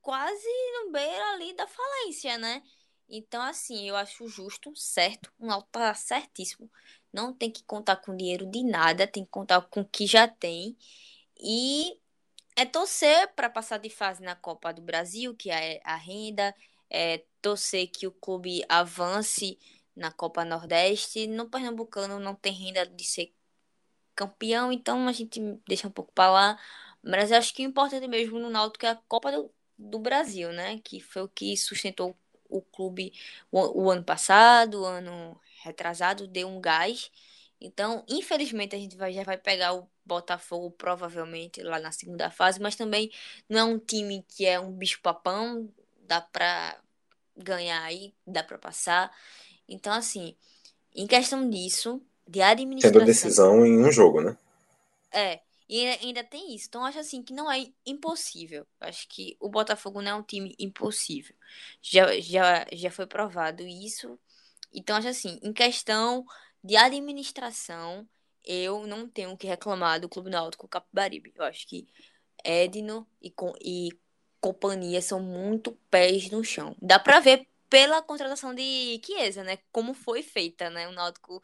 quase 0.00 0.46
no 0.84 0.92
beira 0.92 1.32
ali 1.32 1.54
da 1.54 1.66
falência, 1.66 2.38
né? 2.38 2.62
Então, 3.08 3.42
assim, 3.42 3.88
eu 3.88 3.96
acho 3.96 4.28
justo, 4.28 4.74
certo, 4.74 5.32
o 5.38 5.46
Náutico 5.46 5.72
tá 5.72 5.94
certíssimo. 5.94 6.70
Não 7.12 7.32
tem 7.32 7.50
que 7.50 7.62
contar 7.64 7.96
com 7.96 8.16
dinheiro 8.16 8.46
de 8.46 8.62
nada, 8.64 9.06
tem 9.06 9.24
que 9.24 9.30
contar 9.30 9.60
com 9.62 9.80
o 9.80 9.88
que 9.88 10.06
já 10.06 10.26
tem. 10.28 10.76
E 11.40 11.98
é 12.56 12.64
torcer 12.64 13.28
para 13.34 13.50
passar 13.50 13.78
de 13.78 13.90
fase 13.90 14.22
na 14.22 14.34
Copa 14.36 14.72
do 14.72 14.82
Brasil, 14.82 15.34
que 15.36 15.50
é 15.50 15.80
a 15.84 15.96
renda, 15.96 16.54
é, 16.90 17.24
torcer 17.42 17.88
que 17.88 18.06
o 18.06 18.12
clube 18.12 18.64
avance 18.68 19.58
na 19.94 20.12
Copa 20.12 20.44
Nordeste. 20.44 21.26
No 21.26 21.48
Pernambucano 21.48 22.18
não 22.18 22.34
tem 22.34 22.52
renda 22.52 22.86
de 22.86 23.04
ser 23.04 23.34
campeão, 24.14 24.72
então 24.72 25.06
a 25.08 25.12
gente 25.12 25.40
deixa 25.68 25.88
um 25.88 25.90
pouco 25.90 26.12
para 26.12 26.30
lá. 26.30 26.60
Mas 27.02 27.32
acho 27.32 27.54
que 27.54 27.64
o 27.64 27.68
importante 27.68 28.08
mesmo 28.08 28.38
no 28.38 28.50
Náutico 28.50 28.86
é 28.86 28.90
a 28.90 28.96
Copa 29.08 29.30
do, 29.32 29.50
do 29.78 29.98
Brasil, 29.98 30.52
né? 30.52 30.80
Que 30.84 31.00
foi 31.00 31.22
o 31.22 31.28
que 31.28 31.56
sustentou 31.56 32.16
o 32.48 32.62
clube 32.62 33.12
o, 33.50 33.84
o 33.84 33.90
ano 33.90 34.04
passado, 34.04 34.82
o 34.82 34.84
ano 34.84 35.38
retrasado, 35.62 36.26
deu 36.26 36.48
um 36.48 36.60
gás. 36.60 37.10
Então, 37.60 38.04
infelizmente, 38.08 38.76
a 38.76 38.78
gente 38.78 38.96
vai, 38.96 39.12
já 39.12 39.22
vai 39.22 39.38
pegar 39.38 39.74
o 39.74 39.88
Botafogo 40.04 40.70
provavelmente 40.72 41.62
lá 41.62 41.80
na 41.80 41.90
segunda 41.90 42.30
fase, 42.30 42.60
mas 42.60 42.76
também 42.76 43.10
não 43.48 43.58
é 43.58 43.64
um 43.64 43.78
time 43.78 44.24
que 44.28 44.44
é 44.44 44.60
um 44.60 44.72
bicho-papão, 44.72 45.72
dá 46.02 46.20
pra 46.20 46.78
ganhar 47.36 47.82
aí, 47.82 48.14
dá 48.26 48.42
pra 48.42 48.58
passar. 48.58 49.10
Então, 49.68 49.92
assim, 49.92 50.36
em 50.94 51.06
questão 51.06 51.48
disso, 51.48 52.00
de 52.26 52.42
administração. 52.42 53.00
Tendo 53.00 53.06
decisão 53.06 53.66
em 53.66 53.84
um 53.84 53.90
jogo, 53.90 54.20
né? 54.20 54.36
É, 55.10 55.40
e 55.68 55.86
ainda 55.86 56.22
tem 56.22 56.54
isso. 56.54 56.66
Então, 56.68 56.84
acho 56.84 56.98
assim 56.98 57.22
que 57.22 57.32
não 57.32 57.50
é 57.50 57.66
impossível. 57.84 58.66
Acho 58.80 59.08
que 59.08 59.36
o 59.40 59.48
Botafogo 59.48 60.00
não 60.02 60.10
é 60.10 60.14
um 60.14 60.22
time 60.22 60.54
impossível. 60.58 61.34
Já, 61.82 62.20
já, 62.20 62.66
já 62.72 62.90
foi 62.90 63.06
provado 63.06 63.62
isso. 63.62 64.18
Então, 64.72 64.96
acho 64.96 65.08
assim, 65.08 65.40
em 65.42 65.52
questão 65.52 66.24
de 66.66 66.76
administração, 66.76 68.08
eu 68.44 68.86
não 68.86 69.08
tenho 69.08 69.30
o 69.30 69.36
que 69.36 69.46
reclamar 69.46 70.00
do 70.00 70.08
Clube 70.08 70.30
Náutico 70.30 70.66
Capibaribe. 70.66 71.32
Eu 71.34 71.44
acho 71.44 71.66
que 71.66 71.86
Edno 72.44 73.06
e, 73.22 73.32
e 73.60 73.88
companhia 74.40 75.00
são 75.00 75.20
muito 75.20 75.72
pés 75.90 76.28
no 76.30 76.42
chão. 76.42 76.76
Dá 76.82 76.98
para 76.98 77.20
ver 77.20 77.46
pela 77.68 78.02
contratação 78.02 78.54
de 78.54 79.00
Chiesa, 79.04 79.44
né? 79.44 79.58
Como 79.70 79.94
foi 79.94 80.22
feita, 80.22 80.68
né? 80.68 80.88
O 80.88 80.92
Náutico 80.92 81.42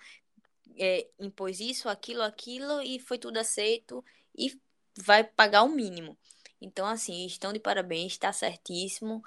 é, 0.77 1.09
impôs 1.21 1.61
isso, 1.61 1.89
aquilo, 1.89 2.23
aquilo 2.23 2.83
e 2.83 2.99
foi 2.99 3.19
tudo 3.19 3.39
aceito 3.39 4.05
e 4.37 4.59
vai 4.97 5.23
pagar 5.23 5.63
o 5.63 5.69
mínimo. 5.69 6.17
Então, 6.61 6.87
assim, 6.87 7.27
estão 7.27 7.53
de 7.53 7.61
parabéns, 7.61 8.13
está 8.13 8.33
certíssimo. 8.33 9.23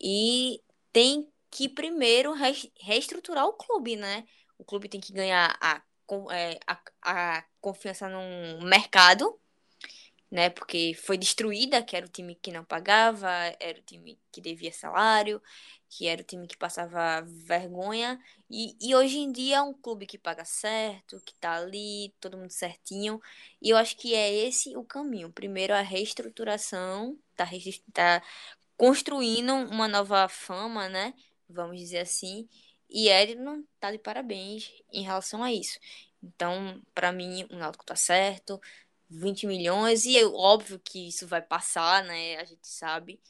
E 0.00 0.60
tem 0.92 1.28
que 1.50 1.68
primeiro 1.68 2.32
reestruturar 2.80 3.46
o 3.46 3.52
clube, 3.52 3.96
né? 3.96 4.24
O 4.62 4.64
clube 4.64 4.88
tem 4.88 5.00
que 5.00 5.12
ganhar 5.12 5.58
a, 5.60 5.82
é, 6.32 6.60
a, 6.66 6.80
a 7.02 7.44
confiança 7.60 8.08
no 8.08 8.64
mercado 8.64 9.38
né? 10.32 10.48
Porque 10.48 10.94
foi 10.94 11.18
destruída, 11.18 11.82
que 11.82 11.94
era 11.94 12.06
o 12.06 12.08
time 12.08 12.34
que 12.34 12.50
não 12.50 12.64
pagava, 12.64 13.28
era 13.60 13.78
o 13.78 13.82
time 13.82 14.18
que 14.32 14.40
devia 14.40 14.72
salário, 14.72 15.42
que 15.90 16.06
era 16.08 16.22
o 16.22 16.24
time 16.24 16.46
que 16.46 16.56
passava 16.56 17.20
vergonha. 17.46 18.18
E, 18.50 18.74
e 18.80 18.94
hoje 18.94 19.18
em 19.18 19.30
dia 19.30 19.58
é 19.58 19.62
um 19.62 19.74
clube 19.74 20.06
que 20.06 20.16
paga 20.16 20.42
certo, 20.44 21.20
que 21.26 21.34
tá 21.34 21.56
ali, 21.56 22.14
todo 22.18 22.38
mundo 22.38 22.50
certinho. 22.50 23.20
E 23.60 23.68
eu 23.70 23.76
acho 23.76 23.94
que 23.96 24.14
é 24.14 24.32
esse 24.32 24.74
o 24.74 24.82
caminho. 24.84 25.30
Primeiro 25.30 25.74
a 25.74 25.82
reestruturação, 25.82 27.18
tá, 27.36 27.46
tá 27.92 28.22
construindo 28.76 29.52
uma 29.52 29.86
nova 29.86 30.28
fama, 30.30 30.88
né? 30.88 31.12
Vamos 31.48 31.78
dizer 31.78 31.98
assim. 31.98 32.48
E 32.92 33.08
Edno 33.08 33.66
tá 33.80 33.90
de 33.90 33.98
parabéns 33.98 34.70
em 34.92 35.02
relação 35.02 35.42
a 35.42 35.52
isso. 35.52 35.78
Então, 36.22 36.80
para 36.94 37.10
mim, 37.12 37.46
o 37.50 37.56
Náutico 37.56 37.84
tá 37.84 37.96
certo 37.96 38.60
20 39.12 39.46
milhões, 39.46 40.04
e 40.06 40.16
é 40.16 40.24
óbvio 40.26 40.78
que 40.80 41.08
isso 41.08 41.26
vai 41.26 41.42
passar, 41.42 42.02
né? 42.04 42.36
A 42.36 42.44
gente 42.44 42.66
sabe. 42.66 43.20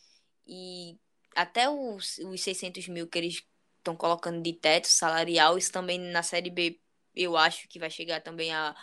E 0.47 0.97
até 1.35 1.69
os, 1.69 2.19
os 2.19 2.41
600 2.43 2.89
mil 2.89 3.09
que 3.09 3.19
eles 3.19 3.43
estão 3.79 3.97
colocando 3.97 4.43
de 4.43 4.53
teto 4.53 4.87
salarial, 4.89 5.59
isso 5.59 5.73
também 5.73 5.99
na 5.99 6.23
Série 6.23 6.51
B 6.51 6.81
eu 7.15 7.37
acho 7.37 7.69
que 7.69 7.79
vai 7.79 7.91
chegar 7.91 8.21
também 8.23 8.53
a 8.55 8.75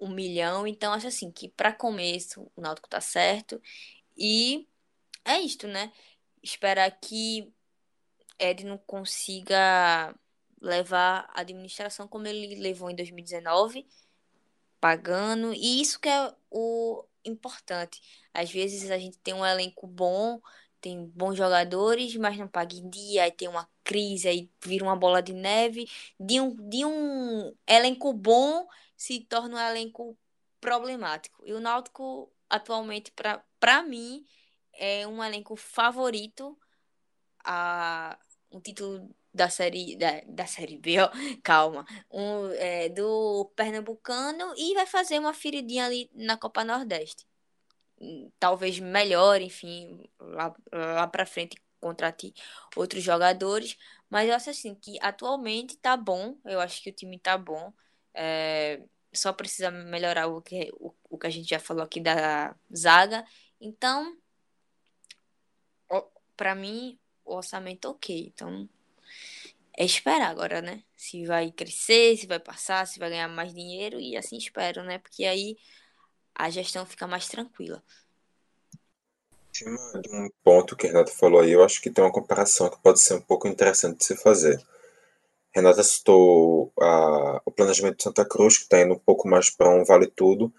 um 0.00 0.10
milhão. 0.10 0.66
Então, 0.66 0.92
acho 0.92 1.06
assim 1.06 1.30
que 1.30 1.48
para 1.48 1.72
começo 1.72 2.50
o 2.56 2.60
Náutico 2.60 2.88
tá 2.88 3.00
certo. 3.00 3.60
E 4.16 4.68
é 5.24 5.38
isto, 5.40 5.66
né? 5.66 5.92
Esperar 6.42 6.90
que 7.00 7.52
Ed 8.38 8.64
não 8.64 8.78
consiga 8.78 10.14
levar 10.60 11.30
a 11.34 11.40
administração 11.40 12.08
como 12.08 12.26
ele 12.26 12.56
levou 12.56 12.90
em 12.90 12.96
2019, 12.96 13.86
pagando, 14.80 15.52
e 15.54 15.80
isso 15.80 16.00
que 16.00 16.08
é 16.08 16.34
o 16.50 17.04
importante. 17.24 18.00
Às 18.32 18.50
vezes 18.50 18.90
a 18.90 18.98
gente 18.98 19.18
tem 19.18 19.34
um 19.34 19.44
elenco 19.44 19.86
bom, 19.86 20.40
tem 20.80 21.06
bons 21.06 21.36
jogadores, 21.36 22.14
mas 22.16 22.36
não 22.36 22.48
paga 22.48 22.74
em 22.74 22.88
dia, 22.90 23.24
aí 23.24 23.30
tem 23.32 23.48
uma 23.48 23.68
crise, 23.82 24.28
aí 24.28 24.50
vira 24.62 24.84
uma 24.84 24.96
bola 24.96 25.22
de 25.22 25.32
neve. 25.32 25.88
De 26.20 26.40
um, 26.40 26.54
de 26.68 26.84
um 26.84 27.54
elenco 27.66 28.12
bom 28.12 28.66
se 28.96 29.20
torna 29.20 29.56
um 29.56 29.70
elenco 29.70 30.16
problemático. 30.60 31.42
E 31.46 31.52
o 31.52 31.60
Náutico, 31.60 32.30
atualmente, 32.50 33.12
para 33.60 33.82
mim, 33.82 34.26
é 34.74 35.06
um 35.06 35.22
elenco 35.22 35.56
favorito 35.56 36.58
a 37.44 38.18
um 38.50 38.60
título 38.60 39.14
da 39.32 39.48
série 39.50 39.96
da, 39.96 40.20
da 40.28 40.46
série 40.46 40.78
B, 40.78 41.00
ó, 41.00 41.10
calma, 41.42 41.84
um, 42.10 42.48
é, 42.52 42.88
do 42.88 43.50
Pernambucano 43.56 44.54
e 44.56 44.74
vai 44.74 44.86
fazer 44.86 45.18
uma 45.18 45.34
feridinha 45.34 45.86
ali 45.86 46.08
na 46.14 46.36
Copa 46.36 46.64
Nordeste. 46.64 47.26
Talvez 48.38 48.78
melhor, 48.78 49.40
enfim, 49.40 50.08
lá, 50.20 50.54
lá 50.72 51.06
para 51.08 51.26
frente 51.26 51.56
contrate 51.80 52.32
outros 52.76 53.02
jogadores, 53.02 53.76
mas 54.08 54.28
eu 54.28 54.34
acho 54.34 54.50
assim 54.50 54.74
que 54.74 54.98
atualmente 55.02 55.76
tá 55.76 55.96
bom, 55.96 56.38
eu 56.44 56.60
acho 56.60 56.82
que 56.82 56.90
o 56.90 56.92
time 56.94 57.18
tá 57.18 57.36
bom, 57.36 57.72
é, 58.14 58.80
só 59.12 59.32
precisa 59.32 59.70
melhorar 59.70 60.28
o 60.28 60.40
que, 60.40 60.70
o, 60.80 60.94
o 61.10 61.18
que 61.18 61.26
a 61.26 61.30
gente 61.30 61.48
já 61.48 61.58
falou 61.58 61.82
aqui 61.84 62.00
da 62.00 62.54
zaga, 62.74 63.24
então, 63.60 64.16
para 66.36 66.54
mim, 66.54 66.98
o 67.24 67.36
orçamento 67.36 67.88
ok, 67.88 68.32
então 68.34 68.68
é 69.76 69.84
esperar 69.84 70.30
agora, 70.30 70.62
né? 70.62 70.82
Se 70.96 71.24
vai 71.26 71.50
crescer, 71.50 72.16
se 72.16 72.26
vai 72.26 72.38
passar, 72.38 72.86
se 72.86 72.98
vai 72.98 73.10
ganhar 73.10 73.28
mais 73.28 73.52
dinheiro 73.52 74.00
e 74.00 74.16
assim 74.16 74.36
espero, 74.36 74.82
né? 74.84 74.98
Porque 74.98 75.24
aí 75.24 75.56
a 76.34 76.50
gestão 76.50 76.86
fica 76.86 77.06
mais 77.06 77.28
tranquila. 77.28 77.82
De 79.52 79.68
um 79.68 80.28
ponto 80.42 80.76
que 80.76 80.88
Renata 80.88 81.12
falou 81.12 81.40
aí, 81.40 81.52
eu 81.52 81.62
acho 81.62 81.80
que 81.80 81.90
tem 81.90 82.02
uma 82.02 82.12
comparação 82.12 82.68
que 82.68 82.78
pode 82.78 83.00
ser 83.00 83.14
um 83.14 83.20
pouco 83.20 83.46
interessante 83.46 83.98
de 83.98 84.04
se 84.04 84.16
fazer. 84.16 84.60
Renata 85.54 85.82
citou 85.84 86.72
a, 86.80 87.40
o 87.44 87.50
planejamento 87.52 87.98
de 87.98 88.02
Santa 88.02 88.24
Cruz, 88.24 88.58
que 88.58 88.64
está 88.64 88.80
indo 88.80 88.94
um 88.94 88.98
pouco 88.98 89.28
mais 89.28 89.50
para 89.50 89.70
um 89.70 89.84
vale 89.84 90.08
tudo. 90.08 90.52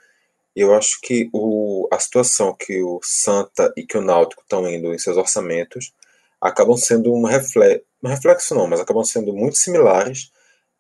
E 0.56 0.62
eu 0.62 0.74
acho 0.74 1.02
que 1.02 1.30
o, 1.34 1.90
a 1.92 2.00
situação 2.00 2.56
que 2.56 2.82
o 2.82 3.02
Santa 3.04 3.74
e 3.76 3.86
que 3.86 3.98
o 3.98 4.02
Náutico 4.02 4.42
estão 4.42 4.66
indo 4.70 4.94
em 4.94 4.98
seus 4.98 5.18
orçamentos 5.18 5.94
acabam 6.40 6.78
sendo 6.78 7.14
um 7.14 7.24
reflexo, 7.24 7.86
um 8.04 8.08
reflexo 8.08 8.56
não, 8.56 8.68
mas 8.68 8.80
acabam 8.80 9.04
sendo 9.04 9.34
muito 9.34 9.58
similares 9.58 10.32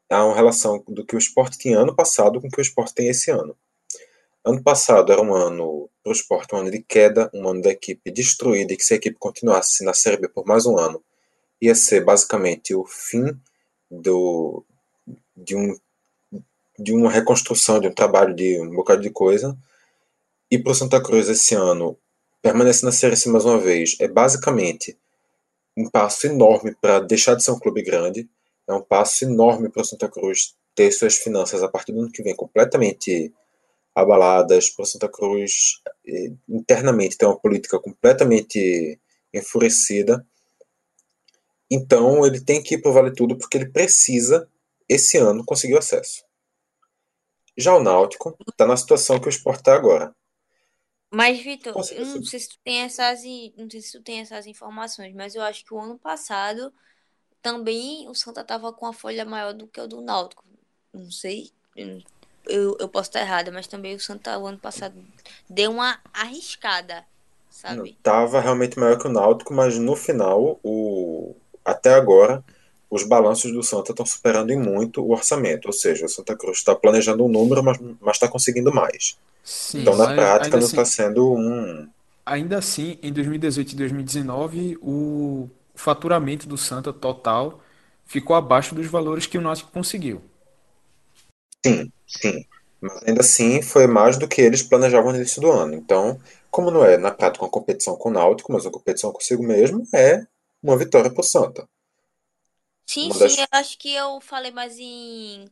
a 0.10 0.24
uma 0.26 0.36
relação 0.36 0.84
do 0.88 1.06
que 1.06 1.16
o 1.16 1.20
esporte 1.20 1.58
tinha 1.58 1.80
ano 1.80 1.96
passado 1.96 2.40
com 2.40 2.48
o 2.48 2.52
que 2.52 2.60
o 2.60 2.62
esporte 2.62 2.94
tem 2.94 3.08
esse 3.08 3.32
ano. 3.32 3.56
Ano 4.44 4.62
passado 4.62 5.12
era 5.12 5.22
um 5.22 5.34
ano 5.34 5.90
para 6.04 6.12
o 6.12 6.14
esporte, 6.14 6.54
um 6.54 6.60
ano 6.60 6.70
de 6.70 6.84
queda, 6.84 7.32
um 7.34 7.48
ano 7.50 7.64
da 7.64 7.72
equipe 7.72 8.12
destruída, 8.12 8.74
e 8.74 8.78
que 8.78 8.84
se 8.84 8.94
a 8.94 8.98
equipe 8.98 9.18
continuasse 9.18 9.84
na 9.84 9.94
Série 9.94 10.18
B 10.18 10.30
por 10.30 10.46
mais 10.46 10.68
um 10.68 10.78
ano, 10.78 11.04
ia 11.60 11.74
ser 11.74 12.04
basicamente 12.06 12.76
o 12.76 12.86
fim 12.86 13.36
do, 13.90 14.64
de, 15.36 15.56
um, 15.56 15.76
de 16.78 16.94
uma 16.94 17.10
reconstrução, 17.10 17.80
de 17.80 17.88
um 17.88 17.94
trabalho 17.94 18.36
de 18.36 18.62
um 18.62 18.70
bocado 18.70 19.02
de 19.02 19.10
coisa. 19.10 19.58
E 20.52 20.60
para 20.60 20.72
o 20.72 20.76
Santa 20.76 21.02
Cruz 21.02 21.28
esse 21.28 21.56
ano, 21.56 21.98
permanecer 22.40 22.86
na 22.86 22.92
Série 22.92 23.18
C 23.18 23.28
mais 23.30 23.46
uma 23.46 23.58
vez, 23.58 23.96
é 24.00 24.08
basicamente 24.08 24.96
um 25.78 25.90
passo 25.90 26.28
enorme 26.28 26.76
para 26.80 27.00
deixar 27.00 27.36
de 27.36 27.44
ser 27.44 27.52
um 27.52 27.60
clube 27.60 27.82
grande, 27.84 28.30
é 28.68 28.74
um 28.74 28.82
passo 28.82 29.26
enorme 29.26 29.70
para 29.70 29.82
o 29.82 29.86
Santa 29.86 30.10
Cruz 30.10 30.56
ter 30.74 30.92
suas 30.92 31.18
finanças 31.18 31.64
a 31.64 31.68
partir 31.68 31.94
do 31.94 32.02
ano 32.02 32.12
que 32.12 32.24
vem 32.24 32.36
completamente 32.36 33.34
abaladas, 33.94 34.70
para 34.70 34.86
Santa 34.86 35.08
Cruz 35.08 35.82
eh, 36.06 36.34
internamente 36.50 37.18
tem 37.18 37.28
uma 37.28 37.40
política 37.40 37.80
completamente 37.80 39.00
enfurecida. 39.34 40.26
Então 41.72 42.26
ele 42.26 42.42
tem 42.42 42.62
que 42.62 42.76
ir 42.76 42.82
para 42.82 42.92
o 42.92 42.94
Vale 42.94 43.14
Tudo 43.14 43.38
porque 43.38 43.58
ele 43.58 43.70
precisa, 43.70 44.50
esse 44.88 45.18
ano, 45.18 45.46
conseguir 45.46 45.76
o 45.76 45.80
acesso. 45.80 46.26
Já 47.58 47.74
o 47.74 47.82
Náutico 47.82 48.38
está 48.50 48.68
na 48.68 48.76
situação 48.76 49.20
que 49.20 49.28
o 49.28 49.30
Sport 49.30 49.60
está 49.60 49.74
agora. 49.74 50.14
Mas, 51.16 51.40
Vitor, 51.40 51.74
eu 51.94 52.06
não 52.06 52.26
sei 52.26 52.40
se 52.42 52.50
tu 52.50 52.60
tem 52.62 52.82
essas, 52.82 53.24
não 53.56 53.70
sei 53.70 53.82
se 53.82 53.94
tu 53.94 54.04
tem 54.04 54.20
essas 54.20 54.46
informações, 54.46 55.16
mas 55.16 55.34
eu 55.34 55.42
acho 55.44 55.64
que 55.64 55.74
o 55.74 55.80
ano 55.80 55.98
passado 55.98 56.74
também 57.42 58.10
o 58.10 58.14
Santa 58.14 58.42
estava 58.42 58.74
com 58.74 58.86
a 58.86 58.92
folha 58.92 59.24
maior 59.24 59.54
do 59.54 59.66
que 59.66 59.80
o 59.80 59.88
do 59.88 60.02
Náutico. 60.02 60.44
Não 60.94 61.10
sei, 61.10 61.52
eu, 62.46 62.76
eu 62.78 62.90
posso 62.90 63.12
estar 63.12 63.22
errada, 63.22 63.50
mas 63.50 63.66
também 63.66 63.96
o 63.96 64.00
Santa 64.00 64.38
o 64.38 64.46
ano 64.46 64.60
passado 64.60 65.02
deu 65.50 65.72
uma 65.72 66.02
arriscada, 66.12 67.06
sabe? 67.50 67.98
Tava 68.04 68.42
realmente 68.42 68.78
maior 68.78 69.00
que 69.00 69.08
o 69.08 69.12
Náutico, 69.12 69.54
mas 69.54 69.80
no 69.80 69.96
final, 69.96 70.60
o 70.62 71.34
até 71.64 71.94
agora, 71.94 72.44
os 72.96 73.04
balanços 73.04 73.52
do 73.52 73.62
Santa 73.62 73.92
estão 73.92 74.06
superando 74.06 74.52
em 74.52 74.58
muito 74.58 75.04
o 75.04 75.12
orçamento. 75.12 75.68
Ou 75.68 75.74
seja, 75.74 76.06
o 76.06 76.10
Santa 76.10 76.36
Cruz 76.36 76.58
está 76.58 76.74
planejando 76.76 77.26
um 77.26 77.30
número, 77.30 77.62
mas 77.64 77.78
está 78.12 78.28
conseguindo 78.28 78.74
mais. 78.74 79.18
Sim, 79.44 79.82
então, 79.82 79.96
na 79.96 80.14
prática, 80.14 80.58
não 80.58 80.66
está 80.66 80.82
assim, 80.82 81.04
sendo 81.04 81.34
um. 81.34 81.88
Ainda 82.26 82.58
assim, 82.58 82.98
em 83.04 83.14
2018 83.14 83.74
e 83.74 83.76
2019, 83.76 84.78
o 84.82 85.48
faturamento 85.76 86.48
do 86.48 86.58
Santa 86.58 86.92
total 86.92 87.62
ficou 88.06 88.36
abaixo 88.36 88.74
dos 88.74 88.88
valores 88.88 89.28
que 89.28 89.38
o 89.38 89.42
Náutico 89.42 89.72
conseguiu. 89.72 90.22
Sim, 91.66 91.92
sim. 92.08 92.46
Mas 92.82 93.04
ainda 93.06 93.22
assim 93.22 93.62
foi 93.62 93.88
mais 93.88 94.18
do 94.18 94.28
que 94.28 94.42
eles 94.42 94.64
planejavam 94.64 95.12
no 95.12 95.18
início 95.18 95.42
do 95.42 95.52
ano. 95.52 95.76
Então, 95.76 96.20
como 96.50 96.72
não 96.72 96.86
é 96.86 96.98
na 96.98 97.12
prática 97.12 97.44
uma 97.44 97.52
competição 97.52 97.96
com 97.96 98.10
o 98.10 98.14
Náutico, 98.14 98.52
mas 98.52 98.66
uma 98.66 98.72
competição 98.72 99.12
consigo 99.12 99.44
mesmo, 99.44 99.84
é 99.94 100.26
uma 100.64 100.78
vitória 100.78 101.12
pro 101.12 101.24
Santa. 101.24 101.68
Sim, 102.86 103.08
uma 103.08 103.16
sim, 103.16 103.24
das... 103.24 103.38
eu 103.38 103.48
acho 103.52 103.78
que 103.78 103.94
eu 103.94 104.22
falei 104.22 104.52
mais 104.52 104.78
em 104.80 105.50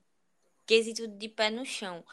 quesito 0.65 1.07
de 1.07 1.29
pé 1.29 1.49
no 1.49 1.65
chão. 1.65 2.03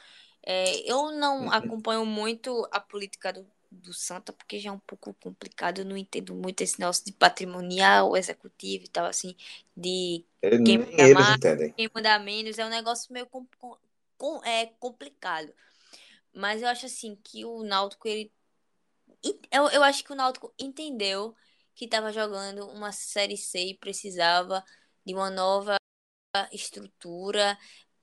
É, 0.42 0.90
eu 0.90 1.12
não 1.12 1.42
uhum. 1.42 1.52
acompanho 1.52 2.06
muito 2.06 2.66
a 2.72 2.80
política 2.80 3.32
do, 3.32 3.46
do 3.70 3.92
Santa, 3.92 4.32
porque 4.32 4.58
já 4.58 4.70
é 4.70 4.72
um 4.72 4.78
pouco 4.78 5.14
complicado, 5.14 5.80
eu 5.80 5.84
não 5.84 5.96
entendo 5.96 6.34
muito 6.34 6.62
esse 6.62 6.80
negócio 6.80 7.04
de 7.04 7.12
patrimonial, 7.12 8.16
executivo 8.16 8.84
e 8.84 8.88
tal, 8.88 9.06
assim, 9.06 9.36
de 9.76 10.24
quem 10.64 10.78
manda 10.78 11.14
mais, 11.14 11.36
entendem. 11.36 11.72
quem 11.72 11.90
manda 11.94 12.18
menos, 12.18 12.58
é 12.58 12.64
um 12.64 12.70
negócio 12.70 13.12
meio 13.12 13.26
com, 13.26 14.44
é 14.44 14.66
complicado. 14.78 15.52
Mas 16.32 16.62
eu 16.62 16.68
acho 16.68 16.86
assim 16.86 17.16
que 17.22 17.44
o 17.44 17.62
Náutico, 17.62 18.08
ele. 18.08 18.32
Eu, 19.50 19.68
eu 19.68 19.82
acho 19.82 20.04
que 20.04 20.12
o 20.12 20.16
Náutico 20.16 20.52
entendeu 20.58 21.34
que 21.74 21.84
estava 21.84 22.12
jogando 22.12 22.66
uma 22.68 22.92
Série 22.92 23.36
C 23.36 23.58
e 23.58 23.74
precisava 23.74 24.64
de 25.04 25.14
uma 25.14 25.30
nova 25.30 25.76
estrutura, 26.52 27.58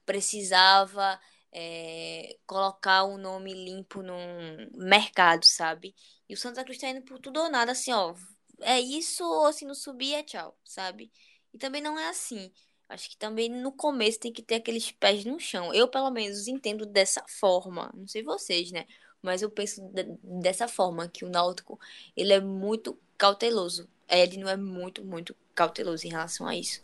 precisava 0.06 1.20
é, 1.52 2.38
colocar 2.46 3.04
o 3.04 3.16
um 3.16 3.18
nome 3.18 3.54
limpo 3.54 4.02
num 4.02 4.70
mercado, 4.74 5.46
sabe? 5.46 5.96
E 6.30 6.34
o 6.34 6.38
Santa 6.38 6.64
Cruz 6.64 6.78
tá 6.78 6.90
indo 6.90 7.04
por 7.04 7.20
tudo 7.20 7.42
ou 7.42 7.50
nada, 7.50 7.72
assim, 7.72 7.92
ó. 7.92 8.16
É 8.62 8.80
isso, 8.80 9.24
ou 9.24 9.54
se 9.54 9.66
não 9.66 9.76
subir, 9.76 10.16
é 10.16 10.24
tchau, 10.24 10.58
sabe? 10.64 11.12
E 11.54 11.58
também 11.58 11.82
não 11.82 11.98
é 12.00 12.10
assim. 12.10 12.52
Acho 12.90 13.10
que 13.10 13.18
também 13.18 13.50
no 13.50 13.72
começo 13.72 14.20
tem 14.20 14.32
que 14.32 14.42
ter 14.42 14.56
aqueles 14.56 14.92
pés 14.92 15.26
no 15.26 15.40
chão. 15.40 15.74
Eu, 15.74 15.88
pelo 15.88 16.10
menos, 16.10 16.48
entendo 16.48 16.86
dessa 16.86 17.24
forma. 17.28 17.92
Não 17.94 18.08
sei 18.08 18.24
vocês, 18.24 18.72
né? 18.72 18.86
Mas 19.22 19.42
eu 19.42 19.50
penso 19.52 19.82
dessa 20.24 20.68
forma, 20.68 21.08
que 21.10 21.26
o 21.26 21.30
Náutico, 21.30 21.80
ele 22.16 22.34
é 22.34 22.40
muito 22.40 22.98
cauteloso. 23.18 23.90
Ele 24.08 24.38
não 24.38 24.48
é 24.50 24.56
muito, 24.56 25.04
muito 25.04 25.36
cauteloso 25.58 26.06
em 26.06 26.12
relação 26.12 26.48
a 26.48 26.56
isso. 26.56 26.80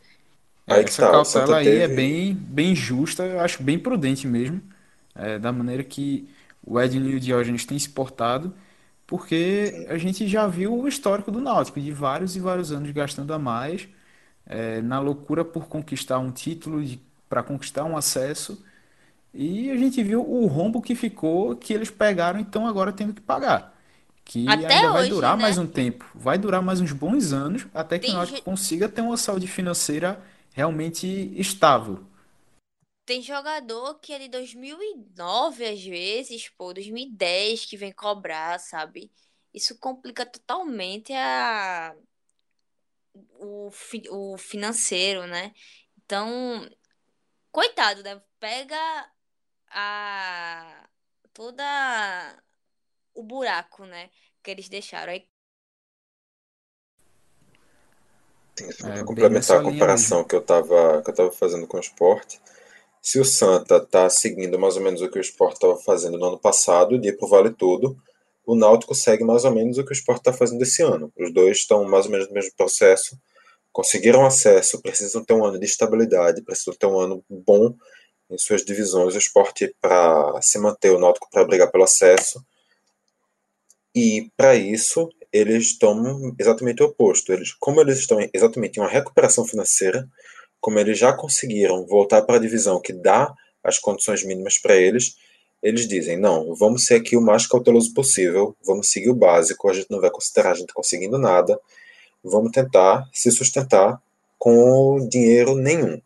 É, 0.67 0.81
essa 0.81 1.05
tá, 1.05 1.11
cautela 1.11 1.57
aí 1.57 1.65
teve... 1.65 1.81
é 1.81 1.87
bem, 1.87 2.33
bem 2.33 2.75
justa, 2.75 3.23
eu 3.23 3.39
acho 3.39 3.61
bem 3.61 3.77
prudente 3.77 4.27
mesmo. 4.27 4.61
É, 5.15 5.37
da 5.37 5.51
maneira 5.51 5.83
que 5.83 6.27
o 6.65 6.79
Ednil 6.81 7.11
e 7.11 7.15
o 7.17 7.19
Diógenes 7.19 7.65
têm 7.65 7.77
se 7.77 7.89
portado, 7.89 8.53
porque 9.05 9.85
a 9.89 9.97
gente 9.97 10.27
já 10.27 10.47
viu 10.47 10.73
o 10.73 10.87
histórico 10.87 11.31
do 11.31 11.39
Náutico, 11.39 11.79
de 11.79 11.91
vários 11.91 12.35
e 12.35 12.39
vários 12.39 12.71
anos 12.71 12.89
gastando 12.91 13.33
a 13.33 13.37
mais 13.39 13.87
é, 14.45 14.81
na 14.81 14.99
loucura 14.99 15.45
por 15.45 15.67
conquistar 15.67 16.19
um 16.19 16.31
título, 16.31 16.83
para 17.29 17.43
conquistar 17.43 17.83
um 17.85 17.95
acesso. 17.97 18.63
E 19.33 19.71
a 19.71 19.77
gente 19.77 20.03
viu 20.03 20.21
o 20.21 20.47
rombo 20.47 20.81
que 20.81 20.95
ficou, 20.95 21.55
que 21.55 21.73
eles 21.73 21.89
pegaram 21.91 22.39
e 22.39 22.43
estão 22.43 22.67
agora 22.67 22.91
tendo 22.93 23.13
que 23.13 23.21
pagar. 23.21 23.72
Que 24.25 24.47
até 24.47 24.75
ainda 24.75 24.89
vai 24.91 25.01
hoje, 25.01 25.09
durar 25.09 25.35
né? 25.35 25.41
mais 25.41 25.57
um 25.57 25.67
tempo. 25.67 26.09
Vai 26.15 26.37
durar 26.37 26.61
mais 26.61 26.79
uns 26.79 26.91
bons 26.91 27.33
anos 27.33 27.67
até 27.73 27.99
que 27.99 28.05
Tem 28.05 28.15
o 28.15 28.17
Náutico 28.17 28.37
gente... 28.37 28.45
consiga 28.45 28.87
ter 28.87 29.01
uma 29.01 29.17
saúde 29.17 29.47
financeira 29.47 30.23
realmente 30.51 31.07
estável. 31.39 32.05
Tem 33.05 33.21
jogador 33.21 33.99
que 33.99 34.13
é 34.13 34.19
de 34.19 34.29
2009, 34.29 35.65
às 35.65 35.83
vezes, 35.83 36.47
pô, 36.49 36.73
2010, 36.73 37.65
que 37.65 37.75
vem 37.75 37.91
cobrar, 37.91 38.57
sabe? 38.59 39.11
Isso 39.53 39.77
complica 39.77 40.25
totalmente 40.25 41.11
a, 41.11 41.93
o, 43.39 43.69
fi, 43.71 44.03
o 44.09 44.37
financeiro, 44.37 45.27
né? 45.27 45.53
Então, 45.97 46.65
coitado, 47.51 48.01
né? 48.03 48.21
Pega 48.39 49.11
a 49.69 50.87
toda 51.33 51.63
o 53.13 53.23
buraco, 53.23 53.85
né, 53.85 54.09
que 54.43 54.51
eles 54.51 54.69
deixaram. 54.69 55.11
Aí 55.13 55.27
Sim, 58.57 58.71
só 58.71 58.87
É, 58.89 59.03
complementar 59.03 59.57
a 59.57 59.63
comparação 59.63 60.23
que 60.23 60.35
eu 60.35 60.39
estava 60.39 61.01
que 61.03 61.09
eu 61.09 61.15
tava 61.15 61.31
fazendo 61.31 61.67
com 61.67 61.77
o 61.77 61.79
esporte, 61.79 62.39
se 63.01 63.19
o 63.19 63.25
Santa 63.25 63.77
está 63.77 64.09
seguindo 64.09 64.59
mais 64.59 64.77
ou 64.77 64.83
menos 64.83 65.01
o 65.01 65.09
que 65.09 65.17
o 65.19 65.21
esporte 65.21 65.55
estava 65.55 65.77
fazendo 65.77 66.17
no 66.17 66.25
ano 66.27 66.39
passado, 66.39 66.99
de 66.99 67.09
ir 67.09 67.17
pro 67.17 67.27
Vale 67.27 67.51
Tudo, 67.53 67.97
o 68.45 68.55
Náutico 68.55 68.95
segue 68.95 69.23
mais 69.23 69.45
ou 69.45 69.51
menos 69.51 69.77
o 69.77 69.85
que 69.85 69.91
o 69.91 69.93
esporte 69.93 70.19
está 70.21 70.33
fazendo 70.33 70.61
esse 70.63 70.81
ano. 70.83 71.11
Os 71.17 71.33
dois 71.33 71.57
estão 71.59 71.83
mais 71.85 72.05
ou 72.05 72.11
menos 72.11 72.27
no 72.27 72.33
mesmo 72.33 72.51
processo, 72.57 73.17
conseguiram 73.71 74.25
acesso, 74.25 74.81
precisam 74.81 75.23
ter 75.23 75.33
um 75.33 75.45
ano 75.45 75.59
de 75.59 75.65
estabilidade, 75.65 76.43
precisam 76.43 76.73
ter 76.75 76.87
um 76.87 76.99
ano 76.99 77.23
bom 77.29 77.75
em 78.29 78.37
suas 78.37 78.63
divisões. 78.65 79.15
O 79.15 79.17
esporte 79.17 79.75
para 79.81 80.41
se 80.41 80.59
manter, 80.59 80.91
o 80.91 80.99
Náutico 80.99 81.29
para 81.31 81.45
brigar 81.45 81.71
pelo 81.71 81.83
acesso. 81.85 82.43
E 83.95 84.31
para 84.35 84.55
isso, 84.55 85.09
eles 85.31 85.65
estão 85.65 86.35
exatamente 86.39 86.81
o 86.81 86.87
oposto. 86.87 87.31
Eles, 87.31 87.53
como 87.53 87.81
eles 87.81 87.99
estão 87.99 88.19
exatamente 88.33 88.77
em 88.77 88.81
uma 88.81 88.89
recuperação 88.89 89.45
financeira, 89.45 90.07
como 90.59 90.79
eles 90.79 90.97
já 90.97 91.13
conseguiram 91.13 91.85
voltar 91.85 92.21
para 92.21 92.35
a 92.35 92.39
divisão 92.39 92.79
que 92.79 92.93
dá 92.93 93.33
as 93.63 93.79
condições 93.79 94.23
mínimas 94.23 94.57
para 94.57 94.75
eles, 94.75 95.15
eles 95.61 95.87
dizem: 95.87 96.17
não, 96.17 96.53
vamos 96.53 96.85
ser 96.85 96.95
aqui 96.95 97.15
o 97.15 97.21
mais 97.21 97.47
cauteloso 97.47 97.93
possível, 97.93 98.55
vamos 98.65 98.89
seguir 98.89 99.09
o 99.09 99.15
básico, 99.15 99.69
a 99.69 99.73
gente 99.73 99.89
não 99.89 100.01
vai 100.01 100.11
considerar 100.11 100.51
a 100.51 100.55
gente 100.55 100.73
conseguindo 100.73 101.17
nada, 101.17 101.59
vamos 102.23 102.51
tentar 102.51 103.07
se 103.13 103.31
sustentar 103.31 104.01
com 104.37 105.07
dinheiro 105.09 105.55
nenhum. 105.55 106.01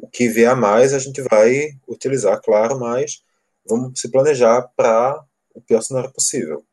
O 0.00 0.06
que 0.06 0.28
vier 0.28 0.50
a 0.50 0.54
mais 0.54 0.94
a 0.94 0.98
gente 0.98 1.20
vai 1.22 1.72
utilizar, 1.88 2.40
claro, 2.40 2.78
mas 2.78 3.22
vamos 3.66 4.00
se 4.00 4.08
planejar 4.08 4.70
para 4.76 5.24
o 5.52 5.60
pior 5.60 5.82
cenário 5.82 6.12
possível. 6.12 6.64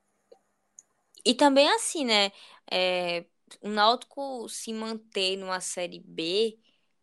E 1.27 1.33
também 1.35 1.69
assim, 1.69 2.05
né? 2.05 2.31
É, 2.71 3.25
o 3.61 3.67
Náutico 3.69 4.47
se 4.49 4.71
manter 4.73 5.35
numa 5.37 5.59
Série 5.59 5.99
B 5.99 6.57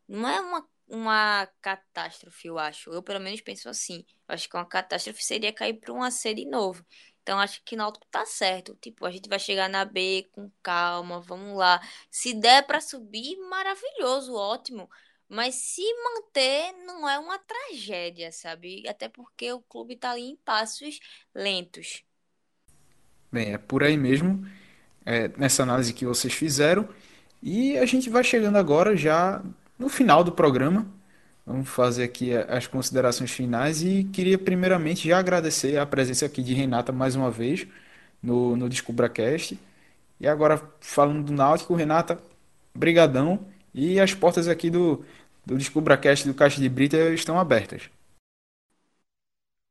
não 0.09 0.27
é 0.29 0.41
uma, 0.41 0.69
uma 0.89 1.47
catástrofe, 1.61 2.49
eu 2.49 2.59
acho. 2.59 2.91
Eu, 2.91 3.03
pelo 3.03 3.21
menos, 3.21 3.41
penso 3.43 3.69
assim. 3.69 4.05
Eu 4.29 4.35
acho 4.35 4.49
que 4.49 4.57
uma 4.57 4.65
catástrofe 4.67 5.23
seria 5.23 5.53
cair 5.53 5.75
para 5.75 5.93
uma 5.93 6.11
série 6.11 6.47
novo. 6.47 6.85
Então, 7.23 7.39
acho 7.39 7.63
que 7.65 7.75
o 7.75 7.79
Náutico 7.79 8.07
tá 8.11 8.25
certo. 8.27 8.75
Tipo, 8.77 9.05
a 9.07 9.11
gente 9.11 9.29
vai 9.29 9.39
chegar 9.39 9.69
na 9.69 9.85
B 9.85 10.27
com 10.33 10.51
calma, 10.63 11.21
vamos 11.21 11.57
lá. 11.59 11.81
Se 12.11 12.33
der 12.35 12.67
para 12.67 12.81
subir, 12.81 13.37
maravilhoso, 13.51 14.35
ótimo. 14.35 14.89
Mas 15.29 15.55
se 15.57 15.83
manter, 16.05 16.73
não 16.87 17.07
é 17.09 17.19
uma 17.19 17.39
tragédia, 17.39 18.33
sabe? 18.33 18.87
Até 18.89 19.09
porque 19.09 19.53
o 19.53 19.61
clube 19.63 19.97
tá 19.97 20.13
ali 20.13 20.23
em 20.31 20.37
passos 20.37 20.99
lentos. 21.35 22.05
Bem, 23.35 23.53
é 23.53 23.59
por 23.59 23.83
aí 23.83 23.97
mesmo, 23.97 24.47
é, 25.05 25.29
nessa 25.37 25.65
análise 25.65 25.93
que 25.93 26.07
vocês 26.07 26.33
fizeram. 26.33 26.89
E 27.43 27.77
a 27.79 27.85
gente 27.85 28.09
vai 28.09 28.23
chegando 28.23 28.57
agora 28.57 28.97
já 28.97 29.43
no 29.77 29.89
final 29.89 30.23
do 30.23 30.31
programa. 30.31 30.87
Vamos 31.45 31.69
fazer 31.69 32.05
aqui 32.05 32.33
as 32.33 32.69
considerações 32.69 33.33
finais 33.33 33.83
e 33.83 34.05
queria 34.05 34.39
primeiramente 34.39 35.09
já 35.09 35.19
agradecer 35.19 35.77
a 35.79 35.85
presença 35.85 36.27
aqui 36.27 36.45
de 36.45 36.55
Renata 36.55 36.93
mais 36.93 37.17
uma 37.17 37.29
vez 37.29 37.67
no, 38.23 38.57
no 38.57 38.69
DescubraCast. 38.69 39.59
E 40.21 40.29
agora 40.29 40.63
falando 40.81 41.25
do 41.25 41.33
Náutico, 41.33 41.75
Renata, 41.75 42.21
brigadão. 42.73 43.41
E 43.75 43.99
as 43.99 44.15
portas 44.15 44.47
aqui 44.47 44.71
do, 44.71 45.05
do 45.45 45.57
DescubraCast 45.59 46.29
do 46.29 46.35
Caixa 46.35 46.61
de 46.61 46.69
Brita 46.69 46.97
estão 47.11 47.37
abertas. 47.37 47.91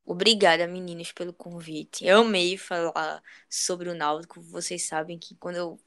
Obrigada, 0.06 0.68
meninos, 0.68 1.12
pelo 1.14 1.34
convite. 1.34 2.06
Eu 2.06 2.20
amei 2.22 2.58
falar 2.58 3.24
sobre 3.50 3.90
o 3.90 3.96
Náutico. 3.96 4.42
Vocês 4.42 4.86
sabem 4.86 5.18
que 5.18 5.36
quando 5.36 5.56
eu 5.56 5.80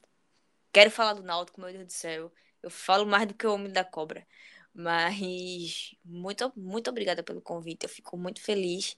quero 0.71 0.89
falar 0.89 1.13
do 1.13 1.23
Náutico, 1.23 1.61
meu 1.61 1.71
Deus 1.71 1.85
do 1.85 1.93
céu, 1.93 2.31
eu 2.63 2.69
falo 2.69 3.05
mais 3.05 3.27
do 3.27 3.33
que 3.35 3.45
o 3.45 3.53
Homem 3.53 3.71
da 3.71 3.83
Cobra. 3.83 4.27
Mas 4.73 5.95
muito, 6.03 6.51
muito 6.55 6.89
obrigada 6.89 7.23
pelo 7.23 7.41
convite. 7.41 7.83
Eu 7.83 7.89
fico 7.89 8.17
muito 8.17 8.41
feliz 8.41 8.97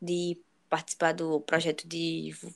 de 0.00 0.38
participar 0.68 1.12
do 1.12 1.40
projeto 1.40 1.86
de 1.88 2.32
vo- 2.40 2.54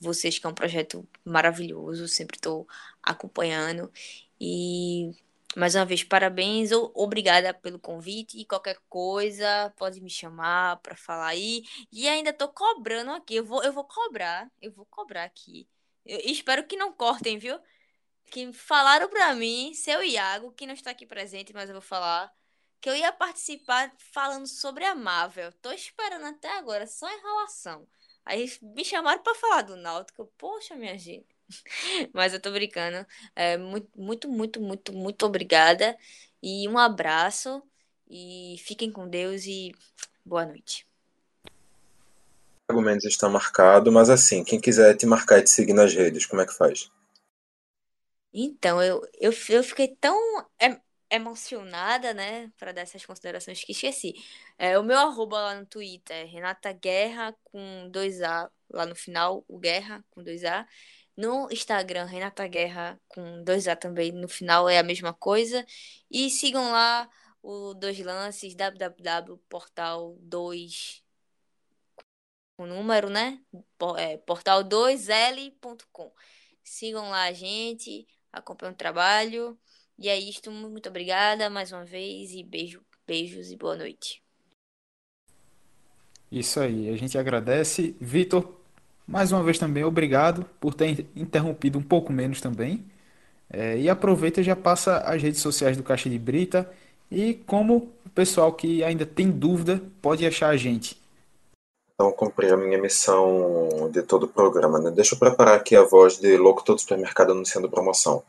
vocês, 0.00 0.38
que 0.38 0.46
é 0.46 0.48
um 0.50 0.54
projeto 0.54 1.06
maravilhoso. 1.24 2.06
Sempre 2.08 2.36
estou 2.36 2.66
acompanhando. 3.02 3.90
E 4.40 5.12
mais 5.56 5.74
uma 5.74 5.84
vez, 5.84 6.04
parabéns. 6.04 6.70
Obrigada 6.72 7.52
pelo 7.52 7.78
convite. 7.78 8.38
E 8.38 8.44
qualquer 8.44 8.78
coisa, 8.88 9.72
pode 9.76 10.00
me 10.00 10.10
chamar 10.10 10.76
para 10.78 10.96
falar 10.96 11.28
aí. 11.28 11.64
E 11.92 12.08
ainda 12.08 12.32
tô 12.32 12.48
cobrando 12.48 13.10
aqui. 13.12 13.36
Eu 13.36 13.44
vou, 13.44 13.62
eu 13.64 13.72
vou 13.72 13.84
cobrar. 13.84 14.50
Eu 14.60 14.72
vou 14.72 14.86
cobrar 14.86 15.24
aqui. 15.24 15.68
Eu 16.04 16.20
espero 16.24 16.66
que 16.66 16.76
não 16.76 16.92
cortem, 16.92 17.38
viu? 17.38 17.58
Que 18.30 18.52
falaram 18.52 19.08
pra 19.08 19.34
mim, 19.34 19.74
seu 19.74 20.02
Iago, 20.02 20.52
que 20.52 20.66
não 20.66 20.74
está 20.74 20.90
aqui 20.92 21.06
presente, 21.06 21.52
mas 21.52 21.68
eu 21.68 21.74
vou 21.74 21.82
falar, 21.82 22.32
que 22.80 22.88
eu 22.88 22.96
ia 22.96 23.12
participar 23.12 23.92
falando 24.12 24.46
sobre 24.46 24.84
a 24.84 24.94
Marvel. 24.94 25.52
Tô 25.60 25.72
esperando 25.72 26.26
até 26.26 26.50
agora, 26.58 26.86
só 26.86 27.10
enrolação. 27.12 27.88
Aí 28.24 28.46
me 28.62 28.84
chamaram 28.84 29.22
pra 29.22 29.34
falar 29.34 29.62
do 29.62 29.76
Náutico. 29.76 30.26
Poxa, 30.38 30.76
minha 30.76 30.96
gente. 30.98 31.39
Mas 32.14 32.32
eu 32.32 32.40
tô 32.40 32.50
brincando. 32.50 33.06
É, 33.34 33.56
muito, 33.56 33.88
muito, 33.96 34.28
muito, 34.28 34.60
muito, 34.60 34.92
muito 34.92 35.26
obrigada. 35.26 35.96
E 36.42 36.68
um 36.68 36.78
abraço. 36.78 37.62
E 38.08 38.56
fiquem 38.60 38.90
com 38.90 39.08
Deus 39.08 39.44
e 39.46 39.72
boa 40.24 40.44
noite. 40.46 40.86
O 42.72 42.80
Mendes 42.80 43.04
está 43.04 43.28
marcado, 43.28 43.90
mas 43.90 44.08
assim, 44.08 44.44
quem 44.44 44.60
quiser 44.60 44.96
te 44.96 45.04
marcar 45.04 45.38
e 45.38 45.42
te 45.42 45.50
seguir 45.50 45.72
nas 45.72 45.92
redes, 45.92 46.24
como 46.26 46.40
é 46.40 46.46
que 46.46 46.54
faz? 46.56 46.90
Então, 48.32 48.82
eu, 48.82 49.02
eu, 49.20 49.32
eu 49.48 49.64
fiquei 49.64 49.88
tão 49.96 50.16
em- 50.60 50.80
emocionada, 51.10 52.14
né, 52.14 52.48
para 52.56 52.72
dar 52.72 52.82
essas 52.82 53.04
considerações 53.04 53.64
que 53.64 53.72
esqueci. 53.72 54.14
É, 54.56 54.78
o 54.78 54.84
meu 54.84 54.98
arroba 54.98 55.40
lá 55.40 55.54
no 55.56 55.66
Twitter 55.66 56.16
é 56.16 56.24
Renata 56.24 56.72
Guerra 56.72 57.36
com 57.44 57.88
dois 57.90 58.22
A 58.22 58.48
lá 58.70 58.86
no 58.86 58.94
final, 58.94 59.44
o 59.48 59.58
Guerra 59.58 60.04
com 60.10 60.22
dois 60.22 60.44
A. 60.44 60.66
No 61.20 61.48
Instagram, 61.52 62.06
Renata 62.06 62.48
Guerra 62.48 62.98
com 63.08 63.44
dois 63.44 63.68
A 63.68 63.76
também, 63.76 64.10
no 64.10 64.26
final 64.26 64.70
é 64.70 64.78
a 64.78 64.82
mesma 64.82 65.12
coisa. 65.12 65.66
E 66.10 66.30
sigam 66.30 66.72
lá 66.72 67.10
o 67.42 67.74
Dois 67.74 68.00
Lances, 68.00 68.54
www.portal2 68.54 71.02
com 72.56 72.66
número, 72.66 73.10
né? 73.10 73.38
É, 73.98 74.16
portal2l.com. 74.16 76.10
Sigam 76.64 77.10
lá 77.10 77.24
a 77.24 77.34
gente, 77.34 78.06
acompanhem 78.32 78.72
o 78.72 78.76
trabalho. 78.78 79.60
E 79.98 80.08
é 80.08 80.18
isto, 80.18 80.50
muito 80.50 80.88
obrigada 80.88 81.50
mais 81.50 81.70
uma 81.70 81.84
vez 81.84 82.32
e 82.32 82.42
beijo, 82.42 82.82
beijos 83.06 83.50
e 83.50 83.58
boa 83.58 83.76
noite. 83.76 84.24
Isso 86.32 86.60
aí, 86.60 86.88
a 86.88 86.96
gente 86.96 87.18
agradece. 87.18 87.94
Vitor, 88.00 88.59
mais 89.10 89.32
uma 89.32 89.42
vez 89.42 89.58
também, 89.58 89.82
obrigado 89.82 90.46
por 90.60 90.72
ter 90.72 91.04
interrompido 91.16 91.78
um 91.78 91.82
pouco 91.82 92.12
menos 92.12 92.40
também. 92.40 92.86
É, 93.52 93.76
e 93.76 93.90
aproveita 93.90 94.40
e 94.40 94.44
já 94.44 94.54
passa 94.54 94.98
as 94.98 95.20
redes 95.20 95.40
sociais 95.40 95.76
do 95.76 95.82
Caixa 95.82 96.08
de 96.08 96.16
Brita 96.16 96.70
e 97.10 97.34
como 97.34 97.92
o 98.06 98.10
pessoal 98.10 98.52
que 98.52 98.84
ainda 98.84 99.04
tem 99.04 99.28
dúvida 99.28 99.82
pode 100.00 100.24
achar 100.24 100.50
a 100.50 100.56
gente. 100.56 100.96
Então, 101.94 102.12
cumpri 102.12 102.48
a 102.50 102.56
minha 102.56 102.80
missão 102.80 103.90
de 103.92 104.02
todo 104.02 104.22
o 104.22 104.28
programa, 104.28 104.78
né? 104.78 104.92
Deixa 104.92 105.16
eu 105.16 105.18
preparar 105.18 105.56
aqui 105.56 105.74
a 105.74 105.82
voz 105.82 106.18
de 106.18 106.36
louco 106.36 106.64
todo 106.64 106.78
supermercado 106.78 107.32
anunciando 107.32 107.68
promoção. 107.68 108.22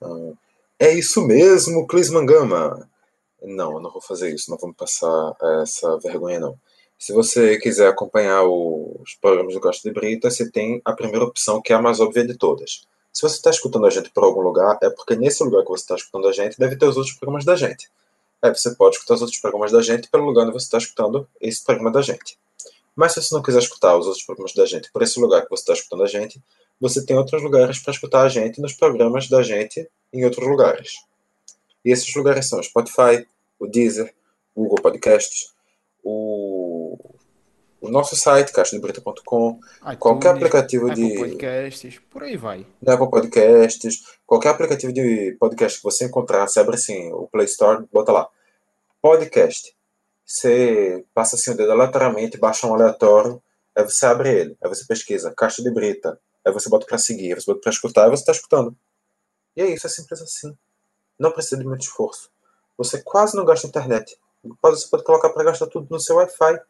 Ah, 0.00 0.32
é 0.78 0.92
isso 0.92 1.20
mesmo, 1.22 1.86
Clis 1.88 2.08
Mangama! 2.08 2.88
Não, 3.42 3.72
eu 3.74 3.80
não 3.80 3.90
vou 3.90 4.00
fazer 4.00 4.32
isso, 4.32 4.50
não 4.50 4.56
vamos 4.56 4.76
passar 4.76 5.36
essa 5.60 5.98
vergonha, 5.98 6.38
não. 6.38 6.56
Se 6.98 7.12
você 7.12 7.58
quiser 7.58 7.88
acompanhar 7.88 8.44
os 8.44 9.14
programas 9.20 9.54
do 9.54 9.60
Costa 9.60 9.88
de 9.88 9.94
Brita, 9.94 10.30
você 10.30 10.50
tem 10.50 10.80
a 10.84 10.92
primeira 10.92 11.24
opção, 11.24 11.60
que 11.60 11.72
é 11.72 11.76
a 11.76 11.82
mais 11.82 12.00
óbvia 12.00 12.26
de 12.26 12.34
todas. 12.36 12.86
Se 13.12 13.22
você 13.22 13.36
está 13.36 13.50
escutando 13.50 13.86
a 13.86 13.90
gente 13.90 14.10
por 14.10 14.24
algum 14.24 14.40
lugar, 14.40 14.78
é 14.82 14.90
porque 14.90 15.14
nesse 15.14 15.42
lugar 15.44 15.62
que 15.62 15.68
você 15.68 15.82
está 15.82 15.94
escutando 15.94 16.28
a 16.28 16.32
gente, 16.32 16.58
deve 16.58 16.76
ter 16.76 16.86
os 16.86 16.96
outros 16.96 17.14
programas 17.14 17.44
da 17.44 17.54
gente. 17.54 17.88
Aí 18.42 18.54
você 18.54 18.74
pode 18.74 18.96
escutar 18.96 19.14
os 19.14 19.22
outros 19.22 19.40
programas 19.40 19.72
da 19.72 19.80
gente 19.80 20.08
pelo 20.08 20.24
lugar 20.24 20.44
onde 20.44 20.52
você 20.52 20.66
está 20.66 20.78
escutando 20.78 21.28
esse 21.40 21.64
programa 21.64 21.90
da 21.90 22.02
gente. 22.02 22.38
Mas 22.94 23.12
se 23.12 23.22
você 23.22 23.34
não 23.34 23.42
quiser 23.42 23.58
escutar 23.60 23.96
os 23.96 24.06
outros 24.06 24.24
programas 24.24 24.52
da 24.54 24.66
gente 24.66 24.90
por 24.92 25.02
esse 25.02 25.18
lugar 25.18 25.42
que 25.42 25.50
você 25.50 25.62
está 25.62 25.72
escutando 25.72 26.02
a 26.02 26.06
gente, 26.06 26.42
você 26.80 27.04
tem 27.04 27.16
outros 27.16 27.42
lugares 27.42 27.78
para 27.78 27.92
escutar 27.92 28.22
a 28.22 28.28
gente 28.28 28.60
nos 28.60 28.72
programas 28.72 29.28
da 29.28 29.42
gente 29.42 29.88
em 30.12 30.24
outros 30.24 30.46
lugares. 30.46 30.92
E 31.84 31.90
esses 31.90 32.14
lugares 32.14 32.48
são 32.48 32.60
o 32.60 32.62
Spotify, 32.62 33.26
o 33.58 33.66
Deezer, 33.66 34.14
o 34.54 34.62
Google 34.62 34.82
Podcasts, 34.82 35.52
o, 36.02 36.63
o 37.84 37.90
nosso 37.90 38.16
site, 38.16 38.52
caixadebrita.com, 38.52 39.60
qualquer 39.98 40.30
aplicativo 40.30 40.90
Apple 40.90 41.08
de 41.08 41.18
Podcasts, 41.18 42.00
por 42.10 42.22
aí 42.22 42.36
vai. 42.36 42.66
Apple 42.86 43.10
Podcasts, 43.10 44.18
qualquer 44.26 44.50
aplicativo 44.50 44.92
de 44.92 45.36
podcast 45.38 45.78
que 45.78 45.84
você 45.84 46.06
encontrar, 46.06 46.48
você 46.48 46.60
abre 46.60 46.76
assim 46.76 47.12
o 47.12 47.28
Play 47.28 47.46
Store, 47.46 47.84
bota 47.92 48.12
lá, 48.12 48.28
podcast. 49.02 49.76
Você 50.24 51.04
passa 51.12 51.36
assim 51.36 51.50
o 51.50 51.56
dedo 51.56 51.72
aleatoriamente, 51.72 52.38
baixa 52.38 52.66
um 52.66 52.74
aleatório, 52.74 53.42
aí 53.76 53.84
você 53.84 54.06
abre 54.06 54.30
ele, 54.30 54.56
aí 54.62 54.68
você 54.68 54.86
pesquisa 54.86 55.34
Caixa 55.36 55.62
de 55.62 55.70
Brita, 55.70 56.18
aí 56.42 56.52
você 56.52 56.70
bota 56.70 56.86
pra 56.86 56.96
seguir, 56.96 57.34
aí 57.34 57.40
você 57.40 57.46
bota 57.46 57.60
pra 57.60 57.70
escutar, 57.70 58.06
e 58.06 58.10
você 58.10 58.24
tá 58.24 58.32
escutando. 58.32 58.74
E 59.54 59.60
é 59.60 59.66
isso, 59.66 59.86
é 59.86 59.90
simples 59.90 60.22
assim. 60.22 60.56
Não 61.18 61.30
precisa 61.30 61.58
de 61.58 61.66
muito 61.66 61.82
esforço. 61.82 62.30
Você 62.78 63.02
quase 63.02 63.36
não 63.36 63.44
gasta 63.44 63.66
internet. 63.66 64.16
Você 64.62 64.88
pode 64.88 65.04
colocar 65.04 65.30
para 65.30 65.44
gastar 65.44 65.66
tudo 65.66 65.86
no 65.90 66.00
seu 66.00 66.16
Wi-Fi, 66.16 66.60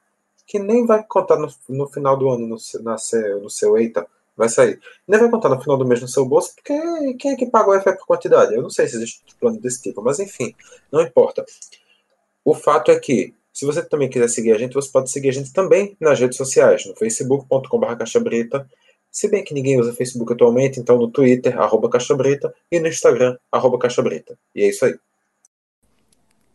que 0.47 0.59
nem 0.59 0.87
vai 0.87 1.05
contar 1.05 1.39
no, 1.39 1.49
no 1.69 1.89
final 1.89 2.16
do 2.16 2.29
ano 2.31 2.47
no 2.47 2.57
na 2.83 2.99
seu, 2.99 3.41
no 3.41 3.51
seu 3.51 3.79
EITA, 3.79 4.07
vai 4.37 4.49
sair. 4.49 4.81
Nem 5.07 5.21
vai 5.21 5.31
contar 5.31 5.49
no 5.49 5.61
final 5.61 5.77
do 5.77 5.87
mês 5.87 6.01
no 6.01 6.09
seu 6.09 6.25
bolso, 6.27 6.55
porque 6.55 7.15
quem 7.15 7.33
é 7.33 7.37
que 7.37 7.47
paga 7.47 7.69
o 7.69 7.73
Wi-Fi 7.73 7.97
por 7.97 8.07
quantidade? 8.07 8.55
Eu 8.55 8.62
não 8.62 8.71
sei 8.71 8.87
se 8.89 8.97
existe 8.97 9.23
um 9.35 9.39
plano 9.39 9.61
desse 9.61 9.83
tipo, 9.83 10.03
mas 10.03 10.19
enfim, 10.19 10.55
não 10.91 11.01
importa. 11.01 11.45
O 12.45 12.55
fato 12.55 12.91
é 12.91 12.99
que, 12.99 13.35
se 13.53 13.65
você 13.65 13.83
também 13.83 14.11
quiser 14.11 14.29
seguir 14.29 14.53
a 14.53 14.59
gente, 14.59 14.75
você 14.75 14.91
pode 14.91 15.11
seguir 15.11 15.31
a 15.31 15.33
gente 15.33 15.53
também 15.53 15.97
nas 16.01 16.19
redes 16.21 16.37
sociais, 16.37 16.85
no 16.87 16.95
facebook.com.br 16.97 18.05
se 19.15 19.29
bem 19.29 19.45
que 19.45 19.55
ninguém 19.55 19.79
usa 19.79 19.95
Facebook 19.95 20.33
atualmente, 20.33 20.81
então 20.81 20.99
no 20.99 21.09
Twitter, 21.09 21.57
arroba 21.57 21.89
caixabrita, 21.89 22.53
e 22.69 22.81
no 22.81 22.89
Instagram, 22.89 23.39
arroba 23.51 23.79
caixabrita. 23.79 24.37
E 24.53 24.62
é 24.65 24.69
isso 24.69 24.85
aí. 24.85 24.99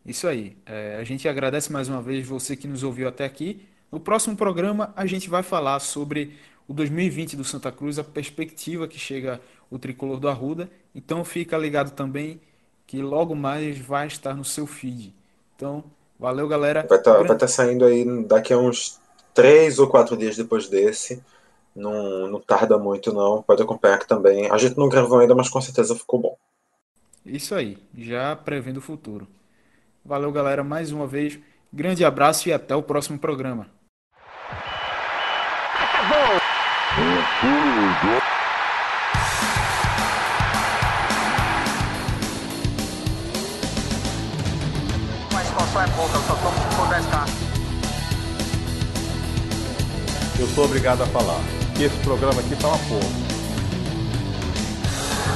Isso 0.06 0.28
aí. 0.28 0.58
É, 0.66 0.98
a 1.00 1.04
gente 1.06 1.26
agradece 1.30 1.72
mais 1.72 1.88
uma 1.88 2.02
vez 2.02 2.28
você 2.28 2.58
que 2.58 2.68
nos 2.68 2.84
ouviu 2.84 3.08
até 3.08 3.24
aqui. 3.24 3.66
No 3.92 4.00
próximo 4.00 4.36
programa, 4.36 4.94
a 4.96 5.06
gente 5.06 5.30
vai 5.30 5.42
falar 5.42 5.80
sobre 5.80 6.38
o 6.68 6.74
2020 6.74 7.36
do 7.36 7.44
Santa 7.44 7.72
Cruz, 7.72 7.98
a 7.98 8.04
perspectiva 8.04 8.88
que 8.88 9.00
chega 9.00 9.42
o 9.70 9.80
tricolor 9.80 10.20
do 10.20 10.30
Arruda. 10.30 10.70
Então, 10.94 11.26
fica 11.26 11.58
ligado 11.58 11.92
também 11.92 12.40
que 12.86 13.02
logo 13.02 13.36
mais 13.36 13.78
vai 13.80 14.08
estar 14.08 14.36
no 14.36 14.46
seu 14.46 14.68
feed. 14.68 15.14
Então, 15.56 15.84
valeu, 16.20 16.48
galera. 16.48 16.86
Vai 16.88 17.00
estar 17.00 17.24
vai 17.24 17.38
tá 17.38 17.48
saindo 17.48 17.86
aí 17.86 18.06
daqui 18.26 18.54
a 18.54 18.58
uns 18.58 19.00
três 19.34 19.80
ou 19.80 19.88
quatro 19.88 20.16
dias 20.16 20.38
depois 20.38 20.68
desse. 20.68 21.24
Não, 21.76 22.28
não 22.28 22.40
tarda 22.40 22.78
muito, 22.78 23.14
não. 23.14 23.42
Pode 23.42 23.62
acompanhar 23.62 23.96
aqui 23.96 24.08
também. 24.08 24.50
A 24.52 24.58
gente 24.58 24.78
não 24.78 24.90
gravou 24.90 25.20
ainda, 25.20 25.34
mas 25.34 25.50
com 25.50 25.62
certeza 25.62 25.96
ficou 25.96 26.20
bom. 26.20 26.38
Isso 27.26 27.56
aí, 27.56 27.78
já 27.98 28.36
prevendo 28.36 28.78
o 28.78 28.82
futuro. 28.82 29.28
Valeu, 30.04 30.32
galera, 30.32 30.64
mais 30.64 30.92
uma 30.92 31.08
vez. 31.08 31.40
Grande 31.72 32.04
abraço 32.04 32.50
e 32.50 32.54
até 32.54 32.76
o 32.76 32.84
próximo 32.84 33.20
programa. 33.20 33.79
Uma 37.42 37.52
expansão 45.42 45.82
é 45.82 45.88
pouca, 45.88 46.20
só 46.20 46.36
tomo 46.36 46.58
se 46.58 46.76
for 46.76 46.88
10k. 46.90 47.30
Eu 50.38 50.48
sou 50.48 50.66
obrigado 50.66 51.02
a 51.04 51.06
falar 51.06 51.40
que 51.78 51.84
esse 51.84 51.96
programa 52.00 52.42
aqui 52.42 52.58
tá 52.58 52.68
uma 52.68 52.78
porra. 52.78 53.10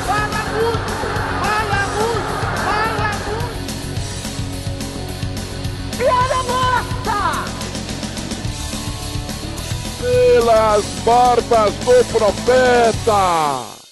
Fala 0.06 0.44
muito! 0.52 0.92
Fala 1.40 1.88
muito! 1.96 2.34
Fala 2.66 3.12
muito! 3.30 3.58
Piada 5.98 6.44
morta! 6.44 6.93
Pelas 10.04 10.84
barbas 11.06 11.74
do 11.76 12.04
profeta! 12.12 13.83